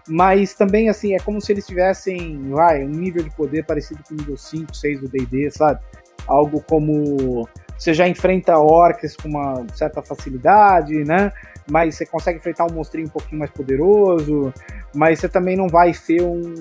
Mas 0.07 0.53
também, 0.53 0.89
assim, 0.89 1.13
é 1.13 1.19
como 1.19 1.41
se 1.41 1.51
eles 1.51 1.67
tivessem, 1.67 2.49
vai, 2.49 2.83
um 2.83 2.89
nível 2.89 3.23
de 3.23 3.29
poder 3.31 3.65
parecido 3.65 4.01
com 4.07 4.13
o 4.13 4.17
nível 4.17 4.37
5, 4.37 4.73
6 4.73 5.01
do 5.01 5.09
D&D, 5.09 5.51
sabe? 5.51 5.81
Algo 6.25 6.61
como 6.61 7.47
você 7.77 7.93
já 7.93 8.07
enfrenta 8.07 8.57
orcs 8.57 9.15
com 9.15 9.27
uma 9.27 9.65
certa 9.75 10.01
facilidade, 10.01 11.03
né? 11.03 11.31
Mas 11.69 11.95
você 11.95 12.05
consegue 12.05 12.39
enfrentar 12.39 12.65
um 12.65 12.73
monstrinho 12.73 13.07
um 13.07 13.11
pouquinho 13.11 13.39
mais 13.39 13.51
poderoso, 13.51 14.53
mas 14.95 15.19
você 15.19 15.27
também 15.27 15.57
não 15.57 15.67
vai 15.67 15.93
ser 15.93 16.23
um, 16.23 16.55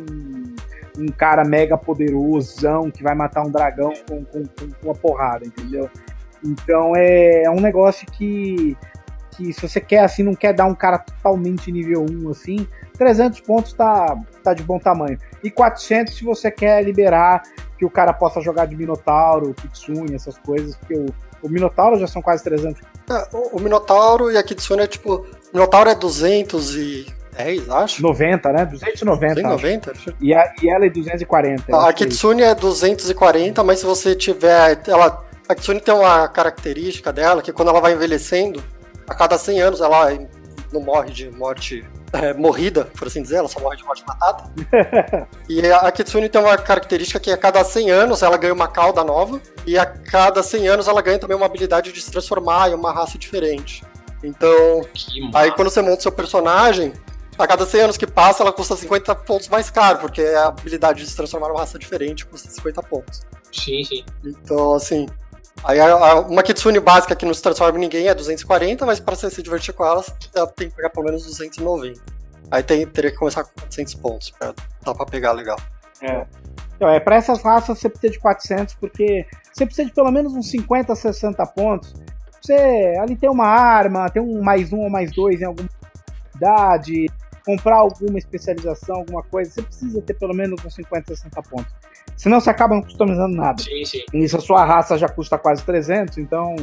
um 0.99 1.07
cara 1.17 1.45
mega 1.45 1.79
poderosão 1.79 2.91
que 2.91 3.03
vai 3.03 3.15
matar 3.15 3.47
um 3.47 3.51
dragão 3.51 3.93
com, 4.09 4.25
com, 4.25 4.45
com 4.45 4.69
uma 4.83 4.95
porrada, 4.95 5.47
entendeu? 5.47 5.89
Então 6.45 6.95
é, 6.97 7.45
é 7.45 7.51
um 7.51 7.61
negócio 7.61 8.07
que, 8.13 8.77
que 9.33 9.53
se 9.53 9.63
você 9.63 9.81
quer 9.81 10.01
assim, 10.01 10.23
não 10.23 10.35
quer 10.35 10.53
dar 10.53 10.67
um 10.67 10.75
cara 10.75 10.99
totalmente 10.99 11.71
nível 11.71 12.05
1 12.09 12.31
assim, 12.31 12.67
300 12.97 13.41
pontos 13.41 13.73
tá, 13.73 14.17
tá 14.43 14.55
de 14.55 14.63
bom 14.63 14.79
tamanho. 14.79 15.19
E 15.43 15.51
400 15.51 16.15
se 16.15 16.25
você 16.25 16.51
quer 16.51 16.83
liberar 16.83 17.43
que 17.79 17.85
o 17.85 17.91
cara 17.91 18.13
possa 18.13 18.41
jogar 18.41 18.67
de 18.67 18.75
Minotauro, 18.75 19.55
Kitsune, 19.55 20.15
essas 20.15 20.39
coisas, 20.39 20.77
porque 20.77 20.95
o, 20.95 21.07
o 21.43 21.49
Minotauro 21.49 21.99
já 21.99 22.07
são 22.07 22.23
quase 22.23 22.43
300. 22.45 22.83
É, 23.11 23.29
o, 23.33 23.57
o, 23.57 23.61
Minotauro 23.61 24.31
e 24.31 24.37
a 24.37 24.43
Kitsune 24.43 24.83
é 24.83 24.87
tipo. 24.87 25.27
O 25.53 25.57
Minotauro 25.57 25.91
é 25.91 25.95
210, 25.95 27.71
acho. 27.71 28.03
90, 28.03 28.53
né? 28.53 28.65
290. 28.65 29.43
290? 29.43 29.95
E, 30.21 30.35
a, 30.35 30.55
e 30.63 30.71
ela 30.71 30.87
é 30.87 30.91
240. 30.91 31.77
A, 31.77 31.89
a 31.89 31.93
Kitsune 31.93 32.43
é 32.43 32.55
240, 32.55 33.63
mas 33.63 33.81
se 33.81 33.87
você 33.87 34.15
tiver. 34.15 34.81
Ela, 34.87 35.26
a 35.49 35.55
Kitsune 35.55 35.81
tem 35.81 35.95
uma 35.95 36.29
característica 36.29 37.13
dela 37.13 37.43
que 37.43 37.53
quando 37.53 37.69
ela 37.69 37.81
vai 37.81 37.93
envelhecendo, 37.93 38.63
a 39.09 39.15
cada 39.15 39.39
100 39.39 39.61
anos 39.61 39.81
ela 39.81 40.09
não 40.73 40.81
morre 40.81 41.11
de 41.11 41.31
morte 41.31 41.85
é, 42.13 42.33
morrida, 42.35 42.85
por 42.97 43.07
assim 43.07 43.23
dizer, 43.23 43.37
ela 43.37 43.49
só 43.49 43.61
morre 43.61 43.77
de 43.77 43.85
morte 43.85 44.05
matada. 44.07 44.51
e 45.49 45.67
a 45.71 45.91
Kitsune 45.93 46.29
tem 46.29 46.41
uma 46.41 46.57
característica 46.57 47.21
que 47.21 47.31
a 47.31 47.37
cada 47.37 47.63
100 47.63 47.91
anos 47.91 48.23
ela 48.23 48.37
ganha 48.37 48.55
uma 48.55 48.69
cauda 48.69 49.05
nova, 49.05 49.41
e 49.67 49.79
a 49.79 49.87
cada 49.87 50.43
100 50.43 50.69
anos 50.69 50.89
ela 50.89 51.03
ganha 51.03 51.19
também 51.19 51.37
uma 51.37 51.47
habilidade 51.47 51.93
de 51.93 52.01
se 52.01 52.11
transformar 52.11 52.71
em 52.71 52.75
uma 52.75 52.93
raça 52.93 53.19
diferente. 53.19 53.85
Então, 54.23 54.83
aí 55.35 55.53
quando 55.53 55.71
você 55.71 55.83
monta 55.83 56.03
seu 56.03 56.13
personagem, 56.13 56.93
a 57.39 57.47
cada 57.47 57.67
100 57.67 57.81
anos 57.83 57.97
que 57.97 58.07
passa, 58.07 58.43
ela 58.43 58.53
custa 58.53 58.75
50 58.75 59.15
pontos 59.15 59.49
mais 59.49 59.69
caro, 59.69 59.99
porque 59.99 60.23
a 60.23 60.47
habilidade 60.47 61.05
de 61.05 61.11
se 61.11 61.15
transformar 61.15 61.49
numa 61.49 61.61
raça 61.61 61.79
diferente 61.79 62.25
custa 62.25 62.49
50 62.49 62.83
pontos. 62.83 63.23
Sim, 63.53 63.85
sim. 63.85 64.05
Então, 64.25 64.75
assim. 64.75 65.07
Aí 65.65 65.81
a, 65.81 65.93
a, 65.93 66.21
uma 66.21 66.43
Kitsune 66.43 66.79
básica 66.81 67.17
que 67.17 67.25
não 67.27 67.35
se 67.35 67.43
transforma 67.43 67.79
em 67.79 67.83
ninguém 67.83 68.09
é 68.09 68.15
240, 68.15 68.85
mas 68.87 69.01
para 69.01 69.17
você 69.17 69.31
se 69.31 69.43
divertir 69.43 69.75
com 69.75 69.85
elas, 69.85 70.07
tem 70.55 70.69
que 70.69 70.77
pegar 70.77 70.91
pelo 70.91 71.07
menos 71.07 71.25
290. 71.25 72.01
Aí 72.51 72.63
tem, 72.63 72.87
teria 72.87 73.11
que 73.11 73.17
começar 73.17 73.45
com 73.45 73.51
400 73.61 73.95
pontos 73.95 74.31
pra 74.31 74.55
dar 74.85 74.95
pra 74.95 75.07
pegar 75.07 75.33
legal. 75.33 75.59
É. 76.01 76.27
Então, 76.77 76.89
é, 76.89 77.01
pra 77.01 77.17
essas 77.17 77.43
raças 77.43 77.79
você 77.79 77.89
precisa 77.89 78.13
de 78.13 78.19
400, 78.21 78.75
porque 78.75 79.27
você 79.53 79.65
precisa 79.65 79.89
de 79.89 79.95
pelo 79.95 80.11
menos 80.11 80.35
uns 80.35 80.51
50, 80.51 80.95
60 80.95 81.47
pontos. 81.47 81.95
Você 82.41 82.95
ali 83.01 83.17
tem 83.17 83.31
uma 83.31 83.47
arma, 83.47 84.09
tem 84.11 84.23
um 84.23 84.43
mais 84.43 84.73
um 84.73 84.81
ou 84.81 84.91
mais 84.91 85.11
dois 85.11 85.41
em 85.41 85.45
alguma 85.45 85.69
idade, 86.35 87.07
comprar 87.45 87.77
alguma 87.77 88.19
especialização, 88.19 88.97
alguma 88.97 89.23
coisa, 89.23 89.51
você 89.51 89.63
precisa 89.63 90.03
ter 90.03 90.15
pelo 90.15 90.35
menos 90.35 90.63
uns 90.65 90.75
50, 90.75 91.15
60 91.15 91.43
pontos. 91.43 91.73
Senão 92.17 92.41
você 92.41 92.51
acaba 92.51 92.75
não 92.75 92.83
customizando 92.83 93.37
nada. 93.37 93.63
Sim, 93.63 93.85
sim. 93.85 94.05
Nisso 94.13 94.37
a 94.37 94.41
sua 94.41 94.65
raça 94.65 94.97
já 94.97 95.09
custa 95.09 95.37
quase 95.37 95.63
300, 95.65 96.19
então 96.19 96.57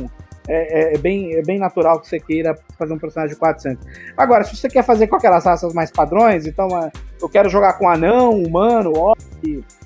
é, 0.48 0.92
é, 0.92 0.96
é, 0.96 0.98
bem, 0.98 1.36
é 1.36 1.42
bem 1.42 1.58
natural 1.58 2.00
que 2.00 2.08
você 2.08 2.20
queira 2.20 2.58
fazer 2.78 2.94
um 2.94 3.00
personagem 3.00 3.34
de 3.34 3.40
400. 3.40 3.86
Agora, 4.18 4.44
se 4.44 4.56
você 4.56 4.68
quer 4.68 4.84
fazer 4.84 5.08
com 5.08 5.16
aquelas 5.16 5.46
raças 5.46 5.74
mais 5.74 5.92
padrões, 5.92 6.46
então 6.46 6.68
é, 6.80 6.92
eu 7.22 7.30
quero 7.30 7.50
jogar 7.50 7.74
com 7.74 7.88
anão, 7.88 8.32
humano, 8.32 8.92
orc, 8.98 9.22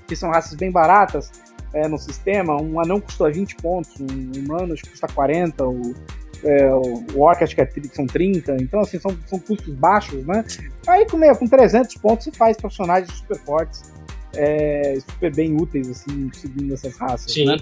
que 0.07 0.15
são 0.15 0.31
raças 0.31 0.55
bem 0.55 0.71
baratas 0.71 1.31
é, 1.73 1.87
no 1.87 1.97
sistema, 1.97 2.59
um 2.59 2.79
anão 2.79 2.99
custa 2.99 3.29
20 3.29 3.55
pontos, 3.57 3.93
um 3.99 4.39
humano 4.39 4.73
custa 4.89 5.07
40, 5.07 5.67
o, 5.67 5.95
é, 6.43 6.73
o 7.13 7.21
orc 7.21 7.43
acho 7.43 7.53
que 7.53 7.61
é, 7.61 7.69
são 7.91 8.07
30, 8.07 8.57
então 8.59 8.79
assim, 8.79 8.99
são, 8.99 9.15
são 9.27 9.37
custos 9.37 9.73
baixos, 9.75 10.25
né? 10.25 10.43
Aí 10.87 11.05
com, 11.05 11.19
com 11.35 11.47
300 11.47 11.95
pontos 11.95 12.25
você 12.25 12.31
faz 12.31 12.57
personagens 12.57 13.11
super 13.11 13.37
fortes, 13.39 13.91
é, 14.35 14.97
super 15.09 15.33
bem 15.35 15.55
úteis, 15.55 15.89
assim, 15.89 16.29
seguindo 16.33 16.73
essas 16.73 16.95
raças, 16.97 17.31
Sim. 17.31 17.45
né? 17.45 17.57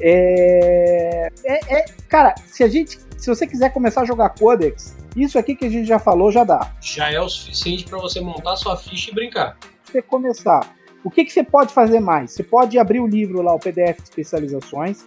É, 0.00 1.28
é, 1.44 1.78
é, 1.78 1.84
cara, 2.08 2.34
se 2.46 2.64
a 2.64 2.68
gente, 2.68 2.98
se 3.18 3.26
você 3.28 3.46
quiser 3.46 3.72
começar 3.72 4.02
a 4.02 4.04
jogar 4.04 4.30
Codex, 4.30 4.96
isso 5.14 5.38
aqui 5.38 5.54
que 5.54 5.66
a 5.66 5.70
gente 5.70 5.86
já 5.86 5.98
falou 5.98 6.30
já 6.32 6.44
dá. 6.44 6.72
Já 6.80 7.10
é 7.10 7.20
o 7.20 7.28
suficiente 7.28 7.84
para 7.84 7.98
você 7.98 8.20
montar 8.20 8.56
sua 8.56 8.76
ficha 8.76 9.10
e 9.10 9.14
brincar. 9.14 9.58
Você 9.84 10.00
começar. 10.00 10.74
O 11.02 11.10
que, 11.10 11.24
que 11.24 11.32
você 11.32 11.42
pode 11.42 11.72
fazer 11.72 12.00
mais? 12.00 12.32
Você 12.32 12.42
pode 12.42 12.78
abrir 12.78 13.00
o 13.00 13.06
livro 13.06 13.42
lá, 13.42 13.54
o 13.54 13.58
PDF 13.58 13.96
de 13.98 14.04
especializações, 14.04 15.04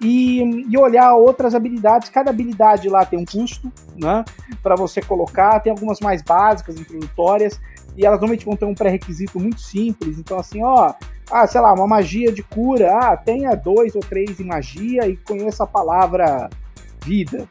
e, 0.00 0.64
e, 0.70 0.78
olhar 0.78 1.14
outras 1.14 1.54
habilidades. 1.54 2.08
Cada 2.08 2.30
habilidade 2.30 2.88
lá 2.88 3.04
tem 3.04 3.18
um 3.18 3.24
custo, 3.24 3.70
né? 3.96 4.24
Para 4.62 4.74
você 4.74 5.02
colocar. 5.02 5.60
Tem 5.60 5.70
algumas 5.70 6.00
mais 6.00 6.22
básicas, 6.22 6.80
introdutórias, 6.80 7.60
e 8.00 8.06
elas 8.06 8.18
normalmente 8.18 8.46
vão 8.46 8.56
ter 8.56 8.64
um 8.64 8.74
pré-requisito 8.74 9.38
muito 9.38 9.60
simples. 9.60 10.18
Então, 10.18 10.38
assim, 10.38 10.62
ó, 10.62 10.94
ah, 11.30 11.46
sei 11.46 11.60
lá, 11.60 11.72
uma 11.74 11.86
magia 11.86 12.32
de 12.32 12.42
cura, 12.42 12.96
ah, 12.96 13.16
tenha 13.16 13.54
dois 13.54 13.94
ou 13.94 14.00
três 14.00 14.40
em 14.40 14.44
magia 14.44 15.06
e 15.06 15.16
conheça 15.18 15.64
a 15.64 15.66
palavra 15.66 16.48
vida. 17.04 17.46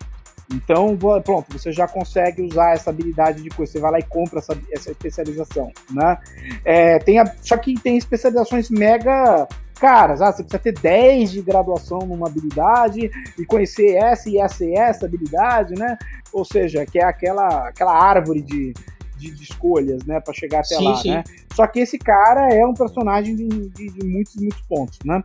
Então, 0.52 0.98
pronto, 1.24 1.46
você 1.54 1.72
já 1.72 1.88
consegue 1.88 2.42
usar 2.42 2.74
essa 2.74 2.90
habilidade 2.90 3.44
de 3.44 3.50
coisa. 3.50 3.72
Você 3.72 3.80
vai 3.80 3.92
lá 3.92 4.00
e 4.00 4.04
compra 4.04 4.40
essa, 4.40 4.58
essa 4.72 4.90
especialização, 4.90 5.72
né? 5.92 6.18
É, 6.66 6.98
tem 6.98 7.20
a, 7.20 7.32
só 7.44 7.56
que 7.56 7.80
tem 7.80 7.96
especializações 7.96 8.72
mega 8.72 9.48
caras. 9.80 10.20
Ah, 10.20 10.32
você 10.32 10.42
precisa 10.42 10.58
ter 10.58 10.74
10 10.74 11.32
de 11.32 11.42
graduação 11.44 12.00
numa 12.00 12.28
habilidade 12.28 13.12
e 13.38 13.46
conhecer 13.46 13.94
essa 13.94 14.28
e 14.28 14.40
essa 14.40 14.66
e 14.66 14.74
essa 14.74 15.06
habilidade, 15.06 15.76
né? 15.76 15.96
Ou 16.34 16.44
seja, 16.44 16.84
que 16.84 16.98
é 16.98 17.06
aquela, 17.06 17.68
aquela 17.68 17.94
árvore 17.94 18.42
de, 18.42 18.74
de, 19.20 19.32
de 19.32 19.44
escolhas, 19.44 20.04
né, 20.06 20.20
para 20.20 20.34
chegar 20.34 20.60
até 20.60 20.76
sim, 20.78 20.86
lá, 20.86 20.96
sim. 20.96 21.12
né? 21.12 21.24
Só 21.54 21.68
que 21.68 21.80
esse 21.80 21.98
cara 22.00 22.54
é 22.54 22.66
um 22.66 22.74
personagem 22.74 23.36
de, 23.36 23.48
de, 23.48 23.90
de, 23.90 24.08
muitos, 24.08 24.36
muitos 24.38 24.62
pontos, 24.62 24.98
né? 25.04 25.22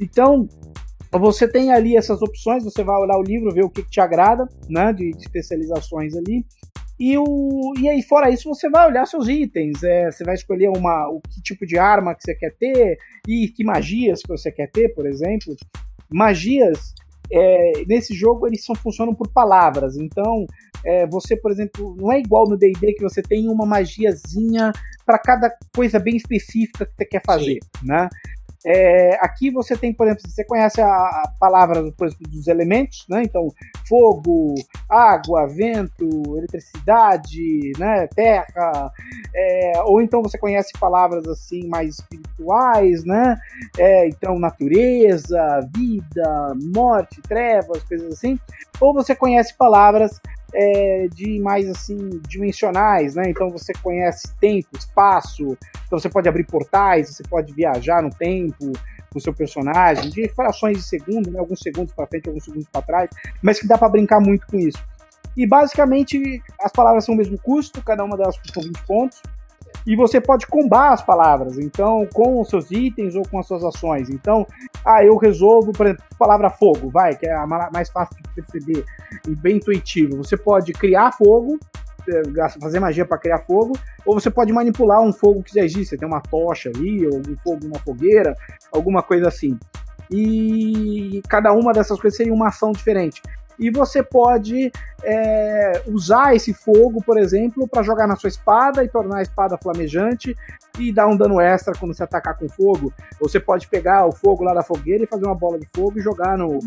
Então, 0.00 0.48
você 1.12 1.46
tem 1.46 1.72
ali 1.72 1.96
essas 1.96 2.22
opções, 2.22 2.64
você 2.64 2.82
vai 2.82 2.96
olhar 2.96 3.16
o 3.16 3.22
livro, 3.22 3.52
ver 3.52 3.64
o 3.64 3.70
que, 3.70 3.82
que 3.82 3.90
te 3.90 4.00
agrada, 4.00 4.48
né, 4.68 4.92
de, 4.92 5.12
de, 5.12 5.22
especializações 5.22 6.16
ali. 6.16 6.44
E, 6.98 7.18
o, 7.18 7.72
e 7.78 7.88
aí, 7.88 8.02
fora 8.02 8.30
isso, 8.30 8.48
você 8.48 8.70
vai 8.70 8.88
olhar 8.88 9.04
seus 9.06 9.28
itens. 9.28 9.82
É, 9.82 10.10
você 10.10 10.24
vai 10.24 10.34
escolher 10.34 10.68
uma, 10.68 11.08
o 11.08 11.20
que 11.20 11.42
tipo 11.42 11.66
de 11.66 11.76
arma 11.76 12.14
que 12.14 12.22
você 12.22 12.34
quer 12.34 12.54
ter 12.56 12.98
e 13.28 13.48
que 13.48 13.64
magias 13.64 14.22
que 14.22 14.28
você 14.28 14.50
quer 14.50 14.70
ter, 14.70 14.94
por 14.94 15.04
exemplo. 15.06 15.56
Magias 16.08 16.94
é, 17.30 17.84
nesse 17.86 18.14
jogo 18.14 18.46
eles 18.46 18.64
são, 18.64 18.74
funcionam 18.76 19.14
por 19.14 19.28
palavras. 19.28 19.96
Então, 19.96 20.46
é, 20.84 21.06
você, 21.06 21.36
por 21.36 21.50
exemplo, 21.50 21.96
não 21.96 22.12
é 22.12 22.18
igual 22.18 22.48
no 22.48 22.56
DD 22.56 22.94
que 22.94 23.02
você 23.02 23.22
tem 23.22 23.48
uma 23.48 23.66
magiazinha 23.66 24.72
para 25.04 25.18
cada 25.18 25.54
coisa 25.74 25.98
bem 25.98 26.16
específica 26.16 26.86
que 26.86 26.92
você 26.96 27.04
quer 27.04 27.22
fazer, 27.24 27.58
Sim. 27.62 27.86
né? 27.86 28.08
É, 28.66 29.16
aqui 29.16 29.50
você 29.50 29.76
tem, 29.76 29.92
por 29.92 30.06
exemplo, 30.06 30.22
você 30.26 30.42
conhece 30.42 30.80
a, 30.80 30.86
a 30.86 31.32
palavra 31.38 31.82
por 31.92 32.06
exemplo, 32.06 32.26
dos 32.28 32.48
elementos, 32.48 33.04
né? 33.10 33.22
Então, 33.22 33.48
fogo, 33.86 34.54
água, 34.88 35.46
vento, 35.46 36.08
eletricidade, 36.38 37.72
né? 37.78 38.06
terra, 38.14 38.90
é, 39.34 39.82
ou 39.82 40.00
então 40.00 40.22
você 40.22 40.38
conhece 40.38 40.72
palavras 40.80 41.28
assim 41.28 41.68
mais 41.68 41.98
espirituais, 41.98 43.04
né? 43.04 43.36
É, 43.78 44.08
então, 44.08 44.38
natureza, 44.38 45.60
vida, 45.76 46.54
morte, 46.74 47.20
trevas, 47.20 47.82
coisas 47.82 48.14
assim. 48.14 48.40
Ou 48.80 48.94
você 48.94 49.14
conhece 49.14 49.54
palavras 49.58 50.18
é, 50.54 51.08
de 51.12 51.40
mais 51.40 51.68
assim 51.68 52.20
dimensionais, 52.28 53.14
né? 53.14 53.24
Então 53.28 53.50
você 53.50 53.72
conhece 53.82 54.32
tempo, 54.40 54.68
espaço, 54.78 55.58
então 55.86 55.98
você 55.98 56.08
pode 56.08 56.28
abrir 56.28 56.44
portais, 56.44 57.08
você 57.08 57.24
pode 57.24 57.52
viajar 57.52 58.02
no 58.02 58.10
tempo 58.10 58.72
com 59.12 59.20
seu 59.20 59.34
personagem, 59.34 60.10
de 60.10 60.28
frações 60.28 60.78
de 60.78 60.82
segundo, 60.84 61.30
né? 61.30 61.38
alguns 61.38 61.60
segundos 61.60 61.92
para 61.92 62.06
frente, 62.06 62.28
alguns 62.28 62.44
segundos 62.44 62.68
para 62.68 62.82
trás, 62.82 63.10
mas 63.42 63.60
que 63.60 63.66
dá 63.66 63.78
para 63.78 63.88
brincar 63.88 64.20
muito 64.20 64.46
com 64.46 64.58
isso. 64.58 64.82
E 65.36 65.46
basicamente 65.46 66.42
as 66.60 66.72
palavras 66.72 67.04
são 67.04 67.14
o 67.14 67.18
mesmo 67.18 67.38
custo, 67.38 67.82
cada 67.82 68.04
uma 68.04 68.16
delas 68.16 68.36
custa 68.38 68.60
20 68.60 68.82
pontos 68.86 69.22
e 69.86 69.94
você 69.94 70.20
pode 70.20 70.46
combar 70.46 70.92
as 70.92 71.02
palavras, 71.02 71.58
então, 71.58 72.06
com 72.12 72.40
os 72.40 72.48
seus 72.48 72.70
itens 72.70 73.14
ou 73.14 73.22
com 73.28 73.38
as 73.38 73.46
suas 73.46 73.62
ações. 73.64 74.08
Então, 74.08 74.46
ah, 74.84 75.04
eu 75.04 75.16
resolvo, 75.16 75.72
por 75.72 75.86
exemplo, 75.86 76.04
palavra 76.18 76.48
fogo, 76.50 76.90
vai, 76.90 77.14
que 77.14 77.26
é 77.26 77.34
a 77.34 77.46
mais 77.46 77.90
fácil 77.90 78.16
de 78.16 78.42
perceber 78.42 78.84
e 79.26 79.34
bem 79.34 79.56
intuitivo. 79.56 80.16
Você 80.18 80.36
pode 80.36 80.72
criar 80.72 81.12
fogo, 81.12 81.58
é, 82.08 82.48
fazer 82.60 82.80
magia 82.80 83.04
para 83.04 83.18
criar 83.18 83.40
fogo, 83.40 83.76
ou 84.06 84.18
você 84.18 84.30
pode 84.30 84.52
manipular 84.52 85.00
um 85.00 85.12
fogo 85.12 85.42
que 85.42 85.54
já 85.54 85.62
existe. 85.62 85.90
Você 85.90 85.96
tem 85.98 86.08
uma 86.08 86.20
tocha 86.20 86.70
ali, 86.74 87.06
ou 87.06 87.18
um 87.18 87.36
fogo 87.42 87.60
numa 87.64 87.78
fogueira, 87.78 88.34
alguma 88.72 89.02
coisa 89.02 89.28
assim. 89.28 89.58
E 90.10 91.22
cada 91.28 91.52
uma 91.52 91.72
dessas 91.72 91.98
coisas 91.98 92.16
seria 92.16 92.32
uma 92.32 92.48
ação 92.48 92.72
diferente 92.72 93.20
e 93.58 93.70
você 93.70 94.02
pode 94.02 94.72
é, 95.02 95.82
usar 95.86 96.34
esse 96.34 96.52
fogo, 96.52 97.02
por 97.04 97.18
exemplo, 97.18 97.68
para 97.68 97.82
jogar 97.82 98.06
na 98.06 98.16
sua 98.16 98.28
espada 98.28 98.82
e 98.82 98.88
tornar 98.88 99.18
a 99.18 99.22
espada 99.22 99.56
flamejante 99.56 100.36
e 100.78 100.92
dar 100.92 101.06
um 101.06 101.16
dano 101.16 101.40
extra 101.40 101.74
quando 101.78 101.94
você 101.94 102.02
atacar 102.02 102.36
com 102.36 102.48
fogo. 102.48 102.92
Você 103.20 103.38
pode 103.38 103.68
pegar 103.68 104.06
o 104.06 104.12
fogo 104.12 104.42
lá 104.42 104.54
da 104.54 104.62
fogueira 104.62 105.04
e 105.04 105.06
fazer 105.06 105.24
uma 105.24 105.34
bola 105.34 105.58
de 105.58 105.68
fogo 105.74 105.98
e 105.98 106.02
jogar 106.02 106.36
no, 106.36 106.58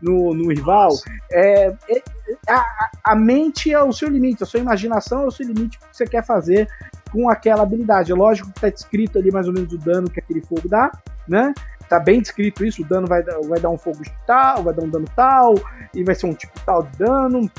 no, 0.00 0.34
no 0.34 0.50
rival. 0.50 0.90
É, 1.30 1.72
é, 1.88 2.02
a, 2.48 2.90
a 3.04 3.16
mente 3.16 3.72
é 3.72 3.82
o 3.82 3.92
seu 3.92 4.08
limite, 4.08 4.42
a 4.42 4.46
sua 4.46 4.60
imaginação 4.60 5.22
é 5.22 5.26
o 5.26 5.30
seu 5.30 5.46
limite 5.46 5.78
que 5.78 5.84
você 5.90 6.06
quer 6.06 6.24
fazer 6.24 6.68
com 7.10 7.30
aquela 7.30 7.62
habilidade. 7.62 8.12
É 8.12 8.14
lógico 8.14 8.50
que 8.50 8.58
está 8.58 8.68
descrito 8.68 9.18
ali 9.18 9.30
mais 9.30 9.46
ou 9.46 9.54
menos 9.54 9.72
o 9.72 9.78
dano 9.78 10.10
que 10.10 10.20
aquele 10.20 10.40
fogo 10.40 10.68
dá, 10.68 10.90
né? 11.26 11.54
Tá 11.88 12.00
bem 12.00 12.20
descrito 12.20 12.64
isso, 12.64 12.82
o 12.82 12.84
dano 12.84 13.06
vai, 13.06 13.22
vai 13.22 13.60
dar 13.60 13.70
um 13.70 13.78
fogo 13.78 14.02
tal, 14.26 14.62
vai 14.62 14.74
dar 14.74 14.82
um 14.82 14.88
dano 14.88 15.06
tal, 15.14 15.54
e 15.94 16.02
vai 16.02 16.14
ser 16.14 16.26
um 16.26 16.34
tipo 16.34 16.58
tal 16.64 16.82
de 16.82 16.98
dano. 16.98 17.50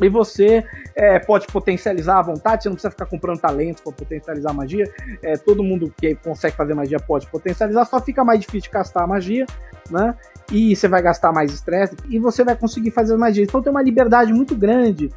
E 0.00 0.08
você 0.08 0.64
é, 0.94 1.18
pode 1.18 1.46
potencializar 1.48 2.18
à 2.18 2.22
vontade, 2.22 2.62
você 2.62 2.68
não 2.68 2.76
precisa 2.76 2.90
ficar 2.90 3.06
comprando 3.06 3.40
talento 3.40 3.82
para 3.82 3.92
potencializar 3.92 4.52
magia. 4.52 4.84
É, 5.22 5.36
todo 5.36 5.62
mundo 5.62 5.92
que 5.96 6.14
consegue 6.16 6.56
fazer 6.56 6.74
magia 6.74 7.00
pode 7.00 7.26
potencializar, 7.26 7.84
só 7.84 8.00
fica 8.00 8.24
mais 8.24 8.40
difícil 8.40 8.70
castar 8.70 9.02
a 9.02 9.06
magia, 9.06 9.44
né? 9.90 10.14
E 10.52 10.74
você 10.74 10.86
vai 10.86 11.02
gastar 11.02 11.32
mais 11.32 11.52
estresse 11.52 11.96
e 12.08 12.18
você 12.18 12.44
vai 12.44 12.56
conseguir 12.56 12.90
fazer 12.90 13.14
as 13.14 13.18
magias. 13.18 13.48
Então 13.48 13.60
tem 13.60 13.70
uma 13.70 13.82
liberdade 13.82 14.32
muito 14.32 14.54
grande 14.54 15.10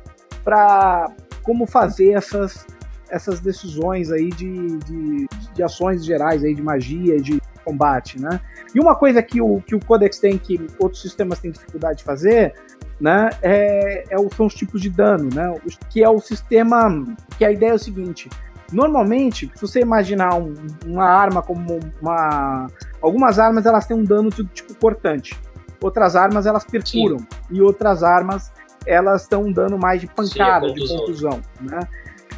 para 0.44 1.12
como 1.44 1.66
fazer 1.66 2.12
essas, 2.12 2.66
essas 3.10 3.40
decisões 3.40 4.12
aí 4.12 4.30
de, 4.30 4.78
de, 4.80 5.28
de 5.54 5.64
ações 5.64 6.04
gerais 6.04 6.44
aí 6.44 6.56
de 6.56 6.62
magia, 6.62 7.20
de 7.20 7.41
combate, 7.64 8.20
né? 8.20 8.40
E 8.74 8.80
uma 8.80 8.96
coisa 8.96 9.22
que 9.22 9.42
o, 9.42 9.62
que 9.62 9.76
o 9.76 9.80
Codex 9.80 10.20
tem 10.20 10.38
que 10.38 10.60
outros 10.80 11.02
sistemas 11.02 11.40
têm 11.40 11.52
dificuldade 11.52 12.00
de 12.00 12.04
fazer, 12.04 12.54
né, 13.00 13.32
é, 13.42 14.04
é, 14.10 14.30
são 14.36 14.46
os 14.46 14.54
tipos 14.54 14.82
de 14.82 14.90
dano, 14.90 15.30
né? 15.34 15.54
Que 15.90 16.04
é 16.04 16.10
o 16.10 16.20
sistema, 16.20 17.04
que 17.38 17.44
a 17.44 17.52
ideia 17.52 17.72
é 17.72 17.74
o 17.74 17.80
seguinte, 17.80 18.30
normalmente, 18.72 19.52
se 19.56 19.62
você 19.62 19.82
imaginar 19.82 20.36
um, 20.36 20.54
uma 20.86 21.06
arma 21.06 21.42
como 21.42 21.80
uma... 22.02 22.68
Algumas 23.02 23.40
armas, 23.40 23.66
elas 23.66 23.86
têm 23.86 23.98
um 23.98 24.04
dano 24.04 24.30
de 24.30 24.46
tipo 24.46 24.74
cortante. 24.76 25.38
Outras 25.82 26.16
armas, 26.16 26.46
elas 26.46 26.64
perfuram. 26.64 27.20
Sim. 27.20 27.28
E 27.50 27.62
outras 27.62 28.04
armas, 28.04 28.52
elas 28.86 29.24
estão 29.24 29.44
um 29.44 29.52
dano 29.52 29.78
mais 29.78 30.00
de 30.00 30.08
pancada, 30.08 30.68
Sim, 30.68 30.76
de 30.76 30.88
contusão, 30.88 31.42
né? 31.60 31.80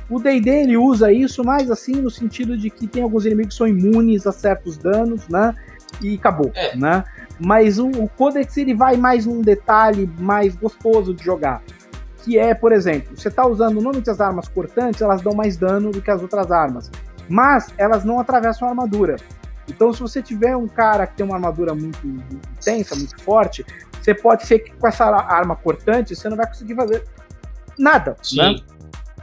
O 0.10 0.20
D&D 0.20 0.50
ele 0.50 0.78
usa 0.78 1.12
isso 1.12 1.44
mais 1.44 1.72
assim 1.72 1.94
no 1.94 2.10
sentido 2.12 2.58
de 2.58 2.70
que 2.70 2.88
tem 2.88 3.04
alguns 3.04 3.26
inimigos 3.26 3.54
que 3.54 3.58
são 3.58 3.68
imunes 3.68 4.28
a 4.28 4.32
certos 4.32 4.78
danos, 4.78 5.28
né? 5.28 5.56
E 6.02 6.16
acabou, 6.16 6.52
É. 6.56 6.76
né? 6.76 7.04
Mas 7.40 7.80
o, 7.80 7.88
o 7.88 8.08
Codex 8.10 8.56
ele 8.58 8.74
vai 8.74 8.96
mais 8.98 9.26
num 9.26 9.42
detalhe 9.42 10.10
mais 10.20 10.56
gostoso 10.56 11.14
de 11.14 11.24
jogar. 11.24 11.62
Que 12.24 12.38
é, 12.38 12.54
por 12.54 12.72
exemplo, 12.72 13.18
você 13.18 13.30
tá 13.30 13.46
usando 13.46 13.76
normalmente 13.76 14.10
as 14.10 14.22
armas 14.22 14.48
cortantes, 14.48 15.02
elas 15.02 15.22
dão 15.22 15.34
mais 15.34 15.58
dano 15.58 15.92
do 15.92 16.02
que 16.02 16.10
as 16.12 16.22
outras 16.22 16.52
armas. 16.52 16.90
Mas 17.28 17.74
elas 17.78 18.04
não 18.06 18.20
atravessam 18.20 18.68
a 18.68 18.72
armadura. 18.72 19.16
Então, 19.68 19.94
se 19.94 20.00
você 20.02 20.22
tiver 20.22 20.56
um 20.56 20.68
cara 20.68 21.08
que 21.08 21.16
tem 21.16 21.26
uma 21.26 21.36
armadura 21.36 21.74
muito 21.74 22.06
intensa, 22.06 22.96
muito 22.96 23.22
forte, 23.22 23.66
você 24.02 24.14
pode 24.14 24.46
ser 24.46 24.60
que 24.60 24.74
com 24.74 24.88
essa 24.88 25.06
arma 25.06 25.56
cortante 25.56 26.16
você 26.16 26.28
não 26.30 26.36
vai 26.38 26.48
conseguir 26.48 26.76
fazer 26.76 27.04
nada, 27.80 28.16
Sim. 28.22 28.38
né? 28.38 28.56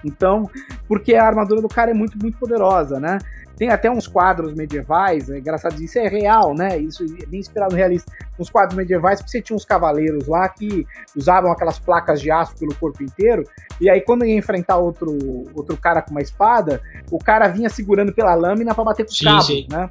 Então, 0.05 0.49
porque 0.89 1.15
a 1.15 1.27
armadura 1.27 1.61
do 1.61 1.69
cara 1.69 1.91
é 1.91 1.95
muito, 1.95 2.19
muito 2.19 2.39
poderosa, 2.39 2.99
né? 2.99 3.19
Tem 3.57 3.69
até 3.69 3.91
uns 3.91 4.07
quadros 4.07 4.55
medievais, 4.55 5.29
é 5.29 5.39
engraçado, 5.39 5.79
isso 5.83 5.99
é 5.99 6.09
real, 6.09 6.55
né? 6.55 6.79
Isso 6.79 7.05
é 7.05 7.27
bem 7.27 7.41
inspirado 7.41 7.73
no 7.73 7.77
realista. 7.77 8.11
Uns 8.39 8.49
quadros 8.49 8.75
medievais, 8.75 9.21
porque 9.21 9.33
você 9.33 9.43
tinha 9.43 9.55
uns 9.55 9.67
cavaleiros 9.67 10.27
lá 10.27 10.49
que 10.49 10.87
usavam 11.15 11.53
aquelas 11.53 11.79
placas 11.79 12.23
de 12.23 12.31
aço 12.31 12.57
pelo 12.57 12.75
corpo 12.75 13.03
inteiro, 13.03 13.45
e 13.79 13.91
aí 13.91 14.01
quando 14.01 14.25
ia 14.25 14.35
enfrentar 14.35 14.79
outro, 14.79 15.13
outro 15.55 15.77
cara 15.77 16.01
com 16.01 16.11
uma 16.11 16.23
espada, 16.23 16.81
o 17.11 17.19
cara 17.19 17.49
vinha 17.49 17.69
segurando 17.69 18.15
pela 18.15 18.35
lâmina 18.35 18.75
para 18.75 18.83
bater 18.83 19.05
com 19.05 19.13
o 19.13 19.25
cabo, 19.25 19.43
sim. 19.43 19.67
né? 19.71 19.91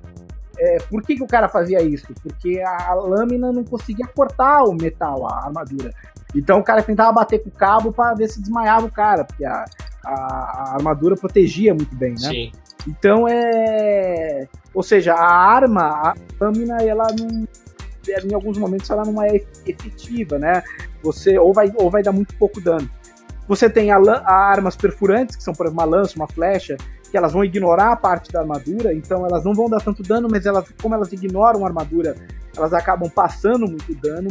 É, 0.57 0.77
por 0.89 1.03
que, 1.03 1.15
que 1.15 1.23
o 1.23 1.27
cara 1.27 1.47
fazia 1.47 1.81
isso? 1.81 2.07
Porque 2.23 2.59
a 2.61 2.93
lâmina 2.95 3.51
não 3.51 3.63
conseguia 3.63 4.07
cortar 4.07 4.63
o 4.63 4.73
metal, 4.73 5.25
a 5.25 5.45
armadura. 5.45 5.91
Então 6.35 6.59
o 6.59 6.63
cara 6.63 6.83
tentava 6.83 7.11
bater 7.11 7.41
com 7.43 7.49
o 7.49 7.51
cabo 7.51 7.93
para 7.93 8.13
ver 8.13 8.27
se 8.27 8.41
desmaiava 8.41 8.85
o 8.85 8.91
cara, 8.91 9.23
porque 9.23 9.45
a, 9.45 9.65
a- 10.03 10.69
a 10.69 10.73
armadura 10.75 11.15
protegia 11.15 11.73
muito 11.73 11.95
bem, 11.95 12.11
né? 12.11 12.17
Sim. 12.29 12.51
Então 12.87 13.27
é. 13.27 14.47
Ou 14.73 14.81
seja, 14.83 15.13
a 15.13 15.25
arma, 15.25 15.83
a 15.83 16.13
lâmina, 16.39 16.77
ela 16.81 17.07
não. 17.17 17.47
Em 18.07 18.33
alguns 18.33 18.57
momentos 18.57 18.89
ela 18.89 19.03
não 19.03 19.21
é 19.21 19.35
efetiva, 19.67 20.39
né? 20.39 20.63
Você 21.03 21.37
ou 21.37 21.53
vai, 21.53 21.71
ou 21.75 21.89
vai 21.91 22.01
dar 22.01 22.11
muito 22.11 22.33
pouco 22.35 22.59
dano. 22.59 22.89
Você 23.47 23.69
tem 23.69 23.91
a, 23.91 23.97
a 23.97 24.33
armas 24.33 24.75
perfurantes, 24.75 25.35
que 25.35 25.43
são 25.43 25.53
por 25.53 25.65
exemplo, 25.65 25.83
uma 25.83 25.89
lança, 25.89 26.15
uma 26.15 26.27
flecha, 26.27 26.77
que 27.09 27.17
elas 27.17 27.33
vão 27.33 27.43
ignorar 27.43 27.91
a 27.91 27.95
parte 27.95 28.31
da 28.31 28.41
armadura, 28.41 28.93
então 28.93 29.25
elas 29.25 29.43
não 29.43 29.53
vão 29.53 29.69
dar 29.69 29.81
tanto 29.81 30.03
dano, 30.03 30.27
mas 30.29 30.45
elas, 30.45 30.65
como 30.81 30.93
elas 30.93 31.11
ignoram 31.11 31.63
a 31.63 31.67
armadura, 31.67 32.15
elas 32.55 32.73
acabam 32.73 33.09
passando 33.09 33.67
muito 33.67 33.93
dano 33.95 34.29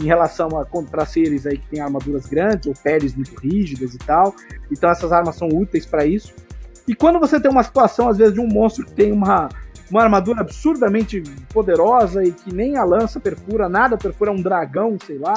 em 0.00 0.04
relação 0.04 0.58
a 0.58 0.64
contra 0.64 1.04
seres 1.04 1.46
aí 1.46 1.58
que 1.58 1.68
têm 1.68 1.80
armaduras 1.80 2.26
grandes 2.26 2.66
ou 2.66 2.74
peles 2.82 3.14
muito 3.14 3.34
rígidas 3.40 3.94
e 3.94 3.98
tal. 3.98 4.34
Então 4.70 4.88
essas 4.88 5.12
armas 5.12 5.36
são 5.36 5.48
úteis 5.48 5.84
para 5.84 6.06
isso. 6.06 6.32
E 6.86 6.94
quando 6.94 7.18
você 7.18 7.38
tem 7.38 7.50
uma 7.50 7.62
situação, 7.62 8.08
às 8.08 8.16
vezes, 8.16 8.34
de 8.34 8.40
um 8.40 8.46
monstro 8.46 8.84
que 8.84 8.92
tem 8.92 9.12
uma, 9.12 9.48
uma 9.90 10.02
armadura 10.02 10.40
absurdamente 10.40 11.22
poderosa 11.52 12.24
e 12.24 12.32
que 12.32 12.52
nem 12.52 12.76
a 12.76 12.84
lança 12.84 13.20
perfura, 13.20 13.68
nada 13.68 13.96
perfura, 13.96 14.30
é 14.30 14.34
um 14.34 14.42
dragão, 14.42 14.96
sei 15.06 15.18
lá, 15.18 15.34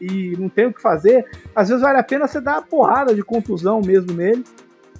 e 0.00 0.36
não 0.38 0.48
tem 0.48 0.66
o 0.66 0.72
que 0.72 0.80
fazer, 0.80 1.26
às 1.54 1.68
vezes 1.68 1.82
vale 1.82 1.98
a 1.98 2.02
pena 2.02 2.26
você 2.26 2.40
dar 2.40 2.54
uma 2.54 2.62
porrada 2.62 3.14
de 3.14 3.22
contusão 3.22 3.80
mesmo 3.80 4.12
nele 4.12 4.44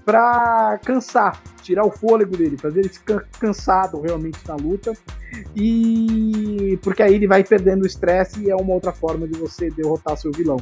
pra 0.08 0.80
cansar, 0.86 1.38
tirar 1.60 1.84
o 1.84 1.90
fôlego 1.90 2.34
dele, 2.34 2.56
fazer 2.56 2.80
ele 2.80 2.88
ficar 2.88 3.26
cansado 3.38 4.00
realmente 4.00 4.38
na 4.48 4.54
luta. 4.56 4.94
E 5.54 6.78
porque 6.82 7.02
aí 7.02 7.14
ele 7.14 7.26
vai 7.26 7.44
perdendo 7.44 7.82
o 7.82 7.86
estresse 7.86 8.40
e 8.40 8.50
é 8.50 8.56
uma 8.56 8.72
outra 8.72 8.90
forma 8.90 9.28
de 9.28 9.38
você 9.38 9.68
derrotar 9.70 10.16
seu 10.16 10.32
vilão. 10.32 10.56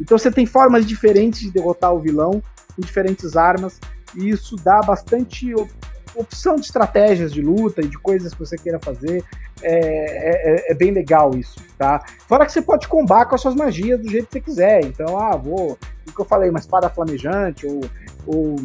Então 0.00 0.18
você 0.18 0.32
tem 0.32 0.46
formas 0.46 0.84
diferentes 0.84 1.38
de 1.42 1.52
derrotar 1.52 1.94
o 1.94 2.00
vilão 2.00 2.42
com 2.74 2.82
diferentes 2.82 3.36
armas 3.36 3.78
e 4.16 4.30
isso 4.30 4.56
dá 4.56 4.80
bastante 4.80 5.54
op- 5.54 5.70
opção 6.16 6.56
de 6.56 6.62
estratégias 6.62 7.32
de 7.32 7.40
luta 7.40 7.82
e 7.82 7.86
de 7.86 7.96
coisas 7.98 8.32
que 8.34 8.40
você 8.40 8.58
queira 8.58 8.80
fazer. 8.80 9.22
É, 9.62 10.70
é- 10.70 10.72
é 10.72 10.74
bem 10.74 10.90
legal 10.90 11.30
isso, 11.36 11.60
tá? 11.78 12.04
Fora 12.26 12.44
que 12.44 12.50
você 12.50 12.60
pode 12.62 12.88
combar 12.88 13.26
com 13.26 13.36
as 13.36 13.40
suas 13.40 13.54
magias 13.54 14.00
do 14.00 14.10
jeito 14.10 14.26
que 14.26 14.32
você 14.32 14.40
quiser. 14.40 14.84
Então, 14.84 15.16
ah, 15.16 15.36
vou. 15.36 15.78
O 16.08 16.14
que 16.14 16.20
eu 16.20 16.24
falei, 16.24 16.50
uma 16.50 16.58
espada 16.58 16.90
flamejante, 16.90 17.66
ou, 17.66 17.80
ou 18.26 18.56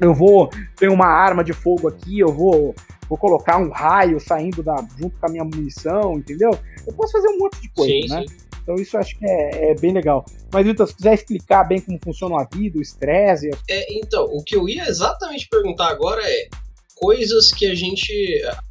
eu 0.00 0.14
vou. 0.14 0.50
Tenho 0.76 0.92
uma 0.92 1.06
arma 1.06 1.44
de 1.44 1.52
fogo 1.52 1.88
aqui, 1.88 2.18
eu 2.18 2.32
vou. 2.32 2.74
Vou 3.08 3.18
colocar 3.18 3.58
um 3.58 3.70
raio 3.70 4.18
saindo 4.18 4.62
da, 4.62 4.76
junto 4.98 5.18
com 5.18 5.26
a 5.26 5.28
minha 5.28 5.44
munição, 5.44 6.14
entendeu? 6.14 6.50
Eu 6.86 6.92
posso 6.94 7.12
fazer 7.12 7.28
um 7.28 7.38
monte 7.38 7.60
de 7.60 7.68
coisa, 7.68 7.92
sim, 7.92 8.08
né? 8.08 8.24
sim. 8.26 8.36
Então 8.62 8.76
isso 8.76 8.96
eu 8.96 9.00
acho 9.00 9.18
que 9.18 9.26
é, 9.26 9.70
é 9.70 9.74
bem 9.74 9.92
legal. 9.92 10.24
Mas, 10.52 10.64
Vitor, 10.64 10.86
se 10.86 10.94
quiser 10.94 11.14
explicar 11.14 11.64
bem 11.64 11.80
como 11.80 11.98
funciona 12.02 12.40
a 12.40 12.48
vida, 12.56 12.78
o 12.78 12.82
estresse, 12.82 13.50
É, 13.68 13.98
então, 13.98 14.24
o 14.24 14.42
que 14.42 14.56
eu 14.56 14.68
ia 14.68 14.88
exatamente 14.88 15.48
perguntar 15.48 15.88
agora 15.88 16.22
é 16.24 16.48
coisas 17.02 17.50
que 17.50 17.66
a 17.66 17.74
gente. 17.74 18.12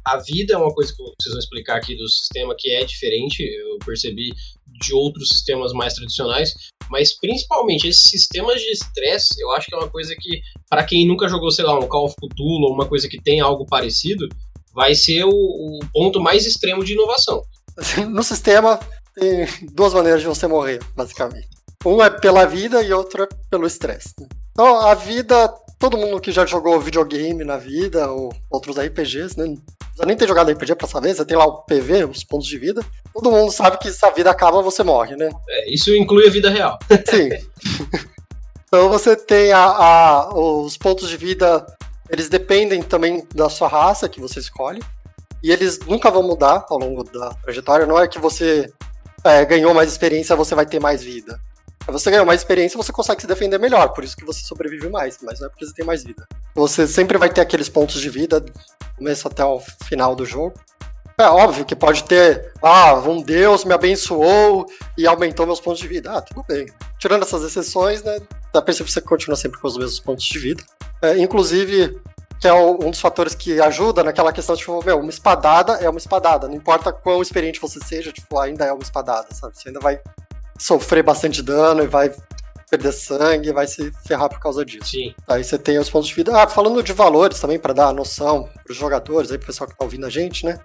A 0.04 0.16
vida 0.16 0.54
é 0.54 0.56
uma 0.56 0.72
coisa 0.72 0.92
que 0.92 1.02
vocês 1.02 1.32
vão 1.32 1.38
explicar 1.38 1.76
aqui 1.76 1.94
do 1.96 2.08
sistema 2.08 2.54
que 2.58 2.70
é 2.70 2.84
diferente, 2.84 3.42
eu 3.42 3.78
percebi 3.84 4.32
de 4.82 4.94
outros 4.94 5.28
sistemas 5.28 5.72
mais 5.72 5.94
tradicionais, 5.94 6.52
mas 6.90 7.18
principalmente 7.18 7.88
esses 7.88 8.02
sistemas 8.02 8.60
de 8.60 8.70
estresse, 8.70 9.40
eu 9.40 9.50
acho 9.52 9.66
que 9.66 9.74
é 9.74 9.78
uma 9.78 9.88
coisa 9.88 10.14
que, 10.18 10.40
para 10.68 10.84
quem 10.84 11.06
nunca 11.06 11.28
jogou, 11.28 11.50
sei 11.50 11.64
lá, 11.64 11.78
um 11.78 11.88
Call 11.88 12.06
of 12.06 12.16
Cthulhu 12.16 12.66
ou 12.66 12.74
uma 12.74 12.86
coisa 12.86 13.08
que 13.08 13.20
tem 13.20 13.40
algo 13.40 13.64
parecido, 13.66 14.28
vai 14.74 14.94
ser 14.94 15.24
o, 15.24 15.30
o 15.30 15.80
ponto 15.92 16.20
mais 16.20 16.46
extremo 16.46 16.84
de 16.84 16.92
inovação. 16.92 17.42
No 18.10 18.22
sistema, 18.22 18.78
tem 19.14 19.46
duas 19.72 19.94
maneiras 19.94 20.20
de 20.20 20.26
você 20.26 20.46
morrer, 20.46 20.80
basicamente. 20.94 21.48
Um 21.84 22.02
é 22.02 22.10
pela 22.10 22.44
vida 22.44 22.82
e 22.82 22.92
outro 22.92 23.24
é 23.24 23.28
pelo 23.50 23.66
estresse. 23.66 24.14
né? 24.18 24.26
Então, 24.52 24.80
a 24.80 24.94
vida, 24.94 25.48
todo 25.78 25.96
mundo 25.96 26.20
que 26.20 26.30
já 26.30 26.44
jogou 26.46 26.78
videogame 26.78 27.42
na 27.44 27.56
vida, 27.56 28.10
ou 28.10 28.32
outros 28.50 28.78
RPGs, 28.78 29.38
né? 29.38 29.46
Não 29.98 30.06
nem 30.06 30.16
ter 30.16 30.28
jogado 30.28 30.50
RPG 30.50 30.74
pra 30.76 30.86
saber, 30.86 31.14
você 31.14 31.24
tem 31.24 31.36
lá 31.36 31.44
o 31.44 31.62
PV, 31.64 32.04
os 32.04 32.24
pontos 32.24 32.46
de 32.46 32.58
vida. 32.58 32.84
Todo 33.14 33.30
mundo 33.30 33.52
sabe 33.52 33.78
que 33.78 33.90
se 33.90 34.04
a 34.06 34.10
vida 34.10 34.30
acaba, 34.30 34.62
você 34.62 34.82
morre, 34.82 35.16
né? 35.16 35.30
É, 35.48 35.72
isso 35.72 35.94
inclui 35.94 36.26
a 36.26 36.30
vida 36.30 36.48
real. 36.50 36.78
Sim. 37.08 37.28
então 38.66 38.88
você 38.88 39.14
tem 39.16 39.52
a, 39.52 39.62
a- 39.64 40.34
os 40.34 40.76
pontos 40.76 41.08
de 41.08 41.16
vida, 41.16 41.64
eles 42.08 42.28
dependem 42.28 42.82
também 42.82 43.26
da 43.34 43.48
sua 43.48 43.68
raça 43.68 44.08
que 44.08 44.20
você 44.20 44.40
escolhe. 44.40 44.82
E 45.42 45.50
eles 45.50 45.80
nunca 45.80 46.10
vão 46.10 46.22
mudar 46.22 46.64
ao 46.70 46.78
longo 46.78 47.02
da 47.04 47.30
trajetória. 47.42 47.84
Não 47.84 47.98
é 47.98 48.06
que 48.06 48.18
você 48.18 48.72
é, 49.24 49.44
ganhou 49.44 49.74
mais 49.74 49.90
experiência, 49.90 50.36
você 50.36 50.54
vai 50.54 50.64
ter 50.64 50.80
mais 50.80 51.02
vida. 51.02 51.38
Se 51.84 51.90
você 51.90 52.12
ganhou 52.12 52.24
mais 52.24 52.40
experiência, 52.40 52.76
você 52.76 52.92
consegue 52.92 53.20
se 53.22 53.26
defender 53.26 53.58
melhor. 53.58 53.88
Por 53.88 54.04
isso 54.04 54.16
que 54.16 54.24
você 54.24 54.40
sobrevive 54.44 54.88
mais, 54.88 55.18
mas 55.20 55.40
não 55.40 55.48
é 55.48 55.50
porque 55.50 55.66
você 55.66 55.74
tem 55.74 55.84
mais 55.84 56.04
vida. 56.04 56.24
Você 56.54 56.86
sempre 56.86 57.18
vai 57.18 57.28
ter 57.28 57.40
aqueles 57.40 57.68
pontos 57.68 58.00
de 58.00 58.08
vida, 58.08 58.38
do 58.38 58.52
começo 58.96 59.26
até 59.26 59.44
o 59.44 59.58
final 59.84 60.14
do 60.14 60.24
jogo. 60.24 60.54
É 61.18 61.24
óbvio 61.24 61.64
que 61.64 61.76
pode 61.76 62.04
ter, 62.04 62.52
ah, 62.62 62.94
um 62.94 63.22
Deus 63.22 63.64
me 63.64 63.74
abençoou 63.74 64.66
e 64.96 65.06
aumentou 65.06 65.46
meus 65.46 65.60
pontos 65.60 65.80
de 65.80 65.88
vida. 65.88 66.10
Ah, 66.10 66.22
tudo 66.22 66.44
bem. 66.48 66.66
Tirando 66.98 67.22
essas 67.22 67.42
exceções, 67.42 68.02
né, 68.02 68.18
dá 68.52 68.60
pra 68.60 68.62
perceber 68.62 68.86
que 68.86 68.92
você 68.92 69.00
continua 69.00 69.36
sempre 69.36 69.60
com 69.60 69.68
os 69.68 69.76
mesmos 69.76 70.00
pontos 70.00 70.24
de 70.24 70.38
vida. 70.38 70.62
É, 71.02 71.18
inclusive, 71.18 72.00
que 72.40 72.48
é 72.48 72.52
um 72.52 72.90
dos 72.90 73.00
fatores 73.00 73.34
que 73.34 73.60
ajuda 73.60 74.02
naquela 74.02 74.32
questão, 74.32 74.56
tipo, 74.56 74.84
meu, 74.84 74.98
uma 74.98 75.10
espadada 75.10 75.74
é 75.74 75.88
uma 75.88 75.98
espadada. 75.98 76.48
Não 76.48 76.56
importa 76.56 76.92
quão 76.92 77.22
experiente 77.22 77.60
você 77.60 77.78
seja, 77.78 78.10
tipo, 78.10 78.38
ainda 78.38 78.64
é 78.64 78.72
uma 78.72 78.82
espadada, 78.82 79.28
sabe? 79.32 79.56
Você 79.56 79.68
ainda 79.68 79.80
vai 79.80 80.00
sofrer 80.58 81.02
bastante 81.02 81.42
dano 81.42 81.82
e 81.82 81.86
vai 81.86 82.12
perder 82.70 82.92
sangue, 82.92 83.52
vai 83.52 83.66
se 83.66 83.92
ferrar 84.06 84.28
por 84.28 84.40
causa 84.40 84.64
disso. 84.64 84.90
Sim. 84.90 85.14
Aí 85.28 85.44
você 85.44 85.58
tem 85.58 85.78
os 85.78 85.90
pontos 85.90 86.08
de 86.08 86.14
vida. 86.14 86.36
Ah, 86.36 86.48
falando 86.48 86.82
de 86.82 86.92
valores 86.92 87.38
também, 87.38 87.58
pra 87.58 87.72
dar 87.72 87.92
noção 87.92 88.48
pros 88.64 88.76
jogadores, 88.76 89.30
aí 89.30 89.38
pro 89.38 89.48
pessoal 89.48 89.68
que 89.68 89.76
tá 89.76 89.84
ouvindo 89.84 90.06
a 90.06 90.10
gente, 90.10 90.46
né? 90.46 90.58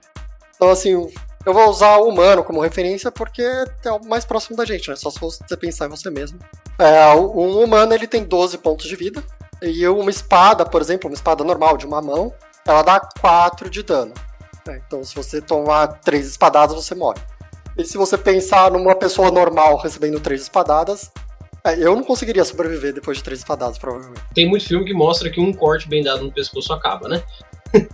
Então, 0.58 0.70
assim, 0.70 0.92
eu 1.46 1.54
vou 1.54 1.70
usar 1.70 1.96
o 1.98 2.10
humano 2.10 2.44
como 2.44 2.60
referência 2.60 3.10
porque 3.10 3.42
é 3.42 3.92
o 3.92 4.04
mais 4.06 4.26
próximo 4.26 4.58
da 4.58 4.66
gente, 4.66 4.90
né? 4.90 4.98
Só 4.98 5.10
se 5.10 5.20
você 5.20 5.56
pensar 5.56 5.86
em 5.86 5.90
você 5.90 6.10
mesmo. 6.10 6.38
É, 6.78 7.16
um 7.16 7.64
humano, 7.64 7.94
ele 7.94 8.06
tem 8.08 8.24
12 8.24 8.58
pontos 8.58 8.86
de 8.86 8.96
vida. 8.96 9.24
E 9.62 9.88
uma 9.88 10.10
espada, 10.10 10.66
por 10.66 10.82
exemplo, 10.82 11.10
uma 11.10 11.16
espada 11.16 11.44
normal 11.44 11.78
de 11.78 11.86
uma 11.86 12.02
mão, 12.02 12.34
ela 12.66 12.82
dá 12.82 13.00
4 13.22 13.70
de 13.70 13.82
dano. 13.82 14.14
né? 14.66 14.82
Então, 14.86 15.04
se 15.04 15.16
você 15.16 15.40
tomar 15.40 15.88
3 15.88 16.28
espadadas, 16.28 16.76
você 16.76 16.94
morre. 16.94 17.22
E 17.78 17.86
se 17.86 17.98
você 17.98 18.18
pensar 18.18 18.72
numa 18.72 18.96
pessoa 18.96 19.32
normal 19.32 19.78
recebendo 19.78 20.20
3 20.20 20.42
espadadas, 20.42 21.12
é, 21.64 21.76
eu 21.76 21.96
não 21.96 22.04
conseguiria 22.04 22.44
sobreviver 22.44 22.94
depois 22.94 23.18
de 23.18 23.24
3 23.24 23.40
espadadas, 23.40 23.78
provavelmente. 23.78 24.22
Tem 24.34 24.50
muito 24.50 24.68
filme 24.68 24.86
que 24.86 24.94
mostra 24.94 25.30
que 25.30 25.40
um 25.40 25.54
corte 25.54 25.88
bem 25.88 26.04
dado 26.04 26.24
no 26.24 26.32
pescoço 26.32 26.74
acaba, 26.74 27.08
né? 27.08 27.24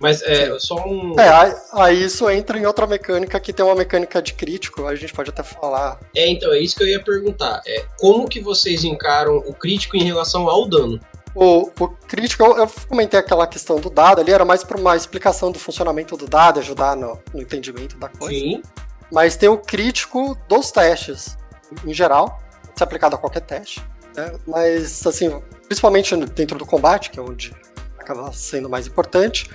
Mas 0.00 0.22
é 0.22 0.56
só 0.60 0.76
um. 0.86 1.18
É, 1.18 1.28
aí, 1.28 1.54
aí 1.72 2.04
isso 2.04 2.28
entra 2.30 2.56
em 2.56 2.66
outra 2.66 2.86
mecânica 2.86 3.40
que 3.40 3.52
tem 3.52 3.64
uma 3.64 3.74
mecânica 3.74 4.22
de 4.22 4.32
crítico, 4.32 4.86
a 4.86 4.94
gente 4.94 5.12
pode 5.12 5.30
até 5.30 5.42
falar. 5.42 5.98
É, 6.14 6.28
então, 6.28 6.52
é 6.52 6.60
isso 6.60 6.76
que 6.76 6.84
eu 6.84 6.88
ia 6.88 7.02
perguntar. 7.02 7.60
É, 7.66 7.84
como 7.98 8.28
que 8.28 8.40
vocês 8.40 8.84
encaram 8.84 9.38
o 9.38 9.52
crítico 9.52 9.96
em 9.96 10.04
relação 10.04 10.48
ao 10.48 10.68
dano? 10.68 11.00
O, 11.34 11.70
o 11.78 11.88
crítico, 11.88 12.42
eu, 12.44 12.58
eu 12.58 12.70
comentei 12.88 13.18
aquela 13.18 13.46
questão 13.46 13.80
do 13.80 13.90
dado 13.90 14.20
ali, 14.20 14.32
era 14.32 14.44
mais 14.44 14.64
para 14.64 14.78
uma 14.78 14.96
explicação 14.96 15.50
do 15.50 15.58
funcionamento 15.58 16.16
do 16.16 16.26
dado, 16.26 16.60
ajudar 16.60 16.96
no, 16.96 17.20
no 17.34 17.42
entendimento 17.42 17.96
da 17.96 18.08
coisa. 18.08 18.38
Sim. 18.38 18.62
Mas 19.10 19.36
tem 19.36 19.48
o 19.48 19.58
crítico 19.58 20.36
dos 20.48 20.70
testes, 20.70 21.36
em 21.84 21.94
geral, 21.94 22.40
pode 22.64 22.78
ser 22.78 22.84
aplicado 22.84 23.16
a 23.16 23.18
qualquer 23.18 23.40
teste. 23.40 23.84
né? 24.16 24.32
Mas, 24.46 25.06
assim, 25.06 25.40
principalmente 25.66 26.14
dentro 26.16 26.58
do 26.58 26.66
combate, 26.66 27.10
que 27.10 27.18
é 27.18 27.22
onde 27.22 27.54
acaba 27.98 28.32
sendo 28.32 28.68
mais 28.68 28.86
importante. 28.86 29.48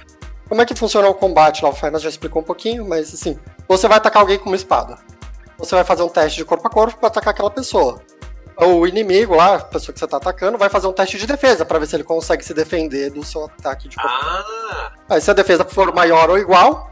Como 0.48 0.62
é 0.62 0.66
que 0.66 0.76
funciona 0.76 1.08
o 1.08 1.14
combate 1.14 1.64
lá? 1.64 1.70
O 1.70 1.74
Fernas 1.74 2.02
já 2.02 2.10
explicou 2.10 2.42
um 2.42 2.46
pouquinho, 2.46 2.88
mas 2.88 3.14
assim, 3.14 3.40
você 3.68 3.88
vai 3.88 3.98
atacar 3.98 4.22
alguém 4.22 4.38
com 4.38 4.50
uma 4.50 4.56
espada. 4.56 4.98
Você 5.58 5.76
vai 5.76 5.84
fazer 5.84 6.04
um 6.04 6.10
teste 6.10 6.38
de 6.38 6.46
corpo 6.46 6.68
a 6.68 6.70
corpo 6.70 6.98
para 6.98 7.08
atacar 7.08 7.34
aquela 7.34 7.50
pessoa. 7.50 8.02
O 8.58 8.86
inimigo 8.86 9.36
lá, 9.36 9.56
a 9.56 9.60
pessoa 9.60 9.94
que 9.94 10.00
você 10.00 10.08
tá 10.08 10.18
atacando, 10.18 10.58
vai 10.58 10.70
fazer 10.70 10.88
um 10.88 10.94
teste 10.94 11.18
de 11.18 11.26
defesa 11.26 11.66
para 11.66 11.80
ver 11.80 11.88
se 11.88 11.96
ele 11.96 12.04
consegue 12.04 12.46
se 12.46 12.54
defender 12.54 13.10
do 13.10 13.24
seu 13.24 13.46
ataque 13.46 13.88
de 13.88 13.96
corpo. 13.96 14.10
Ah! 14.12 14.92
Aí 15.10 15.22
se 15.22 15.32
a 15.32 15.34
defesa 15.34 15.66
for 15.66 15.94
maior 15.94 16.30
ou 16.30 16.38
igual, 16.38 16.92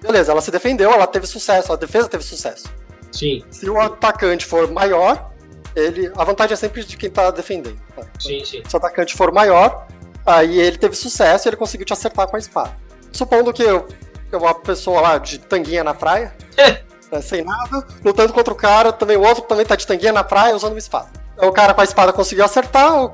beleza, 0.00 0.32
ela 0.32 0.40
se 0.40 0.50
defendeu, 0.50 0.90
ela 0.90 1.06
teve 1.06 1.26
sucesso, 1.26 1.72
a 1.72 1.76
defesa 1.76 2.08
teve 2.08 2.24
sucesso. 2.24 2.72
Sim. 3.12 3.44
Se 3.50 3.68
o 3.68 3.78
atacante 3.78 4.46
for 4.46 4.70
maior, 4.70 5.30
ele. 5.74 6.10
A 6.16 6.24
vantagem 6.24 6.54
é 6.54 6.56
sempre 6.56 6.82
de 6.84 6.96
quem 6.96 7.10
tá 7.10 7.30
defendendo. 7.30 7.78
Tá? 7.94 8.02
Sim, 8.18 8.44
sim. 8.44 8.62
Se 8.66 8.74
o 8.74 8.78
atacante 8.78 9.14
for 9.14 9.32
maior, 9.32 9.86
aí 10.26 10.58
ele 10.58 10.76
teve 10.76 10.96
sucesso 10.96 11.46
e 11.46 11.48
ele 11.48 11.56
conseguiu 11.56 11.86
te 11.86 11.92
acertar 11.92 12.26
com 12.26 12.36
a 12.36 12.38
espada. 12.38 12.76
Supondo 13.12 13.52
que 13.52 13.62
eu, 13.62 13.86
que 14.28 14.36
uma 14.36 14.54
pessoa 14.54 15.00
lá 15.00 15.18
de 15.18 15.38
tanguinha 15.38 15.84
na 15.84 15.94
praia, 15.94 16.34
né, 17.10 17.20
sem 17.22 17.44
nada, 17.44 17.86
lutando 18.04 18.32
contra 18.32 18.52
o 18.52 18.56
cara, 18.56 18.92
também 18.92 19.16
o 19.16 19.22
outro 19.22 19.44
também 19.44 19.64
tá 19.64 19.76
de 19.76 19.86
tanguinha 19.86 20.12
na 20.12 20.24
praia 20.24 20.54
usando 20.54 20.72
uma 20.72 20.78
espada. 20.78 21.08
Então, 21.34 21.48
o 21.48 21.52
cara 21.52 21.72
com 21.72 21.80
a 21.80 21.84
espada 21.84 22.12
conseguiu 22.12 22.44
acertar, 22.44 23.04
o, 23.04 23.12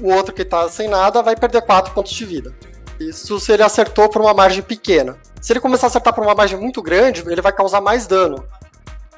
o 0.00 0.12
outro 0.12 0.34
que 0.34 0.44
tá 0.44 0.68
sem 0.68 0.88
nada 0.88 1.22
vai 1.22 1.36
perder 1.36 1.62
4 1.62 1.92
pontos 1.92 2.12
de 2.12 2.24
vida. 2.24 2.54
Isso 2.98 3.38
se 3.38 3.52
ele 3.52 3.62
acertou 3.62 4.08
por 4.08 4.20
uma 4.22 4.34
margem 4.34 4.62
pequena. 4.62 5.18
Se 5.40 5.52
ele 5.52 5.60
começar 5.60 5.86
a 5.86 5.88
acertar 5.88 6.12
por 6.12 6.24
uma 6.24 6.34
margem 6.34 6.58
muito 6.58 6.82
grande, 6.82 7.22
ele 7.26 7.42
vai 7.42 7.52
causar 7.52 7.80
mais 7.80 8.06
dano. 8.06 8.44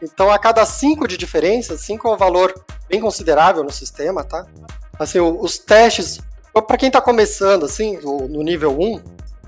Então, 0.03 0.31
a 0.31 0.39
cada 0.39 0.65
5 0.65 1.07
de 1.07 1.17
diferença, 1.17 1.77
5 1.77 2.09
é 2.09 2.13
um 2.13 2.17
valor 2.17 2.55
bem 2.89 3.01
considerável 3.01 3.63
no 3.63 3.71
sistema, 3.71 4.25
tá? 4.25 4.47
Assim, 4.99 5.21
os 5.21 5.59
testes, 5.59 6.21
para 6.53 6.77
quem 6.77 6.91
tá 6.91 7.01
começando, 7.01 7.65
assim, 7.65 7.99
no 7.99 8.43
nível 8.43 8.79
1, 8.79 9.03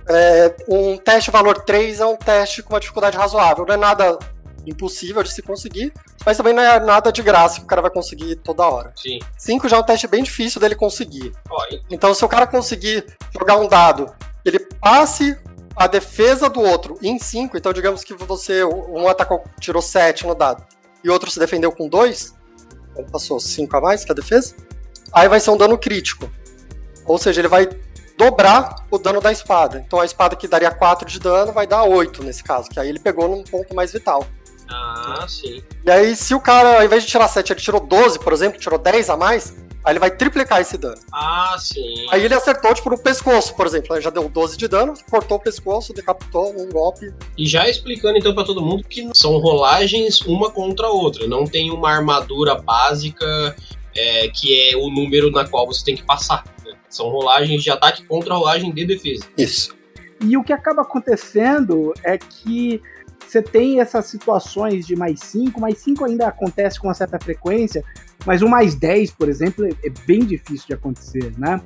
é, 0.08 0.54
um 0.68 0.96
teste 0.96 1.30
valor 1.30 1.62
3 1.62 2.00
é 2.00 2.06
um 2.06 2.16
teste 2.16 2.62
com 2.62 2.74
uma 2.74 2.80
dificuldade 2.80 3.16
razoável. 3.16 3.64
Não 3.66 3.74
é 3.74 3.78
nada 3.78 4.18
impossível 4.66 5.22
de 5.22 5.32
se 5.32 5.42
conseguir, 5.42 5.92
mas 6.24 6.36
também 6.36 6.54
não 6.54 6.62
é 6.62 6.78
nada 6.78 7.10
de 7.10 7.22
graça 7.22 7.58
que 7.58 7.64
o 7.64 7.66
cara 7.66 7.82
vai 7.82 7.90
conseguir 7.90 8.36
toda 8.36 8.64
hora. 8.64 8.92
Sim. 8.96 9.18
5 9.36 9.68
já 9.68 9.76
é 9.76 9.80
um 9.80 9.82
teste 9.82 10.06
bem 10.06 10.22
difícil 10.22 10.60
dele 10.60 10.74
conseguir. 10.74 11.32
Então, 11.90 12.14
se 12.14 12.24
o 12.24 12.28
cara 12.28 12.46
conseguir 12.46 13.04
jogar 13.36 13.56
um 13.56 13.68
dado, 13.68 14.12
ele 14.44 14.60
passe 14.60 15.36
a 15.74 15.86
defesa 15.86 16.48
do 16.48 16.60
outro 16.60 16.98
em 17.02 17.18
5, 17.18 17.56
então 17.56 17.72
digamos 17.72 18.04
que 18.04 18.14
você, 18.14 18.62
um 18.64 19.08
atacou, 19.08 19.42
tirou 19.58 19.80
7 19.80 20.26
no 20.26 20.34
dado, 20.34 20.64
e 21.02 21.08
o 21.08 21.12
outro 21.12 21.30
se 21.30 21.38
defendeu 21.38 21.72
com 21.72 21.88
2, 21.88 22.34
então 22.92 23.04
passou 23.06 23.40
5 23.40 23.76
a 23.76 23.80
mais 23.80 24.04
que 24.04 24.12
a 24.12 24.14
defesa, 24.14 24.54
aí 25.12 25.28
vai 25.28 25.40
ser 25.40 25.50
um 25.50 25.56
dano 25.56 25.78
crítico. 25.78 26.30
Ou 27.04 27.18
seja, 27.18 27.40
ele 27.40 27.48
vai 27.48 27.68
dobrar 28.16 28.86
o 28.90 28.98
dano 28.98 29.20
da 29.20 29.32
espada. 29.32 29.82
Então 29.84 30.00
a 30.00 30.04
espada 30.04 30.36
que 30.36 30.46
daria 30.46 30.70
4 30.70 31.08
de 31.08 31.18
dano 31.18 31.52
vai 31.52 31.66
dar 31.66 31.82
8 31.84 32.22
nesse 32.22 32.42
caso, 32.42 32.68
que 32.68 32.78
aí 32.78 32.88
ele 32.88 33.00
pegou 33.00 33.28
num 33.28 33.42
ponto 33.42 33.74
mais 33.74 33.92
vital. 33.92 34.26
Ah, 34.68 35.26
sim. 35.28 35.62
E 35.84 35.90
aí, 35.90 36.16
se 36.16 36.34
o 36.34 36.40
cara, 36.40 36.78
ao 36.78 36.84
invés 36.84 37.02
de 37.02 37.08
tirar 37.08 37.28
7, 37.28 37.52
ele 37.52 37.60
tirou 37.60 37.80
12, 37.80 38.18
por 38.18 38.32
exemplo, 38.32 38.58
tirou 38.58 38.78
10 38.78 39.10
a 39.10 39.16
mais, 39.16 39.54
aí 39.84 39.92
ele 39.92 39.98
vai 39.98 40.10
triplicar 40.10 40.60
esse 40.60 40.78
dano. 40.78 40.96
Ah, 41.12 41.56
sim. 41.58 42.06
Aí 42.10 42.24
ele 42.24 42.32
acertou, 42.32 42.72
tipo, 42.72 42.88
no 42.88 42.96
pescoço, 42.96 43.54
por 43.54 43.66
exemplo. 43.66 43.94
Aí 43.94 44.00
já 44.00 44.08
deu 44.08 44.28
12 44.28 44.56
de 44.56 44.68
dano, 44.68 44.94
cortou 45.10 45.36
o 45.36 45.40
pescoço, 45.40 45.92
decapitou 45.92 46.54
um 46.58 46.70
golpe. 46.70 47.12
E 47.36 47.46
já 47.46 47.68
explicando 47.68 48.18
então 48.18 48.34
pra 48.34 48.44
todo 48.44 48.62
mundo 48.62 48.84
que 48.88 49.10
são 49.14 49.36
rolagens 49.38 50.20
uma 50.22 50.50
contra 50.50 50.86
a 50.86 50.90
outra. 50.90 51.26
Não 51.26 51.44
tem 51.44 51.70
uma 51.70 51.90
armadura 51.90 52.54
básica 52.54 53.54
é, 53.94 54.28
que 54.28 54.70
é 54.70 54.76
o 54.76 54.88
número 54.88 55.30
na 55.30 55.46
qual 55.46 55.66
você 55.66 55.84
tem 55.84 55.96
que 55.96 56.04
passar. 56.04 56.44
São 56.94 57.08
rolagens 57.08 57.62
de 57.62 57.70
ataque 57.70 58.04
contra 58.04 58.34
rolagem 58.34 58.72
de 58.72 58.84
defesa. 58.84 59.24
Isso. 59.36 59.74
E 60.20 60.36
o 60.36 60.44
que 60.44 60.52
acaba 60.52 60.82
acontecendo 60.82 61.92
é 62.04 62.16
que 62.16 62.80
você 63.26 63.40
tem 63.40 63.80
essas 63.80 64.06
situações 64.06 64.86
de 64.86 64.94
mais 64.94 65.20
5, 65.20 65.58
mais 65.60 65.78
5 65.78 66.04
ainda 66.04 66.28
acontece 66.28 66.78
com 66.78 66.88
uma 66.88 66.94
certa 66.94 67.18
frequência, 67.18 67.82
mas 68.26 68.42
o 68.42 68.48
mais 68.48 68.74
10, 68.74 69.12
por 69.12 69.28
exemplo, 69.28 69.64
é, 69.64 69.70
é 69.84 69.90
bem 70.06 70.20
difícil 70.20 70.66
de 70.68 70.74
acontecer, 70.74 71.32
né? 71.38 71.60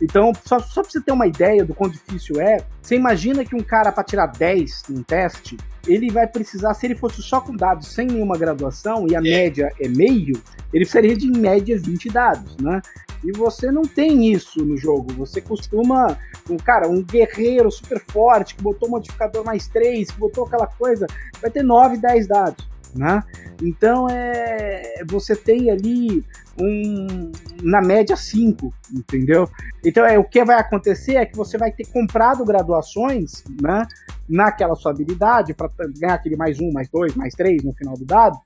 Então, 0.00 0.32
só, 0.44 0.58
só 0.60 0.82
pra 0.82 0.90
você 0.90 1.00
ter 1.00 1.12
uma 1.12 1.26
ideia 1.26 1.64
do 1.64 1.74
quão 1.74 1.90
difícil 1.90 2.40
é, 2.40 2.64
você 2.80 2.96
imagina 2.96 3.44
que 3.44 3.54
um 3.54 3.62
cara 3.62 3.92
para 3.92 4.02
tirar 4.02 4.26
10 4.28 4.84
num 4.88 5.02
teste, 5.02 5.56
ele 5.86 6.10
vai 6.10 6.26
precisar, 6.26 6.74
se 6.74 6.86
ele 6.86 6.94
fosse 6.94 7.22
só 7.22 7.40
com 7.40 7.54
dados 7.54 7.88
sem 7.88 8.06
nenhuma 8.06 8.36
graduação 8.36 9.06
e 9.08 9.14
a 9.14 9.20
média 9.20 9.70
é 9.78 9.88
meio, 9.88 10.40
ele 10.72 10.84
precisaria 10.84 11.16
de 11.16 11.26
em 11.26 11.38
média 11.38 11.78
20 11.78 12.08
dados, 12.08 12.56
né? 12.58 12.80
E 13.24 13.32
você 13.32 13.70
não 13.70 13.82
tem 13.82 14.32
isso 14.32 14.64
no 14.64 14.76
jogo. 14.76 15.12
Você 15.14 15.40
costuma, 15.40 16.16
um 16.48 16.56
cara, 16.56 16.88
um 16.88 17.02
guerreiro 17.02 17.70
super 17.70 18.02
forte 18.08 18.54
que 18.54 18.62
botou 18.62 18.88
modificador 18.88 19.44
mais 19.44 19.68
3, 19.68 20.10
que 20.10 20.18
botou 20.18 20.46
aquela 20.46 20.66
coisa, 20.66 21.06
vai 21.40 21.50
ter 21.50 21.62
9, 21.62 21.98
10 21.98 22.26
dados, 22.26 22.68
né? 22.94 23.22
Então 23.62 24.08
é, 24.08 25.04
você 25.06 25.36
tem 25.36 25.70
ali 25.70 26.24
um 26.58 27.30
na 27.62 27.80
média 27.80 28.16
5, 28.16 28.72
entendeu? 28.92 29.48
Então 29.84 30.04
é 30.04 30.18
o 30.18 30.24
que 30.24 30.44
vai 30.44 30.58
acontecer 30.58 31.16
é 31.16 31.26
que 31.26 31.36
você 31.36 31.58
vai 31.58 31.70
ter 31.70 31.86
comprado 31.86 32.44
graduações, 32.44 33.44
né, 33.60 33.86
naquela 34.28 34.74
sua 34.74 34.92
habilidade 34.92 35.54
para 35.54 35.68
ganhar 35.98 36.14
aquele 36.14 36.36
mais 36.36 36.60
um, 36.60 36.70
mais 36.72 36.88
dois, 36.88 37.14
mais 37.14 37.34
três 37.34 37.62
no 37.62 37.72
final 37.72 37.94
do 37.94 38.04
dado. 38.04 38.38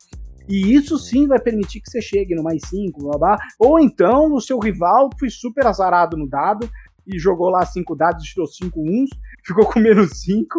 E 0.49 0.75
isso 0.75 0.99
sim 0.99 1.27
vai 1.27 1.41
permitir 1.41 1.81
que 1.81 1.91
você 1.91 2.03
chegue 2.03 2.35
no 2.35 2.43
mais 2.43 2.63
5, 2.69 3.03
blá 3.03 3.19
blá. 3.19 3.39
Ou 3.59 3.81
então 3.81 4.33
o 4.33 4.41
seu 4.41 4.59
rival 4.59 5.11
foi 5.19 5.31
super 5.31 5.67
azarado 5.67 6.17
no 6.17 6.29
dado 6.29 6.69
e 7.07 7.19
jogou 7.19 7.51
lá 7.51 7.65
cinco 7.67 7.95
dados, 7.95 8.25
tirou 8.25 8.47
cinco 8.47 8.81
uns, 8.81 9.11
ficou 9.45 9.67
com 9.67 9.79
menos 9.79 10.23
5, 10.23 10.59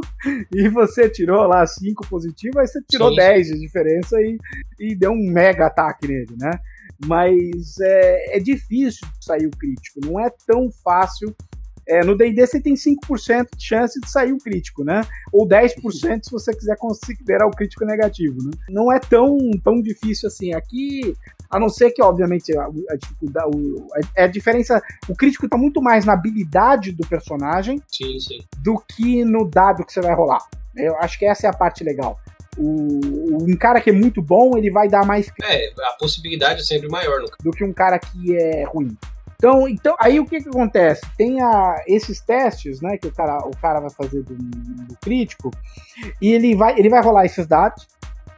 e 0.53 0.70
você 0.70 1.10
tirou 1.10 1.48
lá 1.48 1.66
5 1.66 2.07
positivo, 2.07 2.60
aí 2.60 2.68
você 2.68 2.80
tirou 2.88 3.10
Sim. 3.10 3.16
10 3.16 3.48
de 3.48 3.60
diferença 3.60 4.22
e, 4.22 4.38
e 4.80 4.95
deu 4.95 5.12
um 5.12 5.32
mega 5.32 5.68
ataque 5.68 6.07
nele, 6.07 6.36
né? 6.40 6.52
Mas 7.06 7.80
é, 7.82 8.38
é 8.38 8.40
difícil 8.40 9.07
sair 9.20 9.48
o 9.48 9.52
crítico, 9.52 9.99
não 10.06 10.20
é 10.20 10.30
tão 10.45 10.70
fácil. 10.84 11.36
É, 11.88 12.03
no 12.03 12.18
D&D 12.18 12.45
você 12.48 12.60
tem 12.60 12.74
5% 12.74 13.48
de 13.56 13.64
chance 13.64 13.99
de 13.99 14.10
sair 14.10 14.34
o 14.34 14.38
crítico, 14.40 14.84
né? 14.84 15.02
Ou 15.32 15.48
10% 15.48 16.24
se 16.24 16.32
você 16.32 16.53
quiser 16.56 16.76
considerar 16.78 17.45
o 17.48 17.52
crítico 17.52 17.86
negativo, 17.86 18.38
né? 18.44 18.52
Não 18.70 18.91
é 18.91 18.99
tão, 18.99 19.38
tão 19.64 19.82
difícil 19.82 20.28
assim. 20.28 20.53
Aqui, 20.53 21.14
a 21.49 21.60
não 21.60 21.70
ser 21.70 21.91
que, 21.91 22.02
obviamente, 22.02 22.57
a, 22.57 22.66
a 22.90 22.95
dificuldade, 22.95 23.48
o- 23.56 23.88
a, 24.18 24.24
a 24.24 24.28
diferença, 24.28 24.82
o 25.07 25.16
crítico 25.16 25.48
tá 25.48 25.57
muito 25.57 25.82
mais 25.82 26.06
na 26.06 26.14
habilidade 26.14 26.91
do 26.91 27.06
personagem 27.07 27.82
Sim, 27.88 28.20
sim. 28.20 28.40
do 28.64 28.80
que 28.80 29.24
no 29.24 29.48
dado 29.49 29.86
que 29.86 29.94
você 29.94 30.02
vai 30.02 30.16
rolar. 30.16 30.40
Eu 30.76 30.98
acho 30.99 31.20
que 31.20 31.26
essa 31.26 31.45
é 31.48 31.49
a 31.49 31.53
parte 31.53 31.84
legal. 31.84 32.20
O, 32.57 33.44
um 33.44 33.56
cara 33.57 33.80
que 33.82 33.90
é 33.90 33.94
muito 33.94 34.22
bom, 34.22 34.57
ele 34.57 34.72
vai 34.72 34.88
dar 34.88 35.06
mais 35.06 35.32
É, 35.44 35.68
a 35.90 35.94
possibilidade 35.99 36.62
é 36.62 36.64
sempre 36.64 36.88
maior 36.90 37.20
no 37.22 37.28
do 37.44 37.52
que 37.52 37.64
um 37.64 37.74
cara 37.74 37.99
que 37.99 38.36
é 38.36 38.64
ruim. 38.64 38.98
Então, 39.38 39.68
então 39.68 39.95
aí 39.99 40.20
o 40.20 40.26
que, 40.26 40.41
que 40.41 40.49
acontece? 40.49 41.02
Tem 41.18 41.41
a, 41.41 41.84
esses 41.88 42.22
testes, 42.22 42.82
né, 42.82 42.98
que 42.98 43.07
o 43.07 43.14
cara, 43.14 43.38
o 43.40 43.56
cara 43.57 43.80
vai 43.80 43.90
fazer 43.90 44.24
do, 44.24 44.34
do 44.34 44.98
crítico, 45.02 45.52
e 46.22 46.32
ele 46.34 46.56
vai, 46.56 46.78
ele 46.78 46.90
vai 46.90 47.02
rolar 47.02 47.26
esses 47.26 47.45
dados, 47.45 47.88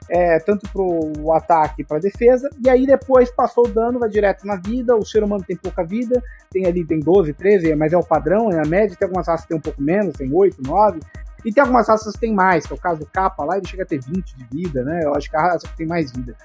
é, 0.09 0.39
tanto 0.39 0.69
pro 0.69 1.31
ataque 1.33 1.81
e 1.81 1.85
pra 1.85 1.99
defesa, 1.99 2.49
e 2.63 2.69
aí 2.69 2.85
depois 2.85 3.29
passou 3.29 3.65
o 3.65 3.69
dano, 3.69 3.99
vai 3.99 4.09
direto 4.09 4.45
na 4.45 4.55
vida, 4.55 4.95
o 4.95 5.05
ser 5.05 5.23
humano 5.23 5.43
tem 5.45 5.55
pouca 5.55 5.83
vida, 5.83 6.21
tem 6.49 6.65
ali, 6.65 6.85
tem 6.85 6.99
12, 6.99 7.33
13, 7.33 7.75
mas 7.75 7.93
é 7.93 7.97
o 7.97 8.03
padrão, 8.03 8.49
é 8.49 8.59
a 8.59 8.65
média, 8.65 8.95
tem 8.97 9.05
algumas 9.05 9.27
raças 9.27 9.41
que 9.41 9.49
tem 9.49 9.57
um 9.57 9.61
pouco 9.61 9.81
menos, 9.81 10.15
tem 10.15 10.33
8, 10.33 10.61
9, 10.63 10.99
e 11.45 11.53
tem 11.53 11.61
algumas 11.61 11.87
raças 11.87 12.13
que 12.13 12.19
tem 12.19 12.33
mais, 12.33 12.65
que 12.65 12.73
é 12.73 12.75
o 12.75 12.79
caso 12.79 12.99
do 12.99 13.05
capa 13.05 13.43
lá, 13.43 13.57
ele 13.57 13.67
chega 13.67 13.83
a 13.83 13.85
ter 13.85 13.99
20 13.99 14.35
de 14.35 14.45
vida, 14.45 14.83
né, 14.83 15.01
eu 15.03 15.13
acho 15.13 15.29
que 15.29 15.35
a 15.35 15.41
raça 15.41 15.67
que 15.67 15.77
tem 15.77 15.87
mais 15.87 16.11
vida. 16.11 16.35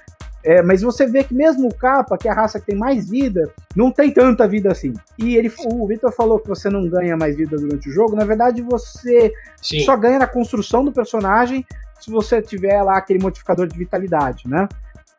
É, 0.43 0.61
mas 0.61 0.81
você 0.81 1.07
vê 1.07 1.23
que 1.23 1.33
mesmo 1.33 1.69
o 1.69 1.73
capa, 1.73 2.17
que 2.17 2.27
é 2.27 2.31
a 2.31 2.35
raça 2.35 2.59
que 2.59 2.65
tem 2.65 2.75
mais 2.75 3.09
vida, 3.09 3.49
não 3.75 3.91
tem 3.91 4.11
tanta 4.11 4.47
vida 4.47 4.71
assim. 4.71 4.93
E 5.17 5.37
ele, 5.37 5.51
o 5.65 5.87
Victor 5.87 6.11
falou 6.11 6.39
que 6.39 6.49
você 6.49 6.69
não 6.69 6.87
ganha 6.87 7.15
mais 7.15 7.35
vida 7.35 7.57
durante 7.57 7.89
o 7.89 7.93
jogo. 7.93 8.15
Na 8.15 8.25
verdade, 8.25 8.61
você 8.61 9.33
Sim. 9.61 9.79
só 9.81 9.95
ganha 9.95 10.19
na 10.19 10.27
construção 10.27 10.83
do 10.83 10.91
personagem 10.91 11.65
se 11.99 12.11
você 12.11 12.41
tiver 12.41 12.81
lá 12.83 12.97
aquele 12.97 13.23
modificador 13.23 13.67
de 13.67 13.77
vitalidade, 13.77 14.43
né? 14.45 14.67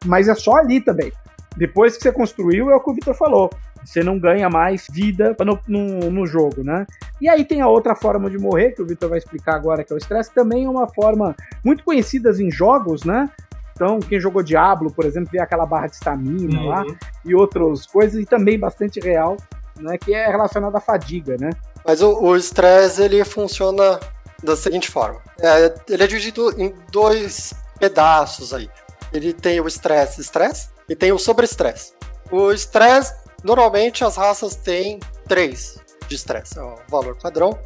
Mas 0.05 0.29
é 0.29 0.35
só 0.35 0.57
ali 0.57 0.83
também. 0.83 1.11
Depois 1.57 1.97
que 1.97 2.03
você 2.03 2.13
construiu, 2.13 2.71
é 2.71 2.77
o 2.77 2.81
que 2.81 2.91
o 2.91 2.95
Victor 2.95 3.15
falou. 3.15 3.51
Você 3.83 4.03
não 4.03 4.19
ganha 4.19 4.51
mais 4.51 4.87
vida 4.91 5.37
no, 5.41 5.59
no, 5.67 6.11
no 6.11 6.27
jogo, 6.27 6.63
né? 6.63 6.87
E 7.21 7.29
aí 7.29 7.45
tem 7.45 7.61
a 7.61 7.69
outra 7.69 7.95
forma 7.95 8.29
de 8.29 8.39
morrer, 8.39 8.73
que 8.73 8.83
o 8.83 8.87
Victor 8.87 9.09
vai 9.09 9.19
explicar 9.19 9.55
agora, 9.55 9.85
que 9.85 9.93
é 9.93 9.97
o 9.97 9.99
estresse. 9.99 10.35
Também 10.35 10.65
é 10.65 10.69
uma 10.69 10.87
forma 10.87 11.35
muito 11.63 11.85
conhecida 11.85 12.31
em 12.31 12.51
jogos, 12.51 13.05
né? 13.05 13.31
Então, 13.75 13.99
quem 14.01 14.21
jogou 14.21 14.43
Diablo, 14.43 14.93
por 14.93 15.05
exemplo, 15.05 15.31
vê 15.31 15.41
aquela 15.41 15.67
barra 15.67 15.89
de 15.89 15.97
estamina 15.97 16.63
lá 16.63 16.83
Uhum. 16.83 16.97
e 17.25 17.35
outras 17.35 17.87
coisas, 17.87 18.21
e 18.21 18.25
também 18.25 18.59
bastante 18.59 19.01
real, 19.01 19.37
né? 19.79 19.99
Que 19.99 20.15
é 20.15 20.29
relacionado 20.29 20.75
à 20.77 20.81
fadiga, 20.81 21.37
né? 21.39 21.51
Mas 21.85 22.01
o 22.01 22.23
o 22.23 22.37
estresse, 22.37 23.03
ele 23.03 23.25
funciona 23.25 23.99
da 24.43 24.57
seguinte 24.57 24.91
forma. 24.91 25.21
É, 25.41 25.75
ele 25.89 26.05
é 26.05 26.07
dividido 26.07 26.51
em 26.61 26.75
dois 26.91 27.53
pedaços 27.79 28.55
aí. 28.55 28.71
Ele 29.13 29.33
tem 29.33 29.61
o 29.61 29.67
estresse 29.67 30.21
estresse 30.21 30.69
e 30.89 30.95
tem 30.95 31.13
o 31.13 31.19
sobre-estresse. 31.19 31.93
O 32.31 32.53
estresse 32.53 33.25
Normalmente 33.45 34.03
as 34.03 34.17
raças 34.17 34.57
têm 34.57 34.99
3 35.29 35.79
de 36.09 36.15
estresse, 36.15 36.59
é 36.59 36.63
o 36.63 36.77
valor 36.89 37.15
padrão. 37.15 37.57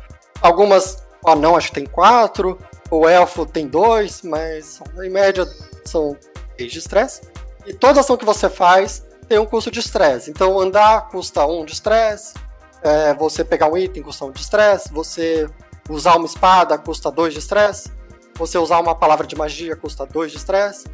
Algumas, 0.43 1.05
ó, 1.25 1.37
não, 1.37 1.55
acho 1.57 1.69
que 1.69 1.77
tem 1.77 1.87
4. 1.87 2.59
O 2.91 3.09
elfo 3.09 3.47
tem 3.47 3.69
2, 3.69 4.23
mas 4.23 4.81
em 5.01 5.09
média 5.09 5.47
são 5.89 6.16
3 6.56 6.73
de 6.73 6.78
estresse. 6.78 7.23
E 7.66 7.73
toda 7.73 8.01
ação 8.01 8.16
que 8.16 8.24
você 8.24 8.48
faz 8.48 9.06
tem 9.28 9.39
um 9.39 9.47
custo 9.47 9.70
de 9.70 9.81
estresse. 9.81 10.31
Então 10.31 10.59
andar 10.59 11.09
custa 11.09 11.47
1 11.47 11.65
de 11.65 11.73
estresse, 11.73 12.35
é, 12.82 13.15
você 13.15 13.44
pegar 13.44 13.70
um 13.70 13.77
item 13.77 14.02
custa 14.02 14.24
1 14.24 14.32
de 14.32 14.40
estresse, 14.40 14.93
você 14.93 15.48
usar 15.89 16.16
uma 16.16 16.27
espada 16.27 16.78
custa 16.78 17.10
2 17.10 17.35
de 17.35 17.40
estresse, 17.40 17.93
você 18.35 18.56
usar 18.56 18.78
uma 18.81 18.94
palavra 18.94 19.27
de 19.27 19.36
magia 19.36 19.77
custa 19.77 20.06
2 20.06 20.32
de 20.32 20.39
estresse. 20.39 20.86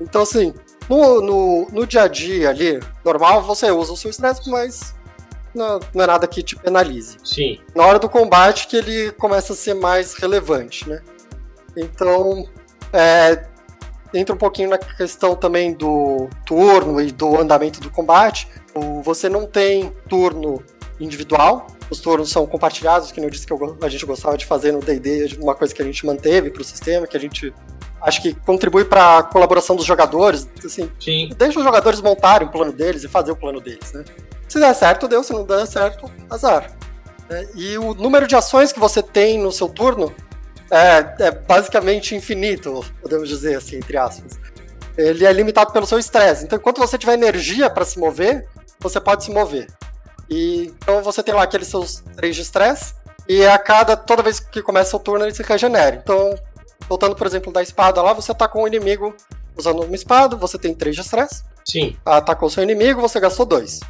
Então 0.00 0.22
assim, 0.22 0.54
no, 0.88 1.20
no, 1.20 1.68
no, 1.70 1.86
dia 1.86 2.02
a 2.02 2.08
dia 2.08 2.50
ali, 2.50 2.80
normal, 3.04 3.42
você 3.42 3.70
usa 3.70 3.92
o 3.92 3.96
seu 3.96 4.10
estresse, 4.10 4.48
mas 4.48 4.94
não, 5.54 5.80
não, 5.94 6.04
é 6.04 6.06
nada 6.06 6.26
que 6.26 6.42
te 6.42 6.56
penalize. 6.56 7.16
Sim. 7.24 7.58
Na 7.74 7.86
hora 7.86 7.98
do 7.98 8.08
combate 8.08 8.66
que 8.66 8.76
ele 8.76 9.12
começa 9.12 9.52
a 9.52 9.56
ser 9.56 9.74
mais 9.74 10.14
relevante, 10.14 10.88
né? 10.88 11.00
Então, 11.76 12.48
é, 12.92 13.46
entra 14.14 14.34
um 14.34 14.38
pouquinho 14.38 14.70
na 14.70 14.78
questão 14.78 15.34
também 15.34 15.72
do 15.72 16.28
turno 16.46 17.00
e 17.00 17.10
do 17.10 17.38
andamento 17.40 17.80
do 17.80 17.90
combate. 17.90 18.48
Você 19.02 19.28
não 19.28 19.46
tem 19.46 19.92
turno 20.08 20.62
individual, 21.00 21.66
os 21.90 22.00
turnos 22.00 22.30
são 22.30 22.46
compartilhados, 22.46 23.10
que 23.10 23.20
eu 23.20 23.28
disse 23.28 23.46
que 23.46 23.52
eu, 23.52 23.76
a 23.82 23.88
gente 23.88 24.06
gostava 24.06 24.38
de 24.38 24.46
fazer 24.46 24.72
no 24.72 24.80
D&D, 24.80 25.36
uma 25.40 25.54
coisa 25.54 25.74
que 25.74 25.82
a 25.82 25.84
gente 25.84 26.06
manteve 26.06 26.50
para 26.50 26.62
o 26.62 26.64
sistema, 26.64 27.06
que 27.06 27.16
a 27.16 27.20
gente 27.20 27.52
acho 28.00 28.22
que 28.22 28.34
contribui 28.34 28.84
para 28.84 29.18
a 29.18 29.22
colaboração 29.22 29.74
dos 29.74 29.84
jogadores, 29.84 30.48
assim, 30.64 30.90
Sim. 31.00 31.30
deixa 31.36 31.58
os 31.58 31.64
jogadores 31.64 32.00
montarem 32.00 32.46
o 32.46 32.50
plano 32.50 32.70
deles 32.70 33.02
e 33.02 33.08
fazer 33.08 33.32
o 33.32 33.36
plano 33.36 33.60
deles, 33.60 33.92
né? 33.92 34.04
Se 34.46 34.60
der 34.60 34.74
certo, 34.74 35.08
deu, 35.08 35.24
se 35.24 35.32
não 35.32 35.44
der 35.44 35.66
certo, 35.66 36.10
azar. 36.28 36.70
É, 37.30 37.48
e 37.54 37.78
o 37.78 37.94
número 37.94 38.26
de 38.26 38.36
ações 38.36 38.72
que 38.72 38.78
você 38.78 39.02
tem 39.02 39.38
no 39.38 39.50
seu 39.50 39.68
turno 39.68 40.14
é, 40.74 41.26
é 41.26 41.30
basicamente 41.30 42.14
infinito, 42.14 42.84
podemos 43.00 43.28
dizer 43.28 43.56
assim, 43.56 43.76
entre 43.76 43.96
aspas. 43.96 44.38
Ele 44.96 45.24
é 45.24 45.32
limitado 45.32 45.72
pelo 45.72 45.86
seu 45.86 45.98
estresse. 45.98 46.44
Então, 46.44 46.58
enquanto 46.58 46.78
você 46.78 46.96
tiver 46.96 47.14
energia 47.14 47.68
para 47.68 47.84
se 47.84 47.98
mover, 47.98 48.46
você 48.78 49.00
pode 49.00 49.24
se 49.24 49.30
mover. 49.30 49.68
E 50.28 50.72
então 50.82 51.02
você 51.02 51.22
tem 51.22 51.34
lá 51.34 51.42
aqueles 51.42 51.68
seus 51.68 52.02
três 52.16 52.34
de 52.34 52.42
estresse, 52.42 52.94
e 53.28 53.44
a 53.44 53.58
cada 53.58 53.96
toda 53.96 54.22
vez 54.22 54.40
que 54.40 54.62
começa 54.62 54.96
o 54.96 55.00
turno 55.00 55.24
ele 55.24 55.34
se 55.34 55.42
regenera. 55.42 55.96
Então, 55.96 56.34
voltando 56.88 57.14
por 57.14 57.26
exemplo 57.26 57.52
da 57.52 57.62
espada 57.62 58.02
lá, 58.02 58.12
você 58.12 58.32
atacou 58.32 58.64
um 58.64 58.66
inimigo 58.66 59.14
usando 59.56 59.82
uma 59.82 59.94
espada, 59.94 60.36
você 60.36 60.58
tem 60.58 60.74
três 60.74 60.96
de 60.96 61.02
estresse. 61.02 61.44
Sim. 61.64 61.96
Atacou 62.04 62.50
seu 62.50 62.62
inimigo, 62.62 63.00
você 63.00 63.20
gastou 63.20 63.46
dois. 63.46 63.80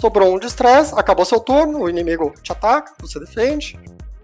Sobrou 0.00 0.34
um 0.34 0.38
de 0.38 0.46
estresse, 0.46 0.92
acabou 0.96 1.24
seu 1.24 1.40
turno, 1.40 1.82
o 1.82 1.88
inimigo 1.88 2.34
te 2.42 2.52
ataca, 2.52 2.92
você 2.98 3.20
defende. 3.20 3.78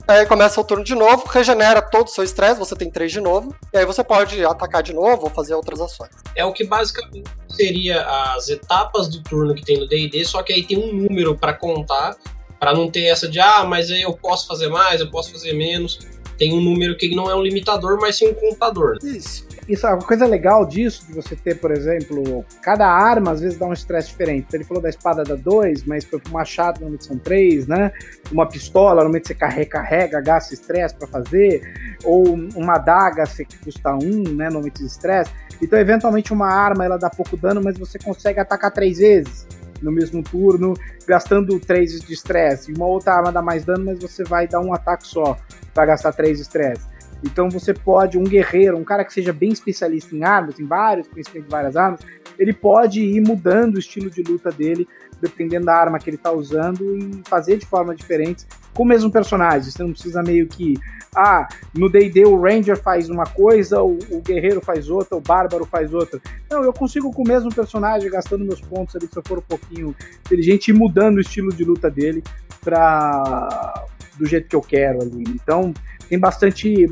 Aí 0.09 0.25
começa 0.25 0.59
o 0.59 0.65
turno 0.65 0.83
de 0.83 0.95
novo, 0.95 1.27
regenera 1.29 1.83
todo 1.83 2.07
o 2.07 2.11
seu 2.11 2.25
estresse, 2.25 2.59
você 2.59 2.75
tem 2.75 2.91
3 2.91 3.13
de 3.13 3.21
novo, 3.21 3.55
e 3.71 3.77
aí 3.77 3.85
você 3.85 4.03
pode 4.03 4.43
atacar 4.43 4.83
de 4.83 4.95
novo 4.95 5.25
ou 5.25 5.31
fazer 5.31 5.55
outras 5.55 5.83
ações. 5.83 6.11
É 6.35 6.43
o 6.47 6.53
que 6.53 6.65
basicamente 6.65 7.31
seria 7.51 8.07
as 8.33 8.49
etapas 8.49 9.07
do 9.07 9.23
turno 9.23 9.55
que 9.55 9.63
tem 9.63 9.77
no 9.77 9.87
D&D, 9.87 10.25
só 10.25 10.43
que 10.43 10.55
aí 10.55 10.63
tem 10.63 10.79
um 10.79 10.95
número 10.95 11.37
para 11.37 11.53
contar, 11.53 12.17
para 12.59 12.73
não 12.73 12.91
ter 12.91 13.05
essa 13.05 13.29
de, 13.29 13.39
ah, 13.39 13.65
mas 13.65 13.91
aí 13.91 14.01
eu 14.01 14.15
posso 14.15 14.47
fazer 14.47 14.69
mais, 14.69 15.03
eu 15.03 15.11
posso 15.11 15.31
fazer 15.31 15.53
menos. 15.53 15.99
Tem 16.39 16.55
um 16.55 16.61
número 16.61 16.97
que 16.97 17.15
não 17.15 17.31
é 17.31 17.35
um 17.35 17.43
limitador, 17.43 17.99
mas 18.01 18.17
sim 18.17 18.29
um 18.29 18.35
contador. 18.35 18.97
Isso. 19.03 19.48
Isso, 19.69 19.87
a 19.87 19.99
coisa 19.99 20.25
legal 20.25 20.65
disso, 20.65 21.07
de 21.07 21.13
você 21.13 21.37
ter, 21.37 21.61
por 21.61 21.71
exemplo, 21.71 22.43
cada 22.63 22.87
arma 22.87 23.33
às 23.33 23.41
vezes 23.43 23.59
dá 23.59 23.67
um 23.67 23.73
estresse 23.75 24.09
diferente. 24.09 24.47
Então, 24.49 24.59
ele 24.59 24.65
falou 24.65 24.83
da 24.83 24.89
espada 24.89 25.23
da 25.23 25.35
2, 25.35 25.85
mas 25.85 26.07
para 26.07 26.19
o 26.19 26.33
machado 26.33 26.81
normalmente 26.81 27.05
são 27.05 27.19
3, 27.19 27.67
né? 27.67 27.93
Uma 28.33 28.49
pistola, 28.49 28.95
normalmente 28.95 29.29
você 29.29 29.35
carrega, 29.35 29.71
carrega 29.71 30.21
gasta 30.23 30.55
estresse 30.55 30.95
para 30.95 31.07
fazer, 31.07 31.61
ou 32.03 32.35
uma 32.57 32.77
adaga 32.77 33.27
você 33.27 33.47
custa 33.63 33.93
1, 33.93 33.97
um, 33.99 34.23
né? 34.35 34.45
Normalmente 34.45 34.83
estresse. 34.83 35.31
Então, 35.61 35.79
eventualmente, 35.79 36.33
uma 36.33 36.49
arma 36.49 36.87
ela 36.87 36.97
dá 36.97 37.11
pouco 37.11 37.37
dano, 37.37 37.61
mas 37.63 37.77
você 37.77 37.99
consegue 37.99 38.41
atacar 38.41 38.71
três 38.71 38.99
vezes 38.99 39.47
no 39.83 39.93
mesmo 39.93 40.23
turno, 40.23 40.75
gastando 41.07 41.61
3 41.61 42.01
de 42.01 42.13
estresse. 42.15 42.71
E 42.71 42.75
uma 42.75 42.87
outra 42.87 43.13
arma 43.15 43.31
dá 43.31 43.43
mais 43.43 43.65
dano, 43.65 43.85
mas 43.85 44.01
você 44.01 44.25
vai 44.25 44.49
dar 44.49 44.61
um 44.61 44.73
ataque 44.73 45.07
só 45.07 45.37
para 45.75 45.87
gastar 45.87 46.13
3 46.13 46.39
de 46.39 46.43
estresse. 46.43 46.98
Então 47.23 47.51
você 47.51 47.75
pode, 47.75 48.17
um 48.17 48.25
guerreiro, 48.25 48.77
um 48.77 48.85
cara 48.85 49.05
que 49.05 49.13
seja 49.13 49.33
bem 49.33 49.51
especialista 49.51 50.15
em 50.15 50.23
armas, 50.23 50.59
em 50.61 50.67
vários, 50.67 51.09
principalmente 51.09 51.51
várias 51.51 51.77
armas, 51.77 52.01
ele 52.39 52.53
pode 52.53 53.01
ir 53.01 53.21
mudando 53.21 53.77
o 53.77 53.79
estilo 53.79 54.09
de 54.09 54.23
luta 54.23 54.51
dele, 54.51 54.87
dependendo 55.21 55.67
da 55.67 55.75
arma 55.75 55.99
que 55.99 56.09
ele 56.09 56.17
está 56.17 56.31
usando, 56.31 56.97
e 56.97 57.23
fazer 57.27 57.57
de 57.57 57.67
forma 57.67 57.95
diferente 57.95 58.47
com 58.73 58.85
o 58.85 58.87
mesmo 58.87 59.11
personagem. 59.11 59.71
Você 59.71 59.83
não 59.83 59.91
precisa 59.91 60.23
meio 60.23 60.47
que, 60.47 60.75
ah, 61.17 61.49
no 61.75 61.91
D&D 61.91 62.25
o 62.25 62.41
Ranger 62.41 62.81
faz 62.81 63.11
uma 63.11 63.25
coisa, 63.25 63.83
o, 63.83 63.99
o, 64.11 64.21
guerreiro 64.21 64.61
faz 64.61 64.89
outra, 64.89 65.17
o 65.17 65.21
bárbaro 65.21 65.65
faz 65.65 65.93
outra. 65.93 66.21
Não, 66.49 66.63
eu 66.63 66.73
consigo 66.73 67.13
com 67.13 67.23
o 67.23 67.29
mesmo 67.29 67.53
personagem, 67.53 68.09
gastando 68.09 68.45
meus 68.45 68.61
pontos 68.61 68.95
ali, 68.95 69.09
se 69.09 69.19
eu 69.19 69.23
for 69.27 69.39
um 69.39 69.43
pouquinho 69.43 69.97
inteligente, 70.25 70.69
e 70.69 70.73
mudando 70.73 71.17
o 71.17 71.21
estilo 71.21 71.53
de 71.53 71.65
luta 71.65 71.91
dele 71.91 72.23
para 72.61 73.85
do 74.17 74.27
jeito 74.27 74.49
que 74.49 74.57
eu 74.57 74.61
quero 74.61 75.03
ali. 75.03 75.25
Então, 75.29 75.73
tem 76.09 76.19
bastante, 76.19 76.87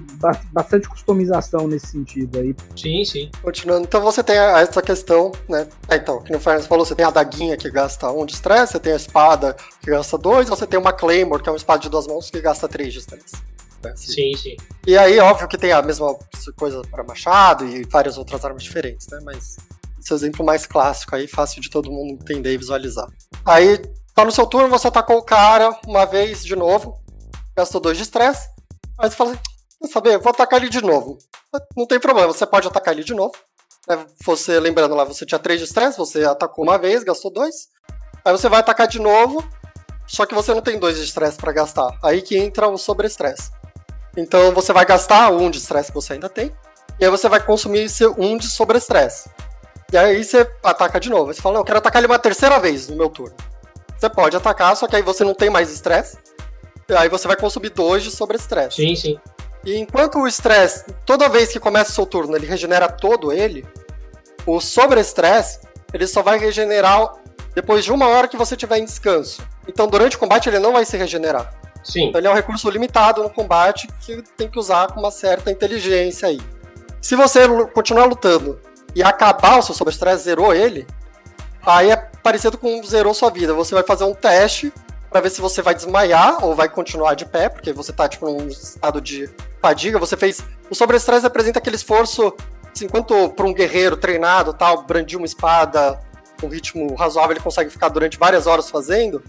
bastante 0.52 0.88
customização 0.88 1.66
nesse 1.66 1.88
sentido 1.88 2.38
aí. 2.38 2.54
Sim, 2.76 3.04
sim. 3.04 3.30
Continuando, 3.42 3.84
então 3.84 4.00
você 4.00 4.22
tem 4.22 4.36
essa 4.36 4.82
questão, 4.82 5.32
né? 5.48 5.66
É, 5.88 5.96
então, 5.96 6.22
que 6.22 6.32
no 6.32 6.38
Fernandes 6.38 6.66
falou, 6.66 6.84
você 6.84 6.94
tem 6.94 7.04
a 7.04 7.10
daguinha 7.10 7.56
que 7.56 7.70
gasta 7.70 8.10
1 8.10 8.20
um 8.20 8.26
de 8.26 8.34
estresse, 8.34 8.72
você 8.72 8.80
tem 8.80 8.92
a 8.92 8.96
espada 8.96 9.56
que 9.80 9.90
gasta 9.90 10.18
2, 10.18 10.48
você 10.48 10.66
tem 10.66 10.78
uma 10.78 10.92
Claymore, 10.92 11.42
que 11.42 11.48
é 11.48 11.52
uma 11.52 11.56
espada 11.58 11.80
de 11.80 11.88
duas 11.88 12.06
mãos, 12.06 12.30
que 12.30 12.40
gasta 12.40 12.68
3 12.68 12.92
de 12.92 12.98
estresse. 12.98 13.36
Né? 13.82 13.92
Sim, 13.96 14.36
sim. 14.36 14.56
E 14.86 14.96
aí, 14.96 15.18
óbvio 15.18 15.48
que 15.48 15.58
tem 15.58 15.72
a 15.72 15.82
mesma 15.82 16.14
coisa 16.56 16.82
para 16.90 17.02
machado 17.02 17.66
e 17.66 17.84
várias 17.84 18.18
outras 18.18 18.44
armas 18.44 18.62
diferentes, 18.62 19.06
né? 19.08 19.18
Mas 19.24 19.56
esse 19.98 20.12
é 20.12 20.14
o 20.14 20.16
exemplo 20.16 20.44
mais 20.44 20.66
clássico 20.66 21.16
aí, 21.16 21.26
fácil 21.26 21.60
de 21.60 21.70
todo 21.70 21.90
mundo 21.90 22.18
entender 22.20 22.52
e 22.52 22.58
visualizar. 22.58 23.08
Aí, 23.44 23.78
tá 24.14 24.24
no 24.24 24.32
seu 24.32 24.46
turno, 24.46 24.68
você 24.68 24.88
atacou 24.88 25.18
o 25.18 25.22
cara 25.22 25.78
uma 25.86 26.04
vez 26.04 26.44
de 26.44 26.54
novo, 26.54 27.00
gastou 27.56 27.80
2 27.80 27.96
de 27.96 28.02
estresse, 28.02 28.48
Aí 28.98 29.10
você 29.10 29.16
fala 29.16 29.32
assim, 29.32 29.40
quer 29.80 29.88
saber, 29.88 30.18
vou 30.18 30.30
atacar 30.30 30.60
ele 30.60 30.70
de 30.70 30.82
novo. 30.82 31.18
Não 31.76 31.86
tem 31.86 32.00
problema, 32.00 32.32
você 32.32 32.46
pode 32.46 32.66
atacar 32.66 32.94
ele 32.94 33.04
de 33.04 33.14
novo. 33.14 33.34
Né? 33.88 34.04
Você, 34.24 34.58
lembrando 34.58 34.94
lá, 34.94 35.04
você 35.04 35.24
tinha 35.24 35.38
3 35.38 35.60
de 35.60 35.66
estresse, 35.66 35.98
você 35.98 36.24
atacou 36.24 36.64
uma 36.64 36.78
vez, 36.78 37.04
gastou 37.04 37.30
2. 37.30 37.68
Aí 38.24 38.32
você 38.32 38.48
vai 38.48 38.60
atacar 38.60 38.88
de 38.88 38.98
novo, 38.98 39.46
só 40.06 40.26
que 40.26 40.34
você 40.34 40.52
não 40.52 40.62
tem 40.62 40.78
2 40.78 40.96
de 40.96 41.04
estresse 41.04 41.36
para 41.36 41.52
gastar. 41.52 41.96
Aí 42.02 42.22
que 42.22 42.36
entra 42.36 42.68
o 42.68 42.76
sobre-estresse. 42.76 43.50
Então 44.16 44.52
você 44.52 44.72
vai 44.72 44.84
gastar 44.84 45.30
1 45.30 45.42
um 45.42 45.50
de 45.50 45.58
estresse 45.58 45.90
que 45.90 45.94
você 45.94 46.14
ainda 46.14 46.28
tem, 46.28 46.52
e 46.98 47.04
aí 47.04 47.10
você 47.10 47.28
vai 47.28 47.44
consumir 47.44 47.80
esse 47.80 48.06
1 48.06 48.14
um 48.18 48.36
de 48.36 48.48
sobre-estresse. 48.48 49.30
E 49.92 49.96
aí 49.96 50.24
você 50.24 50.50
ataca 50.64 50.98
de 50.98 51.08
novo. 51.08 51.28
Aí 51.28 51.34
você 51.34 51.42
fala, 51.42 51.58
eu 51.58 51.64
quero 51.64 51.78
atacar 51.78 52.00
ele 52.02 52.10
uma 52.10 52.18
terceira 52.18 52.58
vez 52.58 52.88
no 52.88 52.96
meu 52.96 53.08
turno. 53.08 53.36
Você 53.96 54.10
pode 54.10 54.36
atacar, 54.36 54.76
só 54.76 54.86
que 54.86 54.96
aí 54.96 55.02
você 55.02 55.22
não 55.22 55.34
tem 55.34 55.48
mais 55.48 55.70
estresse. 55.70 56.18
Aí 56.94 57.08
você 57.08 57.26
vai 57.26 57.36
consumir 57.36 57.70
dois 57.70 58.02
de 58.02 58.10
sobre-estresse. 58.10 58.76
Sim, 58.76 58.94
sim. 58.94 59.20
E 59.64 59.76
enquanto 59.76 60.18
o 60.20 60.28
estresse, 60.28 60.84
toda 61.04 61.28
vez 61.28 61.50
que 61.50 61.58
começa 61.58 61.90
o 61.90 61.94
seu 61.94 62.06
turno, 62.06 62.36
ele 62.36 62.46
regenera 62.46 62.88
todo 62.88 63.32
ele, 63.32 63.66
o 64.46 64.60
sobre-estresse, 64.60 65.60
ele 65.92 66.06
só 66.06 66.22
vai 66.22 66.38
regenerar 66.38 67.14
depois 67.52 67.84
de 67.84 67.90
uma 67.90 68.06
hora 68.06 68.28
que 68.28 68.36
você 68.36 68.54
tiver 68.56 68.78
em 68.78 68.84
descanso. 68.84 69.42
Então, 69.66 69.88
durante 69.88 70.16
o 70.16 70.20
combate, 70.20 70.48
ele 70.48 70.60
não 70.60 70.72
vai 70.72 70.84
se 70.84 70.96
regenerar. 70.96 71.52
Sim. 71.82 72.08
Então, 72.08 72.20
ele 72.20 72.28
é 72.28 72.30
um 72.30 72.34
recurso 72.34 72.70
limitado 72.70 73.22
no 73.22 73.30
combate 73.30 73.88
que 74.00 74.22
tem 74.36 74.48
que 74.48 74.58
usar 74.58 74.92
com 74.92 75.00
uma 75.00 75.10
certa 75.10 75.50
inteligência 75.50 76.28
aí. 76.28 76.40
Se 77.00 77.16
você 77.16 77.48
continuar 77.72 78.04
lutando 78.04 78.60
e 78.94 79.02
acabar 79.02 79.58
o 79.58 79.62
seu 79.62 79.74
sobre-estresse, 79.74 80.24
zerou 80.24 80.54
ele, 80.54 80.86
aí 81.64 81.90
é 81.90 81.96
parecido 81.96 82.56
com 82.56 82.82
zerou 82.84 83.14
sua 83.14 83.30
vida. 83.30 83.52
Você 83.54 83.74
vai 83.74 83.82
fazer 83.82 84.04
um 84.04 84.14
teste 84.14 84.72
para 85.10 85.20
ver 85.20 85.30
se 85.30 85.40
você 85.40 85.62
vai 85.62 85.74
desmaiar 85.74 86.44
ou 86.44 86.54
vai 86.54 86.68
continuar 86.68 87.14
de 87.14 87.24
pé, 87.24 87.48
porque 87.48 87.72
você 87.72 87.92
tá, 87.92 88.08
tipo, 88.08 88.26
num 88.26 88.48
estado 88.48 89.00
de 89.00 89.30
fadiga. 89.60 89.98
Você 89.98 90.16
fez. 90.16 90.42
O 90.70 90.74
sobre-estresse 90.74 91.22
representa 91.22 91.58
aquele 91.58 91.76
esforço, 91.76 92.34
assim, 92.74 92.86
enquanto 92.86 93.30
para 93.30 93.46
um 93.46 93.54
guerreiro 93.54 93.96
treinado, 93.96 94.52
tal, 94.52 94.82
brandir 94.82 95.16
uma 95.16 95.26
espada 95.26 96.00
com 96.40 96.48
ritmo 96.48 96.94
razoável, 96.94 97.32
ele 97.32 97.40
consegue 97.40 97.70
ficar 97.70 97.88
durante 97.88 98.18
várias 98.18 98.46
horas 98.46 98.68
fazendo. 98.68 99.22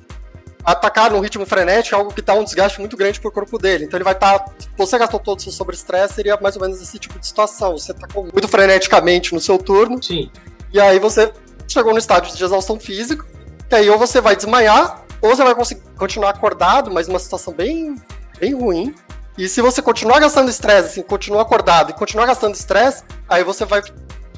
Atacar 0.63 1.11
num 1.11 1.21
ritmo 1.21 1.45
frenético 1.45 1.95
é 1.95 1.97
algo 1.97 2.13
que 2.13 2.21
dá 2.21 2.33
um 2.33 2.43
desgaste 2.43 2.79
muito 2.79 2.97
grande 2.97 3.21
pro 3.21 3.31
corpo 3.31 3.57
dele. 3.57 3.85
Então 3.85 3.97
ele 3.97 4.03
vai 4.03 4.13
estar. 4.13 4.39
Tá, 4.39 4.51
você 4.75 4.97
gastou 4.97 5.19
todo 5.19 5.39
o 5.39 5.41
seu 5.41 5.51
sobre-estresse, 5.51 6.15
seria 6.15 6.37
mais 6.41 6.57
ou 6.57 6.61
menos 6.61 6.81
esse 6.81 6.99
tipo 6.99 7.17
de 7.17 7.25
situação. 7.25 7.77
Você 7.77 7.93
tá 7.93 8.05
muito 8.13 8.47
freneticamente 8.49 9.33
no 9.33 9.39
seu 9.39 9.57
turno. 9.57 10.03
Sim. 10.03 10.29
E 10.73 10.79
aí 10.79 10.99
você 10.99 11.31
chegou 11.67 11.93
no 11.93 11.99
estágio 11.99 12.35
de 12.35 12.43
exaustão 12.43 12.77
física. 12.77 13.25
E 13.71 13.75
aí 13.75 13.89
ou 13.89 13.97
você 13.97 14.19
vai 14.19 14.35
desmaiar, 14.35 15.05
ou 15.21 15.29
você 15.35 15.43
vai 15.43 15.55
conseguir 15.55 15.81
continuar 15.97 16.31
acordado, 16.31 16.91
mas 16.91 17.07
numa 17.07 17.19
situação 17.19 17.53
bem, 17.53 17.95
bem 18.39 18.53
ruim. 18.53 18.93
E 19.37 19.47
se 19.47 19.61
você 19.61 19.81
continuar 19.81 20.19
gastando 20.19 20.49
estresse, 20.49 20.89
assim, 20.89 21.01
continuar 21.03 21.43
acordado 21.43 21.91
e 21.91 21.93
continuar 21.93 22.25
gastando 22.25 22.55
estresse, 22.55 23.03
aí 23.29 23.43
você 23.43 23.65
vai 23.65 23.81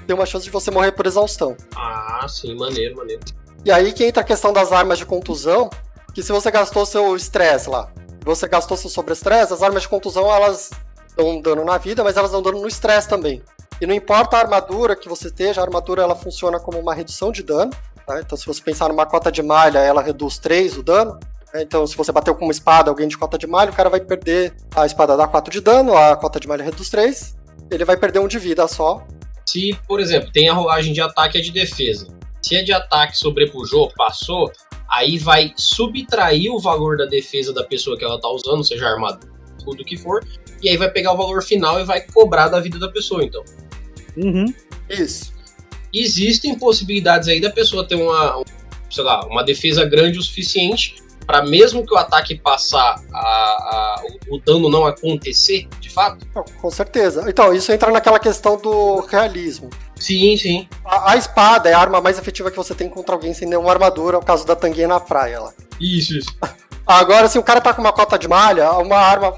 ter 0.05 0.13
uma 0.13 0.25
chance 0.25 0.43
de 0.43 0.51
você 0.51 0.71
morrer 0.71 0.91
por 0.91 1.05
exaustão. 1.05 1.55
Ah, 1.75 2.25
sim, 2.27 2.55
maneiro, 2.55 2.97
maneiro. 2.97 3.21
E 3.63 3.71
aí 3.71 3.93
que 3.93 4.03
entra 4.03 4.21
a 4.21 4.25
questão 4.25 4.51
das 4.51 4.71
armas 4.71 4.97
de 4.97 5.05
contusão, 5.05 5.69
que 6.13 6.23
se 6.23 6.31
você 6.31 6.51
gastou 6.51 6.85
seu 6.85 7.15
estresse 7.15 7.69
lá, 7.69 7.91
você 8.23 8.47
gastou 8.47 8.75
seu 8.75 8.89
sobre-estresse, 8.89 9.53
as 9.53 9.63
armas 9.63 9.83
de 9.83 9.89
contusão 9.89 10.31
elas 10.33 10.69
dão 11.15 11.41
dano 11.41 11.63
na 11.63 11.77
vida, 11.77 12.03
mas 12.03 12.17
elas 12.17 12.31
dão 12.31 12.41
dano 12.41 12.61
no 12.61 12.67
estresse 12.67 13.07
também. 13.07 13.41
E 13.81 13.85
não 13.85 13.93
importa 13.93 14.35
a 14.35 14.39
armadura 14.41 14.95
que 14.95 15.07
você 15.07 15.27
esteja, 15.27 15.61
a 15.61 15.63
armadura 15.63 16.01
ela 16.01 16.15
funciona 16.15 16.59
como 16.59 16.77
uma 16.79 16.93
redução 16.93 17.31
de 17.31 17.43
dano. 17.43 17.71
Tá? 18.09 18.19
Então, 18.19 18.35
se 18.35 18.43
você 18.43 18.59
pensar 18.59 18.89
numa 18.89 19.05
cota 19.05 19.31
de 19.31 19.43
malha, 19.43 19.77
ela 19.77 20.01
reduz 20.01 20.39
3 20.39 20.77
o 20.77 20.81
dano. 20.81 21.19
Né? 21.53 21.61
Então, 21.61 21.85
se 21.85 21.95
você 21.95 22.11
bateu 22.11 22.33
com 22.33 22.43
uma 22.43 22.51
espada, 22.51 22.89
alguém 22.89 23.07
de 23.07 23.15
cota 23.15 23.37
de 23.37 23.45
malha, 23.45 23.69
o 23.69 23.75
cara 23.75 23.87
vai 23.87 23.99
perder. 23.99 24.51
A 24.75 24.83
espada 24.83 25.15
dá 25.15 25.27
4 25.27 25.53
de 25.53 25.61
dano, 25.61 25.95
a 25.95 26.15
cota 26.15 26.39
de 26.39 26.47
malha 26.47 26.63
reduz 26.63 26.89
3. 26.89 27.37
Ele 27.69 27.85
vai 27.85 27.95
perder 27.95 28.17
um 28.17 28.27
de 28.27 28.39
vida 28.39 28.67
só. 28.67 29.05
Se, 29.45 29.77
por 29.87 29.99
exemplo, 29.99 30.31
tem 30.31 30.49
a 30.49 30.53
rolagem 30.53 30.91
de 30.91 30.99
ataque 30.99 31.37
e 31.37 31.41
de 31.43 31.51
defesa. 31.51 32.07
Se 32.41 32.55
é 32.55 32.63
de 32.63 32.73
ataque 32.73 33.15
sobrepujou, 33.15 33.91
passou, 33.95 34.51
aí 34.89 35.19
vai 35.19 35.53
subtrair 35.55 36.51
o 36.51 36.57
valor 36.57 36.97
da 36.97 37.05
defesa 37.05 37.53
da 37.53 37.63
pessoa 37.63 37.95
que 37.95 38.03
ela 38.03 38.19
tá 38.19 38.27
usando, 38.27 38.63
seja 38.63 38.87
armadura, 38.87 39.31
tudo 39.63 39.85
que 39.85 39.97
for, 39.97 40.25
e 40.63 40.69
aí 40.69 40.77
vai 40.77 40.89
pegar 40.89 41.13
o 41.13 41.17
valor 41.17 41.43
final 41.43 41.79
e 41.79 41.83
vai 41.83 42.01
cobrar 42.01 42.47
da 42.47 42.59
vida 42.59 42.79
da 42.79 42.89
pessoa, 42.89 43.23
então. 43.23 43.43
Uhum. 44.17 44.51
Isso. 44.89 45.31
Existem 45.93 46.57
possibilidades 46.57 47.27
aí 47.27 47.41
da 47.41 47.49
pessoa 47.49 47.87
ter 47.87 47.95
uma, 47.95 48.43
sei 48.89 49.03
lá, 49.03 49.25
uma 49.25 49.43
defesa 49.43 49.85
grande 49.85 50.19
o 50.19 50.21
suficiente 50.21 50.95
para 51.29 51.43
mesmo 51.43 51.85
que 51.85 51.93
o 51.93 51.97
ataque 51.97 52.33
passar, 52.33 52.99
a, 53.13 53.19
a, 53.19 54.03
o, 54.27 54.37
o 54.37 54.39
dano 54.39 54.67
não 54.67 54.83
acontecer, 54.83 55.67
de 55.79 55.87
fato? 55.87 56.25
Com 56.59 56.71
certeza. 56.71 57.23
Então, 57.27 57.53
isso 57.53 57.71
entra 57.71 57.91
naquela 57.91 58.17
questão 58.17 58.57
do 58.57 59.01
realismo. 59.01 59.69
Sim, 59.95 60.35
sim. 60.37 60.67
A, 60.83 61.11
a, 61.11 61.17
espada 61.17 61.69
é 61.69 61.73
a 61.73 61.79
arma 61.79 62.01
mais 62.01 62.17
efetiva 62.17 62.49
que 62.49 62.57
você 62.57 62.73
tem 62.73 62.89
contra 62.89 63.13
alguém 63.13 63.31
sem 63.31 63.47
nenhuma 63.47 63.69
armadura, 63.69 64.17
é 64.17 64.19
o 64.19 64.23
caso 64.23 64.43
da 64.43 64.55
tanguinha 64.55 64.87
na 64.87 64.99
praia 64.99 65.39
lá. 65.39 65.53
Isso, 65.79 66.17
isso. 66.17 66.35
Agora, 66.87 67.27
se 67.27 67.37
o 67.37 67.43
cara 67.43 67.61
tá 67.61 67.75
com 67.75 67.81
uma 67.81 67.93
cota 67.93 68.17
de 68.17 68.27
malha, 68.27 68.71
uma 68.71 68.97
arma 68.97 69.37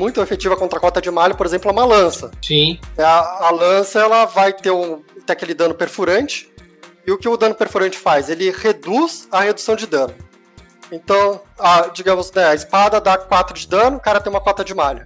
muito 0.00 0.22
efetiva 0.22 0.56
contra 0.56 0.78
a 0.78 0.80
cota 0.80 1.00
de 1.00 1.10
malha, 1.10 1.34
por 1.34 1.44
exemplo, 1.44 1.68
é 1.68 1.72
uma 1.72 1.84
lança. 1.84 2.30
Sim. 2.42 2.80
É, 2.96 3.04
a, 3.04 3.18
a 3.18 3.50
lança, 3.50 4.00
ela 4.00 4.24
vai 4.24 4.50
ter, 4.50 4.70
um, 4.70 5.02
ter 5.26 5.34
aquele 5.34 5.52
dano 5.52 5.74
perfurante, 5.74 6.50
e 7.06 7.12
o 7.12 7.18
que 7.18 7.28
o 7.28 7.36
dano 7.36 7.54
perfurante 7.54 7.98
faz? 7.98 8.30
Ele 8.30 8.50
reduz 8.50 9.28
a 9.30 9.42
redução 9.42 9.76
de 9.76 9.86
dano. 9.86 10.14
Então, 10.90 11.42
a, 11.58 11.88
digamos, 11.88 12.32
né, 12.32 12.46
a 12.46 12.54
espada 12.54 12.98
dá 12.98 13.18
4 13.18 13.54
de 13.54 13.68
dano, 13.68 13.98
o 13.98 14.00
cara 14.00 14.20
tem 14.20 14.32
uma 14.32 14.40
cota 14.40 14.64
de 14.64 14.74
malha. 14.74 15.04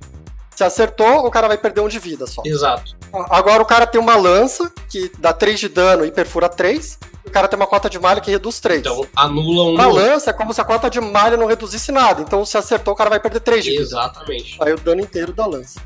Se 0.55 0.63
acertou, 0.63 1.27
o 1.27 1.31
cara 1.31 1.49
vai 1.49 1.59
perder 1.59 1.81
um 1.81 1.89
de 1.89 1.99
vida 1.99 2.27
só. 2.27 2.41
Exato. 2.45 2.97
Agora 3.31 3.63
o 3.63 3.67
cara 3.67 3.87
tem 3.87 4.01
uma 4.01 4.17
lança 4.17 4.73
que 4.89 5.11
dá 5.19 5.33
3 5.33 5.59
de 5.59 5.69
dano 5.69 6.07
e 6.07 6.13
perfura 6.13 6.49
3. 6.49 6.99
O 7.27 7.31
cara 7.31 7.49
tem 7.49 7.59
uma 7.59 7.67
cota 7.67 7.89
de 7.89 7.99
malha 7.99 8.21
que 8.21 8.31
reduz 8.31 8.61
3. 8.61 8.81
Então 8.81 9.07
anula 9.17 9.65
um. 9.65 9.81
A 9.81 9.87
lança 9.87 10.31
é 10.31 10.33
como 10.33 10.53
se 10.53 10.61
a 10.61 10.65
cota 10.65 10.91
de 10.91 11.01
malha 11.01 11.37
não 11.37 11.47
reduzisse 11.47 11.91
nada. 11.91 12.21
Então 12.23 12.45
se 12.45 12.57
acertou, 12.57 12.95
o 12.95 12.97
cara 12.97 13.11
vai 13.11 13.19
perder 13.19 13.41
3 13.41 13.65
de 13.65 13.71
vida. 13.71 13.83
Exatamente. 13.83 14.57
Aí 14.61 14.73
o 14.73 14.79
dano 14.79 15.01
inteiro 15.01 15.33
da 15.33 15.47
lança. 15.47 15.81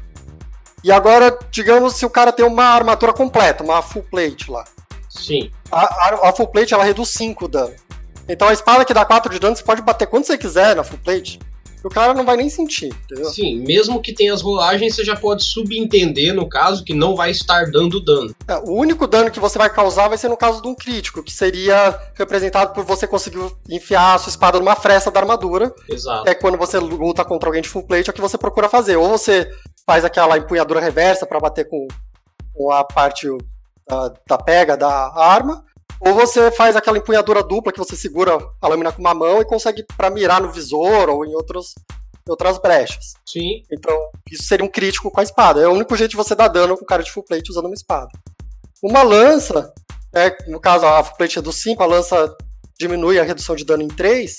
E 0.82 0.92
agora, 0.92 1.36
digamos, 1.50 1.94
se 1.94 2.06
o 2.06 2.10
cara 2.10 2.32
tem 2.32 2.44
uma 2.44 2.64
armadura 2.64 3.12
completa, 3.12 3.64
uma 3.64 3.82
full 3.82 4.02
plate 4.02 4.50
lá. 4.50 4.64
Sim. 5.08 5.50
A, 5.70 5.80
a, 5.80 6.28
a 6.28 6.32
full 6.32 6.48
plate 6.48 6.74
ela 6.74 6.84
reduz 6.84 7.08
5 7.10 7.48
dano. 7.48 7.74
Então 8.28 8.48
a 8.48 8.52
espada 8.52 8.84
que 8.84 8.92
dá 8.92 9.04
4 9.04 9.32
de 9.32 9.38
dano, 9.38 9.56
você 9.56 9.62
pode 9.62 9.82
bater 9.82 10.06
quando 10.06 10.24
você 10.24 10.36
quiser 10.36 10.76
na 10.76 10.84
full 10.84 10.98
plate 10.98 11.38
o 11.84 11.88
cara 11.88 12.14
não 12.14 12.24
vai 12.24 12.36
nem 12.36 12.48
sentir, 12.48 12.86
entendeu? 13.04 13.26
Sim, 13.26 13.60
mesmo 13.60 14.00
que 14.00 14.12
tenha 14.12 14.32
as 14.32 14.42
rolagens, 14.42 14.94
você 14.94 15.04
já 15.04 15.16
pode 15.16 15.44
subentender, 15.44 16.34
no 16.34 16.48
caso, 16.48 16.84
que 16.84 16.94
não 16.94 17.14
vai 17.14 17.30
estar 17.30 17.70
dando 17.70 18.00
dano. 18.00 18.34
É, 18.46 18.56
o 18.56 18.72
único 18.72 19.06
dano 19.06 19.30
que 19.30 19.40
você 19.40 19.58
vai 19.58 19.70
causar 19.70 20.08
vai 20.08 20.18
ser 20.18 20.28
no 20.28 20.36
caso 20.36 20.60
de 20.60 20.68
um 20.68 20.74
crítico, 20.74 21.22
que 21.22 21.32
seria 21.32 21.98
representado 22.14 22.72
por 22.72 22.84
você 22.84 23.06
conseguir 23.06 23.40
enfiar 23.68 24.14
a 24.14 24.18
sua 24.18 24.30
espada 24.30 24.58
numa 24.58 24.76
fresta 24.76 25.10
da 25.10 25.20
armadura. 25.20 25.72
Exato. 25.88 26.28
É 26.28 26.34
quando 26.34 26.58
você 26.58 26.78
luta 26.78 27.24
contra 27.24 27.48
alguém 27.48 27.62
de 27.62 27.68
full 27.68 27.86
plate, 27.86 28.08
é 28.08 28.12
o 28.12 28.14
que 28.14 28.20
você 28.20 28.36
procura 28.36 28.68
fazer. 28.68 28.96
Ou 28.96 29.08
você 29.08 29.48
faz 29.86 30.04
aquela 30.04 30.36
empunhadura 30.36 30.80
reversa 30.80 31.26
para 31.26 31.40
bater 31.40 31.68
com, 31.68 31.86
com 32.54 32.70
a 32.70 32.84
parte 32.84 33.28
da, 33.88 34.12
da 34.26 34.38
pega 34.38 34.76
da 34.76 35.12
arma, 35.16 35.64
ou 36.00 36.14
você 36.14 36.50
faz 36.50 36.76
aquela 36.76 36.98
empunhadura 36.98 37.42
dupla 37.42 37.72
que 37.72 37.78
você 37.78 37.96
segura 37.96 38.38
a 38.60 38.68
lâmina 38.68 38.92
com 38.92 39.00
uma 39.00 39.14
mão 39.14 39.40
e 39.40 39.44
consegue 39.44 39.84
para 39.96 40.10
mirar 40.10 40.40
no 40.40 40.50
visor 40.50 41.08
ou 41.08 41.24
em 41.24 41.34
outros, 41.34 41.74
outras 42.28 42.58
brechas. 42.58 43.14
Sim. 43.26 43.62
Então, 43.70 43.96
isso 44.30 44.44
seria 44.44 44.64
um 44.64 44.70
crítico 44.70 45.10
com 45.10 45.20
a 45.20 45.24
espada. 45.24 45.60
É 45.60 45.66
o 45.66 45.72
único 45.72 45.96
jeito 45.96 46.12
de 46.12 46.16
você 46.16 46.34
dar 46.34 46.48
dano 46.48 46.76
com 46.76 46.84
cara 46.84 47.02
de 47.02 47.10
full 47.10 47.24
plate 47.24 47.50
usando 47.50 47.66
uma 47.66 47.74
espada. 47.74 48.10
Uma 48.82 49.02
lança, 49.02 49.72
é, 50.14 50.36
no 50.48 50.60
caso 50.60 50.86
a 50.86 51.02
full 51.02 51.16
plate 51.16 51.38
é 51.38 51.42
do 51.42 51.52
5, 51.52 51.82
a 51.82 51.86
lança 51.86 52.36
diminui 52.78 53.18
a 53.18 53.24
redução 53.24 53.56
de 53.56 53.64
dano 53.64 53.82
em 53.82 53.88
3. 53.88 54.38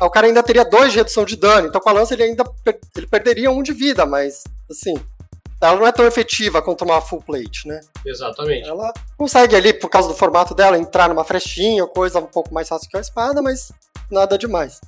O 0.00 0.10
cara 0.10 0.26
ainda 0.26 0.42
teria 0.42 0.64
2 0.64 0.92
de 0.92 0.98
redução 0.98 1.24
de 1.24 1.36
dano. 1.36 1.68
Então 1.68 1.80
com 1.80 1.90
a 1.90 1.92
lança 1.92 2.14
ele 2.14 2.22
ainda 2.22 2.44
ele 2.96 3.06
perderia 3.06 3.50
um 3.50 3.62
de 3.62 3.72
vida, 3.72 4.06
mas 4.06 4.42
assim, 4.70 4.94
ela 5.68 5.78
não 5.78 5.86
é 5.86 5.92
tão 5.92 6.06
efetiva 6.06 6.60
quanto 6.60 6.84
uma 6.84 7.00
full 7.00 7.22
plate, 7.22 7.66
né? 7.66 7.80
Exatamente. 8.04 8.68
Ela 8.68 8.92
consegue 9.16 9.56
ali, 9.56 9.72
por 9.72 9.88
causa 9.88 10.08
do 10.08 10.14
formato 10.14 10.54
dela, 10.54 10.78
entrar 10.78 11.08
numa 11.08 11.24
frestinha, 11.24 11.86
coisa 11.86 12.18
um 12.18 12.26
pouco 12.26 12.52
mais 12.52 12.68
fácil 12.68 12.88
que 12.88 12.96
a 12.96 13.00
espada, 13.00 13.40
mas 13.40 13.72
nada 14.10 14.36
demais. 14.36 14.80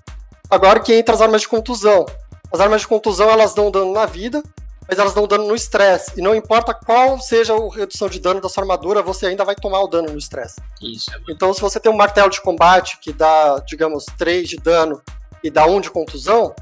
Agora 0.51 0.81
que 0.81 0.95
entra 0.95 1.15
as 1.15 1.21
armas 1.21 1.43
de 1.43 1.49
contusão. 1.49 2.07
As 2.53 2.61
armas 2.61 2.83
de 2.83 2.89
contusão, 2.89 3.29
elas 3.31 3.55
dão 3.55 3.71
dano 3.71 3.93
na 3.93 4.07
vida, 4.07 4.43
mas 4.89 4.99
elas 4.99 5.15
dão 5.15 5.27
dano 5.27 5.47
no 5.47 5.55
estresse. 5.55 6.13
E 6.17 6.23
não 6.23 6.35
importa 6.35 6.73
qual 6.73 7.19
seja 7.21 7.55
a 7.55 7.75
redução 7.75 8.09
de 8.09 8.21
dano 8.21 8.41
da 8.41 8.49
sua 8.49 8.63
armadura, 8.63 9.03
você 9.03 9.27
ainda 9.27 9.45
vai 9.45 9.55
tomar 9.55 9.81
o 9.81 9.89
dano 9.89 10.11
no 10.11 10.19
estresse. 10.19 10.61
Isso. 10.81 11.11
É 11.13 11.19
então, 11.29 11.53
se 11.53 11.61
você 11.61 11.81
tem 11.81 11.91
um 11.91 11.97
martelo 11.97 12.31
de 12.31 12.41
combate 12.41 12.99
que 12.99 13.13
dá, 13.13 13.59
digamos, 13.67 14.05
3 14.19 14.49
de 14.49 14.57
dano 14.57 15.03
e 15.43 15.51
dá 15.51 15.67
1 15.67 15.81
de 15.81 15.91
contusão, 15.91 16.55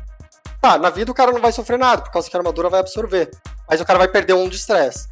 tá, 0.60 0.78
na 0.78 0.88
vida 0.88 1.10
o 1.10 1.14
cara 1.14 1.32
não 1.32 1.40
vai 1.40 1.52
sofrer 1.52 1.78
nada, 1.78 2.02
por 2.02 2.10
causa 2.10 2.30
que 2.30 2.36
a 2.36 2.40
armadura 2.40 2.70
vai 2.70 2.80
absorver 2.80 3.30
mas 3.68 3.80
o 3.80 3.84
cara 3.84 3.98
vai 3.98 4.08
perder 4.08 4.34
um 4.34 4.48
de 4.48 4.56
estresse. 4.56 5.08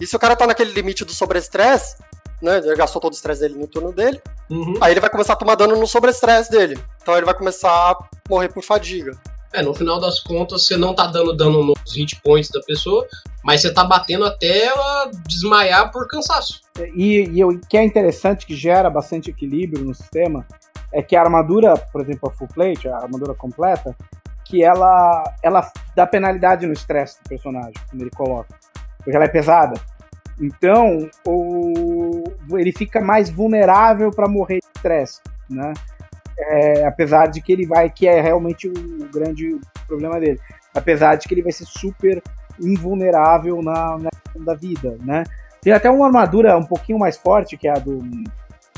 E 0.00 0.06
se 0.06 0.16
o 0.16 0.18
cara 0.18 0.36
tá 0.36 0.46
naquele 0.46 0.72
limite 0.72 1.04
do 1.04 1.12
sobre-estresse, 1.12 1.96
né? 2.42 2.58
Ele 2.58 2.76
gastou 2.76 3.00
todo 3.00 3.12
o 3.12 3.16
estresse 3.16 3.40
dele 3.40 3.54
no 3.54 3.66
turno 3.66 3.92
dele, 3.92 4.20
uhum. 4.50 4.74
aí 4.80 4.92
ele 4.92 5.00
vai 5.00 5.10
começar 5.10 5.32
a 5.32 5.36
tomar 5.36 5.54
dano 5.54 5.76
no 5.76 5.86
sobre-estresse 5.86 6.50
dele. 6.50 6.78
Então 7.00 7.16
ele 7.16 7.24
vai 7.24 7.34
começar 7.34 7.70
a 7.70 7.98
morrer 8.28 8.48
por 8.48 8.62
fadiga. 8.62 9.18
É, 9.52 9.62
no 9.62 9.72
final 9.72 10.00
das 10.00 10.18
contas, 10.18 10.66
você 10.66 10.76
não 10.76 10.94
tá 10.94 11.06
dando 11.06 11.32
dano 11.32 11.64
nos 11.64 11.94
hit 11.94 12.20
points 12.22 12.50
da 12.50 12.60
pessoa, 12.60 13.06
mas 13.42 13.60
você 13.60 13.72
tá 13.72 13.84
batendo 13.84 14.24
até 14.24 14.64
ela 14.64 15.10
desmaiar 15.28 15.92
por 15.92 16.08
cansaço. 16.08 16.60
E, 16.92 17.30
e 17.32 17.44
o 17.44 17.60
que 17.60 17.78
é 17.78 17.84
interessante, 17.84 18.46
que 18.46 18.56
gera 18.56 18.90
bastante 18.90 19.30
equilíbrio 19.30 19.84
no 19.84 19.94
sistema, 19.94 20.44
é 20.92 21.00
que 21.02 21.14
a 21.14 21.22
armadura, 21.22 21.76
por 21.92 22.00
exemplo, 22.00 22.28
a 22.28 22.32
full 22.32 22.48
plate, 22.48 22.88
a 22.88 22.96
armadura 22.96 23.32
completa, 23.32 23.96
que 24.44 24.62
ela, 24.62 25.24
ela 25.42 25.70
dá 25.94 26.06
penalidade 26.06 26.66
no 26.66 26.72
estresse 26.72 27.22
do 27.22 27.28
personagem, 27.28 27.74
quando 27.88 28.02
ele 28.02 28.10
coloca. 28.10 28.54
Porque 28.98 29.14
ela 29.14 29.24
é 29.24 29.28
pesada. 29.28 29.80
Então, 30.40 31.08
o, 31.26 32.24
ele 32.50 32.72
fica 32.72 33.00
mais 33.00 33.30
vulnerável 33.30 34.10
para 34.10 34.28
morrer 34.28 34.60
de 34.60 34.66
estresse, 34.76 35.20
né? 35.48 35.72
É, 36.36 36.84
apesar 36.84 37.28
de 37.28 37.40
que 37.40 37.52
ele 37.52 37.66
vai, 37.66 37.88
que 37.88 38.08
é 38.08 38.20
realmente 38.20 38.68
o 38.68 39.08
grande 39.12 39.58
problema 39.86 40.18
dele. 40.18 40.40
Apesar 40.74 41.14
de 41.14 41.28
que 41.28 41.34
ele 41.34 41.42
vai 41.42 41.52
ser 41.52 41.64
super 41.64 42.20
invulnerável 42.60 43.62
na, 43.62 43.98
na 43.98 44.10
da 44.36 44.54
vida, 44.54 44.96
né? 45.04 45.22
Tem 45.62 45.72
até 45.72 45.88
uma 45.90 46.06
armadura 46.06 46.56
um 46.58 46.64
pouquinho 46.64 46.98
mais 46.98 47.16
forte, 47.16 47.56
que 47.56 47.68
é 47.68 47.70
a 47.70 47.78
do 47.78 48.02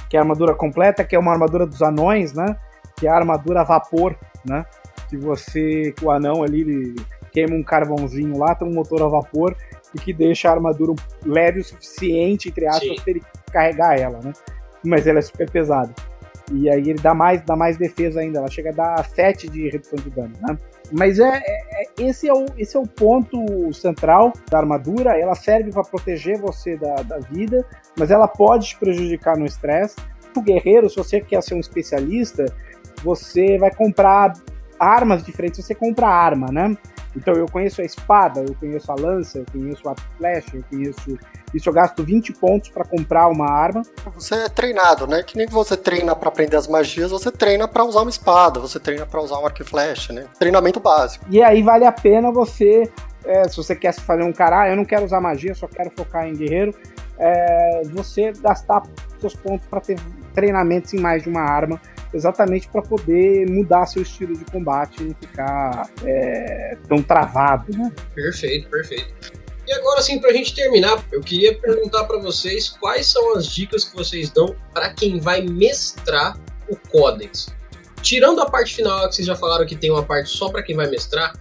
que 0.08 0.16
é 0.16 0.20
a 0.20 0.22
armadura 0.22 0.54
completa, 0.54 1.02
que 1.02 1.16
é 1.16 1.18
uma 1.18 1.32
armadura 1.32 1.66
dos 1.66 1.82
anões, 1.82 2.32
né? 2.32 2.56
Que 2.96 3.06
é 3.06 3.10
a 3.10 3.16
armadura 3.16 3.62
a 3.62 3.64
vapor, 3.64 4.14
né? 4.44 4.64
Que 5.08 5.16
você, 5.16 5.94
o 6.02 6.10
anão 6.10 6.42
ali 6.42 6.94
queima 7.32 7.54
um 7.54 7.62
carvãozinho 7.62 8.38
lá, 8.38 8.54
tem 8.54 8.66
um 8.66 8.72
motor 8.72 9.02
a 9.02 9.08
vapor 9.08 9.54
e 9.94 9.98
que 9.98 10.12
deixa 10.12 10.48
a 10.48 10.52
armadura 10.52 10.94
leve 11.24 11.60
o 11.60 11.64
suficiente, 11.64 12.48
entre 12.48 12.66
aspas, 12.66 13.00
para 13.00 13.10
ele 13.10 13.22
carregar 13.52 13.98
ela, 13.98 14.20
né? 14.22 14.32
Mas 14.84 15.06
ela 15.06 15.18
é 15.18 15.22
super 15.22 15.50
pesada. 15.50 15.92
E 16.52 16.70
aí 16.70 16.90
ele 16.90 17.00
dá 17.00 17.12
mais, 17.12 17.42
dá 17.42 17.56
mais 17.56 17.76
defesa 17.76 18.20
ainda, 18.20 18.38
ela 18.38 18.50
chega 18.50 18.70
a 18.70 18.72
dar 18.72 19.04
7 19.04 19.48
de 19.48 19.68
redução 19.68 19.98
de 19.98 20.10
dano, 20.10 20.32
né? 20.40 20.56
Mas 20.92 21.18
é, 21.18 21.42
é, 21.44 21.82
é 21.82 21.86
esse, 21.98 22.28
é 22.28 22.32
o, 22.32 22.46
esse 22.56 22.76
é 22.76 22.80
o 22.80 22.86
ponto 22.86 23.72
central 23.72 24.32
da 24.48 24.58
armadura, 24.58 25.18
ela 25.18 25.34
serve 25.34 25.72
para 25.72 25.82
proteger 25.82 26.38
você 26.38 26.76
da, 26.76 27.02
da 27.02 27.18
vida, 27.18 27.66
mas 27.98 28.10
ela 28.10 28.28
pode 28.28 28.68
te 28.68 28.78
prejudicar 28.78 29.36
no 29.36 29.44
estresse. 29.44 29.96
O 30.36 30.40
guerreiro, 30.40 30.88
se 30.88 30.96
você 30.96 31.20
quer 31.20 31.42
ser 31.42 31.54
um 31.54 31.60
especialista, 31.60 32.44
você 33.02 33.58
vai 33.58 33.74
comprar 33.74 34.34
armas 34.78 35.22
diferentes, 35.22 35.64
você 35.64 35.74
compra 35.74 36.06
arma, 36.08 36.48
né? 36.52 36.76
Então 37.16 37.34
eu 37.34 37.46
conheço 37.46 37.80
a 37.80 37.84
espada, 37.84 38.44
eu 38.46 38.54
conheço 38.54 38.92
a 38.92 38.94
lança, 38.94 39.38
eu 39.38 39.46
conheço 39.50 39.82
o 39.86 39.88
arco 39.88 40.02
flecha, 40.18 40.50
eu 40.54 40.64
conheço. 40.70 41.18
Isso 41.54 41.68
eu 41.68 41.72
gasto 41.72 42.04
20 42.04 42.34
pontos 42.34 42.68
para 42.68 42.84
comprar 42.84 43.28
uma 43.28 43.50
arma. 43.50 43.82
Você 44.14 44.34
é 44.34 44.48
treinado, 44.48 45.06
né? 45.06 45.22
Que 45.22 45.38
nem 45.38 45.46
você 45.46 45.76
treina 45.76 46.14
para 46.14 46.28
aprender 46.28 46.56
as 46.56 46.68
magias, 46.68 47.10
você 47.10 47.32
treina 47.32 47.66
para 47.66 47.84
usar 47.84 48.02
uma 48.02 48.10
espada, 48.10 48.60
você 48.60 48.78
treina 48.78 49.06
para 49.06 49.20
usar 49.22 49.38
um 49.38 49.46
arco 49.46 49.62
e 49.62 49.64
flecha, 49.64 50.12
né? 50.12 50.26
Treinamento 50.38 50.78
básico. 50.78 51.24
E 51.30 51.42
aí 51.42 51.62
vale 51.62 51.86
a 51.86 51.92
pena 51.92 52.30
você, 52.30 52.90
é, 53.24 53.48
se 53.48 53.56
você 53.56 53.74
quer 53.74 53.94
fazer 53.94 54.22
um 54.22 54.32
cara, 54.32 54.62
ah, 54.62 54.68
eu 54.68 54.76
não 54.76 54.84
quero 54.84 55.06
usar 55.06 55.20
magia, 55.20 55.54
só 55.54 55.66
quero 55.66 55.90
focar 55.90 56.26
em 56.26 56.34
guerreiro, 56.34 56.74
é, 57.18 57.82
você 57.86 58.32
gastar 58.32 58.82
seus 59.18 59.34
pontos 59.34 59.66
para 59.68 59.80
ter 59.80 59.98
treinamentos 60.34 60.92
em 60.92 61.00
mais 61.00 61.22
de 61.22 61.30
uma 61.30 61.40
arma, 61.40 61.80
exatamente 62.12 62.68
para 62.68 62.82
poder 62.82 63.48
mudar 63.50 63.86
seu 63.86 64.02
estilo 64.02 64.36
de 64.36 64.44
combate 64.46 65.02
e 65.02 65.26
ficar 65.26 65.90
é, 66.04 66.76
tão 66.88 67.02
travado, 67.02 67.76
né? 67.76 67.92
Perfeito, 68.14 68.68
perfeito. 68.68 69.14
E 69.66 69.72
agora 69.72 70.00
sim, 70.00 70.20
para 70.20 70.30
a 70.30 70.32
gente 70.32 70.54
terminar, 70.54 71.04
eu 71.10 71.20
queria 71.20 71.58
perguntar 71.58 72.04
para 72.04 72.18
vocês 72.18 72.68
quais 72.68 73.06
são 73.06 73.36
as 73.36 73.46
dicas 73.46 73.84
que 73.84 73.96
vocês 73.96 74.30
dão 74.30 74.54
para 74.72 74.90
quem 74.90 75.18
vai 75.18 75.42
mestrar 75.42 76.38
o 76.68 76.76
Codex. 76.88 77.54
Tirando 78.00 78.40
a 78.40 78.48
parte 78.48 78.76
final, 78.76 79.08
que 79.08 79.16
vocês 79.16 79.26
já 79.26 79.34
falaram 79.34 79.66
que 79.66 79.74
tem 79.74 79.90
uma 79.90 80.04
parte 80.04 80.30
só 80.30 80.48
para 80.50 80.62
quem 80.62 80.76
vai 80.76 80.88
mestrar, 80.88 81.32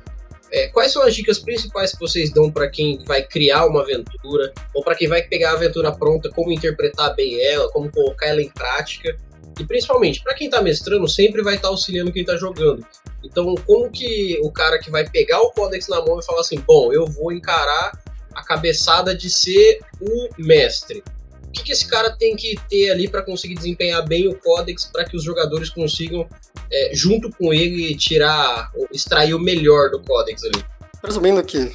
é, 0.51 0.67
quais 0.69 0.91
são 0.91 1.03
as 1.03 1.13
dicas 1.13 1.37
principais 1.37 1.91
que 1.91 1.99
vocês 1.99 2.31
dão 2.31 2.49
para 2.49 2.69
quem 2.69 3.03
vai 3.05 3.21
criar 3.23 3.65
uma 3.65 3.81
aventura 3.81 4.53
ou 4.73 4.83
para 4.83 4.95
quem 4.95 5.07
vai 5.07 5.21
pegar 5.21 5.51
a 5.51 5.53
aventura 5.53 5.91
pronta, 5.91 6.29
como 6.29 6.51
interpretar 6.51 7.13
bem 7.15 7.39
ela, 7.43 7.69
como 7.71 7.91
colocar 7.91 8.27
ela 8.27 8.41
em 8.41 8.49
prática? 8.49 9.15
E 9.59 9.65
principalmente, 9.65 10.21
para 10.21 10.33
quem 10.33 10.47
está 10.47 10.61
mestrando, 10.61 11.07
sempre 11.07 11.41
vai 11.41 11.55
estar 11.55 11.69
tá 11.69 11.71
auxiliando 11.73 12.11
quem 12.11 12.21
está 12.21 12.35
jogando. 12.35 12.85
Então, 13.23 13.55
como 13.65 13.89
que 13.89 14.39
o 14.41 14.51
cara 14.51 14.77
que 14.79 14.91
vai 14.91 15.07
pegar 15.09 15.41
o 15.41 15.51
Codex 15.51 15.87
na 15.87 16.03
mão 16.03 16.19
e 16.19 16.25
falar 16.25 16.41
assim: 16.41 16.59
bom, 16.59 16.91
eu 16.91 17.07
vou 17.07 17.31
encarar 17.31 17.91
a 18.33 18.43
cabeçada 18.43 19.15
de 19.15 19.29
ser 19.29 19.79
o 20.01 20.29
mestre? 20.37 21.03
O 21.47 21.51
que, 21.51 21.63
que 21.63 21.71
esse 21.71 21.87
cara 21.87 22.11
tem 22.11 22.35
que 22.35 22.59
ter 22.69 22.91
ali 22.91 23.07
para 23.07 23.21
conseguir 23.21 23.55
desempenhar 23.55 24.05
bem 24.05 24.27
o 24.27 24.35
Codex 24.35 24.85
para 24.91 25.05
que 25.05 25.15
os 25.15 25.23
jogadores 25.23 25.69
consigam, 25.69 26.27
é, 26.69 26.91
junto 26.93 27.29
com 27.31 27.53
ele, 27.53 27.95
tirar, 27.95 28.71
extrair 28.91 29.33
o 29.33 29.39
melhor 29.39 29.89
do 29.89 30.01
Codex 30.01 30.43
ali? 30.43 30.65
Presumindo 31.01 31.41
que 31.43 31.71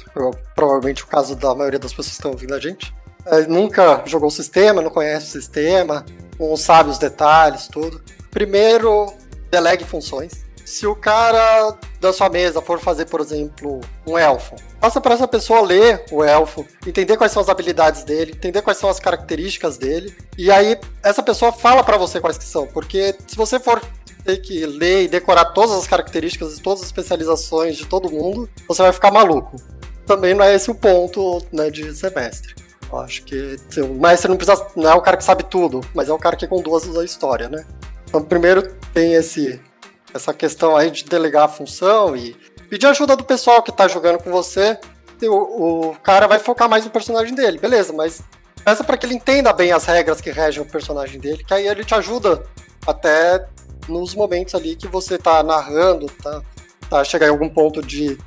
provavelmente 0.53 1.03
o 1.03 1.07
caso 1.07 1.35
da 1.35 1.55
maioria 1.55 1.79
das 1.79 1.91
pessoas 1.91 2.09
que 2.09 2.13
estão 2.13 2.31
ouvindo 2.31 2.53
a 2.53 2.59
gente, 2.59 2.93
nunca 3.47 4.03
jogou 4.05 4.29
o 4.29 4.31
sistema, 4.31 4.81
não 4.81 4.89
conhece 4.89 5.27
o 5.27 5.41
sistema, 5.41 6.05
não 6.39 6.57
sabe 6.57 6.89
os 6.89 6.97
detalhes, 6.97 7.67
tudo. 7.67 8.01
Primeiro, 8.29 9.13
delegue 9.49 9.83
funções. 9.83 10.45
Se 10.65 10.87
o 10.87 10.95
cara 10.95 11.77
da 11.99 12.13
sua 12.13 12.29
mesa 12.29 12.61
for 12.61 12.79
fazer, 12.79 13.05
por 13.05 13.19
exemplo, 13.19 13.81
um 14.07 14.17
elfo, 14.17 14.55
passa 14.79 15.01
para 15.01 15.15
essa 15.15 15.27
pessoa 15.27 15.61
ler 15.61 16.05
o 16.11 16.23
elfo, 16.23 16.65
entender 16.87 17.17
quais 17.17 17.31
são 17.31 17.41
as 17.41 17.49
habilidades 17.49 18.03
dele, 18.03 18.31
entender 18.33 18.61
quais 18.61 18.77
são 18.77 18.89
as 18.89 18.99
características 18.99 19.77
dele, 19.77 20.15
e 20.37 20.49
aí 20.49 20.79
essa 21.03 21.21
pessoa 21.21 21.51
fala 21.51 21.83
para 21.83 21.97
você 21.97 22.21
quais 22.21 22.37
que 22.37 22.45
são, 22.45 22.67
porque 22.67 23.15
se 23.27 23.35
você 23.35 23.59
for 23.59 23.81
ter 24.23 24.37
que 24.37 24.65
ler 24.65 25.03
e 25.03 25.07
decorar 25.07 25.45
todas 25.45 25.75
as 25.75 25.87
características 25.87 26.57
e 26.57 26.61
todas 26.61 26.81
as 26.81 26.85
especializações 26.85 27.75
de 27.75 27.85
todo 27.85 28.09
mundo, 28.09 28.49
você 28.67 28.81
vai 28.81 28.93
ficar 28.93 29.11
maluco. 29.11 29.57
Também 30.05 30.33
não 30.33 30.43
é 30.43 30.55
esse 30.55 30.69
o 30.71 30.75
ponto 30.75 31.45
né, 31.51 31.69
de 31.69 31.93
semestre. 31.93 32.55
Eu 32.91 32.99
acho 32.99 33.23
que 33.23 33.57
o 33.77 33.93
mestre 33.93 34.29
não 34.29 34.35
precisa. 34.37 34.67
não 34.75 34.89
é 34.89 34.93
o 34.93 35.01
cara 35.01 35.15
que 35.15 35.23
sabe 35.23 35.43
tudo, 35.43 35.81
mas 35.93 36.09
é 36.09 36.13
o 36.13 36.17
cara 36.17 36.35
que 36.35 36.47
conduz 36.47 36.95
a 36.97 37.03
história, 37.03 37.47
né? 37.47 37.65
Então, 38.07 38.21
primeiro 38.21 38.73
tem 38.93 39.13
esse, 39.13 39.61
essa 40.13 40.33
questão 40.33 40.75
aí 40.75 40.91
de 40.91 41.05
delegar 41.05 41.45
a 41.45 41.47
função 41.47 42.15
e 42.15 42.35
pedir 42.69 42.87
ajuda 42.87 43.15
do 43.15 43.23
pessoal 43.23 43.63
que 43.63 43.71
tá 43.71 43.87
jogando 43.87 44.21
com 44.21 44.29
você. 44.29 44.77
O, 45.23 45.89
o 45.89 45.95
cara 46.03 46.27
vai 46.27 46.39
focar 46.39 46.67
mais 46.67 46.83
no 46.83 46.91
personagem 46.91 47.35
dele, 47.35 47.59
beleza, 47.59 47.93
mas 47.93 48.21
peça 48.65 48.83
para 48.83 48.97
que 48.97 49.05
ele 49.05 49.13
entenda 49.13 49.53
bem 49.53 49.71
as 49.71 49.85
regras 49.85 50.19
que 50.19 50.31
regem 50.31 50.63
o 50.63 50.65
personagem 50.65 51.19
dele, 51.19 51.43
que 51.43 51.53
aí 51.53 51.67
ele 51.67 51.85
te 51.85 51.93
ajuda 51.93 52.43
até 52.87 53.45
nos 53.87 54.15
momentos 54.15 54.55
ali 54.55 54.75
que 54.75 54.87
você 54.87 55.17
tá 55.17 55.43
narrando, 55.43 56.07
tá, 56.23 56.41
tá 56.89 57.03
chegar 57.03 57.27
em 57.27 57.29
algum 57.29 57.49
ponto 57.49 57.81
de 57.81 58.17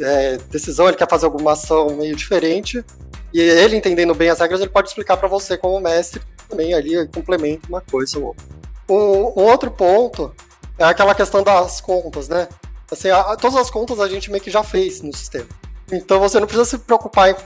é, 0.00 0.36
decisão, 0.50 0.88
ele 0.88 0.96
quer 0.96 1.08
fazer 1.08 1.26
alguma 1.26 1.52
ação 1.52 1.96
meio 1.96 2.14
diferente, 2.14 2.84
e 3.32 3.40
ele 3.40 3.76
entendendo 3.76 4.14
bem 4.14 4.28
as 4.28 4.40
regras, 4.40 4.60
ele 4.60 4.70
pode 4.70 4.88
explicar 4.88 5.16
para 5.16 5.28
você 5.28 5.56
como 5.56 5.80
mestre 5.80 6.22
também 6.48 6.74
ali 6.74 7.08
complementa 7.08 7.66
uma 7.68 7.80
coisa 7.80 8.18
ou 8.18 8.26
outra. 8.26 8.44
Um, 8.88 9.40
um, 9.40 9.44
outro 9.44 9.70
ponto 9.70 10.34
é 10.78 10.84
aquela 10.84 11.14
questão 11.14 11.42
das 11.42 11.80
contas, 11.80 12.28
né? 12.28 12.48
Assim, 12.90 13.08
a, 13.08 13.36
todas 13.36 13.56
as 13.56 13.70
contas 13.70 13.98
a 14.00 14.08
gente 14.08 14.30
meio 14.30 14.42
que 14.42 14.50
já 14.50 14.62
fez 14.62 15.00
no 15.00 15.14
sistema. 15.16 15.48
Então 15.90 16.20
você 16.20 16.38
não 16.38 16.46
precisa 16.46 16.68
se 16.68 16.78
preocupar 16.78 17.30
em. 17.30 17.36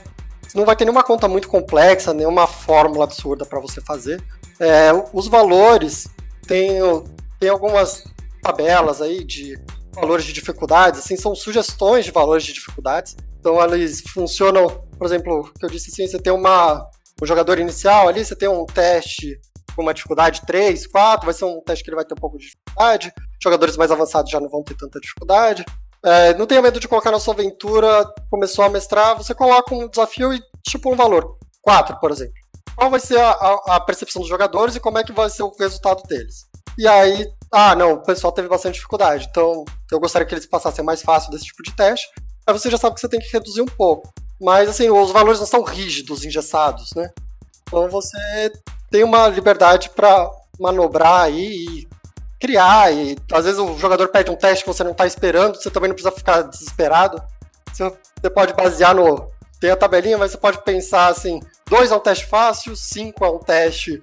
Não 0.53 0.65
vai 0.65 0.75
ter 0.75 0.85
nenhuma 0.85 1.03
conta 1.03 1.27
muito 1.27 1.47
complexa, 1.47 2.13
nenhuma 2.13 2.47
fórmula 2.47 3.05
absurda 3.05 3.45
para 3.45 3.59
você 3.59 3.81
fazer. 3.81 4.21
É, 4.59 4.91
os 5.13 5.27
valores 5.27 6.07
tem, 6.47 6.79
tem 7.39 7.49
algumas 7.49 8.03
tabelas 8.41 9.01
aí 9.01 9.23
de 9.23 9.59
valores 9.93 10.25
de 10.25 10.33
dificuldades, 10.33 10.99
assim, 10.99 11.17
são 11.17 11.35
sugestões 11.35 12.05
de 12.05 12.11
valores 12.11 12.45
de 12.45 12.53
dificuldades. 12.53 13.15
Então 13.39 13.61
eles 13.73 14.01
funcionam, 14.01 14.83
por 14.97 15.05
exemplo, 15.05 15.51
que 15.59 15.65
eu 15.65 15.69
disse 15.69 15.91
assim, 15.91 16.07
você 16.07 16.19
tem 16.19 16.33
uma, 16.33 16.89
um 17.21 17.25
jogador 17.25 17.59
inicial 17.59 18.07
ali, 18.07 18.23
você 18.23 18.35
tem 18.35 18.47
um 18.47 18.65
teste 18.65 19.39
com 19.75 19.81
uma 19.81 19.93
dificuldade 19.93 20.41
3, 20.45 20.87
4, 20.87 21.25
vai 21.25 21.33
ser 21.33 21.45
um 21.45 21.61
teste 21.61 21.83
que 21.83 21.89
ele 21.89 21.95
vai 21.95 22.05
ter 22.05 22.13
um 22.13 22.21
pouco 22.21 22.37
de 22.37 22.45
dificuldade. 22.45 23.13
Jogadores 23.41 23.77
mais 23.77 23.91
avançados 23.91 24.31
já 24.31 24.39
não 24.39 24.49
vão 24.49 24.63
ter 24.63 24.75
tanta 24.75 24.99
dificuldade. 24.99 25.63
É, 26.03 26.33
não 26.35 26.47
tenha 26.47 26.61
medo 26.61 26.79
de 26.79 26.87
colocar 26.87 27.11
na 27.11 27.19
sua 27.19 27.33
aventura, 27.33 28.05
começou 28.29 28.65
a 28.65 28.69
mestrar, 28.69 29.17
você 29.17 29.33
coloca 29.35 29.73
um 29.75 29.87
desafio 29.87 30.33
e 30.33 30.41
tipo 30.67 30.91
um 30.91 30.95
valor. 30.95 31.37
4, 31.61 31.99
por 31.99 32.11
exemplo. 32.11 32.33
Qual 32.75 32.89
vai 32.89 32.99
ser 32.99 33.19
a, 33.19 33.31
a, 33.31 33.75
a 33.75 33.79
percepção 33.79 34.21
dos 34.21 34.29
jogadores 34.29 34.75
e 34.75 34.79
como 34.79 34.97
é 34.97 35.03
que 35.03 35.11
vai 35.11 35.29
ser 35.29 35.43
o 35.43 35.55
resultado 35.59 36.01
deles? 36.07 36.45
E 36.77 36.87
aí, 36.87 37.27
ah, 37.51 37.75
não, 37.75 37.93
o 37.93 38.03
pessoal 38.03 38.31
teve 38.31 38.47
bastante 38.47 38.75
dificuldade, 38.75 39.27
então 39.29 39.65
eu 39.91 39.99
gostaria 39.99 40.27
que 40.27 40.33
eles 40.33 40.45
passassem 40.45 40.85
mais 40.85 41.01
fácil 41.01 41.31
desse 41.31 41.45
tipo 41.45 41.63
de 41.63 41.75
teste 41.75 42.07
aí 42.47 42.53
você 42.53 42.71
já 42.71 42.77
sabe 42.77 42.95
que 42.95 43.01
você 43.01 43.09
tem 43.09 43.19
que 43.19 43.31
reduzir 43.31 43.61
um 43.61 43.65
pouco. 43.65 44.11
Mas, 44.39 44.69
assim, 44.69 44.89
os 44.89 45.11
valores 45.11 45.39
não 45.39 45.47
são 45.47 45.63
rígidos, 45.63 46.23
engessados, 46.23 46.93
né? 46.95 47.09
Então 47.63 47.89
você 47.89 48.51
tem 48.89 49.03
uma 49.03 49.27
liberdade 49.27 49.89
para 49.89 50.29
manobrar 50.59 51.21
aí 51.21 51.65
e 51.65 51.87
criar. 52.39 52.93
E 52.93 53.17
às 53.31 53.45
vezes 53.45 53.59
o 53.59 53.77
jogador 53.77 54.07
pede 54.09 54.31
um 54.31 54.35
teste 54.35 54.63
que 54.63 54.71
você 54.71 54.83
não 54.83 54.91
está 54.91 55.05
esperando, 55.05 55.55
você 55.55 55.69
também 55.69 55.89
não 55.89 55.95
precisa 55.95 56.15
ficar 56.15 56.43
desesperado. 56.43 57.21
Você 57.73 58.29
pode 58.29 58.53
basear 58.53 58.95
no. 58.95 59.29
Tem 59.59 59.71
a 59.71 59.75
tabelinha, 59.75 60.17
mas 60.17 60.31
você 60.31 60.37
pode 60.37 60.63
pensar 60.63 61.07
assim: 61.07 61.39
dois 61.67 61.91
é 61.91 61.95
um 61.95 61.99
teste 61.99 62.25
fácil, 62.25 62.75
cinco 62.75 63.25
é 63.25 63.29
um 63.29 63.39
teste 63.39 64.01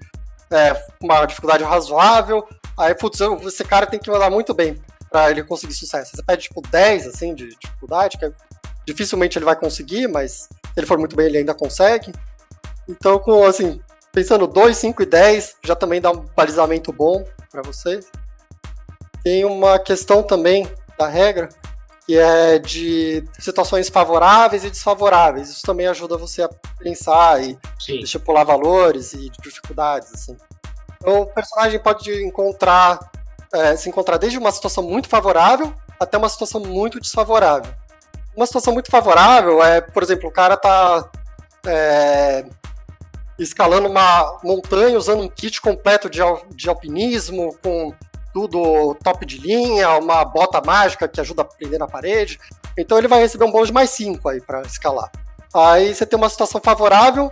é, 0.51 0.85
uma 1.01 1.25
dificuldade 1.27 1.65
razoável. 1.65 2.47
Aí, 2.77 2.95
putz, 2.95 3.21
esse 3.21 3.65
cara 3.65 3.87
tem 3.87 4.01
que 4.01 4.11
mandar 4.11 4.31
muito 4.31 4.53
bem 4.53 4.81
para 5.11 5.31
ele 5.31 5.45
conseguir 5.45 5.75
sucesso. 5.75 6.11
Você 6.15 6.23
pede 6.23 6.43
tipo 6.45 6.61
10 6.61 7.07
assim 7.07 7.35
de 7.35 7.57
dificuldade, 7.57 8.19
que 8.19 8.25
é, 8.25 8.33
dificilmente 8.85 9.39
ele 9.39 9.45
vai 9.45 9.57
conseguir, 9.57 10.09
mas 10.09 10.33
se 10.33 10.49
ele 10.77 10.87
for 10.87 10.99
muito 10.99 11.17
bem 11.17 11.27
ele 11.27 11.39
ainda 11.39 11.55
consegue. 11.55 12.13
Então, 12.89 13.19
com 13.19 13.45
assim, 13.45 13.81
pensando 14.13 14.47
2, 14.47 14.77
5 14.77 15.03
e 15.03 15.07
10, 15.07 15.57
já 15.65 15.75
também 15.75 16.01
dá 16.01 16.11
um 16.11 16.25
balizamento 16.37 16.93
bom 16.93 17.25
para 17.51 17.63
vocês. 17.63 18.07
Tem 19.23 19.45
uma 19.45 19.79
questão 19.79 20.23
também 20.23 20.69
da 20.99 21.09
regra, 21.09 21.49
que 22.07 22.19
é 22.19 22.59
de 22.59 23.25
situações 23.39 23.89
favoráveis 23.89 24.65
e 24.65 24.71
desfavoráveis. 24.71 25.49
Isso 25.49 25.63
também 25.63 25.87
ajuda 25.87 26.19
você 26.19 26.43
a 26.43 26.51
pensar 26.79 27.43
e 27.43 27.59
Sim. 27.81 28.01
estipular 28.01 28.45
valores 28.45 29.15
e 29.15 29.31
dificuldades, 29.43 30.13
assim. 30.13 30.37
Então, 31.01 31.23
o 31.23 31.27
personagem 31.27 31.79
pode 31.79 32.23
encontrar 32.23 32.99
é, 33.55 33.77
se 33.77 33.89
encontrar 33.89 34.17
desde 34.17 34.37
uma 34.37 34.51
situação 34.51 34.83
muito 34.83 35.09
favorável 35.09 35.73
até 35.99 36.19
uma 36.19 36.29
situação 36.29 36.61
muito 36.61 37.01
desfavorável. 37.01 37.73
Uma 38.37 38.47
situação 38.47 38.75
muito 38.75 38.91
favorável 38.91 39.63
é, 39.63 39.81
por 39.81 40.03
exemplo, 40.03 40.29
o 40.29 40.33
cara 40.33 40.57
tá 40.57 41.09
é, 41.67 42.45
escalando 43.39 43.89
uma 43.89 44.39
montanha 44.43 44.99
usando 44.99 45.23
um 45.23 45.29
kit 45.29 45.61
completo 45.61 46.11
de, 46.11 46.21
de 46.55 46.69
alpinismo, 46.69 47.57
com 47.63 47.93
tudo 48.33 48.97
top 48.97 49.25
de 49.25 49.39
linha, 49.39 49.91
uma 49.91 50.25
bota 50.25 50.61
mágica 50.61 51.07
que 51.07 51.21
ajuda 51.21 51.43
a 51.43 51.45
prender 51.45 51.79
na 51.79 51.87
parede. 51.87 52.39
Então 52.77 52.99
ele 52.99 53.07
vai 53.09 53.21
receber 53.21 53.45
um 53.45 53.53
bônus 53.53 53.69
de 53.69 53.75
mais 53.75 53.91
5 53.91 54.29
aí 54.29 54.41
para 54.41 54.63
escalar. 54.63 55.11
Aí 55.55 55.95
você 55.95 56.05
tem 56.05 56.19
uma 56.19 56.29
situação 56.29 56.61
favorável, 56.61 57.31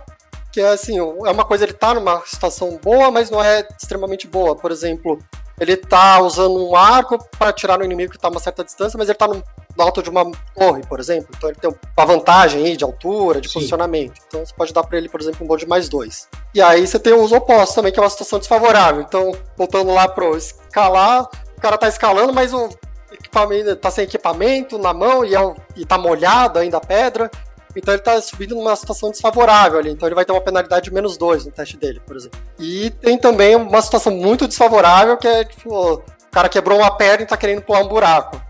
que 0.51 0.61
é 0.61 0.69
assim, 0.69 0.97
é 0.97 1.03
uma 1.03 1.43
coisa, 1.43 1.65
ele 1.65 1.73
tá 1.73 1.93
numa 1.93 2.21
situação 2.25 2.79
boa, 2.81 3.11
mas 3.11 3.29
não 3.29 3.43
é 3.43 3.67
extremamente 3.77 4.27
boa. 4.27 4.55
Por 4.55 4.71
exemplo, 4.71 5.19
ele 5.63 5.77
tá 5.77 6.21
usando 6.21 6.69
um 6.69 6.75
arco 6.75 7.17
para 7.37 7.49
atirar 7.49 7.77
no 7.77 7.85
inimigo 7.85 8.11
que 8.11 8.19
tá 8.19 8.27
a 8.27 8.31
uma 8.31 8.39
certa 8.39 8.63
distância, 8.63 8.97
mas 8.97 9.09
ele 9.09 9.17
tá 9.17 9.27
no, 9.27 9.43
no 9.75 9.83
alto 9.83 10.03
de 10.03 10.09
uma 10.09 10.29
torre, 10.55 10.83
por 10.87 10.99
exemplo. 10.99 11.29
Então 11.35 11.49
ele 11.49 11.57
tem 11.59 11.69
uma 11.97 12.05
vantagem 12.05 12.65
aí 12.65 12.77
de 12.77 12.83
altura, 12.83 13.41
de 13.41 13.47
Sim. 13.47 13.55
posicionamento. 13.55 14.21
Então 14.27 14.45
você 14.45 14.53
pode 14.53 14.73
dar 14.73 14.83
para 14.83 14.97
ele, 14.97 15.09
por 15.09 15.21
exemplo, 15.21 15.43
um 15.43 15.47
bônus 15.47 15.63
de 15.63 15.67
mais 15.67 15.89
dois. 15.89 16.27
E 16.53 16.61
aí 16.61 16.85
você 16.85 16.99
tem 16.99 17.13
os 17.13 17.31
opostos 17.31 17.75
também, 17.75 17.91
que 17.91 17.99
é 17.99 18.03
uma 18.03 18.09
situação 18.09 18.39
desfavorável. 18.39 19.01
Então, 19.01 19.31
voltando 19.57 19.93
lá 19.93 20.07
pro 20.07 20.35
escalar, 20.37 21.27
o 21.57 21.61
cara 21.61 21.77
tá 21.77 21.87
escalando, 21.87 22.33
mas 22.33 22.53
o 22.53 22.69
equipamento 23.11 23.75
tá 23.75 23.89
sem 23.89 24.03
equipamento 24.03 24.77
na 24.77 24.93
mão 24.93 25.23
e, 25.23 25.35
é, 25.35 25.55
e 25.75 25.85
tá 25.85 25.97
molhado 25.97 26.59
ainda 26.59 26.77
a 26.77 26.81
pedra. 26.81 27.31
Então 27.75 27.93
ele 27.93 28.01
está 28.01 28.19
subindo 28.21 28.55
numa 28.55 28.75
situação 28.75 29.11
desfavorável 29.11 29.79
ali. 29.79 29.91
Então 29.91 30.07
ele 30.07 30.15
vai 30.15 30.25
ter 30.25 30.31
uma 30.31 30.41
penalidade 30.41 30.85
de 30.85 30.93
menos 30.93 31.17
2 31.17 31.45
no 31.45 31.51
teste 31.51 31.77
dele, 31.77 32.01
por 32.05 32.15
exemplo. 32.15 32.39
E 32.59 32.89
tem 33.01 33.17
também 33.17 33.55
uma 33.55 33.81
situação 33.81 34.13
muito 34.13 34.47
desfavorável, 34.47 35.17
que 35.17 35.27
é 35.27 35.43
tipo, 35.43 35.95
o 35.95 36.03
cara 36.31 36.49
quebrou 36.49 36.79
uma 36.79 36.95
perna 36.95 37.21
e 37.21 37.23
está 37.23 37.37
querendo 37.37 37.61
pular 37.61 37.81
um 37.81 37.87
buraco. 37.87 38.41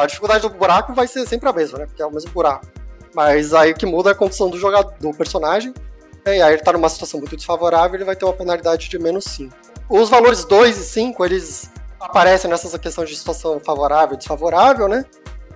A 0.00 0.06
dificuldade 0.06 0.42
do 0.42 0.50
buraco 0.50 0.94
vai 0.94 1.06
ser 1.06 1.26
sempre 1.26 1.48
a 1.48 1.52
mesma, 1.52 1.78
né? 1.78 1.86
Porque 1.86 2.02
é 2.02 2.06
o 2.06 2.10
mesmo 2.10 2.30
buraco. 2.30 2.66
Mas 3.14 3.54
aí 3.54 3.72
o 3.72 3.74
que 3.74 3.86
muda 3.86 4.10
é 4.10 4.12
a 4.12 4.16
condição 4.16 4.50
do 4.50 4.58
jogador, 4.58 4.92
do 4.98 5.12
personagem. 5.12 5.72
E 6.24 6.30
aí 6.30 6.40
ele 6.40 6.54
está 6.54 6.72
numa 6.72 6.88
situação 6.88 7.20
muito 7.20 7.36
desfavorável, 7.36 7.94
ele 7.94 8.04
vai 8.04 8.16
ter 8.16 8.24
uma 8.24 8.34
penalidade 8.34 8.88
de 8.88 8.98
menos 8.98 9.24
5. 9.26 9.54
os 9.88 10.08
valores 10.08 10.44
2 10.44 10.76
e 10.76 10.82
5, 10.82 11.24
eles 11.24 11.70
aparecem 12.00 12.50
nessa 12.50 12.78
questão 12.78 13.04
de 13.04 13.14
situação 13.14 13.60
favorável 13.60 14.14
e 14.14 14.18
desfavorável, 14.18 14.88
né? 14.88 15.04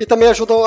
E 0.00 0.06
também 0.06 0.28
ajudam 0.28 0.62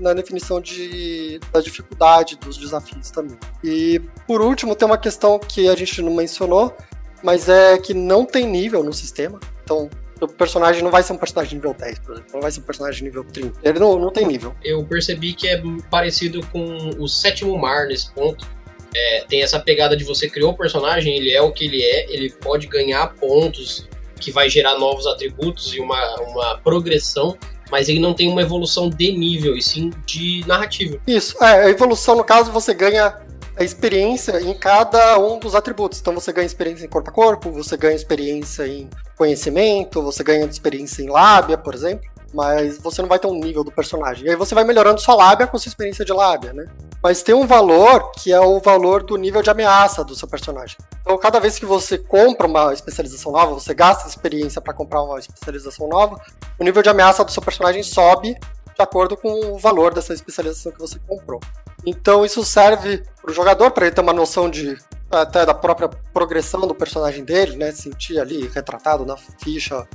na 0.00 0.14
definição 0.14 0.58
de, 0.58 1.38
da 1.52 1.60
dificuldade 1.60 2.36
dos 2.36 2.56
desafios 2.56 3.10
também. 3.10 3.36
E 3.62 4.00
por 4.26 4.40
último, 4.40 4.74
tem 4.74 4.86
uma 4.86 4.96
questão 4.96 5.38
que 5.38 5.68
a 5.68 5.76
gente 5.76 6.00
não 6.00 6.14
mencionou, 6.14 6.74
mas 7.22 7.50
é 7.50 7.76
que 7.76 7.92
não 7.92 8.24
tem 8.24 8.46
nível 8.46 8.82
no 8.82 8.92
sistema. 8.94 9.38
Então, 9.62 9.90
o 10.20 10.28
personagem 10.28 10.82
não 10.82 10.90
vai 10.90 11.02
ser 11.02 11.12
um 11.12 11.18
personagem 11.18 11.56
nível 11.56 11.74
10, 11.74 11.98
por 11.98 12.12
exemplo. 12.12 12.30
Não 12.32 12.40
vai 12.40 12.50
ser 12.50 12.60
um 12.60 12.64
personagem 12.64 13.04
nível 13.04 13.24
30. 13.24 13.60
Ele 13.62 13.78
não, 13.78 13.98
não 13.98 14.10
tem 14.10 14.26
nível. 14.26 14.54
Eu 14.64 14.82
percebi 14.84 15.34
que 15.34 15.48
é 15.48 15.60
parecido 15.90 16.40
com 16.46 16.90
o 16.98 17.06
sétimo 17.06 17.58
mar 17.58 17.86
nesse 17.88 18.10
ponto. 18.12 18.46
É, 18.94 19.24
tem 19.28 19.42
essa 19.42 19.58
pegada 19.58 19.96
de 19.96 20.04
você 20.04 20.30
criou 20.30 20.52
o 20.52 20.56
personagem, 20.56 21.16
ele 21.16 21.32
é 21.32 21.40
o 21.40 21.50
que 21.50 21.64
ele 21.64 21.82
é, 21.82 22.12
ele 22.12 22.30
pode 22.30 22.66
ganhar 22.66 23.06
pontos 23.14 23.88
que 24.20 24.30
vai 24.30 24.48
gerar 24.48 24.78
novos 24.78 25.06
atributos 25.06 25.74
e 25.74 25.80
uma, 25.80 26.20
uma 26.20 26.58
progressão, 26.58 27.36
mas 27.72 27.88
ele 27.88 27.98
não 27.98 28.12
tem 28.12 28.28
uma 28.28 28.42
evolução 28.42 28.90
de 28.90 29.10
nível, 29.12 29.56
e 29.56 29.62
sim 29.62 29.90
de 30.04 30.44
narrativa. 30.46 30.98
Isso, 31.06 31.42
é, 31.42 31.64
a 31.64 31.70
evolução, 31.70 32.14
no 32.14 32.22
caso, 32.22 32.52
você 32.52 32.74
ganha 32.74 33.16
a 33.56 33.64
experiência 33.64 34.38
em 34.42 34.52
cada 34.52 35.18
um 35.18 35.38
dos 35.38 35.54
atributos. 35.54 35.98
Então 35.98 36.12
você 36.12 36.32
ganha 36.32 36.46
experiência 36.46 36.84
em 36.84 36.88
corpo 36.88 37.08
a 37.08 37.12
corpo, 37.12 37.50
você 37.50 37.76
ganha 37.76 37.94
experiência 37.94 38.66
em 38.66 38.88
conhecimento, 39.16 40.02
você 40.02 40.22
ganha 40.22 40.44
experiência 40.44 41.02
em 41.02 41.08
lábia, 41.08 41.56
por 41.56 41.74
exemplo, 41.74 42.11
mas 42.32 42.78
você 42.78 43.02
não 43.02 43.08
vai 43.08 43.18
ter 43.18 43.26
um 43.26 43.34
nível 43.34 43.62
do 43.62 43.70
personagem. 43.70 44.26
E 44.26 44.30
aí 44.30 44.36
você 44.36 44.54
vai 44.54 44.64
melhorando 44.64 45.00
sua 45.00 45.14
lábia 45.14 45.46
com 45.46 45.58
sua 45.58 45.68
experiência 45.68 46.04
de 46.04 46.12
lábia, 46.12 46.52
né? 46.52 46.66
Mas 47.02 47.22
tem 47.22 47.34
um 47.34 47.46
valor 47.46 48.12
que 48.12 48.32
é 48.32 48.40
o 48.40 48.60
valor 48.60 49.02
do 49.02 49.16
nível 49.16 49.42
de 49.42 49.50
ameaça 49.50 50.04
do 50.04 50.14
seu 50.14 50.28
personagem. 50.28 50.76
Então, 51.00 51.18
cada 51.18 51.40
vez 51.40 51.58
que 51.58 51.66
você 51.66 51.98
compra 51.98 52.46
uma 52.46 52.72
especialização 52.72 53.32
nova, 53.32 53.54
você 53.54 53.74
gasta 53.74 54.08
experiência 54.08 54.60
para 54.60 54.72
comprar 54.72 55.02
uma 55.02 55.18
especialização 55.18 55.88
nova, 55.88 56.20
o 56.58 56.64
nível 56.64 56.82
de 56.82 56.88
ameaça 56.88 57.24
do 57.24 57.32
seu 57.32 57.42
personagem 57.42 57.82
sobe 57.82 58.36
de 58.74 58.82
acordo 58.82 59.16
com 59.16 59.52
o 59.52 59.58
valor 59.58 59.92
dessa 59.92 60.14
especialização 60.14 60.72
que 60.72 60.78
você 60.78 60.98
comprou. 61.06 61.40
Então 61.84 62.24
isso 62.24 62.44
serve 62.44 63.02
para 63.20 63.30
o 63.30 63.34
jogador 63.34 63.70
para 63.70 63.86
ele 63.86 63.94
ter 63.94 64.00
uma 64.00 64.12
noção 64.12 64.48
de 64.48 64.78
até 65.12 65.44
da 65.44 65.54
própria 65.54 65.88
progressão 66.12 66.60
do 66.66 66.74
personagem 66.74 67.24
dele, 67.24 67.56
né? 67.56 67.70
Sentir 67.72 68.18
ali 68.18 68.48
retratado 68.48 69.04
na 69.04 69.16
ficha. 69.16 69.86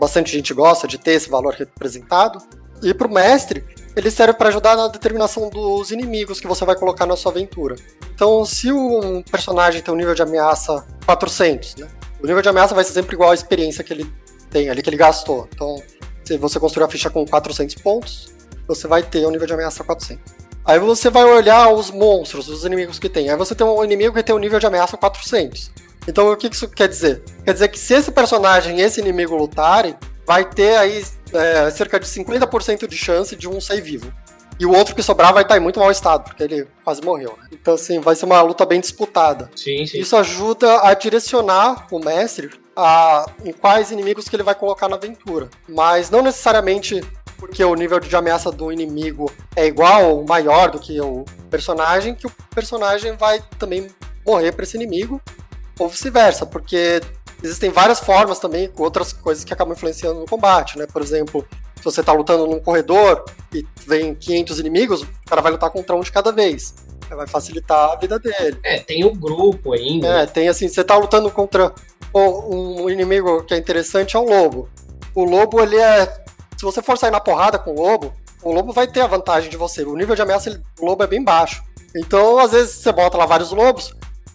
Bastante 0.00 0.32
gente 0.32 0.54
gosta 0.54 0.88
de 0.88 0.98
ter 0.98 1.12
esse 1.12 1.28
valor 1.28 1.54
representado. 1.54 2.42
E 2.82 2.92
para 2.92 3.06
o 3.06 3.12
mestre, 3.12 3.64
ele 3.94 4.10
serve 4.10 4.34
para 4.34 4.48
ajudar 4.48 4.76
na 4.76 4.88
determinação 4.88 5.48
dos 5.48 5.92
inimigos 5.92 6.40
que 6.40 6.48
você 6.48 6.64
vai 6.64 6.74
colocar 6.74 7.06
na 7.06 7.16
sua 7.16 7.30
aventura. 7.30 7.76
Então, 8.12 8.44
se 8.44 8.72
um 8.72 9.22
personagem 9.22 9.80
tem 9.80 9.94
um 9.94 9.96
nível 9.96 10.14
de 10.14 10.22
ameaça 10.22 10.84
400, 11.06 11.76
né? 11.76 11.88
O 12.20 12.26
nível 12.26 12.42
de 12.42 12.48
ameaça 12.48 12.74
vai 12.74 12.82
ser 12.82 12.92
sempre 12.92 13.14
igual 13.14 13.30
à 13.30 13.34
experiência 13.34 13.84
que 13.84 13.92
ele 13.92 14.12
tem 14.50 14.68
ali, 14.68 14.82
que 14.82 14.90
ele 14.90 14.96
gastou. 14.96 15.48
Então, 15.54 15.80
se 16.24 16.36
você 16.36 16.58
construir 16.58 16.84
a 16.84 16.88
ficha 16.88 17.08
com 17.08 17.24
400 17.24 17.74
pontos, 17.76 18.34
você 18.66 18.88
vai 18.88 19.02
ter 19.02 19.26
um 19.26 19.30
nível 19.30 19.46
de 19.46 19.52
ameaça 19.52 19.84
400. 19.84 20.41
Aí 20.64 20.78
você 20.78 21.10
vai 21.10 21.24
olhar 21.24 21.72
os 21.72 21.90
monstros, 21.90 22.48
os 22.48 22.64
inimigos 22.64 22.98
que 22.98 23.08
tem. 23.08 23.30
Aí 23.30 23.36
você 23.36 23.54
tem 23.54 23.66
um 23.66 23.84
inimigo 23.84 24.14
que 24.14 24.22
tem 24.22 24.34
um 24.34 24.38
nível 24.38 24.58
de 24.58 24.66
ameaça 24.66 24.96
400. 24.96 25.70
Então 26.06 26.30
o 26.30 26.36
que 26.36 26.48
isso 26.48 26.68
quer 26.68 26.88
dizer? 26.88 27.22
Quer 27.44 27.52
dizer 27.52 27.68
que 27.68 27.78
se 27.78 27.94
esse 27.94 28.10
personagem 28.10 28.78
e 28.78 28.82
esse 28.82 29.00
inimigo 29.00 29.36
lutarem, 29.36 29.96
vai 30.26 30.48
ter 30.48 30.76
aí 30.76 31.04
é, 31.32 31.70
cerca 31.70 31.98
de 31.98 32.06
50% 32.06 32.86
de 32.86 32.96
chance 32.96 33.34
de 33.34 33.48
um 33.48 33.60
sair 33.60 33.80
vivo. 33.80 34.12
E 34.58 34.66
o 34.66 34.72
outro 34.72 34.94
que 34.94 35.02
sobrar 35.02 35.32
vai 35.32 35.42
estar 35.42 35.56
em 35.56 35.60
muito 35.60 35.80
mau 35.80 35.90
estado, 35.90 36.24
porque 36.24 36.42
ele 36.42 36.68
quase 36.84 37.02
morreu. 37.02 37.36
Né? 37.40 37.48
Então, 37.52 37.74
assim, 37.74 37.98
vai 37.98 38.14
ser 38.14 38.26
uma 38.26 38.40
luta 38.42 38.64
bem 38.64 38.80
disputada. 38.80 39.50
Sim, 39.56 39.84
sim. 39.86 39.98
Isso 39.98 40.16
ajuda 40.16 40.82
a 40.86 40.94
direcionar 40.94 41.86
o 41.90 41.98
mestre 41.98 42.50
a, 42.76 43.26
em 43.44 43.52
quais 43.52 43.90
inimigos 43.90 44.28
que 44.28 44.36
ele 44.36 44.42
vai 44.42 44.54
colocar 44.54 44.88
na 44.88 44.96
aventura. 44.96 45.48
Mas 45.68 46.10
não 46.10 46.22
necessariamente 46.22 47.02
porque 47.42 47.64
o 47.64 47.74
nível 47.74 47.98
de 47.98 48.14
ameaça 48.14 48.52
do 48.52 48.70
inimigo 48.70 49.28
é 49.56 49.66
igual 49.66 50.14
ou 50.14 50.24
maior 50.24 50.70
do 50.70 50.78
que 50.78 51.00
o 51.00 51.24
personagem, 51.50 52.14
que 52.14 52.24
o 52.24 52.32
personagem 52.54 53.16
vai 53.16 53.42
também 53.58 53.88
morrer 54.24 54.52
para 54.52 54.62
esse 54.62 54.76
inimigo, 54.76 55.20
ou 55.76 55.88
vice-versa, 55.88 56.46
porque 56.46 57.00
existem 57.42 57.68
várias 57.68 57.98
formas 57.98 58.38
também, 58.38 58.68
com 58.68 58.84
outras 58.84 59.12
coisas 59.12 59.42
que 59.42 59.52
acabam 59.52 59.74
influenciando 59.74 60.20
no 60.20 60.26
combate, 60.26 60.78
né? 60.78 60.86
Por 60.86 61.02
exemplo, 61.02 61.44
se 61.74 61.82
você 61.82 61.98
está 61.98 62.12
lutando 62.12 62.46
num 62.46 62.60
corredor 62.60 63.24
e 63.52 63.66
vem 63.88 64.14
500 64.14 64.60
inimigos, 64.60 65.02
o 65.02 65.08
cara 65.26 65.42
vai 65.42 65.50
lutar 65.50 65.68
contra 65.70 65.96
um 65.96 66.00
de 66.00 66.12
cada 66.12 66.30
vez. 66.30 66.72
Vai 67.10 67.26
facilitar 67.26 67.90
a 67.90 67.96
vida 67.96 68.20
dele. 68.20 68.56
É, 68.62 68.78
tem 68.78 69.04
o 69.04 69.12
grupo 69.12 69.72
ainda. 69.72 70.22
É, 70.22 70.26
tem 70.26 70.48
assim, 70.48 70.68
você 70.68 70.82
está 70.82 70.96
lutando 70.96 71.28
contra 71.28 71.72
um 72.14 72.88
inimigo 72.88 73.42
que 73.42 73.52
é 73.52 73.56
interessante, 73.56 74.16
é 74.16 74.20
o 74.20 74.24
lobo. 74.24 74.68
O 75.12 75.24
lobo, 75.24 75.60
ele 75.60 75.76
é 75.76 76.21
se 76.62 76.64
você 76.64 76.80
for 76.80 76.96
sair 76.96 77.10
na 77.10 77.18
porrada 77.18 77.58
com 77.58 77.72
o 77.72 77.74
lobo, 77.74 78.12
o 78.40 78.52
lobo 78.52 78.72
vai 78.72 78.86
ter 78.86 79.00
a 79.00 79.08
vantagem 79.08 79.50
de 79.50 79.56
você. 79.56 79.82
O 79.82 79.96
nível 79.96 80.14
de 80.14 80.22
ameaça 80.22 80.48
do 80.50 80.84
lobo 80.84 81.02
é 81.02 81.08
bem 81.08 81.22
baixo. 81.22 81.60
Então, 81.96 82.38
às 82.38 82.52
vezes, 82.52 82.76
você 82.76 82.92
bota 82.92 83.18
lá 83.18 83.26
vários 83.26 83.50
lobos 83.50 83.92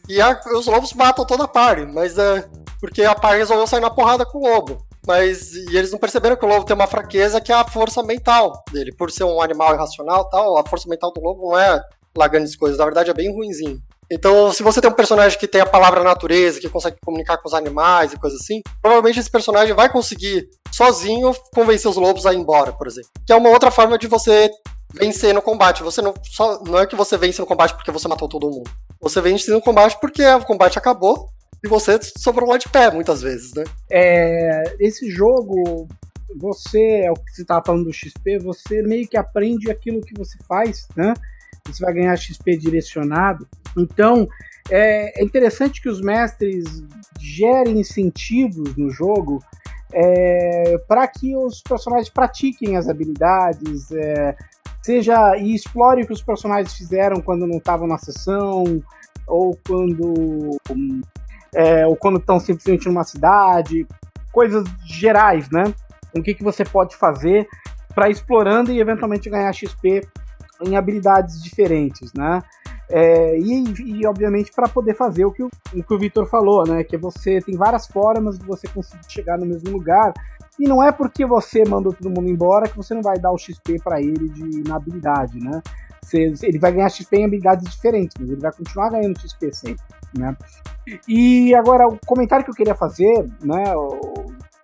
e 0.09 0.19
a, 0.19 0.37
os 0.53 0.67
lobos 0.67 0.91
matam 0.91 1.25
toda 1.25 1.45
a 1.45 1.47
party, 1.47 1.85
mas 1.85 2.17
é 2.17 2.45
porque 2.81 3.01
a 3.03 3.15
party 3.15 3.37
resolveu 3.37 3.65
sair 3.65 3.79
na 3.79 3.89
porrada 3.89 4.25
com 4.25 4.39
o 4.39 4.41
lobo. 4.41 4.85
Mas 5.07 5.53
e 5.53 5.77
eles 5.77 5.89
não 5.89 5.97
perceberam 5.97 6.35
que 6.35 6.43
o 6.43 6.49
lobo 6.49 6.65
tem 6.65 6.75
uma 6.75 6.85
fraqueza 6.85 7.39
que 7.39 7.49
é 7.49 7.55
a 7.55 7.63
força 7.63 8.03
mental 8.03 8.61
dele. 8.73 8.91
Por 8.91 9.09
ser 9.09 9.23
um 9.23 9.41
animal 9.41 9.73
irracional 9.73 10.25
tal, 10.29 10.57
a 10.57 10.65
força 10.67 10.89
mental 10.89 11.13
do 11.13 11.21
lobo 11.21 11.51
não 11.51 11.57
é 11.57 11.81
lá 12.17 12.27
grandes 12.27 12.55
coisas. 12.55 12.77
Na 12.77 12.85
verdade, 12.85 13.09
é 13.09 13.13
bem 13.13 13.31
ruinzinho. 13.31 13.81
Então, 14.09 14.53
se 14.53 14.63
você 14.63 14.79
tem 14.79 14.89
um 14.89 14.93
personagem 14.93 15.37
que 15.37 15.47
tem 15.47 15.59
a 15.59 15.65
palavra 15.65 16.01
natureza, 16.01 16.59
que 16.59 16.69
consegue 16.69 16.97
comunicar 17.03 17.37
com 17.37 17.47
os 17.47 17.53
animais 17.53 18.13
e 18.13 18.17
coisas 18.17 18.39
assim, 18.41 18.61
provavelmente 18.81 19.19
esse 19.19 19.29
personagem 19.29 19.75
vai 19.75 19.91
conseguir 19.91 20.47
sozinho 20.71 21.33
convencer 21.53 21.91
os 21.91 21.97
lobos 21.97 22.25
a 22.25 22.33
ir 22.33 22.37
embora, 22.37 22.71
por 22.71 22.87
exemplo. 22.87 23.09
Que 23.25 23.33
é 23.33 23.35
uma 23.35 23.49
outra 23.49 23.69
forma 23.69 23.97
de 23.97 24.07
você 24.07 24.49
vencer 24.93 25.33
no 25.33 25.41
combate. 25.41 25.83
Você 25.83 26.01
não 26.01 26.13
só 26.23 26.63
não 26.63 26.79
é 26.79 26.87
que 26.87 26.95
você 26.95 27.17
vence 27.17 27.41
no 27.41 27.47
combate 27.47 27.73
porque 27.73 27.91
você 27.91 28.07
matou 28.07 28.29
todo 28.29 28.49
mundo. 28.49 28.69
Você 29.01 29.19
vence 29.19 29.51
no 29.51 29.61
combate 29.61 29.97
porque 29.99 30.25
o 30.25 30.45
combate 30.45 30.77
acabou 30.77 31.27
e 31.63 31.67
você 31.67 31.99
sobrou 32.17 32.49
lá 32.49 32.57
de 32.57 32.69
pé 32.69 32.89
muitas 32.89 33.21
vezes, 33.21 33.53
né? 33.53 33.65
É, 33.91 34.75
esse 34.79 35.09
jogo 35.11 35.87
você, 36.35 37.01
é 37.05 37.11
o 37.11 37.15
que 37.15 37.31
você 37.31 37.41
estava 37.41 37.63
falando 37.65 37.85
do 37.85 37.93
XP, 37.93 38.37
você 38.39 38.81
meio 38.81 39.07
que 39.07 39.17
aprende 39.17 39.71
aquilo 39.71 40.01
que 40.01 40.13
você 40.13 40.37
faz, 40.47 40.87
né? 40.95 41.13
Você 41.67 41.83
vai 41.83 41.93
ganhar 41.93 42.15
XP 42.15 42.57
direcionado. 42.57 43.47
Então, 43.77 44.27
é, 44.69 45.21
é 45.21 45.23
interessante 45.23 45.81
que 45.81 45.89
os 45.89 46.01
mestres 46.01 46.65
gerem 47.19 47.79
incentivos 47.79 48.75
no 48.75 48.89
jogo 48.89 49.43
é, 49.93 50.77
para 50.87 51.07
que 51.07 51.35
os 51.35 51.61
personagens 51.61 52.09
pratiquem 52.09 52.75
as 52.75 52.89
habilidades, 52.89 53.91
é, 53.91 54.35
seja 54.81 55.37
e 55.37 55.55
explore 55.55 56.03
o 56.03 56.07
que 56.07 56.13
os 56.13 56.21
personagens 56.21 56.73
fizeram 56.73 57.21
quando 57.21 57.47
não 57.47 57.57
estavam 57.57 57.87
na 57.87 57.97
sessão, 57.97 58.81
ou 59.25 59.57
quando 59.67 60.57
é, 61.53 61.85
ou 61.85 61.95
quando 61.95 62.19
estão 62.19 62.39
simplesmente 62.39 62.87
numa 62.87 63.03
cidade, 63.03 63.87
coisas 64.31 64.63
gerais, 64.85 65.49
né? 65.49 65.73
O 66.15 66.21
que, 66.21 66.33
que 66.33 66.43
você 66.43 66.63
pode 66.63 66.95
fazer 66.95 67.47
para 67.93 68.09
explorando 68.09 68.71
e 68.71 68.79
eventualmente 68.79 69.29
ganhar 69.29 69.51
XP 69.53 70.07
em 70.61 70.75
habilidades 70.75 71.41
diferentes, 71.41 72.13
né? 72.13 72.41
É, 72.89 73.37
e, 73.37 73.63
e, 73.99 74.07
obviamente, 74.07 74.51
para 74.53 74.69
poder 74.69 74.93
fazer 74.93 75.25
o 75.25 75.31
que 75.31 75.43
o, 75.43 75.49
o, 75.73 75.93
o 75.93 75.99
Vitor 75.99 76.25
falou, 76.27 76.65
né? 76.65 76.83
Que 76.83 76.97
você 76.97 77.41
tem 77.41 77.55
várias 77.57 77.87
formas 77.87 78.39
de 78.39 78.45
você 78.45 78.67
conseguir 78.67 79.05
chegar 79.09 79.37
no 79.37 79.45
mesmo 79.45 79.71
lugar. 79.71 80.13
E 80.59 80.67
não 80.67 80.81
é 80.81 80.91
porque 80.91 81.25
você 81.25 81.63
mandou 81.67 81.93
todo 81.93 82.09
mundo 82.09 82.29
embora 82.29 82.67
que 82.67 82.77
você 82.77 82.93
não 82.93 83.01
vai 83.01 83.19
dar 83.19 83.31
o 83.31 83.37
XP 83.37 83.79
para 83.83 84.01
ele 84.01 84.29
de, 84.29 84.67
na 84.67 84.77
habilidade, 84.77 85.39
né? 85.39 85.61
Você, 86.01 86.33
ele 86.43 86.57
vai 86.57 86.71
ganhar 86.71 86.89
XP 86.89 87.17
em 87.17 87.25
habilidades 87.25 87.69
diferentes, 87.69 88.15
mas 88.17 88.29
ele 88.29 88.39
vai 88.39 88.51
continuar 88.51 88.89
ganhando 88.89 89.19
XP 89.19 89.53
sempre, 89.53 89.83
né? 90.17 90.35
E 91.07 91.53
agora, 91.53 91.87
o 91.87 91.99
comentário 92.05 92.45
que 92.45 92.51
eu 92.51 92.55
queria 92.55 92.75
fazer, 92.75 93.25
né? 93.43 93.65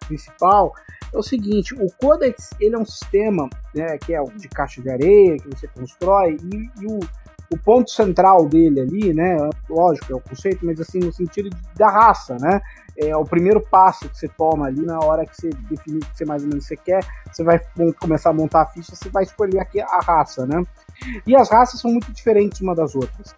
Principal 0.05 0.73
é 1.13 1.17
o 1.17 1.23
seguinte: 1.23 1.73
o 1.75 1.87
Codex 1.99 2.51
ele 2.59 2.75
é 2.75 2.79
um 2.79 2.85
sistema, 2.85 3.49
né? 3.73 3.97
Que 3.97 4.13
é 4.13 4.23
de 4.23 4.47
caixa 4.47 4.81
de 4.81 4.89
areia 4.89 5.37
que 5.37 5.49
você 5.49 5.67
constrói 5.67 6.37
e, 6.51 6.69
e 6.81 6.87
o 6.87 6.99
o 7.53 7.57
ponto 7.57 7.91
central 7.91 8.47
dele 8.47 8.81
ali, 8.81 9.13
né? 9.13 9.37
Lógico, 9.69 10.11
é 10.11 10.15
o 10.15 10.19
conceito, 10.19 10.65
mas 10.65 10.79
assim, 10.79 10.99
no 10.99 11.13
sentido 11.13 11.55
da 11.75 11.89
raça, 11.89 12.37
né? 12.39 12.59
É 12.97 13.15
o 13.15 13.23
primeiro 13.23 13.61
passo 13.61 14.09
que 14.09 14.17
você 14.17 14.27
toma 14.27 14.67
ali 14.67 14.81
na 14.85 14.99
hora 14.99 15.25
que 15.25 15.35
você 15.35 15.49
definir 15.69 15.97
o 15.97 16.05
que 16.05 16.17
você 16.17 16.25
mais 16.25 16.43
ou 16.43 16.49
menos 16.49 16.65
você 16.65 16.75
quer, 16.75 17.05
você 17.31 17.43
vai 17.43 17.59
começar 17.99 18.31
a 18.31 18.33
montar 18.33 18.61
a 18.61 18.65
ficha, 18.65 18.95
você 18.95 19.09
vai 19.09 19.23
escolher 19.23 19.59
aqui 19.59 19.79
a 19.79 19.99
raça, 19.99 20.45
né? 20.45 20.63
E 21.25 21.35
as 21.35 21.49
raças 21.49 21.79
são 21.79 21.91
muito 21.91 22.11
diferentes 22.11 22.61
uma 22.61 22.75
das 22.75 22.95
outras. 22.95 23.35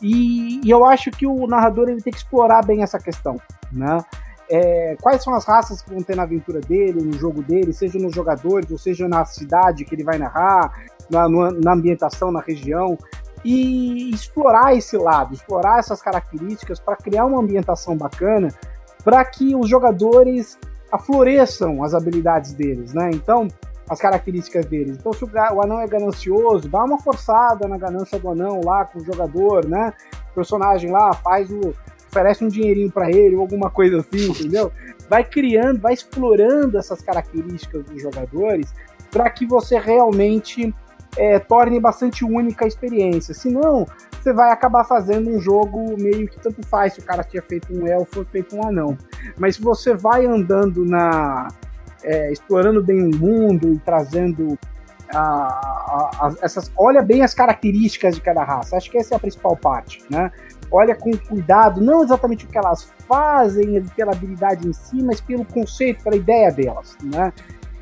E, 0.00 0.60
e 0.64 0.70
eu 0.70 0.84
acho 0.84 1.10
que 1.10 1.26
o 1.26 1.46
narrador 1.46 1.88
ele 1.88 2.00
tem 2.00 2.12
que 2.12 2.18
explorar 2.18 2.64
bem 2.64 2.82
essa 2.82 2.98
questão, 2.98 3.40
né? 3.72 3.98
É, 4.56 4.96
quais 5.02 5.20
são 5.24 5.34
as 5.34 5.44
raças 5.44 5.82
que 5.82 5.90
vão 5.90 6.00
ter 6.00 6.14
na 6.14 6.22
aventura 6.22 6.60
dele, 6.60 7.02
no 7.02 7.14
jogo 7.14 7.42
dele, 7.42 7.72
seja 7.72 7.98
nos 7.98 8.14
jogadores, 8.14 8.70
ou 8.70 8.78
seja 8.78 9.08
na 9.08 9.24
cidade 9.24 9.84
que 9.84 9.92
ele 9.96 10.04
vai 10.04 10.16
narrar, 10.16 10.72
na, 11.10 11.28
na 11.28 11.72
ambientação, 11.72 12.30
na 12.30 12.40
região 12.40 12.96
e 13.44 14.10
explorar 14.10 14.76
esse 14.76 14.96
lado, 14.96 15.34
explorar 15.34 15.80
essas 15.80 16.00
características 16.00 16.78
para 16.78 16.94
criar 16.94 17.24
uma 17.26 17.40
ambientação 17.40 17.96
bacana 17.96 18.48
para 19.02 19.24
que 19.24 19.56
os 19.56 19.68
jogadores 19.68 20.56
afloreçam 20.92 21.82
as 21.82 21.92
habilidades 21.92 22.52
deles, 22.52 22.94
né? 22.94 23.10
Então, 23.12 23.48
as 23.90 23.98
características 23.98 24.66
deles. 24.66 24.96
Então, 24.96 25.12
se 25.12 25.24
o, 25.24 25.62
anão 25.62 25.80
é 25.80 25.86
ganancioso, 25.88 26.68
dá 26.68 26.84
uma 26.84 26.98
forçada 26.98 27.66
na 27.66 27.76
ganância 27.76 28.18
do 28.20 28.30
anão 28.30 28.60
lá 28.64 28.84
com 28.84 29.00
o 29.00 29.04
jogador, 29.04 29.66
né? 29.66 29.92
O 30.30 30.34
personagem 30.34 30.90
lá 30.90 31.12
faz 31.12 31.50
o. 31.50 31.74
oferece 32.14 32.44
um 32.44 32.48
dinheirinho 32.48 32.90
para 32.90 33.10
ele 33.10 33.34
ou 33.34 33.40
alguma 33.40 33.68
coisa 33.68 33.98
assim, 33.98 34.30
entendeu? 34.30 34.70
Vai 35.10 35.24
criando, 35.24 35.80
vai 35.80 35.92
explorando 35.92 36.78
essas 36.78 37.02
características 37.02 37.84
dos 37.84 38.00
jogadores 38.00 38.72
para 39.10 39.28
que 39.28 39.44
você 39.44 39.78
realmente 39.78 40.72
é, 41.16 41.38
torne 41.38 41.80
bastante 41.80 42.24
única 42.24 42.64
a 42.64 42.68
experiência. 42.68 43.34
Senão, 43.34 43.86
você 44.20 44.32
vai 44.32 44.52
acabar 44.52 44.84
fazendo 44.84 45.30
um 45.30 45.40
jogo 45.40 46.00
meio 46.00 46.28
que 46.28 46.38
tanto 46.40 46.64
faz 46.66 46.94
se 46.94 47.00
o 47.00 47.02
cara 47.02 47.24
tinha 47.24 47.42
feito 47.42 47.72
um 47.72 47.86
elfo 47.86 48.20
ou 48.20 48.24
feito 48.24 48.56
um 48.56 48.66
anão. 48.66 48.96
Mas 49.36 49.56
se 49.56 49.62
você 49.62 49.94
vai 49.94 50.24
andando 50.24 50.84
na. 50.84 51.48
É, 52.02 52.30
explorando 52.30 52.82
bem 52.82 53.02
o 53.02 53.16
mundo 53.16 53.72
e 53.72 53.78
trazendo 53.78 54.58
a, 55.12 55.18
a, 55.18 56.34
essas. 56.42 56.70
Olha 56.76 57.02
bem 57.02 57.22
as 57.22 57.34
características 57.34 58.14
de 58.14 58.20
cada 58.20 58.42
raça. 58.42 58.76
Acho 58.76 58.90
que 58.90 58.98
essa 58.98 59.14
é 59.14 59.16
a 59.16 59.20
principal 59.20 59.56
parte, 59.56 60.02
né? 60.10 60.30
Olha 60.70 60.94
com 60.94 61.16
cuidado, 61.16 61.80
não 61.80 62.02
exatamente 62.02 62.44
o 62.44 62.48
que 62.48 62.58
elas 62.58 62.90
fazem 63.08 63.80
pela 63.96 64.12
habilidade 64.12 64.66
em 64.66 64.72
si, 64.72 65.02
mas 65.02 65.20
pelo 65.20 65.44
conceito, 65.44 66.02
pela 66.02 66.16
ideia 66.16 66.50
delas, 66.50 66.96
né? 67.02 67.32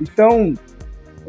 Então, 0.01 0.55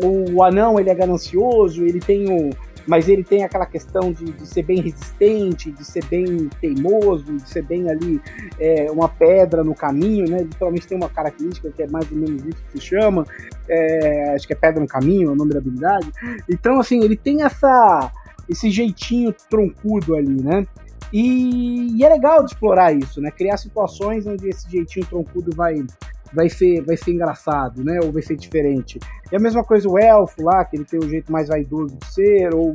o 0.02 0.44
anão 0.44 0.80
ele 0.80 0.90
é 0.90 0.96
ganancioso, 0.96 1.86
ele 1.86 2.00
tem 2.00 2.30
o, 2.32 2.50
mas 2.86 3.08
ele 3.08 3.24
tem 3.24 3.44
aquela 3.44 3.66
questão 3.66 4.12
de, 4.12 4.26
de, 4.26 4.48
ser 4.48 4.64
bem 4.64 4.82
resistente, 4.82 5.72
de 5.72 5.86
ser 5.86 6.04
bem 6.06 6.50
teimoso, 6.60 7.34
de 7.34 7.50
ser 7.50 7.64
bem 7.64 7.90
ali 7.90 8.22
é, 8.60 8.92
uma 8.92 9.08
pedra 9.08 9.64
no 9.64 9.74
caminho, 9.74 10.30
né? 10.30 10.40
Literalmente 10.40 10.88
tem 10.88 10.98
uma 10.98 11.10
característica 11.10 11.72
que 11.72 11.84
é 11.84 11.88
mais 11.88 12.12
ou 12.12 12.18
menos 12.18 12.44
isso 12.44 12.64
que 12.66 12.80
se 12.80 12.86
chama, 12.86 13.26
é, 13.68 14.34
acho 14.36 14.46
que 14.46 14.54
é 14.54 14.56
pedra 14.56 14.82
no 14.82 14.88
caminho, 14.88 15.30
é 15.30 15.32
o 15.32 15.36
nome 15.36 15.54
da 15.54 15.60
habilidade. 15.60 16.12
Então, 16.50 16.80
assim, 16.80 17.04
ele 17.04 17.16
tem 17.16 17.44
essa 17.44 18.12
esse 18.50 18.70
jeitinho 18.70 19.34
troncudo 19.50 20.16
ali, 20.16 20.42
né? 20.42 20.68
E, 21.12 21.96
e 21.96 22.04
é 22.04 22.10
legal 22.10 22.44
de 22.44 22.52
explorar 22.52 22.92
isso, 22.92 23.22
né? 23.22 23.32
Criar 23.32 23.58
situações 23.58 24.26
onde 24.26 24.50
esse 24.50 24.70
jeitinho 24.70 25.06
troncudo 25.06 25.56
vai 25.56 25.86
vai 26.34 26.50
ser, 26.50 26.82
vai 26.82 26.98
ser 26.98 27.12
engraçado, 27.12 27.84
né? 27.84 28.00
Ou 28.04 28.12
vai 28.12 28.22
ser 28.22 28.36
diferente. 28.36 29.00
E 29.32 29.36
a 29.36 29.40
mesma 29.40 29.64
coisa 29.64 29.88
o 29.88 29.98
elfo 29.98 30.44
lá, 30.44 30.66
que 30.66 30.76
ele 30.76 30.86
tem 30.86 31.00
o 31.00 31.10
jeito 31.10 31.32
mais 31.32 31.48
vaidoso 31.48 31.96
de 31.96 32.14
ser, 32.14 32.54
ou, 32.54 32.74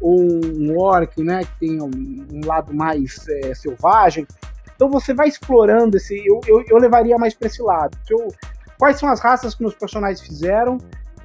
ou 0.00 0.20
um 0.20 0.76
orc, 0.78 1.22
né? 1.22 1.44
Que 1.44 1.60
tem 1.60 1.82
um, 1.82 1.90
um 2.32 2.46
lado 2.46 2.74
mais 2.74 3.26
é, 3.28 3.54
selvagem. 3.54 4.26
Então 4.74 4.88
você 4.88 5.14
vai 5.14 5.28
explorando 5.28 5.96
esse. 5.96 6.16
Eu, 6.26 6.40
eu, 6.46 6.64
eu 6.68 6.76
levaria 6.78 7.16
mais 7.16 7.34
para 7.34 7.46
esse 7.46 7.62
lado. 7.62 7.96
Eu, 8.10 8.28
quais 8.78 8.98
são 8.98 9.08
as 9.08 9.20
raças 9.20 9.54
que 9.54 9.62
meus 9.62 9.74
personagens 9.74 10.20
fizeram 10.20 10.78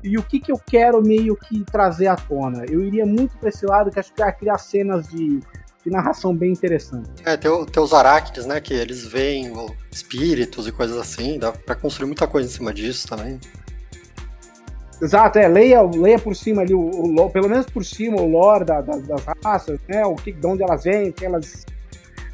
e 0.03 0.17
o 0.17 0.23
que, 0.23 0.39
que 0.39 0.51
eu 0.51 0.57
quero 0.57 1.01
meio 1.01 1.35
que 1.35 1.63
trazer 1.65 2.07
à 2.07 2.15
tona? 2.15 2.63
Eu 2.69 2.81
iria 2.81 3.05
muito 3.05 3.37
para 3.37 3.49
esse 3.49 3.65
lado, 3.65 3.91
que 3.91 3.99
acho 3.99 4.13
que 4.13 4.21
é 4.21 4.31
criar 4.31 4.57
cenas 4.57 5.07
de 5.07 5.41
de 5.89 5.95
narração 5.95 6.33
bem 6.35 6.51
interessante. 6.51 7.09
É, 7.25 7.35
tem, 7.35 7.65
tem 7.65 7.83
os 7.83 7.93
aracnes, 7.93 8.45
né? 8.45 8.61
Que 8.61 8.73
eles 8.73 9.05
veem 9.05 9.51
espíritos 9.91 10.67
e 10.67 10.71
coisas 10.71 10.97
assim. 10.97 11.37
Dá 11.37 11.51
pra 11.51 11.75
construir 11.75 12.07
muita 12.07 12.27
coisa 12.27 12.47
em 12.47 12.51
cima 12.51 12.73
disso 12.73 13.07
também. 13.07 13.39
Exato, 15.01 15.39
é, 15.39 15.47
leia, 15.47 15.81
leia 15.81 16.19
por 16.19 16.35
cima 16.35 16.61
ali, 16.61 16.73
o, 16.73 16.81
o 16.81 17.29
pelo 17.29 17.47
menos 17.47 17.65
por 17.67 17.85
cima, 17.85 18.21
o 18.21 18.29
lore 18.29 18.65
da, 18.65 18.81
da, 18.81 18.97
das 18.97 19.23
raças, 19.43 19.79
né? 19.87 20.05
O 20.05 20.15
que, 20.15 20.31
de 20.31 20.45
onde 20.45 20.61
elas 20.61 20.83
vêm, 20.83 21.09
o 21.09 21.13
que 21.13 21.25
elas 21.25 21.65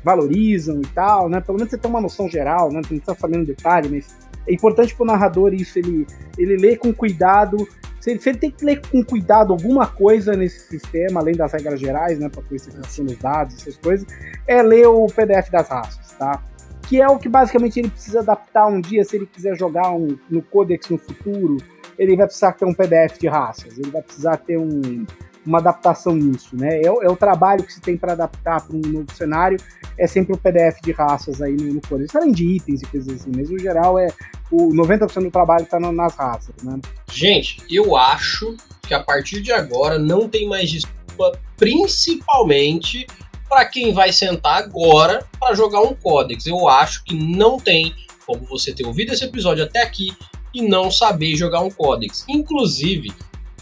valorizam 0.03 0.81
e 0.81 0.87
tal, 0.87 1.29
né? 1.29 1.39
Pelo 1.41 1.57
menos 1.57 1.71
você 1.71 1.77
tem 1.77 1.89
uma 1.89 2.01
noção 2.01 2.27
geral, 2.27 2.69
né? 2.69 2.75
Não 2.75 2.81
precisa 2.81 3.15
saber 3.15 3.37
no 3.37 3.45
detalhe, 3.45 3.89
mas 3.89 4.15
é 4.47 4.53
importante 4.53 4.95
para 4.95 5.03
o 5.03 5.07
narrador 5.07 5.53
isso, 5.53 5.77
ele, 5.77 6.07
ele 6.37 6.57
lê 6.57 6.75
com 6.75 6.91
cuidado 6.93 7.67
se 8.05 8.11
ele, 8.11 8.19
se 8.21 8.29
ele, 8.29 8.37
tem 8.37 8.51
que 8.51 8.63
ler 8.63 8.79
com 8.87 9.03
cuidado 9.03 9.51
alguma 9.51 9.87
coisa 9.87 10.33
nesse 10.33 10.67
sistema, 10.67 11.19
além 11.19 11.33
das 11.33 11.51
regras 11.51 11.79
gerais, 11.79 12.19
né, 12.19 12.29
para 12.29 12.43
conhecer 12.43 12.69
os 12.69 13.17
dados, 13.17 13.55
essas 13.55 13.77
coisas, 13.77 14.05
é 14.47 14.61
ler 14.61 14.85
o 14.85 15.07
PDF 15.07 15.49
das 15.49 15.67
raças, 15.67 16.11
tá? 16.11 16.43
Que 16.87 17.01
é 17.01 17.07
o 17.07 17.17
que 17.17 17.27
basicamente 17.27 17.79
ele 17.79 17.89
precisa 17.89 18.19
adaptar 18.19 18.67
um 18.67 18.79
dia, 18.79 19.03
se 19.03 19.15
ele 19.15 19.25
quiser 19.25 19.57
jogar 19.57 19.91
um, 19.91 20.15
no 20.29 20.43
Codex 20.43 20.87
no 20.87 20.99
futuro, 20.99 21.57
ele 21.97 22.15
vai 22.15 22.27
precisar 22.27 22.51
ter 22.51 22.65
um 22.65 22.75
PDF 22.75 23.17
de 23.19 23.27
raças, 23.27 23.75
ele 23.75 23.89
vai 23.89 24.03
precisar 24.03 24.37
ter 24.37 24.59
um, 24.59 25.03
uma 25.45 25.59
adaptação 25.59 26.15
nisso, 26.15 26.55
né? 26.55 26.81
É, 26.81 26.87
é 26.87 27.09
o 27.09 27.15
trabalho 27.15 27.63
que 27.63 27.73
se 27.73 27.81
tem 27.81 27.97
para 27.97 28.13
adaptar 28.13 28.61
para 28.65 28.75
um 28.75 28.81
novo 28.81 29.13
cenário, 29.13 29.57
é 29.97 30.07
sempre 30.07 30.33
o 30.33 30.37
PDF 30.37 30.81
de 30.83 30.91
raças 30.91 31.41
aí 31.41 31.55
no, 31.55 31.81
Codex, 31.81 32.15
além 32.15 32.31
de 32.31 32.45
itens 32.45 32.81
e 32.81 32.85
coisas 32.85 33.21
assim, 33.21 33.31
mas 33.35 33.49
no 33.49 33.59
geral 33.59 33.97
é 33.97 34.07
o 34.51 34.69
90% 34.69 35.23
do 35.23 35.31
trabalho 35.31 35.63
está 35.63 35.79
nas 35.79 36.15
raças, 36.15 36.55
né? 36.63 36.79
Gente, 37.11 37.63
eu 37.69 37.95
acho 37.95 38.55
que 38.87 38.93
a 38.93 39.03
partir 39.03 39.41
de 39.41 39.51
agora 39.51 39.97
não 39.97 40.27
tem 40.27 40.47
mais 40.47 40.69
desculpa, 40.69 41.39
principalmente 41.57 43.07
para 43.47 43.65
quem 43.65 43.93
vai 43.93 44.11
sentar 44.11 44.57
agora 44.57 45.25
para 45.39 45.55
jogar 45.55 45.81
um 45.81 45.93
Codex. 45.93 46.45
Eu 46.45 46.67
acho 46.67 47.03
que 47.03 47.15
não 47.15 47.57
tem 47.57 47.93
como 48.25 48.43
você 48.45 48.73
ter 48.73 48.85
ouvido 48.85 49.13
esse 49.13 49.23
episódio 49.23 49.63
até 49.63 49.81
aqui 49.81 50.13
e 50.53 50.61
não 50.61 50.89
saber 50.89 51.35
jogar 51.35 51.61
um 51.61 51.69
Codex. 51.69 52.25
Inclusive, 52.27 53.13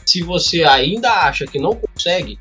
se 0.05 0.21
você 0.21 0.63
ainda 0.63 1.09
acha 1.09 1.45
que 1.45 1.59
não 1.59 1.75
consegue, 1.75 2.39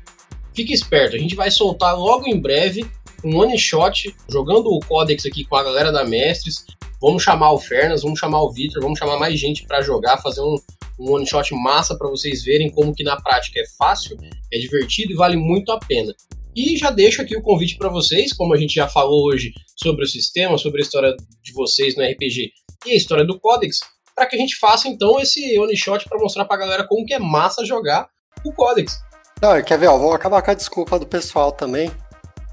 fique 0.53 0.73
esperto. 0.73 1.15
A 1.15 1.19
gente 1.19 1.35
vai 1.35 1.51
soltar 1.51 1.97
logo 1.97 2.27
em 2.27 2.39
breve 2.39 2.85
um 3.23 3.37
one 3.37 3.57
shot 3.57 4.13
jogando 4.29 4.67
o 4.67 4.79
Codex 4.79 5.25
aqui 5.25 5.45
com 5.45 5.55
a 5.55 5.63
galera 5.63 5.91
da 5.91 6.03
Mestres. 6.03 6.65
Vamos 7.01 7.23
chamar 7.23 7.51
o 7.51 7.59
Fernas, 7.59 8.03
vamos 8.03 8.19
chamar 8.19 8.41
o 8.41 8.51
Victor, 8.51 8.81
vamos 8.81 8.99
chamar 8.99 9.17
mais 9.17 9.37
gente 9.39 9.65
para 9.65 9.81
jogar, 9.81 10.21
fazer 10.21 10.41
um, 10.41 10.55
um 10.99 11.13
one 11.13 11.25
shot 11.25 11.53
massa 11.55 11.97
para 11.97 12.09
vocês 12.09 12.43
verem 12.43 12.71
como 12.71 12.93
que 12.93 13.03
na 13.03 13.19
prática 13.19 13.59
é 13.59 13.65
fácil, 13.77 14.17
é 14.51 14.57
divertido 14.57 15.11
e 15.11 15.15
vale 15.15 15.35
muito 15.35 15.71
a 15.71 15.79
pena. 15.79 16.13
E 16.55 16.77
já 16.77 16.91
deixo 16.91 17.21
aqui 17.21 17.35
o 17.35 17.41
convite 17.41 17.77
para 17.77 17.89
vocês, 17.89 18.31
como 18.31 18.53
a 18.53 18.57
gente 18.57 18.75
já 18.75 18.87
falou 18.87 19.25
hoje 19.25 19.51
sobre 19.75 20.05
o 20.05 20.07
sistema, 20.07 20.57
sobre 20.57 20.81
a 20.81 20.83
história 20.83 21.15
de 21.41 21.51
vocês 21.53 21.95
no 21.95 22.03
RPG 22.03 22.51
e 22.85 22.91
a 22.91 22.95
história 22.95 23.25
do 23.25 23.39
Codex, 23.39 23.79
para 24.15 24.25
que 24.25 24.35
a 24.35 24.39
gente 24.39 24.57
faça 24.57 24.87
então 24.87 25.19
esse 25.19 25.57
one 25.57 25.75
shot 25.75 26.07
para 26.07 26.19
mostrar 26.19 26.45
para 26.45 26.55
a 26.55 26.59
galera 26.59 26.87
como 26.87 27.05
que 27.05 27.13
é 27.13 27.19
massa 27.19 27.65
jogar 27.65 28.07
o 28.45 28.53
Codex. 28.53 29.01
Não, 29.41 29.61
quer 29.61 29.77
ver, 29.77 29.87
ó, 29.87 29.97
vou 29.97 30.13
acabar 30.13 30.41
com 30.41 30.51
a 30.51 30.53
desculpa 30.53 30.97
do 30.97 31.05
pessoal 31.05 31.51
também. 31.51 31.91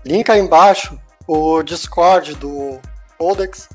Link 0.05 0.29
aí 0.31 0.41
embaixo 0.41 0.99
o 1.27 1.63
Discord 1.63 2.35
do 2.35 2.81
Codex. 3.19 3.69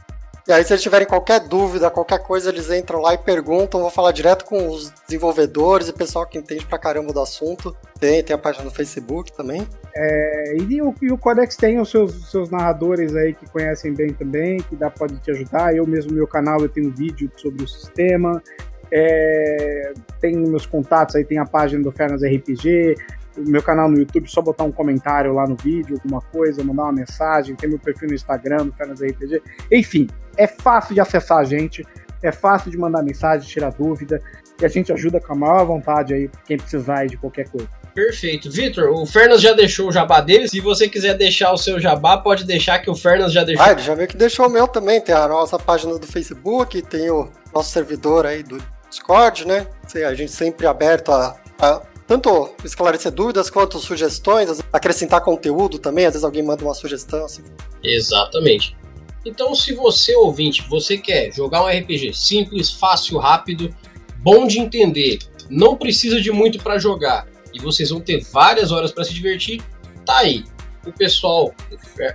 E 0.48 0.52
aí, 0.52 0.64
se 0.64 0.74
eles 0.74 0.84
tiverem 0.84 1.08
qualquer 1.08 1.40
dúvida, 1.40 1.90
qualquer 1.90 2.20
coisa, 2.20 2.50
eles 2.50 2.70
entram 2.70 3.02
lá 3.02 3.16
e 3.16 3.18
perguntam. 3.18 3.82
Vou 3.82 3.90
falar 3.90 4.12
direto 4.12 4.46
com 4.46 4.70
os 4.70 4.94
desenvolvedores 5.08 5.88
e 5.88 5.94
pessoal 5.94 6.24
que 6.28 6.38
entende 6.38 6.64
pra 6.68 6.78
caramba 6.78 7.12
do 7.12 7.20
assunto. 7.20 7.76
Tem, 8.00 8.24
tem 8.24 8.36
a 8.36 8.38
página 8.38 8.64
no 8.64 8.70
Facebook 8.70 9.32
também. 9.34 9.68
É, 9.96 10.58
e, 10.58 10.82
o, 10.84 10.94
e 11.02 11.12
o 11.12 11.18
Codex 11.18 11.56
tem 11.56 11.80
os 11.80 11.90
seus, 11.90 12.30
seus 12.30 12.52
narradores 12.52 13.16
aí 13.16 13.34
que 13.34 13.50
conhecem 13.50 13.92
bem 13.92 14.14
também, 14.14 14.58
que 14.58 14.76
dá, 14.76 14.92
pode 14.92 15.18
te 15.18 15.32
ajudar. 15.32 15.76
Eu 15.76 15.88
mesmo, 15.88 16.12
no 16.12 16.18
meu 16.18 16.28
canal, 16.28 16.62
eu 16.62 16.70
tenho 16.70 16.90
um 16.90 16.92
vídeo 16.92 17.32
sobre 17.38 17.64
o 17.64 17.68
sistema. 17.68 18.40
É, 18.92 19.94
tem 20.22 20.36
meus 20.36 20.68
contatos 20.68 21.16
aí, 21.16 21.26
tem 21.26 21.40
a 21.40 21.46
página 21.46 21.82
do 21.82 21.92
Fernas 21.92 22.22
RPG, 22.22 22.96
o 23.38 23.50
meu 23.50 23.62
canal 23.62 23.90
no 23.90 23.98
YouTube, 23.98 24.30
só 24.30 24.42
botar 24.42 24.64
um 24.64 24.72
comentário 24.72 25.34
lá 25.34 25.48
no 25.48 25.56
vídeo, 25.56 25.96
alguma 26.02 26.22
coisa, 26.22 26.64
mandar 26.64 26.84
uma 26.84 26.94
mensagem, 26.94 27.56
tem 27.56 27.70
meu 27.70 27.80
perfil 27.80 28.10
no 28.10 28.16
Instagram, 28.16 28.66
no 28.66 28.74
Fernas 28.74 29.02
RPG. 29.02 29.42
Enfim, 29.72 30.08
é 30.38 30.48
fácil 30.48 30.94
de 30.94 31.02
acessar 31.02 31.40
a 31.40 31.44
gente, 31.44 31.86
é 32.22 32.32
fácil 32.32 32.72
de 32.72 32.78
mandar 32.78 33.04
mensagem, 33.04 33.48
tirar 33.48 33.72
dúvida, 33.72 34.20
e 34.60 34.66
a 34.66 34.70
gente 34.70 34.92
ajuda 34.92 35.20
com 35.20 35.34
a 35.34 35.36
maior 35.36 35.66
vontade 35.66 36.14
aí, 36.14 36.30
quem 36.46 36.58
precisar 36.58 37.06
de 37.06 37.18
qualquer 37.18 37.50
coisa. 37.50 37.68
Perfeito. 37.94 38.52
Vitor, 38.52 38.90
o 38.92 39.06
Fernas 39.06 39.42
já 39.42 39.54
deixou 39.54 39.88
o 39.88 39.92
jabá 39.92 40.20
dele. 40.20 40.50
Se 40.50 40.60
você 40.60 40.90
quiser 40.90 41.14
deixar 41.14 41.54
o 41.54 41.58
seu 41.58 41.80
jabá, 41.80 42.18
pode 42.18 42.44
deixar 42.44 42.80
que 42.80 42.90
o 42.90 42.96
Fernas 42.96 43.32
já 43.32 43.42
deixou. 43.46 43.66
Ah, 43.66 43.72
ele 43.72 43.82
já 43.82 43.96
meio 43.96 44.08
que 44.08 44.18
deixou 44.18 44.48
o 44.48 44.50
meu 44.50 44.68
também. 44.68 45.00
Tem 45.00 45.16
a 45.16 45.26
nossa 45.30 45.58
página 45.58 45.98
do 45.98 46.06
Facebook, 46.06 46.82
tem 46.82 47.10
o 47.10 47.30
nosso 47.54 47.72
servidor 47.72 48.26
aí 48.26 48.44
do 48.44 48.62
Discord, 48.90 49.48
né? 49.48 49.66
A 50.06 50.14
gente 50.14 50.34
sempre 50.34 50.68
aberto 50.68 51.14
a, 51.14 51.38
a 51.62 51.82
tanto 52.08 52.54
esclarecer 52.64 53.12
dúvidas 53.12 53.50
quanto 53.50 53.80
sugestões, 53.80 54.62
acrescentar 54.72 55.22
conteúdo 55.22 55.80
também, 55.80 56.06
às 56.06 56.14
vezes 56.14 56.24
alguém 56.24 56.44
manda 56.44 56.64
uma 56.64 56.74
sugestão. 56.74 57.26
Assim. 57.26 57.44
Exatamente. 57.84 58.76
Então, 59.26 59.56
se 59.56 59.74
você, 59.74 60.16
ouvinte, 60.16 60.64
você 60.70 60.98
quer 60.98 61.32
jogar 61.32 61.64
um 61.64 61.68
RPG 61.68 62.14
simples, 62.14 62.72
fácil, 62.72 63.18
rápido, 63.18 63.74
bom 64.18 64.46
de 64.46 64.60
entender, 64.60 65.20
não 65.50 65.76
precisa 65.76 66.22
de 66.22 66.32
muito 66.32 66.60
para 66.60 66.78
jogar 66.78 67.28
e 67.56 67.60
vocês 67.60 67.90
vão 67.90 68.02
ter 68.02 68.22
várias 68.32 68.72
horas 68.72 68.92
para 68.92 69.04
se 69.04 69.14
divertir, 69.14 69.64
tá 70.06 70.20
aí. 70.20 70.44
O 70.86 70.92
pessoal, 70.92 71.56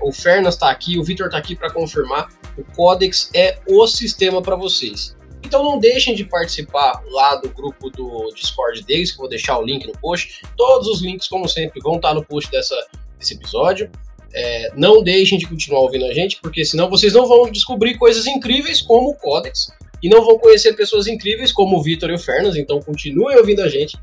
o 0.02 0.12
Fernas 0.12 0.54
está 0.54 0.70
aqui, 0.70 0.98
o 0.98 1.02
Vitor 1.02 1.26
está 1.26 1.38
aqui 1.38 1.56
para 1.56 1.72
confirmar. 1.72 2.28
O 2.56 2.62
Codex 2.76 3.30
é 3.34 3.58
o 3.66 3.86
sistema 3.86 4.40
para 4.42 4.54
vocês. 4.54 5.16
Então 5.44 5.62
não 5.62 5.78
deixem 5.78 6.14
de 6.14 6.24
participar 6.24 7.02
lá 7.06 7.36
do 7.36 7.48
grupo 7.50 7.90
do 7.90 8.30
Discord 8.34 8.82
deles, 8.82 9.10
que 9.10 9.16
eu 9.16 9.22
vou 9.22 9.28
deixar 9.28 9.58
o 9.58 9.64
link 9.64 9.86
no 9.86 9.92
post. 9.98 10.42
Todos 10.56 10.88
os 10.88 11.02
links, 11.02 11.28
como 11.28 11.48
sempre, 11.48 11.80
vão 11.80 11.96
estar 11.96 12.14
no 12.14 12.24
post 12.24 12.50
dessa, 12.50 12.76
desse 13.18 13.34
episódio. 13.34 13.90
É, 14.32 14.72
não 14.76 15.02
deixem 15.02 15.38
de 15.38 15.46
continuar 15.46 15.80
ouvindo 15.80 16.04
a 16.04 16.12
gente, 16.12 16.38
porque 16.40 16.64
senão 16.64 16.88
vocês 16.88 17.12
não 17.12 17.26
vão 17.26 17.50
descobrir 17.50 17.98
coisas 17.98 18.26
incríveis 18.26 18.80
como 18.80 19.10
o 19.10 19.14
Codex 19.14 19.72
e 20.02 20.08
não 20.08 20.24
vão 20.24 20.38
conhecer 20.38 20.74
pessoas 20.74 21.06
incríveis 21.06 21.52
como 21.52 21.78
o 21.78 21.82
Vitor 21.82 22.10
e 22.10 22.14
o 22.14 22.18
Fernas, 22.18 22.56
então 22.56 22.80
continuem 22.80 23.36
ouvindo 23.36 23.60
a 23.60 23.68
gente. 23.68 23.98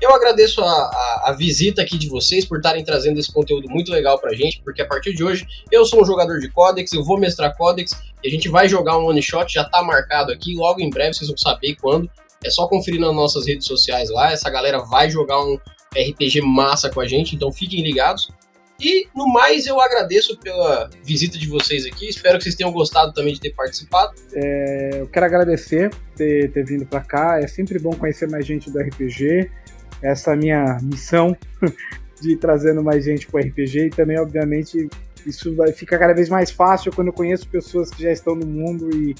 Eu 0.00 0.14
agradeço 0.14 0.60
a, 0.60 0.64
a, 0.64 1.22
a, 1.26 1.32
visita 1.32 1.82
aqui 1.82 1.98
de 1.98 2.08
vocês 2.08 2.44
por 2.44 2.58
estarem 2.58 2.84
trazendo 2.84 3.18
esse 3.18 3.32
conteúdo 3.32 3.68
muito 3.68 3.90
legal 3.90 4.18
pra 4.18 4.32
gente, 4.32 4.62
porque 4.62 4.80
a 4.80 4.86
partir 4.86 5.12
de 5.12 5.24
hoje 5.24 5.46
eu 5.72 5.84
sou 5.84 6.02
um 6.02 6.04
jogador 6.04 6.38
de 6.38 6.48
Codex, 6.48 6.92
eu 6.92 7.04
vou 7.04 7.18
mestrar 7.18 7.56
Codex 7.56 7.90
e 8.22 8.28
a 8.28 8.30
gente 8.30 8.48
vai 8.48 8.68
jogar 8.68 8.96
um 8.96 9.06
one 9.06 9.22
shot, 9.22 9.52
já 9.52 9.64
tá 9.64 9.82
marcado 9.82 10.32
aqui, 10.32 10.54
logo 10.54 10.80
em 10.80 10.88
breve 10.88 11.14
vocês 11.14 11.28
vão 11.28 11.36
saber 11.36 11.74
quando. 11.76 12.08
É 12.44 12.50
só 12.50 12.68
conferir 12.68 13.00
nas 13.00 13.12
nossas 13.12 13.46
redes 13.46 13.66
sociais 13.66 14.08
lá, 14.10 14.30
essa 14.30 14.48
galera 14.48 14.78
vai 14.78 15.10
jogar 15.10 15.40
um 15.40 15.58
RPG 15.90 16.42
massa 16.42 16.88
com 16.88 17.00
a 17.00 17.08
gente, 17.08 17.34
então 17.34 17.50
fiquem 17.50 17.82
ligados. 17.82 18.28
E 18.80 19.08
no 19.12 19.26
mais, 19.26 19.66
eu 19.66 19.80
agradeço 19.80 20.38
pela 20.38 20.88
visita 21.02 21.36
de 21.36 21.48
vocês 21.48 21.84
aqui. 21.84 22.08
Espero 22.08 22.38
que 22.38 22.44
vocês 22.44 22.54
tenham 22.54 22.70
gostado 22.70 23.12
também 23.12 23.34
de 23.34 23.40
ter 23.40 23.50
participado. 23.50 24.14
É, 24.32 25.00
eu 25.00 25.08
quero 25.08 25.26
agradecer 25.26 25.90
ter, 26.14 26.52
ter 26.52 26.64
vindo 26.64 26.86
para 26.86 27.00
cá. 27.00 27.40
É 27.40 27.48
sempre 27.48 27.76
bom 27.80 27.90
conhecer 27.90 28.30
mais 28.30 28.46
gente 28.46 28.70
do 28.70 28.78
RPG. 28.78 29.50
Essa 30.02 30.36
minha 30.36 30.78
missão 30.82 31.36
de 32.20 32.32
ir 32.32 32.36
trazendo 32.36 32.82
mais 32.82 33.04
gente 33.04 33.26
para 33.26 33.40
o 33.40 33.44
RPG 33.44 33.86
e 33.86 33.90
também, 33.90 34.18
obviamente, 34.18 34.88
isso 35.26 35.54
vai 35.54 35.72
ficar 35.72 35.98
cada 35.98 36.14
vez 36.14 36.28
mais 36.28 36.50
fácil 36.50 36.92
quando 36.92 37.08
eu 37.08 37.12
conheço 37.12 37.48
pessoas 37.48 37.90
que 37.90 38.02
já 38.02 38.12
estão 38.12 38.34
no 38.34 38.46
mundo 38.46 38.88
e, 38.94 39.14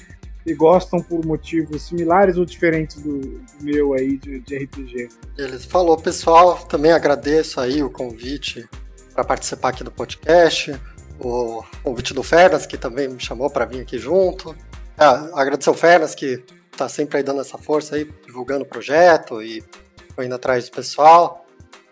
e 0.45 0.53
gostam 0.53 0.99
por 1.01 1.25
motivos 1.25 1.83
similares 1.83 2.37
ou 2.37 2.45
diferentes 2.45 3.01
do, 3.01 3.19
do 3.19 3.41
meu 3.61 3.93
aí 3.93 4.17
de, 4.17 4.39
de 4.39 4.57
RPG. 4.57 5.09
Eles 5.37 5.65
falou, 5.65 5.97
pessoal. 5.97 6.57
Também 6.65 6.91
agradeço 6.91 7.59
aí 7.59 7.83
o 7.83 7.89
convite 7.89 8.67
para 9.13 9.23
participar 9.23 9.69
aqui 9.69 9.83
do 9.83 9.91
podcast, 9.91 10.79
o 11.19 11.63
convite 11.83 12.13
do 12.13 12.23
Fernas, 12.23 12.65
que 12.65 12.77
também 12.77 13.09
me 13.09 13.19
chamou 13.19 13.49
para 13.49 13.65
vir 13.65 13.81
aqui 13.81 13.97
junto. 13.97 14.55
Ah, 14.97 15.29
agradecer 15.33 15.69
ao 15.69 15.75
Fernas, 15.75 16.15
que 16.15 16.43
está 16.71 16.87
sempre 16.87 17.17
aí 17.17 17.23
dando 17.23 17.41
essa 17.41 17.57
força 17.57 17.95
aí, 17.95 18.09
divulgando 18.25 18.63
o 18.63 18.67
projeto 18.67 19.41
e 19.41 19.63
indo 20.23 20.35
atrás 20.35 20.65
do 20.65 20.71
pessoal. 20.71 21.45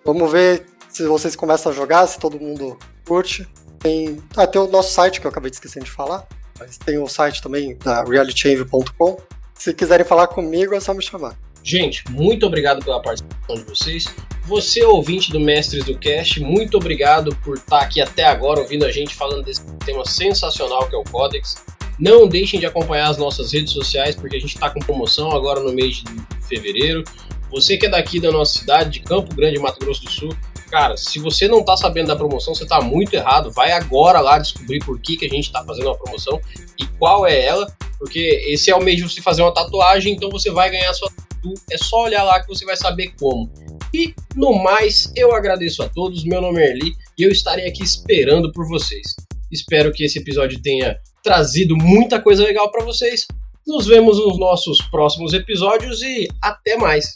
Vamos 0.03 0.31
ver 0.31 0.65
se 0.89 1.05
vocês 1.07 1.35
começam 1.35 1.71
a 1.71 1.75
jogar, 1.75 2.07
se 2.07 2.19
todo 2.19 2.39
mundo 2.39 2.77
curte. 3.05 3.47
Tem, 3.79 4.21
ah, 4.35 4.59
o 4.59 4.67
nosso 4.67 4.93
site, 4.93 5.21
que 5.21 5.27
eu 5.27 5.31
acabei 5.31 5.51
de 5.51 5.57
esquecer 5.57 5.83
de 5.83 5.91
falar, 5.91 6.27
mas 6.59 6.77
tem 6.77 6.97
o 6.97 7.07
site 7.07 7.41
também 7.41 7.77
da 7.77 8.03
realitychange.com. 8.03 9.17
Se 9.53 9.73
quiserem 9.73 10.05
falar 10.05 10.27
comigo, 10.27 10.73
é 10.73 10.79
só 10.79 10.93
me 10.93 11.03
chamar. 11.03 11.37
Gente, 11.63 12.09
muito 12.09 12.45
obrigado 12.45 12.83
pela 12.83 13.01
participação 13.01 13.55
de 13.55 13.63
vocês. 13.63 14.05
Você, 14.45 14.83
ouvinte 14.85 15.29
do 15.31 15.39
Mestres 15.39 15.83
do 15.83 15.97
Cast, 15.97 16.39
muito 16.39 16.77
obrigado 16.77 17.35
por 17.43 17.57
estar 17.57 17.81
aqui 17.81 17.99
até 17.99 18.23
agora 18.23 18.61
ouvindo 18.61 18.85
a 18.85 18.91
gente 18.91 19.13
falando 19.13 19.43
desse 19.43 19.61
tema 19.85 20.05
sensacional 20.05 20.87
que 20.87 20.95
é 20.95 20.97
o 20.97 21.03
Codex. 21.03 21.55
Não 21.99 22.27
deixem 22.27 22.59
de 22.59 22.65
acompanhar 22.65 23.09
as 23.09 23.17
nossas 23.17 23.51
redes 23.51 23.73
sociais, 23.73 24.15
porque 24.15 24.37
a 24.37 24.39
gente 24.39 24.55
está 24.55 24.69
com 24.69 24.79
promoção 24.79 25.31
agora 25.31 25.59
no 25.59 25.73
mês 25.73 25.97
de 25.97 26.47
fevereiro. 26.47 27.03
Você 27.51 27.77
que 27.77 27.85
é 27.85 27.89
daqui 27.89 28.19
da 28.19 28.31
nossa 28.31 28.59
cidade, 28.59 28.89
de 28.89 28.99
Campo 29.01 29.33
Grande, 29.35 29.59
Mato 29.59 29.79
Grosso 29.79 30.03
do 30.03 30.11
Sul, 30.11 30.29
cara, 30.69 30.97
se 30.97 31.19
você 31.19 31.47
não 31.47 31.59
está 31.59 31.77
sabendo 31.77 32.07
da 32.07 32.15
promoção, 32.15 32.53
você 32.53 32.63
está 32.63 32.81
muito 32.81 33.13
errado. 33.13 33.51
Vai 33.51 33.71
agora 33.71 34.19
lá 34.19 34.37
descobrir 34.37 34.79
por 34.79 34.99
que, 34.99 35.17
que 35.17 35.25
a 35.25 35.29
gente 35.29 35.45
está 35.45 35.63
fazendo 35.63 35.87
uma 35.87 35.97
promoção 35.97 36.39
e 36.77 36.85
qual 36.99 37.25
é 37.25 37.45
ela, 37.45 37.71
porque 37.97 38.43
esse 38.47 38.69
é 38.69 38.75
o 38.75 38.83
mês 38.83 38.97
de 38.97 39.03
você 39.03 39.21
fazer 39.21 39.41
uma 39.41 39.53
tatuagem, 39.53 40.13
então 40.13 40.29
você 40.29 40.51
vai 40.51 40.69
ganhar 40.69 40.93
sua 40.93 41.09
tatu. 41.09 41.53
É 41.71 41.77
só 41.77 42.03
olhar 42.03 42.23
lá 42.23 42.41
que 42.41 42.47
você 42.47 42.65
vai 42.65 42.75
saber 42.75 43.13
como. 43.19 43.49
E 43.93 44.13
no 44.35 44.53
mais, 44.61 45.11
eu 45.15 45.33
agradeço 45.33 45.81
a 45.81 45.89
todos. 45.89 46.25
Meu 46.25 46.41
nome 46.41 46.61
é 46.61 46.69
Erli 46.69 46.93
e 47.17 47.23
eu 47.23 47.31
estarei 47.31 47.67
aqui 47.67 47.83
esperando 47.83 48.51
por 48.51 48.67
vocês. 48.67 49.15
Espero 49.51 49.93
que 49.93 50.03
esse 50.03 50.19
episódio 50.19 50.61
tenha 50.61 50.97
trazido 51.23 51.75
muita 51.77 52.21
coisa 52.21 52.43
legal 52.43 52.69
para 52.69 52.83
vocês. 52.83 53.25
Nos 53.65 53.85
vemos 53.85 54.17
nos 54.17 54.37
nossos 54.37 54.81
próximos 54.89 55.33
episódios 55.33 56.01
e 56.01 56.27
até 56.41 56.77
mais! 56.77 57.13